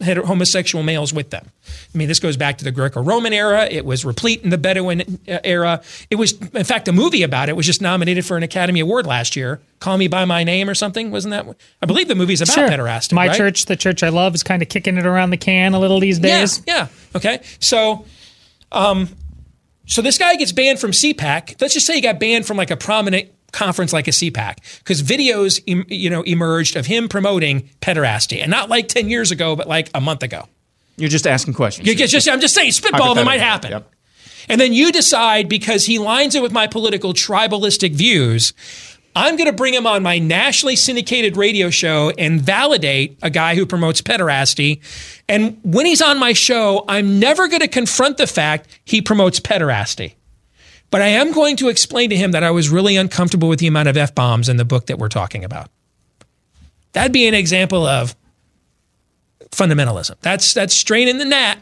homosexual 0.05 0.83
males 0.83 1.13
with 1.13 1.29
them. 1.29 1.51
I 1.93 1.97
mean, 1.97 2.07
this 2.07 2.19
goes 2.19 2.37
back 2.37 2.57
to 2.59 2.63
the 2.63 2.71
Greco-Roman 2.71 3.33
era. 3.33 3.67
It 3.69 3.85
was 3.85 4.05
replete 4.05 4.43
in 4.43 4.49
the 4.49 4.57
Bedouin 4.57 5.19
uh, 5.27 5.39
era. 5.43 5.81
It 6.09 6.15
was, 6.15 6.33
in 6.33 6.63
fact, 6.63 6.87
a 6.87 6.91
movie 6.91 7.23
about 7.23 7.49
it 7.49 7.55
was 7.55 7.65
just 7.65 7.81
nominated 7.81 8.25
for 8.25 8.37
an 8.37 8.43
Academy 8.43 8.79
Award 8.79 9.05
last 9.05 9.35
year. 9.35 9.59
Call 9.79 9.97
Me 9.97 10.07
by 10.07 10.25
My 10.25 10.43
Name 10.43 10.69
or 10.69 10.75
something, 10.75 11.11
wasn't 11.11 11.31
that? 11.31 11.55
I 11.81 11.85
believe 11.85 12.07
the 12.07 12.15
movie's 12.15 12.41
about 12.41 12.53
Sure. 12.53 12.69
pederasty. 12.69 13.13
My 13.13 13.27
right? 13.27 13.37
church, 13.37 13.65
the 13.65 13.75
church 13.75 14.03
I 14.03 14.09
love, 14.09 14.35
is 14.35 14.43
kind 14.43 14.61
of 14.61 14.69
kicking 14.69 14.97
it 14.97 15.05
around 15.05 15.31
the 15.31 15.37
can 15.37 15.73
a 15.73 15.79
little 15.79 15.99
these 15.99 16.19
days. 16.19 16.61
Yeah, 16.65 16.75
yeah. 16.75 16.87
Okay. 17.15 17.41
So, 17.59 18.05
um, 18.71 19.09
so 19.85 20.01
this 20.01 20.17
guy 20.17 20.35
gets 20.35 20.51
banned 20.51 20.79
from 20.79 20.91
CPAC. 20.91 21.61
Let's 21.61 21.73
just 21.73 21.85
say 21.85 21.95
he 21.95 22.01
got 22.01 22.19
banned 22.19 22.45
from 22.45 22.57
like 22.57 22.71
a 22.71 22.77
prominent 22.77 23.29
conference 23.55 23.93
like 23.93 24.07
a 24.07 24.11
CPAC 24.11 24.57
because 24.79 25.01
videos, 25.01 25.61
you 25.87 26.09
know, 26.09 26.21
emerged 26.23 26.75
of 26.75 26.85
him 26.85 27.07
promoting 27.07 27.69
pederasty, 27.81 28.41
and 28.41 28.51
not 28.51 28.69
like 28.69 28.87
ten 28.87 29.09
years 29.09 29.31
ago, 29.31 29.55
but 29.55 29.67
like 29.67 29.89
a 29.95 30.01
month 30.01 30.21
ago. 30.21 30.47
You're 30.97 31.09
just 31.09 31.25
asking 31.27 31.55
questions. 31.55 31.87
You 31.87 31.95
get- 31.95 32.09
just, 32.09 32.29
I'm 32.29 32.39
just 32.39 32.53
saying, 32.53 32.71
spitball 32.71 33.15
that 33.15 33.25
might 33.25 33.41
happen. 33.41 33.71
Yep. 33.71 33.91
And 34.47 34.61
then 34.61 34.73
you 34.73 34.91
decide 34.91 35.49
because 35.49 35.85
he 35.85 35.97
lines 35.97 36.35
it 36.35 36.41
with 36.43 36.51
my 36.51 36.67
political 36.67 37.13
tribalistic 37.13 37.93
views, 37.95 38.53
I'm 39.15 39.37
going 39.37 39.49
to 39.49 39.55
bring 39.55 39.73
him 39.73 39.87
on 39.87 40.03
my 40.03 40.19
nationally 40.19 40.75
syndicated 40.75 41.37
radio 41.37 41.69
show 41.69 42.11
and 42.17 42.41
validate 42.41 43.17
a 43.23 43.29
guy 43.29 43.55
who 43.55 43.65
promotes 43.65 44.01
pederasty. 44.01 44.81
And 45.27 45.57
when 45.63 45.85
he's 45.85 46.01
on 46.01 46.19
my 46.19 46.33
show, 46.33 46.83
I'm 46.87 47.19
never 47.19 47.47
going 47.47 47.61
to 47.61 47.67
confront 47.67 48.17
the 48.17 48.27
fact 48.27 48.67
he 48.83 49.01
promotes 49.01 49.39
pederasty. 49.39 50.13
But 50.95 51.01
I 51.01 51.07
am 51.07 51.33
going 51.33 51.57
to 51.57 51.67
explain 51.67 52.09
to 52.11 52.15
him 52.15 52.31
that 52.31 52.41
I 52.41 52.51
was 52.51 52.69
really 52.69 52.95
uncomfortable 52.95 53.49
with 53.49 53.59
the 53.59 53.67
amount 53.67 53.89
of 53.89 53.97
F 53.97 54.15
bombs 54.15 54.47
in 54.47 54.55
the 54.55 54.63
book 54.63 54.85
that 54.85 54.97
we're 54.97 55.09
talking 55.09 55.43
about. 55.43 55.69
That'd 56.93 57.11
be 57.11 57.27
an 57.27 57.33
example 57.33 57.85
of 57.85 58.15
fundamentalism. 59.51 60.15
That's 60.21 60.53
that's 60.53 60.73
straining 60.73 61.17
the 61.17 61.25
gnat 61.25 61.57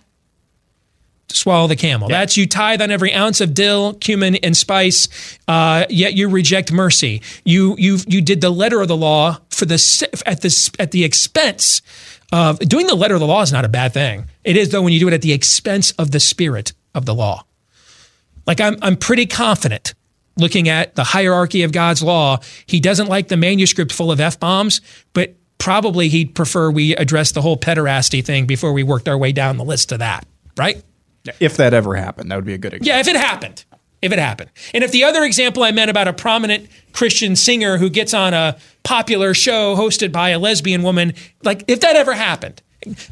to 1.29 1.35
swallow 1.35 1.65
the 1.65 1.75
camel. 1.75 2.09
That's 2.09 2.37
you 2.37 2.45
tithe 2.45 2.79
on 2.79 2.91
every 2.91 3.11
ounce 3.11 3.41
of 3.41 3.55
dill, 3.55 3.95
cumin, 3.95 4.35
and 4.35 4.55
spice, 4.55 5.39
uh, 5.47 5.87
yet 5.89 6.13
you 6.13 6.29
reject 6.29 6.71
mercy. 6.71 7.23
You 7.43 7.75
you 7.79 7.97
you 8.05 8.21
did 8.21 8.39
the 8.39 8.51
letter 8.51 8.81
of 8.81 8.87
the 8.87 8.95
law 8.95 9.39
for 9.49 9.65
the 9.65 10.21
at 10.27 10.41
the 10.41 10.75
at 10.77 10.91
the 10.91 11.03
expense 11.03 11.81
of 12.31 12.59
doing 12.59 12.85
the 12.85 12.93
letter 12.93 13.15
of 13.15 13.19
the 13.19 13.25
law 13.25 13.41
is 13.41 13.51
not 13.51 13.65
a 13.65 13.69
bad 13.69 13.93
thing. 13.93 14.25
It 14.43 14.57
is 14.57 14.69
though 14.69 14.83
when 14.83 14.93
you 14.93 14.99
do 14.99 15.07
it 15.07 15.13
at 15.15 15.23
the 15.23 15.33
expense 15.33 15.89
of 15.93 16.11
the 16.11 16.19
spirit 16.19 16.73
of 16.93 17.07
the 17.07 17.15
law. 17.15 17.47
Like 18.45 18.61
I'm 18.61 18.77
I'm 18.81 18.97
pretty 18.97 19.25
confident 19.25 19.93
looking 20.37 20.69
at 20.69 20.95
the 20.95 21.03
hierarchy 21.03 21.63
of 21.63 21.71
God's 21.71 22.01
law, 22.01 22.39
he 22.65 22.79
doesn't 22.79 23.07
like 23.07 23.27
the 23.27 23.37
manuscript 23.37 23.91
full 23.91 24.11
of 24.11 24.19
F 24.19 24.39
bombs, 24.39 24.81
but 25.13 25.35
probably 25.57 26.09
he'd 26.09 26.35
prefer 26.35 26.71
we 26.71 26.95
address 26.95 27.31
the 27.31 27.41
whole 27.41 27.57
pederasty 27.57 28.23
thing 28.23 28.45
before 28.45 28.73
we 28.73 28.83
worked 28.83 29.07
our 29.07 29.17
way 29.17 29.31
down 29.31 29.57
the 29.57 29.63
list 29.63 29.89
to 29.89 29.97
that, 29.97 30.25
right? 30.57 30.83
If 31.39 31.57
that 31.57 31.73
ever 31.73 31.95
happened, 31.95 32.31
that 32.31 32.35
would 32.35 32.45
be 32.45 32.53
a 32.53 32.57
good 32.57 32.73
example. 32.73 32.87
Yeah, 32.87 32.99
if 32.99 33.07
it 33.07 33.15
happened. 33.15 33.63
If 34.01 34.11
it 34.11 34.19
happened. 34.19 34.51
And 34.73 34.83
if 34.83 34.91
the 34.91 35.05
other 35.05 35.23
example 35.23 35.63
I 35.63 35.71
meant 35.71 35.89
about 35.89 36.09
a 36.09 36.13
prominent 36.13 36.67
Christian 36.91 37.37
singer 37.37 37.77
who 37.77 37.89
gets 37.89 38.13
on 38.13 38.33
a 38.33 38.57
popular 38.83 39.33
show 39.33 39.77
hosted 39.77 40.11
by 40.11 40.29
a 40.29 40.39
lesbian 40.39 40.83
woman, 40.83 41.13
like 41.43 41.63
if 41.69 41.79
that 41.79 41.95
ever 41.95 42.13
happened. 42.13 42.61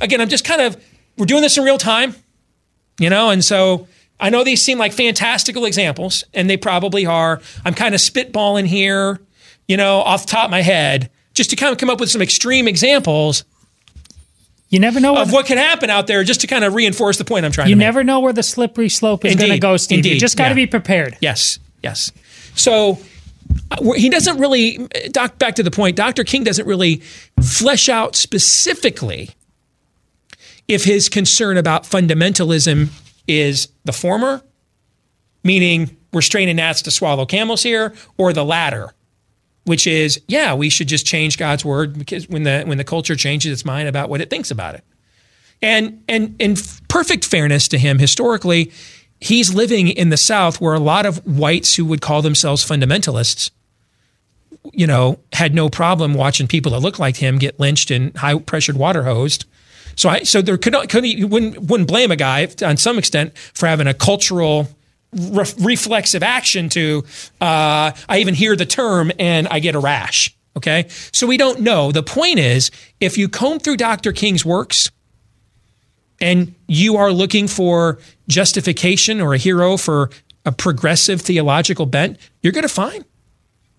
Again, 0.01 0.19
I'm 0.19 0.27
just 0.27 0.43
kind 0.43 0.61
of, 0.61 0.83
we're 1.17 1.27
doing 1.27 1.41
this 1.41 1.57
in 1.57 1.63
real 1.63 1.77
time, 1.77 2.13
you 2.99 3.09
know, 3.09 3.29
and 3.29 3.41
so 3.41 3.87
I 4.21 4.29
know 4.29 4.43
these 4.43 4.63
seem 4.63 4.77
like 4.77 4.93
fantastical 4.93 5.65
examples, 5.65 6.23
and 6.33 6.49
they 6.49 6.55
probably 6.57 7.05
are. 7.05 7.41
I'm 7.65 7.73
kind 7.73 7.95
of 7.95 7.99
spitballing 8.01 8.67
here, 8.67 9.19
you 9.67 9.75
know, 9.77 9.97
off 10.01 10.25
the 10.27 10.31
top 10.31 10.45
of 10.45 10.51
my 10.51 10.61
head, 10.61 11.09
just 11.33 11.49
to 11.49 11.55
kind 11.55 11.71
of 11.71 11.79
come 11.79 11.89
up 11.89 11.99
with 11.99 12.09
some 12.11 12.21
extreme 12.21 12.67
examples. 12.67 13.43
You 14.69 14.79
never 14.79 14.99
know 15.01 15.17
of 15.17 15.33
what 15.33 15.47
can 15.47 15.57
happen 15.57 15.89
out 15.89 16.07
there, 16.07 16.23
just 16.23 16.41
to 16.41 16.47
kind 16.47 16.63
of 16.63 16.73
reinforce 16.75 17.17
the 17.17 17.25
point 17.25 17.45
I'm 17.45 17.51
trying 17.51 17.67
You 17.67 17.75
to 17.75 17.79
make. 17.79 17.85
never 17.87 18.03
know 18.05 18.19
where 18.21 18.31
the 18.31 18.43
slippery 18.43 18.87
slope 18.87 19.25
is 19.25 19.35
going 19.35 19.51
to 19.51 19.59
go, 19.59 19.75
Steve. 19.75 20.05
You 20.05 20.11
Indeed. 20.11 20.19
just 20.19 20.37
got 20.37 20.45
to 20.45 20.49
Yeah. 20.51 20.55
be 20.55 20.67
prepared. 20.67 21.17
Yes, 21.19 21.59
yes. 21.83 22.11
So 22.55 22.99
uh, 23.71 23.91
he 23.93 24.07
doesn't 24.07 24.37
really, 24.37 24.87
doc, 25.11 25.37
back 25.39 25.55
to 25.55 25.63
the 25.63 25.71
point, 25.71 25.97
Dr. 25.97 26.23
King 26.23 26.45
doesn't 26.45 26.65
really 26.65 27.01
flesh 27.41 27.89
out 27.89 28.15
specifically 28.15 29.31
if 30.69 30.85
his 30.85 31.09
concern 31.09 31.57
about 31.57 31.83
fundamentalism 31.83 32.89
is 33.27 33.69
the 33.85 33.93
former, 33.93 34.41
meaning 35.43 35.97
we're 36.13 36.21
straining 36.21 36.57
gnats 36.57 36.81
to 36.83 36.91
swallow 36.91 37.25
camels 37.25 37.63
here, 37.63 37.93
or 38.17 38.33
the 38.33 38.45
latter, 38.45 38.93
which 39.65 39.87
is, 39.87 40.21
yeah, 40.27 40.53
we 40.53 40.69
should 40.69 40.87
just 40.87 41.05
change 41.05 41.37
God's 41.37 41.63
word 41.63 41.97
because 41.97 42.27
when 42.27 42.43
the 42.43 42.63
when 42.65 42.77
the 42.77 42.83
culture 42.83 43.15
changes 43.15 43.51
its 43.51 43.65
mind 43.65 43.87
about 43.87 44.09
what 44.09 44.21
it 44.21 44.29
thinks 44.29 44.51
about 44.51 44.75
it. 44.75 44.83
And 45.61 46.03
and 46.07 46.35
in 46.39 46.55
perfect 46.87 47.25
fairness 47.25 47.67
to 47.69 47.77
him, 47.77 47.99
historically, 47.99 48.71
he's 49.19 49.53
living 49.53 49.87
in 49.87 50.09
the 50.09 50.17
South 50.17 50.59
where 50.59 50.73
a 50.73 50.79
lot 50.79 51.05
of 51.05 51.25
whites 51.25 51.75
who 51.75 51.85
would 51.85 52.01
call 52.01 52.21
themselves 52.21 52.65
fundamentalists, 52.67 53.51
you 54.73 54.87
know, 54.87 55.19
had 55.33 55.53
no 55.53 55.69
problem 55.69 56.13
watching 56.13 56.47
people 56.47 56.71
that 56.71 56.79
look 56.79 56.99
like 56.99 57.17
him 57.17 57.37
get 57.37 57.59
lynched 57.59 57.91
and 57.91 58.15
high 58.17 58.37
pressured 58.39 58.77
water 58.77 59.03
hosed. 59.03 59.45
So 60.01 60.09
I 60.09 60.23
so 60.23 60.41
there 60.41 60.57
could 60.57 60.73
not 60.73 60.89
could 60.89 61.05
you 61.05 61.27
wouldn't 61.27 61.59
wouldn't 61.59 61.87
blame 61.87 62.09
a 62.09 62.15
guy 62.15 62.47
on 62.65 62.75
some 62.75 62.97
extent 62.97 63.37
for 63.37 63.67
having 63.67 63.85
a 63.85 63.93
cultural 63.93 64.67
re- 65.13 65.53
reflexive 65.59 66.23
action 66.23 66.69
to 66.69 67.03
uh, 67.39 67.91
I 68.09 68.17
even 68.17 68.33
hear 68.33 68.55
the 68.55 68.65
term 68.65 69.11
and 69.19 69.47
I 69.49 69.59
get 69.59 69.75
a 69.75 69.79
rash. 69.79 70.35
Okay, 70.57 70.87
so 71.11 71.27
we 71.27 71.37
don't 71.37 71.59
know. 71.59 71.91
The 71.91 72.01
point 72.01 72.39
is, 72.39 72.71
if 72.99 73.15
you 73.15 73.29
comb 73.29 73.59
through 73.59 73.77
Dr. 73.77 74.11
King's 74.11 74.43
works 74.43 74.89
and 76.19 76.55
you 76.67 76.97
are 76.97 77.11
looking 77.11 77.47
for 77.47 77.99
justification 78.27 79.21
or 79.21 79.35
a 79.35 79.37
hero 79.37 79.77
for 79.77 80.09
a 80.47 80.51
progressive 80.51 81.21
theological 81.21 81.85
bent, 81.85 82.17
you're 82.41 82.53
going 82.53 82.63
to 82.63 82.73
find 82.73 83.05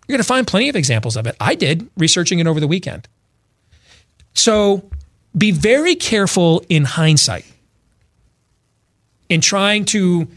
you're 0.07 0.19
going 0.19 0.19
to 0.19 0.24
find 0.24 0.47
plenty 0.47 0.69
of 0.69 0.77
examples 0.77 1.16
of 1.16 1.27
it. 1.27 1.35
I 1.40 1.57
did 1.57 1.90
researching 1.97 2.39
it 2.39 2.47
over 2.47 2.61
the 2.61 2.69
weekend. 2.69 3.09
So 4.35 4.89
be 5.36 5.50
very 5.50 5.94
careful 5.94 6.64
in 6.68 6.84
hindsight 6.84 7.44
in 9.28 9.40
trying 9.40 9.84
to 9.86 10.28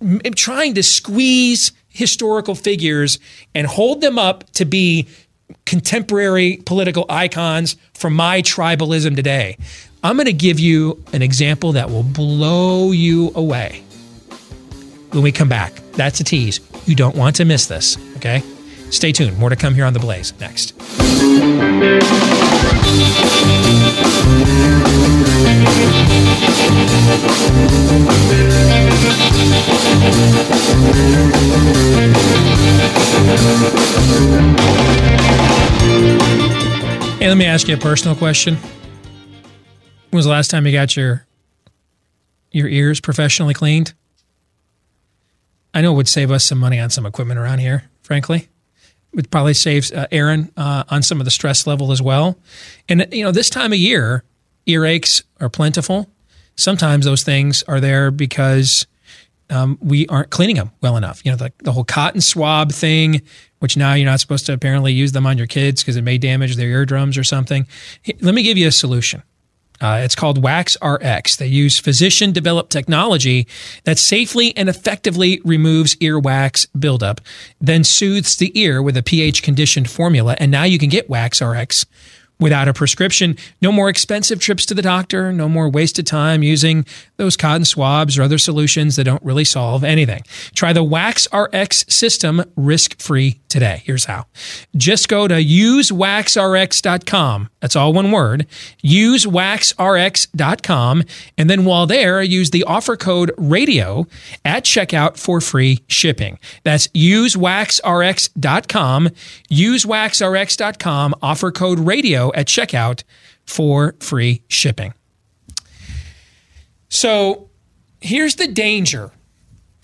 m- 0.00 0.20
trying 0.34 0.74
to 0.74 0.82
squeeze 0.82 1.72
historical 1.88 2.54
figures 2.54 3.18
and 3.54 3.66
hold 3.66 4.00
them 4.00 4.18
up 4.18 4.50
to 4.52 4.64
be 4.64 5.08
contemporary 5.66 6.60
political 6.64 7.06
icons 7.08 7.76
for 7.94 8.10
my 8.10 8.42
tribalism 8.42 9.14
today. 9.16 9.56
I'm 10.02 10.16
going 10.16 10.26
to 10.26 10.32
give 10.32 10.58
you 10.58 11.02
an 11.12 11.22
example 11.22 11.72
that 11.72 11.90
will 11.90 12.02
blow 12.02 12.92
you 12.92 13.32
away 13.34 13.82
when 15.10 15.22
we 15.22 15.32
come 15.32 15.48
back. 15.48 15.74
That's 15.92 16.20
a 16.20 16.24
tease. 16.24 16.60
You 16.86 16.94
don't 16.94 17.16
want 17.16 17.36
to 17.36 17.44
miss 17.44 17.66
this, 17.66 17.98
okay? 18.16 18.42
Stay 18.90 19.12
tuned. 19.12 19.38
More 19.38 19.50
to 19.50 19.56
come 19.56 19.74
here 19.74 19.84
on 19.84 19.92
The 19.92 20.00
Blaze 20.00 20.32
next. 20.40 20.74
Hey, 37.20 37.28
let 37.28 37.36
me 37.36 37.44
ask 37.44 37.68
you 37.68 37.74
a 37.74 37.78
personal 37.78 38.16
question. 38.16 38.56
When 38.56 40.18
was 40.18 40.24
the 40.24 40.30
last 40.30 40.50
time 40.50 40.66
you 40.66 40.72
got 40.72 40.96
your 40.96 41.26
your 42.50 42.66
ears 42.66 43.00
professionally 43.00 43.54
cleaned? 43.54 43.94
I 45.72 45.80
know 45.82 45.92
it 45.92 45.96
would 45.96 46.08
save 46.08 46.30
us 46.30 46.44
some 46.44 46.58
money 46.58 46.80
on 46.80 46.90
some 46.90 47.06
equipment 47.06 47.38
around 47.38 47.60
here, 47.60 47.84
frankly. 48.02 48.49
It 49.12 49.30
probably 49.30 49.54
save 49.54 49.92
uh, 49.92 50.06
Aaron 50.12 50.52
uh, 50.56 50.84
on 50.88 51.02
some 51.02 51.20
of 51.20 51.24
the 51.24 51.30
stress 51.30 51.66
level 51.66 51.92
as 51.92 52.00
well. 52.00 52.38
And, 52.88 53.06
you 53.12 53.24
know, 53.24 53.32
this 53.32 53.50
time 53.50 53.72
of 53.72 53.78
year, 53.78 54.24
earaches 54.66 55.22
are 55.40 55.48
plentiful. 55.48 56.08
Sometimes 56.56 57.04
those 57.04 57.22
things 57.22 57.62
are 57.64 57.80
there 57.80 58.10
because 58.10 58.86
um, 59.48 59.78
we 59.80 60.06
aren't 60.06 60.30
cleaning 60.30 60.56
them 60.56 60.70
well 60.80 60.96
enough. 60.96 61.24
You 61.24 61.32
know, 61.32 61.36
the, 61.36 61.52
the 61.58 61.72
whole 61.72 61.84
cotton 61.84 62.20
swab 62.20 62.70
thing, 62.70 63.22
which 63.58 63.76
now 63.76 63.94
you're 63.94 64.08
not 64.08 64.20
supposed 64.20 64.46
to 64.46 64.52
apparently 64.52 64.92
use 64.92 65.12
them 65.12 65.26
on 65.26 65.38
your 65.38 65.46
kids 65.46 65.82
because 65.82 65.96
it 65.96 66.02
may 66.02 66.18
damage 66.18 66.56
their 66.56 66.68
eardrums 66.68 67.18
or 67.18 67.24
something. 67.24 67.66
Let 68.20 68.34
me 68.34 68.42
give 68.42 68.58
you 68.58 68.68
a 68.68 68.72
solution. 68.72 69.22
Uh, 69.80 70.00
it's 70.02 70.14
called 70.14 70.42
Wax 70.42 70.76
RX. 70.82 71.36
They 71.36 71.46
use 71.46 71.78
physician 71.78 72.32
developed 72.32 72.70
technology 72.70 73.46
that 73.84 73.98
safely 73.98 74.56
and 74.56 74.68
effectively 74.68 75.40
removes 75.44 75.96
earwax 75.96 76.66
buildup, 76.78 77.20
then 77.60 77.84
soothes 77.84 78.36
the 78.36 78.58
ear 78.58 78.82
with 78.82 78.96
a 78.96 79.02
pH 79.02 79.42
conditioned 79.42 79.88
formula. 79.88 80.36
And 80.38 80.50
now 80.50 80.64
you 80.64 80.78
can 80.78 80.90
get 80.90 81.08
Wax 81.08 81.40
RX 81.40 81.86
without 82.40 82.68
a 82.68 82.72
prescription. 82.72 83.36
No 83.60 83.70
more 83.70 83.88
expensive 83.88 84.40
trips 84.40 84.66
to 84.66 84.74
the 84.74 84.82
doctor, 84.82 85.32
no 85.32 85.48
more 85.48 85.68
wasted 85.68 86.06
time 86.06 86.42
using 86.42 86.86
those 87.20 87.36
cotton 87.36 87.64
swabs 87.64 88.18
or 88.18 88.22
other 88.22 88.38
solutions 88.38 88.96
that 88.96 89.04
don't 89.04 89.22
really 89.22 89.44
solve 89.44 89.84
anything. 89.84 90.24
Try 90.54 90.72
the 90.72 90.82
Wax 90.82 91.28
RX 91.32 91.84
system 91.88 92.42
risk 92.56 92.98
free 92.98 93.38
today. 93.48 93.82
Here's 93.84 94.06
how. 94.06 94.24
Just 94.74 95.08
go 95.08 95.28
to 95.28 95.34
usewaxrx.com. 95.34 97.50
That's 97.60 97.76
all 97.76 97.92
one 97.92 98.10
word. 98.10 98.46
Usewaxrx.com. 98.82 101.02
And 101.36 101.50
then 101.50 101.66
while 101.66 101.86
there, 101.86 102.22
use 102.22 102.48
the 102.50 102.64
offer 102.64 102.96
code 102.96 103.32
radio 103.36 104.06
at 104.44 104.64
checkout 104.64 105.18
for 105.18 105.42
free 105.42 105.80
shipping. 105.86 106.38
That's 106.64 106.88
usewaxrx.com. 106.88 109.08
Usewaxrx.com. 109.50 111.14
Offer 111.22 111.52
code 111.52 111.78
radio 111.80 112.32
at 112.32 112.46
checkout 112.46 113.02
for 113.44 113.94
free 114.00 114.40
shipping. 114.48 114.94
So 116.90 117.48
here's 118.00 118.34
the 118.34 118.48
danger 118.48 119.12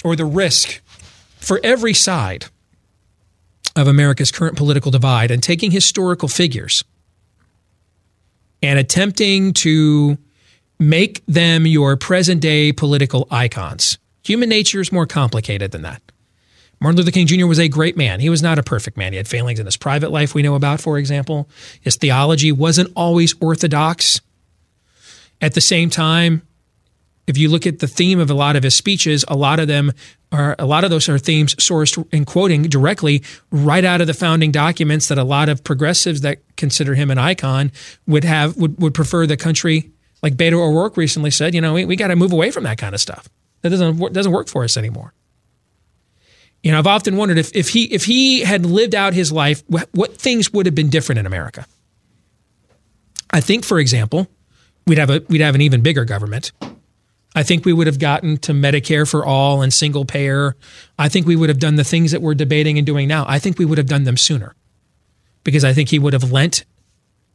or 0.05 0.16
the 0.16 0.27
risk 0.27 0.83
for 1.39 1.59
every 1.65 1.95
side 1.95 2.47
of 3.74 3.87
America's 3.87 4.31
current 4.31 4.57
political 4.57 4.91
divide 4.91 5.31
and 5.31 5.43
taking 5.43 5.70
historical 5.70 6.28
figures 6.28 6.85
and 8.62 8.78
attempting 8.78 9.53
to 9.53 10.19
make 10.78 11.24
them 11.27 11.66
your 11.66 11.97
present 11.97 12.41
day 12.41 12.73
political 12.73 13.28
icons. 13.31 13.99
Human 14.24 14.49
nature 14.49 14.81
is 14.81 14.91
more 14.91 15.07
complicated 15.07 15.70
than 15.70 15.83
that. 15.83 16.03
Martin 16.81 16.99
Luther 16.99 17.12
King 17.12 17.27
Jr. 17.27 17.47
was 17.47 17.61
a 17.61 17.69
great 17.69 17.97
man. 17.97 18.20
He 18.20 18.28
was 18.28 18.43
not 18.43 18.59
a 18.59 18.62
perfect 18.62 18.97
man. 18.97 19.12
He 19.12 19.16
had 19.16 19.28
failings 19.28 19.61
in 19.61 19.66
his 19.66 19.77
private 19.77 20.11
life, 20.11 20.35
we 20.35 20.43
know 20.43 20.57
about, 20.57 20.81
for 20.81 20.99
example. 20.99 21.49
His 21.81 21.97
theology 21.97 22.53
wasn't 22.53 22.93
always 22.97 23.35
orthodox. 23.41 24.20
At 25.41 25.55
the 25.55 25.61
same 25.61 25.89
time, 25.89 26.43
if 27.27 27.36
you 27.36 27.48
look 27.48 27.66
at 27.66 27.81
the 27.81 27.89
theme 27.89 28.19
of 28.19 28.31
a 28.31 28.35
lot 28.35 28.57
of 28.57 28.62
his 28.62 28.74
speeches, 28.74 29.24
a 29.28 29.36
lot 29.36 29.59
of 29.59 29.69
them 29.69 29.93
are 30.32 30.57
a 30.59 30.66
lot 30.66 30.85
of 30.85 30.90
those 30.90 31.09
are 31.09 31.19
themes 31.19 31.55
sourced 31.57 32.07
and 32.12 32.27
quoting 32.27 32.62
directly 32.62 33.23
right 33.51 33.85
out 33.85 34.01
of 34.01 34.07
the 34.07 34.15
founding 34.15 34.51
documents 34.51 35.09
that 35.09 35.19
a 35.19 35.24
lot 35.24 35.48
of 35.48 35.62
progressives 35.65 36.20
that 36.23 36.39
consider 36.57 36.94
him 36.94 37.11
an 37.11 37.19
icon 37.19 37.70
would 38.07 38.24
have 38.24 38.57
would, 38.57 38.81
would 38.81 38.94
prefer 38.94 39.27
the 39.27 39.36
country 39.36 39.90
like 40.23 40.36
Beto 40.36 40.55
O'Rourke 40.55 40.97
recently 40.97 41.31
said, 41.31 41.55
you 41.55 41.61
know, 41.61 41.74
we, 41.74 41.85
we 41.85 41.97
got 41.97 42.09
to 42.09 42.16
move 42.16 42.32
away 42.32 42.51
from 42.51 42.65
that 42.65 42.78
kind 42.78 42.94
of 42.94 43.01
stuff. 43.01 43.28
That 43.62 43.70
doesn't 43.70 44.12
doesn't 44.12 44.32
work 44.32 44.48
for 44.48 44.65
us 44.65 44.77
anymore. 44.77 45.12
You 46.62 46.73
know, 46.73 46.78
I've 46.78 46.86
often 46.86 47.16
wondered 47.16 47.39
if, 47.39 47.55
if 47.55 47.69
he 47.69 47.85
if 47.85 48.05
he 48.05 48.40
had 48.40 48.66
lived 48.66 48.94
out 48.94 49.15
his 49.15 49.31
life, 49.31 49.62
what, 49.69 50.16
things 50.16 50.53
would 50.53 50.66
have 50.66 50.74
been 50.74 50.90
different 50.90 51.19
in 51.20 51.27
America. 51.27 51.66
I 53.31 53.40
think, 53.40 53.65
for 53.65 53.78
example, 53.78 54.28
we'd 54.86 54.98
have 54.98 55.11
a 55.11 55.23
we'd 55.28 55.40
have 55.40 55.55
an 55.55 55.61
even 55.61 55.82
bigger 55.82 56.05
government. 56.05 56.53
I 57.37 57.43
think 57.43 57.67
we 57.67 57.75
would 57.75 57.87
have 57.87 57.99
gotten 57.99 58.39
to 58.39 58.53
Medicare 58.53 59.09
for 59.09 59.25
all 59.25 59.61
and 59.61 59.73
single 59.73 60.07
payer. 60.07 60.57
I 60.99 61.11
think 61.11 61.27
we 61.27 61.37
would 61.37 61.51
have 61.51 61.59
done 61.59 61.77
the 61.77 61.85
things 61.85 62.13
that 62.13 62.23
we're 62.23 62.35
debating 62.35 62.79
and 62.79 62.87
doing 62.87 63.07
now. 63.07 63.27
I 63.29 63.39
think 63.39 63.59
we 63.59 63.67
would 63.67 63.77
have 63.77 63.87
done 63.87 64.05
them 64.05 64.17
sooner 64.17 64.57
because 65.45 65.63
I 65.63 65.75
think 65.75 65.91
he 65.91 65.99
would 65.99 66.15
have 66.15 66.33
lent 66.33 66.65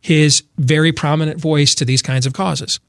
his 0.01 0.41
very 0.57 0.91
prominent 0.91 1.39
voice 1.39 1.75
to 1.75 1.85
these 1.85 2.01
kinds 2.01 2.25
of 2.25 2.33
causes. 2.33 2.79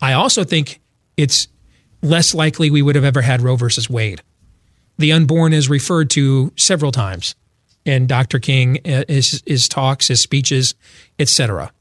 I 0.00 0.12
also 0.12 0.44
think 0.44 0.80
it's 1.16 1.48
less 2.00 2.32
likely 2.32 2.70
we 2.70 2.80
would 2.80 2.94
have 2.94 3.04
ever 3.04 3.22
had 3.22 3.42
Roe 3.42 3.56
versus 3.56 3.90
Wade. 3.90 4.22
The 4.98 5.10
unborn 5.10 5.52
is 5.52 5.68
referred 5.68 6.10
to 6.10 6.52
several 6.56 6.92
times 6.92 7.34
in 7.84 8.06
Dr. 8.06 8.38
King, 8.38 8.78
uh, 8.84 9.02
his, 9.08 9.42
his 9.44 9.68
talks, 9.68 10.06
his 10.06 10.22
speeches, 10.22 10.76
etc. 11.18 11.72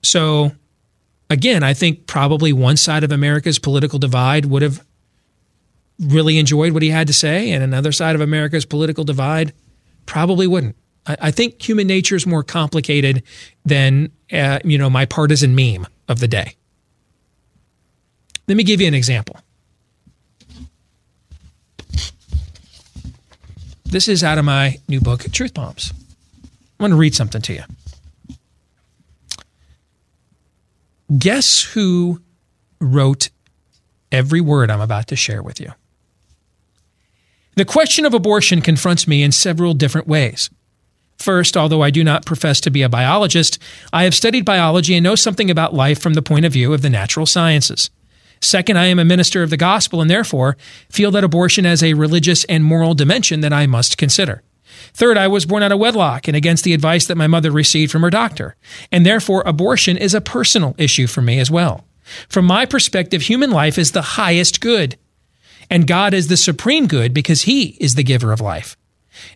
So 0.00 0.52
again, 1.30 1.62
I 1.62 1.74
think 1.74 2.06
probably 2.06 2.52
one 2.52 2.76
side 2.76 3.04
of 3.04 3.12
America's 3.12 3.58
political 3.58 3.98
divide 3.98 4.46
would 4.46 4.62
have 4.62 4.84
really 5.98 6.38
enjoyed 6.38 6.72
what 6.72 6.82
he 6.82 6.90
had 6.90 7.06
to 7.06 7.12
say, 7.12 7.52
and 7.52 7.62
another 7.62 7.92
side 7.92 8.14
of 8.14 8.20
America's 8.20 8.64
political 8.64 9.04
divide 9.04 9.52
probably 10.06 10.46
wouldn't. 10.46 10.76
I, 11.06 11.16
I 11.22 11.30
think 11.30 11.60
human 11.66 11.86
nature 11.86 12.16
is 12.16 12.26
more 12.26 12.42
complicated 12.42 13.22
than 13.64 14.10
uh, 14.32 14.60
you 14.64 14.78
know 14.78 14.90
my 14.90 15.06
partisan 15.06 15.54
meme 15.54 15.86
of 16.08 16.20
the 16.20 16.28
day. 16.28 16.56
Let 18.46 18.56
me 18.56 18.64
give 18.64 18.80
you 18.80 18.88
an 18.88 18.94
example. 18.94 19.38
This 23.84 24.08
is 24.08 24.24
out 24.24 24.38
of 24.38 24.44
my 24.44 24.78
new 24.88 25.00
book, 25.00 25.22
Truth 25.30 25.54
Bombs. 25.54 25.92
I'm 25.92 26.80
going 26.80 26.90
to 26.90 26.96
read 26.96 27.14
something 27.14 27.40
to 27.42 27.52
you. 27.54 27.62
Guess 31.18 31.62
who 31.74 32.20
wrote 32.80 33.30
every 34.10 34.40
word 34.40 34.70
I'm 34.70 34.80
about 34.80 35.08
to 35.08 35.16
share 35.16 35.42
with 35.42 35.60
you? 35.60 35.72
The 37.56 37.64
question 37.64 38.04
of 38.04 38.14
abortion 38.14 38.60
confronts 38.60 39.06
me 39.06 39.22
in 39.22 39.30
several 39.30 39.74
different 39.74 40.08
ways. 40.08 40.50
First, 41.18 41.56
although 41.56 41.82
I 41.82 41.90
do 41.90 42.02
not 42.02 42.26
profess 42.26 42.60
to 42.62 42.70
be 42.70 42.82
a 42.82 42.88
biologist, 42.88 43.58
I 43.92 44.04
have 44.04 44.14
studied 44.14 44.44
biology 44.44 44.94
and 44.96 45.04
know 45.04 45.14
something 45.14 45.50
about 45.50 45.74
life 45.74 46.00
from 46.00 46.14
the 46.14 46.22
point 46.22 46.44
of 46.44 46.52
view 46.52 46.72
of 46.72 46.82
the 46.82 46.90
natural 46.90 47.26
sciences. 47.26 47.90
Second, 48.40 48.78
I 48.78 48.86
am 48.86 48.98
a 48.98 49.04
minister 49.04 49.42
of 49.42 49.50
the 49.50 49.56
gospel 49.56 50.00
and 50.00 50.10
therefore 50.10 50.56
feel 50.90 51.10
that 51.12 51.24
abortion 51.24 51.64
has 51.64 51.82
a 51.82 51.94
religious 51.94 52.44
and 52.44 52.64
moral 52.64 52.94
dimension 52.94 53.40
that 53.40 53.52
I 53.52 53.66
must 53.66 53.96
consider. 53.96 54.42
Third, 54.92 55.18
I 55.18 55.28
was 55.28 55.46
born 55.46 55.62
out 55.62 55.72
of 55.72 55.78
wedlock 55.78 56.28
and 56.28 56.36
against 56.36 56.64
the 56.64 56.74
advice 56.74 57.06
that 57.06 57.16
my 57.16 57.26
mother 57.26 57.50
received 57.50 57.90
from 57.90 58.02
her 58.02 58.10
doctor, 58.10 58.56
and 58.92 59.04
therefore 59.04 59.42
abortion 59.46 59.96
is 59.96 60.14
a 60.14 60.20
personal 60.20 60.74
issue 60.78 61.06
for 61.06 61.22
me 61.22 61.38
as 61.38 61.50
well. 61.50 61.84
From 62.28 62.44
my 62.44 62.66
perspective, 62.66 63.22
human 63.22 63.50
life 63.50 63.78
is 63.78 63.92
the 63.92 64.02
highest 64.02 64.60
good, 64.60 64.96
and 65.70 65.86
God 65.86 66.14
is 66.14 66.28
the 66.28 66.36
supreme 66.36 66.86
good 66.86 67.14
because 67.14 67.42
He 67.42 67.76
is 67.80 67.94
the 67.94 68.04
giver 68.04 68.32
of 68.32 68.40
life. 68.40 68.76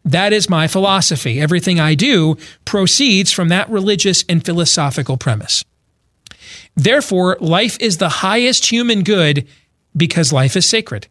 That 0.05 0.33
is 0.33 0.51
my 0.51 0.67
philosophy. 0.67 1.41
Everything 1.41 1.81
I 1.81 1.95
do 1.95 2.37
proceeds 2.65 3.33
from 3.33 3.49
that 3.49 3.71
religious 3.71 4.25
and 4.29 4.45
philosophical 4.45 5.17
premise. 5.17 5.65
Therefore, 6.77 7.37
life 7.41 7.77
is 7.81 7.99
the 7.99 8.09
highest 8.09 8.67
human 8.67 9.03
good 9.03 9.47
because 9.97 10.33
life 10.33 10.57
is 10.57 10.69
sacred. 10.69 11.09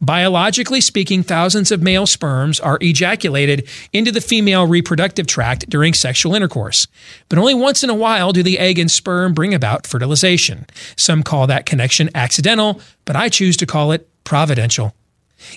Biologically 0.00 0.80
speaking, 0.80 1.22
thousands 1.22 1.72
of 1.72 1.82
male 1.82 2.06
sperms 2.06 2.60
are 2.60 2.78
ejaculated 2.80 3.68
into 3.92 4.12
the 4.12 4.20
female 4.20 4.66
reproductive 4.66 5.26
tract 5.26 5.68
during 5.68 5.94
sexual 5.94 6.34
intercourse. 6.34 6.86
But 7.28 7.38
only 7.38 7.54
once 7.54 7.82
in 7.82 7.90
a 7.90 7.94
while 7.94 8.32
do 8.32 8.42
the 8.42 8.58
egg 8.58 8.78
and 8.78 8.90
sperm 8.90 9.34
bring 9.34 9.54
about 9.54 9.86
fertilization. 9.86 10.66
Some 10.96 11.22
call 11.22 11.46
that 11.46 11.66
connection 11.66 12.10
accidental, 12.14 12.80
but 13.04 13.16
I 13.16 13.28
choose 13.28 13.56
to 13.58 13.66
call 13.66 13.92
it 13.92 14.08
providential. 14.24 14.94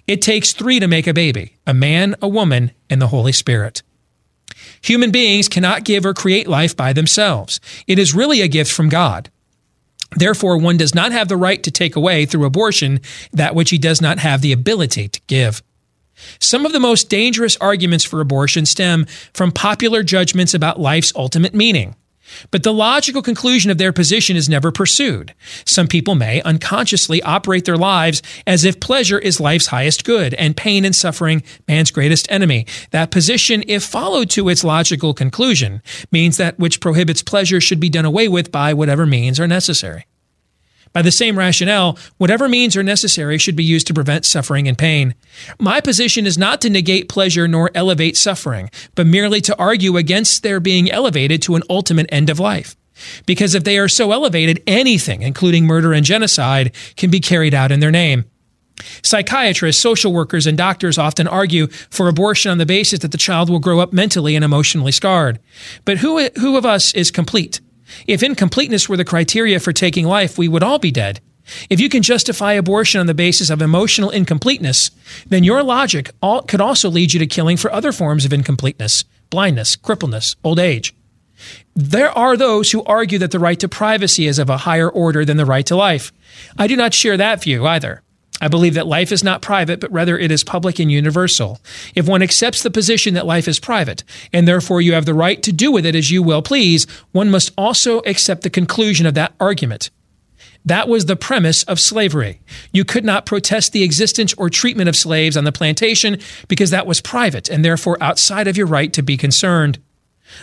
It 0.08 0.22
takes 0.22 0.54
three 0.54 0.80
to 0.80 0.88
make 0.88 1.08
a 1.08 1.14
baby 1.14 1.58
a 1.68 1.74
man, 1.74 2.16
a 2.22 2.28
woman, 2.28 2.72
and 2.90 3.02
the 3.02 3.08
Holy 3.08 3.32
Spirit. 3.32 3.84
Human 4.82 5.12
beings 5.12 5.50
cannot 5.50 5.84
give 5.84 6.06
or 6.06 6.14
create 6.14 6.48
life 6.48 6.76
by 6.76 6.94
themselves. 6.94 7.60
It 7.88 8.00
is 8.00 8.14
really 8.14 8.42
a 8.42 8.48
gift 8.48 8.72
from 8.72 8.90
God. 8.90 9.30
Therefore, 10.16 10.58
one 10.58 10.78
does 10.78 10.96
not 10.96 11.12
have 11.12 11.28
the 11.28 11.38
right 11.38 11.62
to 11.64 11.72
take 11.72 11.96
away 11.96 12.26
through 12.26 12.46
abortion 12.46 13.02
that 13.34 13.56
which 13.56 13.70
he 13.70 13.78
does 13.78 14.02
not 14.02 14.20
have 14.20 14.42
the 14.42 14.52
ability 14.52 15.08
to 15.08 15.22
give. 15.28 15.62
Some 16.40 16.66
of 16.66 16.72
the 16.72 16.80
most 16.80 17.10
dangerous 17.10 17.58
arguments 17.58 18.06
for 18.06 18.22
abortion 18.22 18.66
stem 18.66 19.06
from 19.34 19.52
popular 19.52 20.02
judgments 20.04 20.54
about 20.54 20.80
life's 20.80 21.14
ultimate 21.16 21.54
meaning. 21.54 21.96
But 22.52 22.64
the 22.64 22.74
logical 22.74 23.22
conclusion 23.22 23.72
of 23.72 23.78
their 23.78 23.94
position 23.94 24.36
is 24.36 24.50
never 24.50 24.72
pursued. 24.72 25.34
Some 25.66 25.88
people 25.88 26.16
may 26.16 26.42
unconsciously 26.42 27.22
operate 27.22 27.66
their 27.66 27.78
lives 27.78 28.22
as 28.48 28.66
if 28.66 28.80
pleasure 28.80 29.20
is 29.20 29.40
life's 29.40 29.68
highest 29.68 30.06
good 30.06 30.34
and 30.36 30.58
pain 30.58 30.86
and 30.86 30.96
suffering 30.96 31.44
man's 31.68 31.92
greatest 31.92 32.32
enemy. 32.32 32.66
That 32.92 33.12
position, 33.12 33.64
if 33.68 33.84
followed 33.84 34.30
to 34.32 34.50
its 34.50 34.64
logical 34.64 35.14
conclusion, 35.14 35.82
means 36.12 36.38
that 36.38 36.60
which 36.60 36.80
prohibits 36.80 37.22
pleasure 37.22 37.62
should 37.62 37.80
be 37.80 37.90
done 37.90 38.06
away 38.06 38.28
with 38.28 38.52
by 38.52 38.74
whatever 38.74 39.06
means 39.06 39.40
are 39.40 39.48
necessary. 39.48 40.06
By 40.96 41.02
the 41.02 41.12
same 41.12 41.38
rationale, 41.38 41.98
whatever 42.20 42.48
means 42.48 42.78
are 42.78 42.82
necessary 42.82 43.38
should 43.38 43.58
be 43.58 43.66
used 43.66 43.86
to 43.88 43.94
prevent 43.94 44.24
suffering 44.24 44.66
and 44.66 44.78
pain. 44.78 45.14
My 45.60 45.82
position 45.82 46.26
is 46.26 46.38
not 46.38 46.62
to 46.62 46.70
negate 46.70 47.10
pleasure 47.10 47.50
nor 47.50 47.70
elevate 47.76 48.16
suffering, 48.16 48.70
but 48.96 49.06
merely 49.06 49.42
to 49.42 49.60
argue 49.60 49.98
against 49.98 50.42
their 50.42 50.62
being 50.62 50.90
elevated 50.90 51.42
to 51.42 51.56
an 51.56 51.64
ultimate 51.70 52.08
end 52.14 52.30
of 52.30 52.40
life. 52.40 52.78
Because 53.26 53.56
if 53.56 53.66
they 53.66 53.78
are 53.78 53.90
so 53.90 54.14
elevated, 54.14 54.64
anything, 54.66 55.22
including 55.22 55.66
murder 55.66 55.92
and 55.92 56.06
genocide, 56.06 56.74
can 56.96 57.12
be 57.12 57.20
carried 57.20 57.54
out 57.54 57.74
in 57.74 57.82
their 57.82 57.92
name. 57.92 58.24
Psychiatrists, 59.04 59.82
social 59.82 60.14
workers, 60.14 60.48
and 60.48 60.58
doctors 60.58 60.98
often 60.98 61.28
argue 61.28 61.68
for 61.68 62.08
abortion 62.08 62.52
on 62.52 62.58
the 62.58 62.66
basis 62.66 63.00
that 63.00 63.12
the 63.12 63.18
child 63.18 63.50
will 63.50 63.60
grow 63.60 63.82
up 63.82 63.92
mentally 63.92 64.34
and 64.34 64.46
emotionally 64.46 64.94
scarred. 64.94 65.42
But 65.84 65.98
who, 65.98 66.30
who 66.40 66.56
of 66.56 66.66
us 66.66 66.94
is 66.94 67.12
complete? 67.12 67.60
If 68.08 68.24
incompleteness 68.24 68.90
were 68.90 68.98
the 68.98 69.06
criteria 69.06 69.60
for 69.60 69.74
taking 69.74 70.06
life, 70.06 70.38
we 70.38 70.48
would 70.48 70.64
all 70.64 70.80
be 70.80 70.92
dead. 70.92 71.22
If 71.70 71.80
you 71.80 71.90
can 71.90 72.02
justify 72.02 72.54
abortion 72.54 73.00
on 73.00 73.08
the 73.08 73.14
basis 73.14 73.50
of 73.50 73.62
emotional 73.62 74.10
incompleteness, 74.10 74.92
then 75.28 75.44
your 75.44 75.64
logic 75.64 76.12
all, 76.22 76.42
could 76.42 76.62
also 76.62 76.90
lead 76.90 77.14
you 77.14 77.20
to 77.20 77.28
killing 77.28 77.58
for 77.58 77.72
other 77.72 77.92
forms 77.92 78.26
of 78.26 78.34
incompleteness, 78.34 79.04
blindness, 79.30 79.76
crippleness, 79.76 80.36
old 80.44 80.60
age. 80.60 80.96
There 81.76 82.10
are 82.12 82.38
those 82.38 82.72
who 82.72 82.84
argue 82.86 83.20
that 83.20 83.32
the 83.32 83.40
right 83.40 83.60
to 83.60 83.68
privacy 83.68 84.26
is 84.26 84.40
of 84.40 84.50
a 84.50 84.58
higher 84.58 84.90
order 84.90 85.26
than 85.26 85.38
the 85.38 85.46
right 85.46 85.66
to 85.68 85.76
life. 85.76 86.12
I 86.58 86.68
do 86.68 86.76
not 86.76 86.94
share 86.94 87.18
that 87.18 87.44
view 87.44 87.68
either. 87.68 88.02
I 88.42 88.48
believe 88.50 88.74
that 88.74 88.88
life 88.88 89.12
is 89.12 89.24
not 89.24 89.42
private, 89.42 89.80
but 89.80 89.92
rather 89.92 90.18
it 90.18 90.30
is 90.30 90.44
public 90.44 90.80
and 90.80 90.92
universal. 90.92 91.60
If 91.96 92.08
one 92.08 92.22
accepts 92.22 92.64
the 92.64 92.72
position 92.72 93.14
that 93.14 93.26
life 93.26 93.48
is 93.48 93.60
private, 93.60 94.04
and 94.34 94.48
therefore 94.48 94.82
you 94.82 94.94
have 94.94 95.06
the 95.06 95.14
right 95.14 95.42
to 95.44 95.54
do 95.54 95.72
with 95.72 95.86
it 95.86 95.96
as 95.96 96.12
you 96.12 96.22
will 96.22 96.42
please, 96.42 96.86
one 97.12 97.32
must 97.32 97.52
also 97.58 98.00
accept 98.00 98.42
the 98.42 98.50
conclusion 98.50 99.06
of 99.06 99.14
that 99.14 99.34
argument. 99.40 99.90
That 100.66 100.90
was 100.90 101.06
the 101.06 101.16
premise 101.16 101.64
of 101.64 101.80
slavery. 101.80 102.42
You 102.74 102.84
could 102.84 103.06
not 103.06 103.28
protest 103.28 103.72
the 103.72 103.84
existence 103.84 104.34
or 104.34 104.50
treatment 104.50 104.90
of 104.90 104.96
slaves 104.96 105.38
on 105.38 105.44
the 105.44 105.52
plantation 105.52 106.18
because 106.48 106.72
that 106.72 106.88
was 106.88 107.02
private 107.02 107.50
and 107.50 107.64
therefore 107.64 108.02
outside 108.02 108.48
of 108.48 108.58
your 108.58 108.68
right 108.68 108.92
to 108.94 109.04
be 109.04 109.16
concerned. 109.16 109.80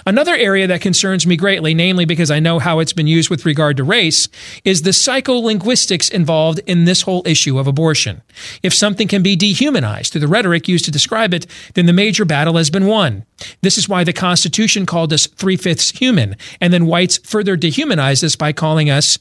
Another 0.06 0.34
area 0.34 0.66
that 0.66 0.80
concerns 0.80 1.26
me 1.26 1.36
greatly, 1.36 1.74
namely 1.74 2.04
because 2.04 2.30
I 2.30 2.40
know 2.40 2.58
how 2.58 2.78
it's 2.78 2.92
been 2.92 3.06
used 3.06 3.30
with 3.30 3.46
regard 3.46 3.76
to 3.76 3.84
race, 3.84 4.28
is 4.64 4.82
the 4.82 4.90
psycholinguistics 4.90 6.10
involved 6.10 6.60
in 6.66 6.84
this 6.84 7.02
whole 7.02 7.22
issue 7.26 7.58
of 7.58 7.66
abortion. 7.66 8.22
If 8.62 8.74
something 8.74 9.08
can 9.08 9.22
be 9.22 9.36
dehumanized 9.36 10.12
through 10.12 10.22
the 10.22 10.28
rhetoric 10.28 10.68
used 10.68 10.84
to 10.86 10.90
describe 10.90 11.34
it, 11.34 11.46
then 11.74 11.86
the 11.86 11.92
major 11.92 12.24
battle 12.24 12.56
has 12.56 12.70
been 12.70 12.86
won. 12.86 13.24
This 13.60 13.78
is 13.78 13.88
why 13.88 14.04
the 14.04 14.12
Constitution 14.12 14.86
called 14.86 15.12
us 15.12 15.26
three 15.26 15.56
fifths 15.56 15.90
human, 15.90 16.36
and 16.60 16.72
then 16.72 16.86
whites 16.86 17.18
further 17.18 17.56
dehumanized 17.56 18.24
us 18.24 18.36
by 18.36 18.52
calling 18.52 18.90
us 18.90 19.18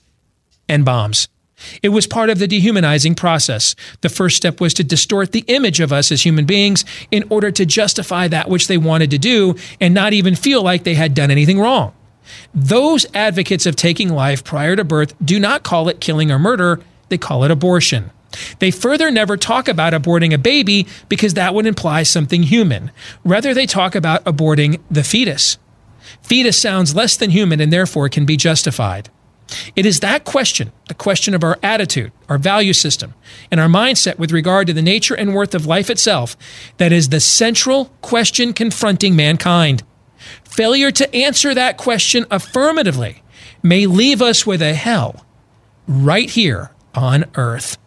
N 0.69 0.83
bombs. 0.83 1.27
It 1.81 1.89
was 1.89 2.07
part 2.07 2.29
of 2.29 2.39
the 2.39 2.47
dehumanizing 2.47 3.15
process. 3.15 3.75
The 4.01 4.09
first 4.09 4.37
step 4.37 4.61
was 4.61 4.73
to 4.75 4.83
distort 4.83 5.31
the 5.31 5.43
image 5.47 5.79
of 5.79 5.93
us 5.93 6.11
as 6.11 6.23
human 6.23 6.45
beings 6.45 6.85
in 7.11 7.25
order 7.29 7.51
to 7.51 7.65
justify 7.65 8.27
that 8.27 8.49
which 8.49 8.67
they 8.67 8.77
wanted 8.77 9.11
to 9.11 9.17
do 9.17 9.55
and 9.79 9.93
not 9.93 10.13
even 10.13 10.35
feel 10.35 10.63
like 10.63 10.83
they 10.83 10.95
had 10.95 11.13
done 11.13 11.31
anything 11.31 11.59
wrong. 11.59 11.93
Those 12.53 13.05
advocates 13.13 13.65
of 13.65 13.75
taking 13.75 14.09
life 14.09 14.43
prior 14.43 14.75
to 14.75 14.83
birth 14.83 15.13
do 15.23 15.39
not 15.39 15.63
call 15.63 15.89
it 15.89 15.99
killing 15.99 16.31
or 16.31 16.39
murder, 16.39 16.81
they 17.09 17.17
call 17.17 17.43
it 17.43 17.51
abortion. 17.51 18.11
They 18.59 18.71
further 18.71 19.11
never 19.11 19.35
talk 19.35 19.67
about 19.67 19.93
aborting 19.93 20.33
a 20.33 20.37
baby 20.37 20.87
because 21.09 21.33
that 21.33 21.53
would 21.53 21.65
imply 21.65 22.03
something 22.03 22.43
human. 22.43 22.91
Rather, 23.25 23.53
they 23.53 23.65
talk 23.65 23.95
about 23.95 24.23
aborting 24.23 24.79
the 24.89 25.03
fetus. 25.03 25.57
Fetus 26.21 26.61
sounds 26.61 26.95
less 26.95 27.17
than 27.17 27.29
human 27.29 27.59
and 27.59 27.73
therefore 27.73 28.09
can 28.09 28.25
be 28.25 28.37
justified. 28.37 29.09
It 29.75 29.85
is 29.85 29.99
that 29.99 30.23
question, 30.23 30.71
the 30.87 30.93
question 30.93 31.33
of 31.33 31.43
our 31.43 31.59
attitude, 31.61 32.11
our 32.29 32.37
value 32.37 32.73
system, 32.73 33.13
and 33.49 33.59
our 33.59 33.67
mindset 33.67 34.17
with 34.17 34.31
regard 34.31 34.67
to 34.67 34.73
the 34.73 34.81
nature 34.81 35.15
and 35.15 35.33
worth 35.33 35.53
of 35.55 35.65
life 35.65 35.89
itself, 35.89 36.37
that 36.77 36.91
is 36.91 37.09
the 37.09 37.19
central 37.19 37.85
question 38.01 38.53
confronting 38.53 39.15
mankind. 39.15 39.83
Failure 40.43 40.91
to 40.91 41.15
answer 41.15 41.53
that 41.53 41.77
question 41.77 42.25
affirmatively 42.29 43.23
may 43.63 43.85
leave 43.85 44.21
us 44.21 44.45
with 44.45 44.61
a 44.61 44.73
hell 44.73 45.25
right 45.87 46.29
here 46.29 46.71
on 46.93 47.25
earth. 47.35 47.77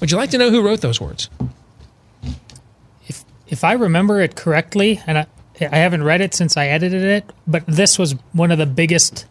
Would 0.00 0.10
you 0.10 0.16
like 0.16 0.30
to 0.30 0.38
know 0.38 0.50
who 0.50 0.62
wrote 0.62 0.80
those 0.80 1.00
words? 1.00 1.30
If 3.06 3.24
if 3.46 3.62
I 3.62 3.72
remember 3.74 4.20
it 4.20 4.34
correctly, 4.34 5.00
and 5.06 5.18
I, 5.18 5.26
I 5.70 5.76
haven't 5.78 6.02
read 6.02 6.20
it 6.20 6.34
since 6.34 6.56
I 6.56 6.66
edited 6.68 7.02
it, 7.02 7.30
but 7.46 7.64
this 7.66 7.98
was 7.98 8.14
one 8.32 8.50
of 8.50 8.58
the 8.58 8.66
biggest 8.66 9.26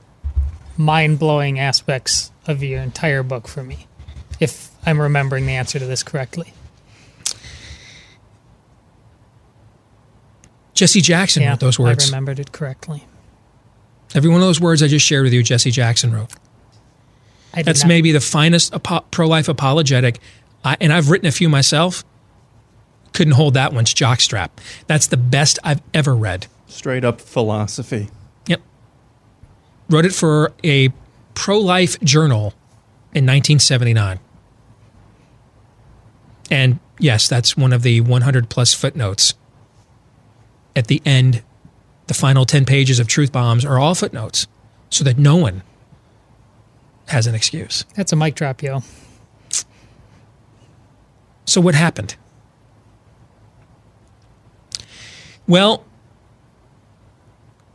mind 0.77 1.19
blowing 1.19 1.59
aspects 1.59 2.31
of 2.47 2.63
your 2.63 2.81
entire 2.81 3.23
book 3.23 3.47
for 3.47 3.63
me, 3.63 3.87
if 4.39 4.69
I'm 4.85 4.99
remembering 4.99 5.45
the 5.45 5.53
answer 5.53 5.79
to 5.79 5.85
this 5.85 6.03
correctly. 6.03 6.53
Jesse 10.73 11.01
Jackson 11.01 11.43
yeah, 11.43 11.51
wrote 11.51 11.59
those 11.59 11.77
words. 11.77 12.05
I 12.05 12.07
remembered 12.07 12.39
it 12.39 12.51
correctly. 12.51 13.05
Every 14.15 14.29
one 14.29 14.41
of 14.41 14.47
those 14.47 14.59
words 14.59 14.81
I 14.81 14.87
just 14.87 15.05
shared 15.05 15.23
with 15.23 15.33
you, 15.33 15.43
Jesse 15.43 15.71
Jackson 15.71 16.13
wrote. 16.13 16.31
That's 17.53 17.81
not- 17.83 17.87
maybe 17.87 18.11
the 18.11 18.21
finest 18.21 18.73
apo- 18.73 19.05
pro 19.11 19.27
life 19.27 19.47
apologetic. 19.47 20.19
I, 20.63 20.77
and 20.79 20.93
I've 20.93 21.09
written 21.09 21.27
a 21.27 21.31
few 21.31 21.49
myself. 21.49 22.03
Couldn't 23.13 23.33
hold 23.33 23.53
that 23.55 23.73
one's 23.73 23.93
jockstrap. 23.93 24.49
That's 24.87 25.07
the 25.07 25.17
best 25.17 25.59
I've 25.63 25.81
ever 25.93 26.15
read. 26.15 26.47
Straight 26.67 27.03
up 27.03 27.19
philosophy. 27.19 28.09
Yep. 28.47 28.61
Wrote 29.89 30.05
it 30.05 30.13
for 30.13 30.53
a 30.63 30.89
pro 31.33 31.59
life 31.59 31.99
journal 32.01 32.53
in 33.13 33.25
1979. 33.25 34.19
And 36.49 36.79
yes, 36.99 37.27
that's 37.27 37.57
one 37.57 37.73
of 37.73 37.81
the 37.81 38.01
100 38.01 38.49
plus 38.49 38.73
footnotes. 38.73 39.33
At 40.75 40.87
the 40.87 41.01
end, 41.05 41.43
the 42.07 42.13
final 42.13 42.45
10 42.45 42.65
pages 42.65 42.99
of 42.99 43.07
Truth 43.07 43.31
Bombs 43.31 43.65
are 43.65 43.79
all 43.79 43.95
footnotes 43.95 44.47
so 44.89 45.03
that 45.03 45.17
no 45.17 45.35
one 45.35 45.63
has 47.07 47.27
an 47.27 47.35
excuse. 47.35 47.85
That's 47.95 48.11
a 48.11 48.15
mic 48.15 48.35
drop, 48.35 48.61
yo. 48.63 48.83
So, 51.45 51.59
what 51.59 51.75
happened? 51.75 52.15
Well, 55.51 55.83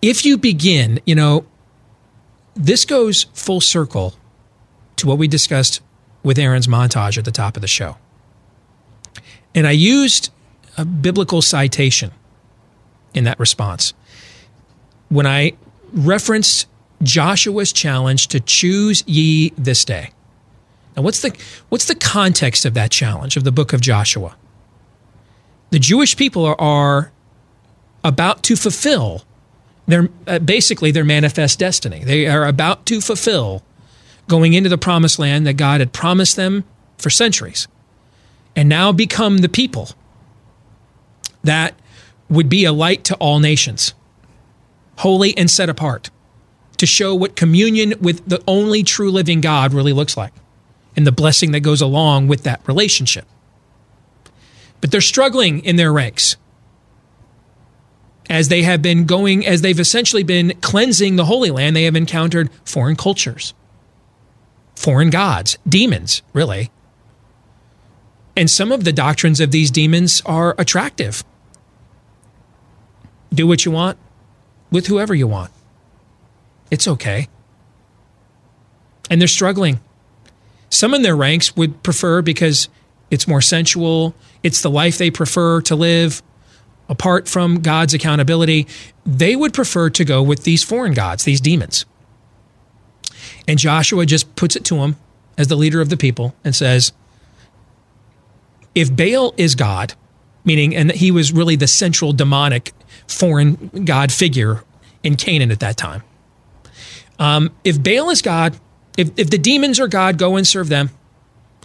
if 0.01 0.24
you 0.24 0.39
begin, 0.39 0.98
you 1.05 1.15
know, 1.15 1.44
this 2.55 2.86
goes 2.86 3.24
full 3.35 3.61
circle 3.61 4.15
to 4.97 5.07
what 5.07 5.19
we 5.19 5.28
discussed 5.28 5.82
with 6.23 6.39
Aaron's 6.39 6.69
montage 6.69 7.19
at 7.19 7.27
the 7.27 7.31
top 7.31 7.55
of 7.55 7.61
the 7.61 7.69
show. 7.69 7.98
And 9.55 9.66
I 9.66 9.73
used 9.73 10.31
a 10.78 10.86
biblical 10.86 11.43
citation 11.43 12.12
in 13.12 13.24
that 13.24 13.39
response. 13.39 13.93
When 15.11 15.27
I 15.27 15.53
referenced 15.93 16.69
Joshua's 17.03 17.74
challenge 17.74 18.28
to 18.28 18.40
choose 18.40 19.05
ye 19.07 19.51
this 19.59 19.85
day. 19.85 20.12
Now 20.97 21.03
what's 21.03 21.20
the 21.20 21.36
what's 21.69 21.85
the 21.85 21.94
context 21.94 22.65
of 22.65 22.73
that 22.73 22.90
challenge 22.90 23.36
of 23.36 23.44
the 23.44 23.53
book 23.53 23.74
of 23.74 23.82
Joshua? 23.82 24.35
The 25.69 25.78
Jewish 25.78 26.16
people 26.16 26.47
are, 26.47 26.59
are 26.59 27.12
about 28.06 28.42
to 28.44 28.56
fulfill 28.56 29.24
their 29.86 30.08
uh, 30.26 30.38
basically 30.38 30.90
their 30.90 31.04
manifest 31.04 31.58
destiny. 31.58 32.04
They 32.04 32.26
are 32.26 32.46
about 32.46 32.86
to 32.86 33.00
fulfill 33.00 33.62
going 34.28 34.54
into 34.54 34.68
the 34.68 34.78
promised 34.78 35.18
land 35.18 35.46
that 35.46 35.54
God 35.54 35.80
had 35.80 35.92
promised 35.92 36.36
them 36.36 36.64
for 36.98 37.10
centuries. 37.10 37.68
And 38.54 38.68
now 38.68 38.90
become 38.90 39.38
the 39.38 39.48
people 39.48 39.90
that 41.44 41.74
would 42.28 42.48
be 42.48 42.64
a 42.64 42.72
light 42.72 43.04
to 43.04 43.14
all 43.16 43.38
nations, 43.38 43.94
holy 44.98 45.36
and 45.36 45.50
set 45.50 45.68
apart, 45.68 46.10
to 46.78 46.86
show 46.86 47.14
what 47.14 47.36
communion 47.36 47.94
with 48.00 48.26
the 48.26 48.42
only 48.46 48.82
true 48.82 49.10
living 49.10 49.40
God 49.40 49.72
really 49.72 49.92
looks 49.92 50.16
like 50.16 50.32
and 50.96 51.06
the 51.06 51.12
blessing 51.12 51.52
that 51.52 51.60
goes 51.60 51.82
along 51.82 52.26
with 52.26 52.42
that 52.44 52.66
relationship. 52.66 53.26
But 54.80 54.90
they're 54.90 55.00
struggling 55.00 55.64
in 55.64 55.76
their 55.76 55.92
ranks 55.92 56.36
as 58.28 58.48
they 58.48 58.62
have 58.62 58.82
been 58.82 59.05
going, 59.05 59.47
as 59.47 59.62
they've 59.62 59.78
essentially 59.78 60.23
been 60.23 60.55
cleansing 60.61 61.16
the 61.16 61.27
Holy 61.27 61.51
Land, 61.51 61.77
they 61.77 61.85
have 61.85 61.97
encountered 61.97 62.51
foreign 62.65 62.97
cultures, 62.97 63.55
foreign 64.74 65.11
gods, 65.11 65.59
demons, 65.69 66.23
really. 66.32 66.70
And 68.36 68.51
some 68.51 68.73
of 68.73 68.85
the 68.85 68.93
doctrines 68.93 69.40
of 69.40 69.51
these 69.51 69.70
demons 69.70 70.23
are 70.27 70.55
attractive. 70.59 71.24
Do 73.32 73.47
what 73.47 73.65
you 73.65 73.70
want 73.70 73.98
with 74.70 74.86
whoever 74.89 75.15
you 75.15 75.27
want. 75.27 75.51
It's 76.70 76.89
okay. 76.89 77.28
And 79.09 79.20
they're 79.20 79.28
struggling. 79.28 79.81
Some 80.69 80.94
in 80.94 81.03
their 81.03 81.16
ranks 81.16 81.57
would 81.57 81.82
prefer 81.82 82.23
because 82.23 82.69
it's 83.11 83.28
more 83.28 83.40
sensual, 83.40 84.15
it's 84.43 84.62
the 84.62 84.70
life 84.70 84.98
they 84.98 85.11
prefer 85.11 85.61
to 85.62 85.77
live 85.77 86.23
apart 86.88 87.28
from 87.28 87.60
God's 87.60 87.94
accountability. 87.94 88.66
They 89.04 89.36
would 89.36 89.52
prefer 89.52 89.90
to 89.90 90.04
go 90.04 90.22
with 90.22 90.44
these 90.44 90.62
foreign 90.62 90.94
gods, 90.94 91.24
these 91.24 91.40
demons. 91.40 91.84
And 93.48 93.58
Joshua 93.58 94.06
just 94.06 94.34
puts 94.36 94.56
it 94.56 94.64
to 94.66 94.76
him 94.76 94.96
as 95.38 95.48
the 95.48 95.56
leader 95.56 95.80
of 95.80 95.88
the 95.88 95.96
people 95.96 96.34
and 96.44 96.54
says, 96.54 96.92
if 98.74 98.94
Baal 98.94 99.34
is 99.36 99.54
God, 99.54 99.94
meaning, 100.44 100.76
and 100.76 100.92
he 100.92 101.10
was 101.10 101.32
really 101.32 101.56
the 101.56 101.66
central 101.66 102.12
demonic 102.12 102.72
foreign 103.06 103.84
god 103.84 104.12
figure 104.12 104.62
in 105.02 105.16
Canaan 105.16 105.50
at 105.50 105.60
that 105.60 105.76
time. 105.76 106.02
Um, 107.18 107.54
if 107.64 107.82
Baal 107.82 108.10
is 108.10 108.20
God, 108.20 108.58
if, 108.96 109.10
if 109.16 109.30
the 109.30 109.38
demons 109.38 109.80
are 109.80 109.88
God, 109.88 110.18
go 110.18 110.36
and 110.36 110.46
serve 110.46 110.68
them. 110.68 110.90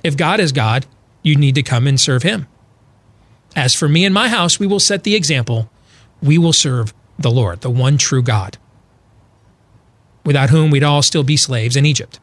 If 0.03 0.15
God 0.15 0.39
is 0.39 0.51
God, 0.51 0.85
you 1.21 1.35
need 1.35 1.55
to 1.55 1.63
come 1.63 1.87
and 1.87 1.99
serve 1.99 2.23
him. 2.23 2.47
As 3.55 3.75
for 3.75 3.89
me 3.89 4.05
and 4.05 4.13
my 4.13 4.29
house, 4.29 4.59
we 4.59 4.67
will 4.67 4.79
set 4.79 5.03
the 5.03 5.15
example. 5.15 5.69
We 6.21 6.37
will 6.37 6.53
serve 6.53 6.93
the 7.19 7.31
Lord, 7.31 7.61
the 7.61 7.69
one 7.69 7.97
true 7.97 8.23
God, 8.23 8.57
without 10.25 10.49
whom 10.49 10.71
we'd 10.71 10.83
all 10.83 11.01
still 11.01 11.23
be 11.23 11.37
slaves 11.37 11.75
in 11.75 11.85
Egypt. 11.85 12.19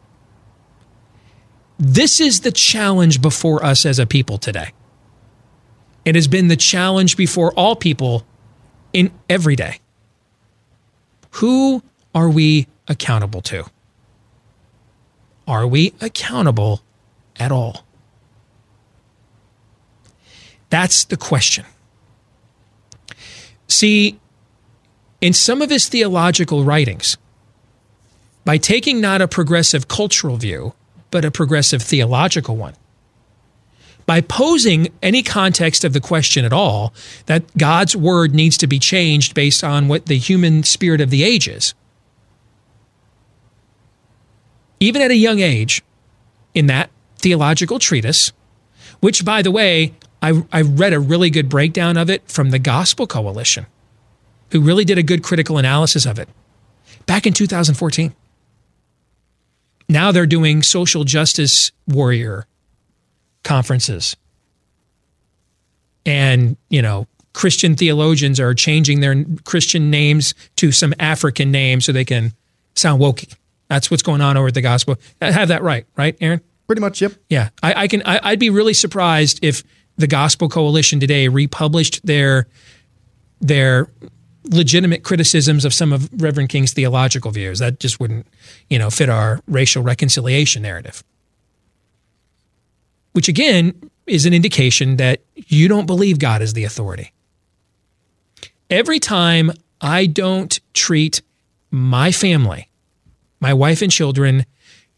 This 1.78 2.20
is 2.20 2.40
the 2.40 2.50
challenge 2.50 3.22
before 3.22 3.64
us 3.64 3.86
as 3.86 3.98
a 3.98 4.06
people 4.06 4.38
today. 4.38 4.72
It 6.04 6.14
has 6.14 6.26
been 6.26 6.48
the 6.48 6.56
challenge 6.56 7.16
before 7.16 7.52
all 7.52 7.76
people 7.76 8.24
in 8.92 9.12
every 9.28 9.56
day. 9.56 9.78
Who 11.32 11.82
are 12.14 12.30
we 12.30 12.66
accountable 12.88 13.42
to? 13.42 13.64
Are 15.46 15.66
we 15.66 15.94
accountable 16.00 16.82
at 17.38 17.52
all? 17.52 17.84
That's 20.70 21.04
the 21.04 21.16
question. 21.16 21.64
See, 23.66 24.18
in 25.20 25.32
some 25.32 25.62
of 25.62 25.70
his 25.70 25.88
theological 25.88 26.64
writings, 26.64 27.16
by 28.44 28.56
taking 28.56 29.00
not 29.00 29.20
a 29.20 29.28
progressive 29.28 29.88
cultural 29.88 30.36
view, 30.36 30.74
but 31.10 31.24
a 31.24 31.30
progressive 31.30 31.82
theological 31.82 32.56
one, 32.56 32.74
by 34.06 34.22
posing 34.22 34.88
any 35.02 35.22
context 35.22 35.84
of 35.84 35.92
the 35.92 36.00
question 36.00 36.44
at 36.44 36.52
all, 36.52 36.94
that 37.26 37.44
God's 37.58 37.94
word 37.94 38.34
needs 38.34 38.56
to 38.58 38.66
be 38.66 38.78
changed 38.78 39.34
based 39.34 39.62
on 39.62 39.86
what 39.86 40.06
the 40.06 40.16
human 40.16 40.62
spirit 40.62 41.02
of 41.02 41.10
the 41.10 41.22
age 41.22 41.46
is. 41.46 41.74
Even 44.80 45.02
at 45.02 45.10
a 45.10 45.16
young 45.16 45.40
age, 45.40 45.82
in 46.54 46.66
that 46.66 46.90
theological 47.18 47.78
treatise, 47.78 48.32
which, 49.00 49.24
by 49.24 49.42
the 49.42 49.50
way, 49.50 49.92
I, 50.22 50.42
I 50.52 50.62
read 50.62 50.92
a 50.92 51.00
really 51.00 51.30
good 51.30 51.48
breakdown 51.48 51.96
of 51.96 52.10
it 52.10 52.28
from 52.30 52.50
the 52.50 52.58
Gospel 52.58 53.06
Coalition, 53.06 53.66
who 54.50 54.60
really 54.60 54.84
did 54.84 54.98
a 54.98 55.02
good 55.02 55.22
critical 55.22 55.58
analysis 55.58 56.06
of 56.06 56.18
it 56.18 56.28
back 57.06 57.26
in 57.26 57.32
2014. 57.32 58.14
Now 59.88 60.12
they're 60.12 60.26
doing 60.26 60.62
social 60.62 61.04
justice 61.04 61.72
warrior 61.86 62.46
conferences. 63.42 64.16
And, 66.04 66.56
you 66.68 66.82
know, 66.82 67.06
Christian 67.32 67.76
theologians 67.76 68.40
are 68.40 68.54
changing 68.54 69.00
their 69.00 69.24
Christian 69.44 69.90
names 69.90 70.34
to 70.56 70.72
some 70.72 70.92
African 70.98 71.50
names 71.50 71.84
so 71.84 71.92
they 71.92 72.04
can 72.04 72.32
sound 72.74 73.00
wokey. 73.00 73.34
That's 73.68 73.90
what's 73.90 74.02
going 74.02 74.20
on 74.20 74.36
over 74.36 74.48
at 74.48 74.54
the 74.54 74.60
gospel. 74.60 74.96
I 75.20 75.30
have 75.30 75.48
that 75.48 75.62
right, 75.62 75.86
right, 75.96 76.16
Aaron? 76.20 76.40
Pretty 76.66 76.80
much, 76.80 77.00
yep. 77.00 77.12
Yeah, 77.28 77.50
I, 77.62 77.84
I 77.84 77.88
can. 77.88 78.02
I, 78.04 78.30
would 78.30 78.38
be 78.38 78.50
really 78.50 78.74
surprised 78.74 79.38
if 79.42 79.62
the 79.98 80.06
Gospel 80.06 80.48
Coalition 80.48 81.00
today 81.00 81.28
republished 81.28 82.04
their 82.06 82.48
their 83.40 83.90
legitimate 84.44 85.02
criticisms 85.02 85.64
of 85.64 85.74
some 85.74 85.92
of 85.92 86.08
Reverend 86.22 86.48
King's 86.48 86.72
theological 86.72 87.30
views. 87.30 87.58
That 87.58 87.78
just 87.78 88.00
wouldn't, 88.00 88.26
you 88.70 88.78
know, 88.78 88.88
fit 88.88 89.10
our 89.10 89.40
racial 89.46 89.82
reconciliation 89.82 90.62
narrative. 90.62 91.04
Which 93.12 93.28
again 93.28 93.90
is 94.06 94.24
an 94.24 94.32
indication 94.32 94.96
that 94.96 95.20
you 95.34 95.68
don't 95.68 95.86
believe 95.86 96.18
God 96.18 96.40
is 96.40 96.54
the 96.54 96.64
authority. 96.64 97.12
Every 98.70 98.98
time 98.98 99.52
I 99.80 100.06
don't 100.06 100.58
treat 100.72 101.20
my 101.70 102.12
family, 102.12 102.68
my 103.40 103.52
wife 103.52 103.82
and 103.82 103.92
children, 103.92 104.46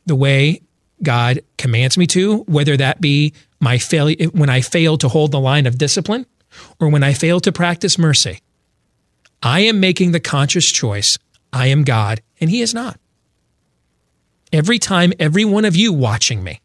the 0.07 0.15
way 0.15 0.61
God 1.03 1.41
commands 1.57 1.97
me 1.97 2.07
to, 2.09 2.39
whether 2.43 2.77
that 2.77 3.01
be 3.01 3.33
my 3.61 3.79
failure 3.79 4.29
when 4.29 4.49
I 4.49 4.61
fail 4.61 4.97
to 4.99 5.09
hold 5.09 5.33
the 5.33 5.41
line 5.41 5.67
of 5.67 5.79
discipline 5.79 6.27
or 6.81 6.89
when 6.89 7.03
I 7.03 7.13
fail 7.13 7.41
to 7.41 7.53
practice 7.53 7.99
mercy. 7.99 8.41
I 9.43 9.61
am 9.61 9.81
making 9.81 10.13
the 10.13 10.21
conscious 10.21 10.71
choice. 10.71 11.19
I 11.53 11.67
am 11.67 11.85
God 11.85 12.21
and 12.41 12.51
he 12.51 12.63
is 12.63 12.75
not. 12.75 12.99
Every 14.53 14.79
time 14.79 15.13
every 15.19 15.45
one 15.45 15.65
of 15.65 15.77
you 15.77 15.93
watching 15.93 16.43
me 16.43 16.61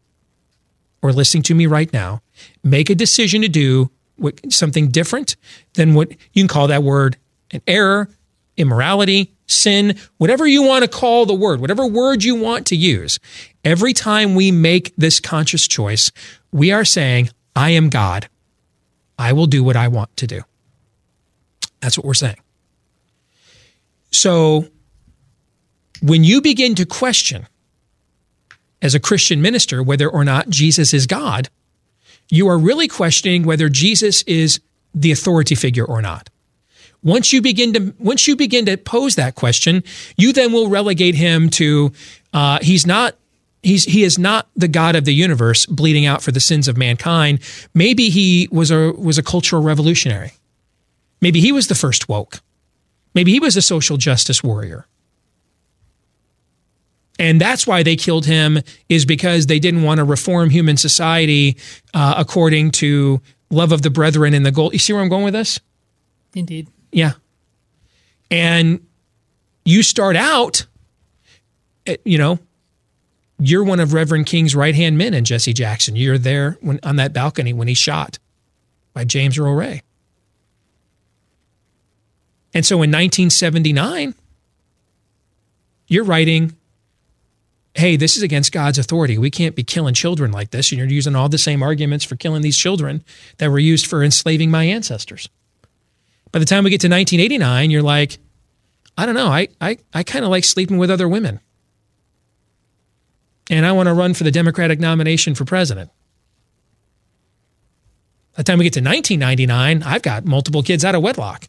or 1.02 1.12
listening 1.12 1.42
to 1.44 1.54
me 1.54 1.66
right 1.66 1.92
now 1.92 2.22
make 2.64 2.90
a 2.90 2.94
decision 2.94 3.42
to 3.42 3.48
do 3.48 3.90
something 4.48 4.88
different 4.88 5.36
than 5.74 5.94
what 5.94 6.10
you 6.32 6.42
can 6.42 6.48
call 6.48 6.68
that 6.68 6.82
word 6.82 7.16
an 7.52 7.60
error, 7.66 8.08
immorality, 8.56 9.32
sin, 9.46 9.96
whatever 10.18 10.46
you 10.46 10.62
want 10.62 10.82
to 10.82 10.88
call 10.88 11.26
the 11.26 11.34
word, 11.34 11.60
whatever 11.60 11.86
word 11.86 12.24
you 12.24 12.34
want 12.34 12.66
to 12.66 12.76
use. 12.76 13.18
Every 13.66 13.92
time 13.92 14.36
we 14.36 14.52
make 14.52 14.94
this 14.96 15.18
conscious 15.18 15.66
choice, 15.66 16.12
we 16.52 16.70
are 16.70 16.84
saying, 16.84 17.30
I 17.56 17.70
am 17.70 17.88
God. 17.88 18.28
I 19.18 19.32
will 19.32 19.46
do 19.46 19.64
what 19.64 19.74
I 19.74 19.88
want 19.88 20.16
to 20.18 20.28
do. 20.28 20.42
That's 21.80 21.98
what 21.98 22.06
we're 22.06 22.14
saying. 22.14 22.36
So 24.12 24.68
when 26.00 26.22
you 26.22 26.40
begin 26.40 26.76
to 26.76 26.86
question 26.86 27.48
as 28.80 28.94
a 28.94 29.00
Christian 29.00 29.42
minister 29.42 29.82
whether 29.82 30.08
or 30.08 30.22
not 30.22 30.48
Jesus 30.48 30.94
is 30.94 31.08
God, 31.08 31.48
you 32.28 32.46
are 32.46 32.58
really 32.58 32.86
questioning 32.86 33.42
whether 33.42 33.68
Jesus 33.68 34.22
is 34.22 34.60
the 34.94 35.10
authority 35.10 35.56
figure 35.56 35.84
or 35.84 36.00
not. 36.00 36.30
Once 37.02 37.32
you 37.32 37.42
begin 37.42 37.72
to 37.72 37.94
once 37.98 38.28
you 38.28 38.36
begin 38.36 38.64
to 38.66 38.76
pose 38.76 39.16
that 39.16 39.34
question, 39.34 39.82
you 40.16 40.32
then 40.32 40.52
will 40.52 40.68
relegate 40.68 41.16
him 41.16 41.50
to 41.50 41.92
uh, 42.32 42.60
he's 42.62 42.86
not 42.86 43.16
he's 43.62 43.84
he 43.84 44.04
is 44.04 44.18
not 44.18 44.48
the 44.56 44.68
God 44.68 44.96
of 44.96 45.04
the 45.04 45.14
universe 45.14 45.66
bleeding 45.66 46.06
out 46.06 46.22
for 46.22 46.32
the 46.32 46.40
sins 46.40 46.68
of 46.68 46.76
mankind. 46.76 47.40
Maybe 47.74 48.08
he 48.08 48.48
was 48.50 48.70
a 48.70 48.92
was 48.92 49.18
a 49.18 49.22
cultural 49.22 49.62
revolutionary. 49.62 50.32
Maybe 51.20 51.40
he 51.40 51.52
was 51.52 51.68
the 51.68 51.74
first 51.74 52.08
woke. 52.08 52.40
Maybe 53.14 53.32
he 53.32 53.40
was 53.40 53.56
a 53.56 53.62
social 53.62 53.96
justice 53.96 54.42
warrior. 54.42 54.86
And 57.18 57.40
that's 57.40 57.66
why 57.66 57.82
they 57.82 57.96
killed 57.96 58.26
him, 58.26 58.60
is 58.90 59.06
because 59.06 59.46
they 59.46 59.58
didn't 59.58 59.82
want 59.82 59.98
to 59.98 60.04
reform 60.04 60.50
human 60.50 60.76
society 60.76 61.56
uh, 61.94 62.14
according 62.18 62.72
to 62.72 63.22
love 63.50 63.72
of 63.72 63.80
the 63.80 63.88
brethren 63.88 64.34
and 64.34 64.44
the 64.44 64.52
goal. 64.52 64.70
You 64.72 64.78
see 64.78 64.92
where 64.92 65.00
I'm 65.00 65.08
going 65.08 65.24
with 65.24 65.32
this? 65.32 65.58
Indeed. 66.34 66.68
Yeah. 66.92 67.12
And 68.30 68.86
you 69.64 69.82
start 69.82 70.16
out, 70.16 70.66
eh, 71.86 71.96
you 72.04 72.18
know, 72.18 72.38
you're 73.38 73.64
one 73.64 73.80
of 73.80 73.92
Reverend 73.92 74.26
King's 74.26 74.54
right 74.54 74.74
hand 74.74 74.96
men 74.96 75.14
in 75.14 75.24
Jesse 75.24 75.52
Jackson. 75.52 75.96
You're 75.96 76.18
there 76.18 76.58
when, 76.60 76.80
on 76.82 76.96
that 76.96 77.12
balcony 77.12 77.52
when 77.52 77.68
he's 77.68 77.78
shot 77.78 78.18
by 78.92 79.04
James 79.04 79.38
Earl 79.38 79.54
Ray. 79.54 79.82
And 82.54 82.64
so 82.64 82.76
in 82.76 82.90
1979, 82.90 84.14
you're 85.88 86.04
writing, 86.04 86.56
hey, 87.74 87.96
this 87.96 88.16
is 88.16 88.22
against 88.22 88.52
God's 88.52 88.78
authority. 88.78 89.18
We 89.18 89.30
can't 89.30 89.54
be 89.54 89.62
killing 89.62 89.92
children 89.92 90.32
like 90.32 90.50
this. 90.50 90.72
And 90.72 90.78
you're 90.78 90.88
using 90.88 91.14
all 91.14 91.28
the 91.28 91.36
same 91.36 91.62
arguments 91.62 92.04
for 92.04 92.16
killing 92.16 92.40
these 92.40 92.56
children 92.56 93.04
that 93.36 93.50
were 93.50 93.58
used 93.58 93.86
for 93.86 94.02
enslaving 94.02 94.50
my 94.50 94.64
ancestors. 94.64 95.28
By 96.32 96.38
the 96.38 96.46
time 96.46 96.64
we 96.64 96.70
get 96.70 96.80
to 96.80 96.88
1989, 96.88 97.70
you're 97.70 97.82
like, 97.82 98.18
I 98.96 99.04
don't 99.04 99.14
know. 99.14 99.28
I, 99.28 99.48
I, 99.60 99.76
I 99.92 100.02
kind 100.02 100.24
of 100.24 100.30
like 100.30 100.44
sleeping 100.44 100.78
with 100.78 100.90
other 100.90 101.08
women. 101.08 101.40
And 103.50 103.64
I 103.64 103.72
want 103.72 103.86
to 103.86 103.94
run 103.94 104.14
for 104.14 104.24
the 104.24 104.30
Democratic 104.30 104.80
nomination 104.80 105.34
for 105.34 105.44
president. 105.44 105.90
By 108.32 108.38
the 108.38 108.44
time 108.44 108.58
we 108.58 108.64
get 108.64 108.74
to 108.74 108.80
1999, 108.80 109.82
I've 109.82 110.02
got 110.02 110.24
multiple 110.24 110.62
kids 110.62 110.84
out 110.84 110.94
of 110.94 111.02
wedlock. 111.02 111.48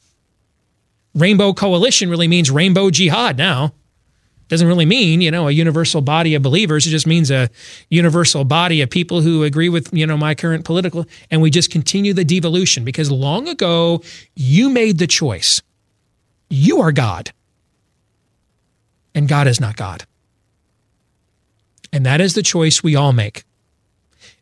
Rainbow 1.14 1.54
Coalition 1.54 2.10
really 2.10 2.28
means 2.28 2.52
rainbow 2.52 2.90
jihad 2.92 3.38
now. 3.38 3.74
Doesn't 4.48 4.68
really 4.68 4.86
mean, 4.86 5.20
you 5.20 5.30
know, 5.30 5.50
a 5.50 5.52
universal 5.52 6.00
body 6.00 6.34
of 6.36 6.42
believers. 6.42 6.88
It 6.88 6.92
just 6.92 7.06
means 7.08 7.30
a 7.30 7.50
universal 7.90 8.46
body 8.46 8.82
of 8.82 8.90
people 8.90 9.20
who 9.20 9.44
agree 9.44 9.68
with, 9.68 9.94
you 9.94 10.08
know, 10.08 10.16
my 10.16 10.36
current 10.36 10.64
political. 10.64 11.06
And 11.30 11.42
we 11.42 11.50
just 11.50 11.70
continue 11.70 12.14
the 12.14 12.24
devolution 12.24 12.86
because 12.86 13.12
long 13.12 13.50
ago 13.50 14.02
you 14.36 14.70
made 14.70 15.00
the 15.00 15.08
choice. 15.08 15.62
You 16.50 16.80
are 16.80 16.94
God. 16.94 17.32
And 19.14 19.28
God 19.28 19.48
is 19.48 19.60
not 19.60 19.76
God. 19.76 20.06
And 21.92 22.06
that 22.06 22.22
is 22.22 22.34
the 22.34 22.44
choice 22.44 22.84
we 22.84 22.96
all 22.96 23.14
make. 23.14 23.44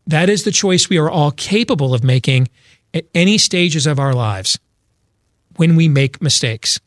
That 0.08 0.30
is 0.30 0.44
the 0.44 0.52
choice 0.52 0.90
we 0.90 0.98
are 0.98 1.10
all 1.10 1.32
capable 1.32 1.94
of 1.94 2.04
making 2.04 2.50
at 2.94 3.06
any 3.14 3.38
stages 3.38 3.88
of 3.88 4.00
our 4.00 4.14
lives 4.14 4.60
when 5.56 5.76
we 5.76 5.88
make 5.88 6.22
mistakes 6.22 6.80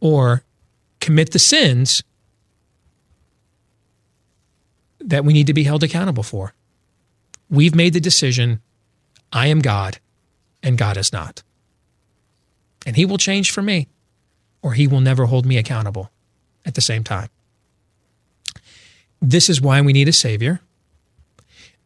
or 0.00 0.44
commit 1.00 1.32
the 1.32 1.38
sins 1.38 2.02
that 5.00 5.24
we 5.24 5.32
need 5.32 5.46
to 5.46 5.54
be 5.54 5.64
held 5.64 5.82
accountable 5.82 6.22
for. 6.22 6.54
We've 7.48 7.74
made 7.74 7.94
the 7.94 8.00
decision 8.00 8.60
I 9.32 9.46
am 9.46 9.60
God 9.60 9.98
and 10.62 10.76
God 10.76 10.96
is 10.96 11.12
not. 11.12 11.42
And 12.86 12.96
He 12.96 13.06
will 13.06 13.18
change 13.18 13.50
for 13.50 13.62
me 13.62 13.88
or 14.62 14.74
He 14.74 14.86
will 14.86 15.00
never 15.00 15.26
hold 15.26 15.46
me 15.46 15.56
accountable 15.56 16.10
at 16.64 16.74
the 16.74 16.80
same 16.80 17.04
time. 17.04 17.28
This 19.20 19.50
is 19.50 19.60
why 19.60 19.80
we 19.80 19.92
need 19.92 20.08
a 20.08 20.12
Savior. 20.12 20.60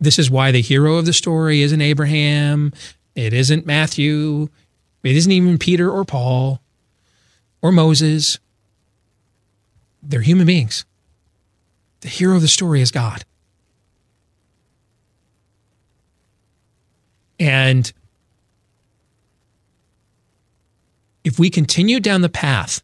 This 0.00 0.18
is 0.18 0.30
why 0.30 0.50
the 0.50 0.60
hero 0.60 0.96
of 0.96 1.06
the 1.06 1.12
story 1.12 1.62
isn't 1.62 1.80
Abraham, 1.80 2.72
it 3.14 3.32
isn't 3.32 3.66
Matthew, 3.66 4.48
it 5.02 5.16
isn't 5.16 5.32
even 5.32 5.58
Peter 5.58 5.90
or 5.90 6.04
Paul. 6.04 6.60
or 7.62 7.72
Moses. 7.72 8.38
They're 10.02 10.20
human 10.20 10.46
beings. 10.46 10.84
The 12.02 12.08
hero 12.10 12.36
of 12.36 12.42
the 12.42 12.48
story 12.48 12.82
is 12.82 12.90
God. 12.90 13.24
And 17.40 17.90
if 21.24 21.38
we 21.38 21.48
continue 21.48 22.00
down 22.00 22.20
the 22.20 22.28
path 22.28 22.82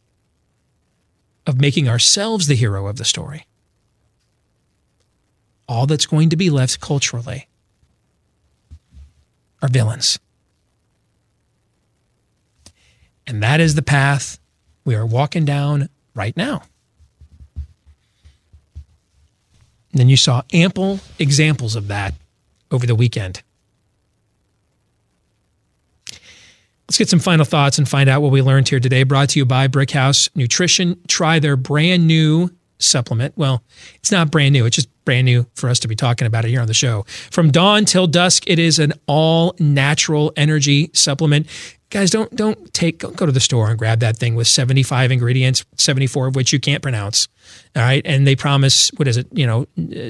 of 1.45 1.61
making 1.61 1.87
ourselves 1.87 2.47
the 2.47 2.55
hero 2.55 2.87
of 2.87 2.97
the 2.97 3.05
story, 3.05 3.45
all 5.71 5.85
that's 5.85 6.05
going 6.05 6.29
to 6.29 6.35
be 6.35 6.49
left 6.49 6.81
culturally 6.81 7.47
are 9.61 9.69
villains. 9.69 10.19
And 13.25 13.41
that 13.41 13.61
is 13.61 13.75
the 13.75 13.81
path 13.81 14.37
we 14.83 14.95
are 14.95 15.05
walking 15.05 15.45
down 15.45 15.87
right 16.13 16.35
now. 16.35 16.63
And 19.91 19.99
then 19.99 20.09
you 20.09 20.17
saw 20.17 20.41
ample 20.51 20.99
examples 21.17 21.77
of 21.77 21.87
that 21.87 22.15
over 22.69 22.85
the 22.85 22.95
weekend. 22.95 23.41
Let's 26.89 26.97
get 26.97 27.07
some 27.07 27.19
final 27.19 27.45
thoughts 27.45 27.77
and 27.77 27.87
find 27.87 28.09
out 28.09 28.21
what 28.21 28.33
we 28.33 28.41
learned 28.41 28.67
here 28.67 28.81
today. 28.81 29.03
Brought 29.03 29.29
to 29.29 29.39
you 29.39 29.45
by 29.45 29.69
Brickhouse 29.69 30.29
Nutrition. 30.35 30.99
Try 31.07 31.39
their 31.39 31.55
brand 31.55 32.07
new 32.07 32.49
supplement. 32.83 33.37
Well, 33.37 33.63
it's 33.95 34.11
not 34.11 34.31
brand 34.31 34.53
new, 34.53 34.65
it's 34.65 34.75
just 34.75 34.89
brand 35.05 35.25
new 35.25 35.45
for 35.55 35.69
us 35.69 35.79
to 35.79 35.87
be 35.87 35.95
talking 35.95 36.27
about 36.27 36.45
it 36.45 36.49
here 36.49 36.61
on 36.61 36.67
the 36.67 36.73
show. 36.73 37.05
From 37.31 37.51
dawn 37.51 37.85
till 37.85 38.07
dusk, 38.07 38.43
it 38.47 38.59
is 38.59 38.79
an 38.79 38.93
all 39.07 39.55
natural 39.59 40.31
energy 40.35 40.89
supplement. 40.93 41.47
Guys 41.89 42.09
don't 42.09 42.33
don't 42.33 42.73
take 42.73 42.99
don't 42.99 43.17
go 43.17 43.25
to 43.25 43.33
the 43.33 43.41
store 43.41 43.69
and 43.69 43.77
grab 43.77 43.99
that 43.99 44.15
thing 44.15 44.33
with 44.33 44.47
75 44.47 45.11
ingredients 45.11 45.65
74 45.75 46.27
of 46.27 46.35
which 46.37 46.53
you 46.53 46.59
can't 46.59 46.81
pronounce. 46.81 47.27
All 47.75 47.81
right? 47.81 48.01
And 48.05 48.25
they 48.25 48.35
promise 48.35 48.91
what 48.95 49.09
is 49.09 49.17
it 49.17 49.27
you 49.33 49.45
know 49.45 49.67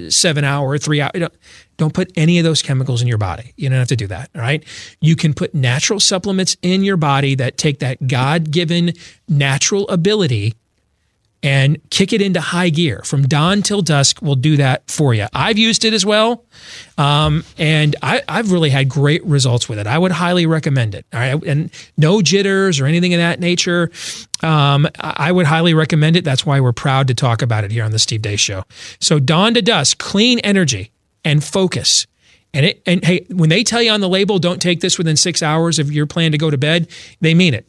seven 0.09 0.43
hour 0.43 0.77
three 0.77 1.01
hour 1.01 1.09
don't, 1.11 1.33
don't 1.77 1.93
put 1.93 2.11
any 2.15 2.37
of 2.37 2.43
those 2.43 2.61
chemicals 2.61 3.01
in 3.01 3.07
your 3.07 3.17
body. 3.17 3.53
You 3.57 3.69
don't 3.69 3.79
have 3.79 3.87
to 3.87 3.95
do 3.95 4.05
that. 4.07 4.29
All 4.35 4.41
right? 4.41 4.63
You 4.99 5.15
can 5.15 5.33
put 5.33 5.55
natural 5.55 5.99
supplements 5.99 6.55
in 6.61 6.83
your 6.83 6.97
body 6.97 7.33
that 7.33 7.57
take 7.57 7.79
that 7.79 8.07
god-given 8.07 8.93
natural 9.27 9.89
ability 9.89 10.53
and 11.43 11.77
kick 11.89 12.13
it 12.13 12.21
into 12.21 12.39
high 12.39 12.69
gear 12.69 13.01
from 13.03 13.27
dawn 13.27 13.61
till 13.61 13.81
dusk 13.81 14.21
We'll 14.21 14.35
do 14.35 14.57
that 14.57 14.89
for 14.89 15.13
you. 15.13 15.27
I've 15.33 15.57
used 15.57 15.83
it 15.85 15.93
as 15.93 16.05
well. 16.05 16.45
Um, 16.97 17.43
and 17.57 17.95
I, 18.01 18.21
have 18.27 18.51
really 18.51 18.69
had 18.69 18.87
great 18.87 19.25
results 19.25 19.67
with 19.67 19.79
it. 19.79 19.87
I 19.87 19.97
would 19.97 20.11
highly 20.11 20.45
recommend 20.45 20.95
it. 20.95 21.05
All 21.13 21.19
right. 21.19 21.43
And 21.43 21.71
no 21.97 22.21
jitters 22.21 22.79
or 22.79 22.85
anything 22.85 23.13
of 23.13 23.19
that 23.19 23.39
nature. 23.39 23.89
Um, 24.43 24.87
I 24.99 25.31
would 25.31 25.45
highly 25.47 25.73
recommend 25.73 26.15
it. 26.15 26.23
That's 26.23 26.45
why 26.45 26.59
we're 26.59 26.71
proud 26.71 27.07
to 27.07 27.13
talk 27.13 27.41
about 27.41 27.63
it 27.63 27.71
here 27.71 27.83
on 27.83 27.91
the 27.91 27.99
Steve 27.99 28.21
Deace 28.21 28.39
Show. 28.39 28.63
So 28.99 29.19
dawn 29.19 29.53
to 29.55 29.61
dusk, 29.61 29.97
clean 29.97 30.39
energy 30.39 30.91
and 31.25 31.43
focus. 31.43 32.07
And 32.53 32.65
it, 32.65 32.81
and 32.85 33.03
hey, 33.03 33.25
when 33.29 33.49
they 33.49 33.63
tell 33.63 33.81
you 33.81 33.91
on 33.91 34.01
the 34.01 34.09
label, 34.09 34.39
don't 34.39 34.61
take 34.61 34.81
this 34.81 34.97
within 34.97 35.15
six 35.15 35.41
hours 35.41 35.79
of 35.79 35.91
your 35.91 36.05
plan 36.05 36.31
to 36.33 36.37
go 36.37 36.49
to 36.49 36.57
bed, 36.57 36.89
they 37.21 37.33
mean 37.33 37.53
it. 37.53 37.67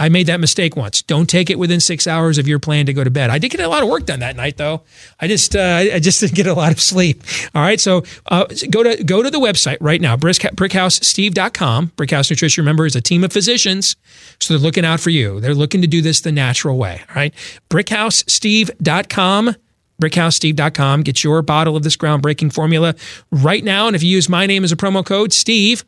I 0.00 0.08
made 0.08 0.26
that 0.28 0.40
mistake 0.40 0.76
once. 0.76 1.02
Don't 1.02 1.28
take 1.28 1.50
it 1.50 1.58
within 1.58 1.78
six 1.78 2.06
hours 2.06 2.38
of 2.38 2.48
your 2.48 2.58
plan 2.58 2.86
to 2.86 2.94
go 2.94 3.04
to 3.04 3.10
bed. 3.10 3.28
I 3.28 3.36
did 3.36 3.50
get 3.50 3.60
a 3.60 3.68
lot 3.68 3.82
of 3.82 3.90
work 3.90 4.06
done 4.06 4.20
that 4.20 4.34
night, 4.34 4.56
though. 4.56 4.80
I 5.20 5.28
just 5.28 5.54
uh, 5.54 5.84
I 5.92 5.98
just 6.00 6.20
didn't 6.20 6.36
get 6.36 6.46
a 6.46 6.54
lot 6.54 6.72
of 6.72 6.80
sleep. 6.80 7.22
All 7.54 7.60
right, 7.60 7.78
so 7.78 8.02
uh, 8.26 8.46
go 8.70 8.82
to 8.82 9.04
go 9.04 9.22
to 9.22 9.30
the 9.30 9.38
website 9.38 9.76
right 9.78 10.00
now, 10.00 10.16
brickhousesteve.com. 10.16 11.88
Brickhouse 11.96 12.30
Nutrition, 12.30 12.62
remember, 12.62 12.86
is 12.86 12.96
a 12.96 13.02
team 13.02 13.22
of 13.24 13.32
physicians, 13.32 13.94
so 14.40 14.54
they're 14.54 14.62
looking 14.62 14.86
out 14.86 15.00
for 15.00 15.10
you. 15.10 15.38
They're 15.38 15.54
looking 15.54 15.82
to 15.82 15.86
do 15.86 16.00
this 16.00 16.22
the 16.22 16.32
natural 16.32 16.78
way. 16.78 17.02
All 17.10 17.16
right, 17.16 17.34
brickhousesteve.com 17.68 19.56
brickhousesteve.com. 20.00 21.02
Get 21.02 21.22
your 21.22 21.42
bottle 21.42 21.76
of 21.76 21.82
this 21.82 21.94
groundbreaking 21.94 22.54
formula 22.54 22.94
right 23.30 23.62
now. 23.62 23.86
And 23.86 23.94
if 23.94 24.02
you 24.02 24.08
use 24.08 24.30
my 24.30 24.46
name 24.46 24.64
as 24.64 24.72
a 24.72 24.76
promo 24.76 25.04
code, 25.04 25.30
Steve, 25.30 25.84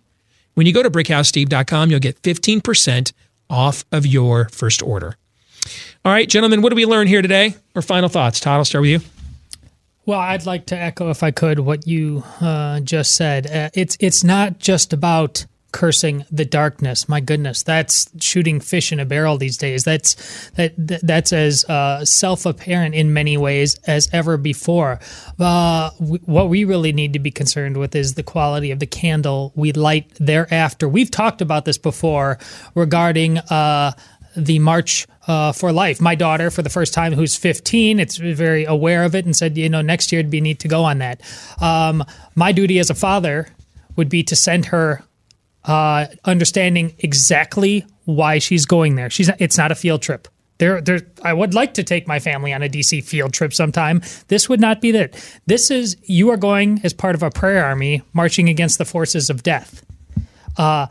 when 0.52 0.66
you 0.66 0.74
go 0.74 0.82
to 0.82 0.90
brickhousesteve.com, 0.90 1.90
you'll 1.90 1.98
get 1.98 2.20
15% 2.20 3.12
off 3.52 3.84
of 3.92 4.04
your 4.06 4.48
first 4.48 4.82
order. 4.82 5.16
All 6.04 6.12
right, 6.12 6.28
gentlemen, 6.28 6.62
what 6.62 6.70
did 6.70 6.76
we 6.76 6.86
learn 6.86 7.06
here 7.06 7.22
today? 7.22 7.54
Or 7.76 7.82
final 7.82 8.08
thoughts? 8.08 8.40
Todd, 8.40 8.56
I'll 8.58 8.64
start 8.64 8.82
with 8.82 8.90
you. 8.90 9.00
Well, 10.04 10.18
I'd 10.18 10.46
like 10.46 10.66
to 10.66 10.76
echo, 10.76 11.10
if 11.10 11.22
I 11.22 11.30
could, 11.30 11.60
what 11.60 11.86
you 11.86 12.24
uh, 12.40 12.80
just 12.80 13.14
said. 13.14 13.46
Uh, 13.46 13.70
it's 13.72 13.96
it's 14.00 14.24
not 14.24 14.58
just 14.58 14.92
about 14.92 15.46
cursing 15.72 16.24
the 16.30 16.44
darkness. 16.44 17.08
My 17.08 17.20
goodness, 17.20 17.62
that's 17.62 18.10
shooting 18.20 18.60
fish 18.60 18.92
in 18.92 19.00
a 19.00 19.04
barrel 19.04 19.38
these 19.38 19.56
days. 19.56 19.84
That's 19.84 20.50
that, 20.50 20.74
that's 20.76 21.32
as 21.32 21.64
uh, 21.64 22.04
self 22.04 22.46
apparent 22.46 22.94
in 22.94 23.12
many 23.12 23.36
ways 23.36 23.78
as 23.86 24.08
ever 24.12 24.36
before. 24.36 25.00
Uh, 25.38 25.90
what 25.98 26.48
we 26.48 26.64
really 26.64 26.92
need 26.92 27.12
to 27.14 27.18
be 27.18 27.30
concerned 27.30 27.78
with 27.78 27.96
is 27.96 28.14
the 28.14 28.22
quality 28.22 28.70
of 28.70 28.78
the 28.78 28.86
candle 28.86 29.52
we 29.56 29.72
light 29.72 30.12
thereafter. 30.20 30.88
We've 30.88 31.10
talked 31.10 31.40
about 31.40 31.64
this 31.64 31.78
before 31.78 32.38
regarding. 32.74 33.38
Uh, 33.38 33.92
the 34.34 34.58
March 34.60 35.06
uh, 35.26 35.52
for 35.52 35.72
Life. 35.72 36.00
My 36.00 36.14
daughter, 36.14 36.50
for 36.50 36.62
the 36.62 36.70
first 36.70 36.94
time, 36.94 37.12
who's 37.12 37.36
15, 37.36 38.00
it's 38.00 38.16
very 38.16 38.64
aware 38.64 39.04
of 39.04 39.14
it 39.14 39.26
and 39.26 39.36
said, 39.36 39.58
you 39.58 39.68
know, 39.68 39.82
next 39.82 40.10
year 40.10 40.20
it'd 40.20 40.30
be 40.30 40.40
neat 40.40 40.60
to 40.60 40.68
go 40.68 40.84
on 40.84 40.98
that. 40.98 41.20
Um, 41.60 42.02
my 42.34 42.50
duty 42.50 42.78
as 42.78 42.88
a 42.88 42.94
father 42.94 43.48
would 43.96 44.08
be 44.08 44.22
to 44.24 44.34
send 44.34 44.66
her 44.66 45.04
uh, 45.64 46.06
understanding 46.24 46.94
exactly 46.98 47.86
why 48.04 48.38
she's 48.38 48.66
going 48.66 48.96
there. 48.96 49.10
She's 49.10 49.28
not, 49.28 49.40
it's 49.40 49.58
not 49.58 49.72
a 49.72 49.74
field 49.74 50.02
trip. 50.02 50.28
There, 50.58 50.80
there. 50.80 51.00
I 51.22 51.32
would 51.32 51.54
like 51.54 51.74
to 51.74 51.82
take 51.82 52.06
my 52.06 52.20
family 52.20 52.52
on 52.52 52.62
a 52.62 52.68
DC 52.68 53.02
field 53.04 53.32
trip 53.32 53.52
sometime. 53.52 54.02
This 54.28 54.48
would 54.48 54.60
not 54.60 54.80
be 54.80 54.92
that. 54.92 55.14
This 55.46 55.70
is 55.70 55.96
you 56.04 56.30
are 56.30 56.36
going 56.36 56.80
as 56.84 56.92
part 56.92 57.14
of 57.14 57.22
a 57.22 57.30
prayer 57.30 57.64
army 57.64 58.02
marching 58.12 58.48
against 58.48 58.78
the 58.78 58.84
forces 58.84 59.28
of 59.30 59.42
death. 59.42 59.84
Uh, 60.56 60.86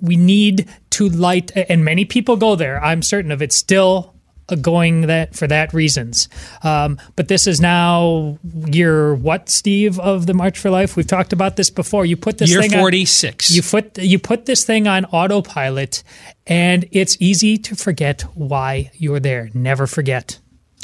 we 0.00 0.16
need 0.16 0.68
to 0.90 1.08
light, 1.08 1.50
and 1.56 1.84
many 1.84 2.04
people 2.04 2.36
go 2.36 2.54
there. 2.54 2.82
I'm 2.82 3.02
certain 3.02 3.32
of 3.32 3.42
it. 3.42 3.52
Still 3.52 4.14
going 4.56 5.02
that 5.02 5.34
for 5.34 5.46
that 5.46 5.72
reasons. 5.72 6.28
Um, 6.62 6.98
but 7.16 7.28
this 7.28 7.46
is 7.46 7.60
now 7.60 8.38
year 8.66 9.14
what, 9.14 9.48
Steve, 9.48 9.98
of 10.00 10.26
the 10.26 10.34
March 10.34 10.58
for 10.58 10.70
Life? 10.70 10.96
We've 10.96 11.06
talked 11.06 11.32
about 11.32 11.56
this 11.56 11.70
before. 11.70 12.06
You 12.06 12.16
put 12.16 12.38
this 12.38 12.50
year 12.50 12.62
thing 12.62 12.72
forty 12.72 13.04
six. 13.04 13.54
You 13.54 13.62
put 13.62 13.98
you 13.98 14.18
put 14.18 14.46
this 14.46 14.64
thing 14.64 14.86
on 14.86 15.04
autopilot, 15.06 16.02
and 16.46 16.86
it's 16.92 17.16
easy 17.20 17.58
to 17.58 17.74
forget 17.74 18.22
why 18.34 18.90
you're 18.94 19.20
there. 19.20 19.50
Never 19.54 19.86
forget, 19.86 20.38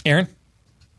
Aaron. 0.04 0.28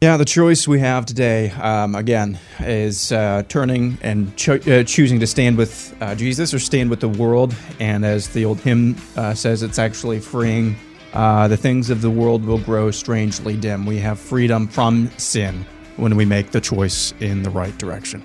Yeah, 0.02 0.18
the 0.18 0.26
choice 0.26 0.68
we 0.68 0.82
have 0.82 1.06
today, 1.06 1.50
um, 1.52 1.96
again, 1.96 2.38
is 2.60 3.14
uh, 3.14 3.44
turning 3.48 3.98
and 4.02 4.36
cho- 4.36 4.60
uh, 4.68 4.84
choosing 4.84 5.22
to 5.22 5.26
stand 5.26 5.58
with 5.58 5.96
uh, 6.02 6.14
Jesus 6.16 6.54
or 6.54 6.60
stand 6.60 6.90
with 6.90 7.00
the 7.00 7.08
world. 7.08 7.56
And 7.80 8.06
as 8.06 8.28
the 8.28 8.44
old 8.44 8.60
hymn 8.60 8.98
uh, 9.16 9.34
says, 9.34 9.64
it's 9.64 9.80
actually 9.80 10.20
freeing 10.20 10.76
uh, 11.16 11.48
the 11.48 11.58
things 11.58 11.90
of 11.90 12.02
the 12.02 12.10
world 12.10 12.44
will 12.44 12.60
grow 12.60 12.92
strangely 12.92 13.56
dim. 13.56 13.86
We 13.86 13.98
have 14.00 14.20
freedom 14.20 14.68
from 14.68 15.10
sin 15.18 15.66
when 15.96 16.16
we 16.16 16.26
make 16.26 16.52
the 16.52 16.60
choice 16.60 17.14
in 17.20 17.42
the 17.42 17.50
right 17.50 17.76
direction. 17.78 18.22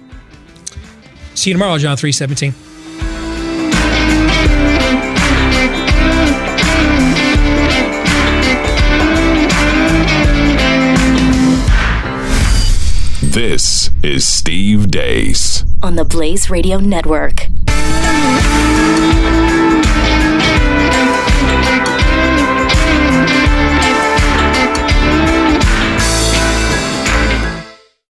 See 1.34 1.50
you 1.50 1.54
tomorrow, 1.54 1.78
John 1.78 1.96
317. 1.96 2.52
This 13.32 13.90
is 14.02 14.26
Steve 14.26 14.90
Deace 14.90 15.64
on 15.82 15.94
the 15.94 16.04
Blaze 16.04 16.50
Radio 16.50 16.78
Network. 16.78 17.46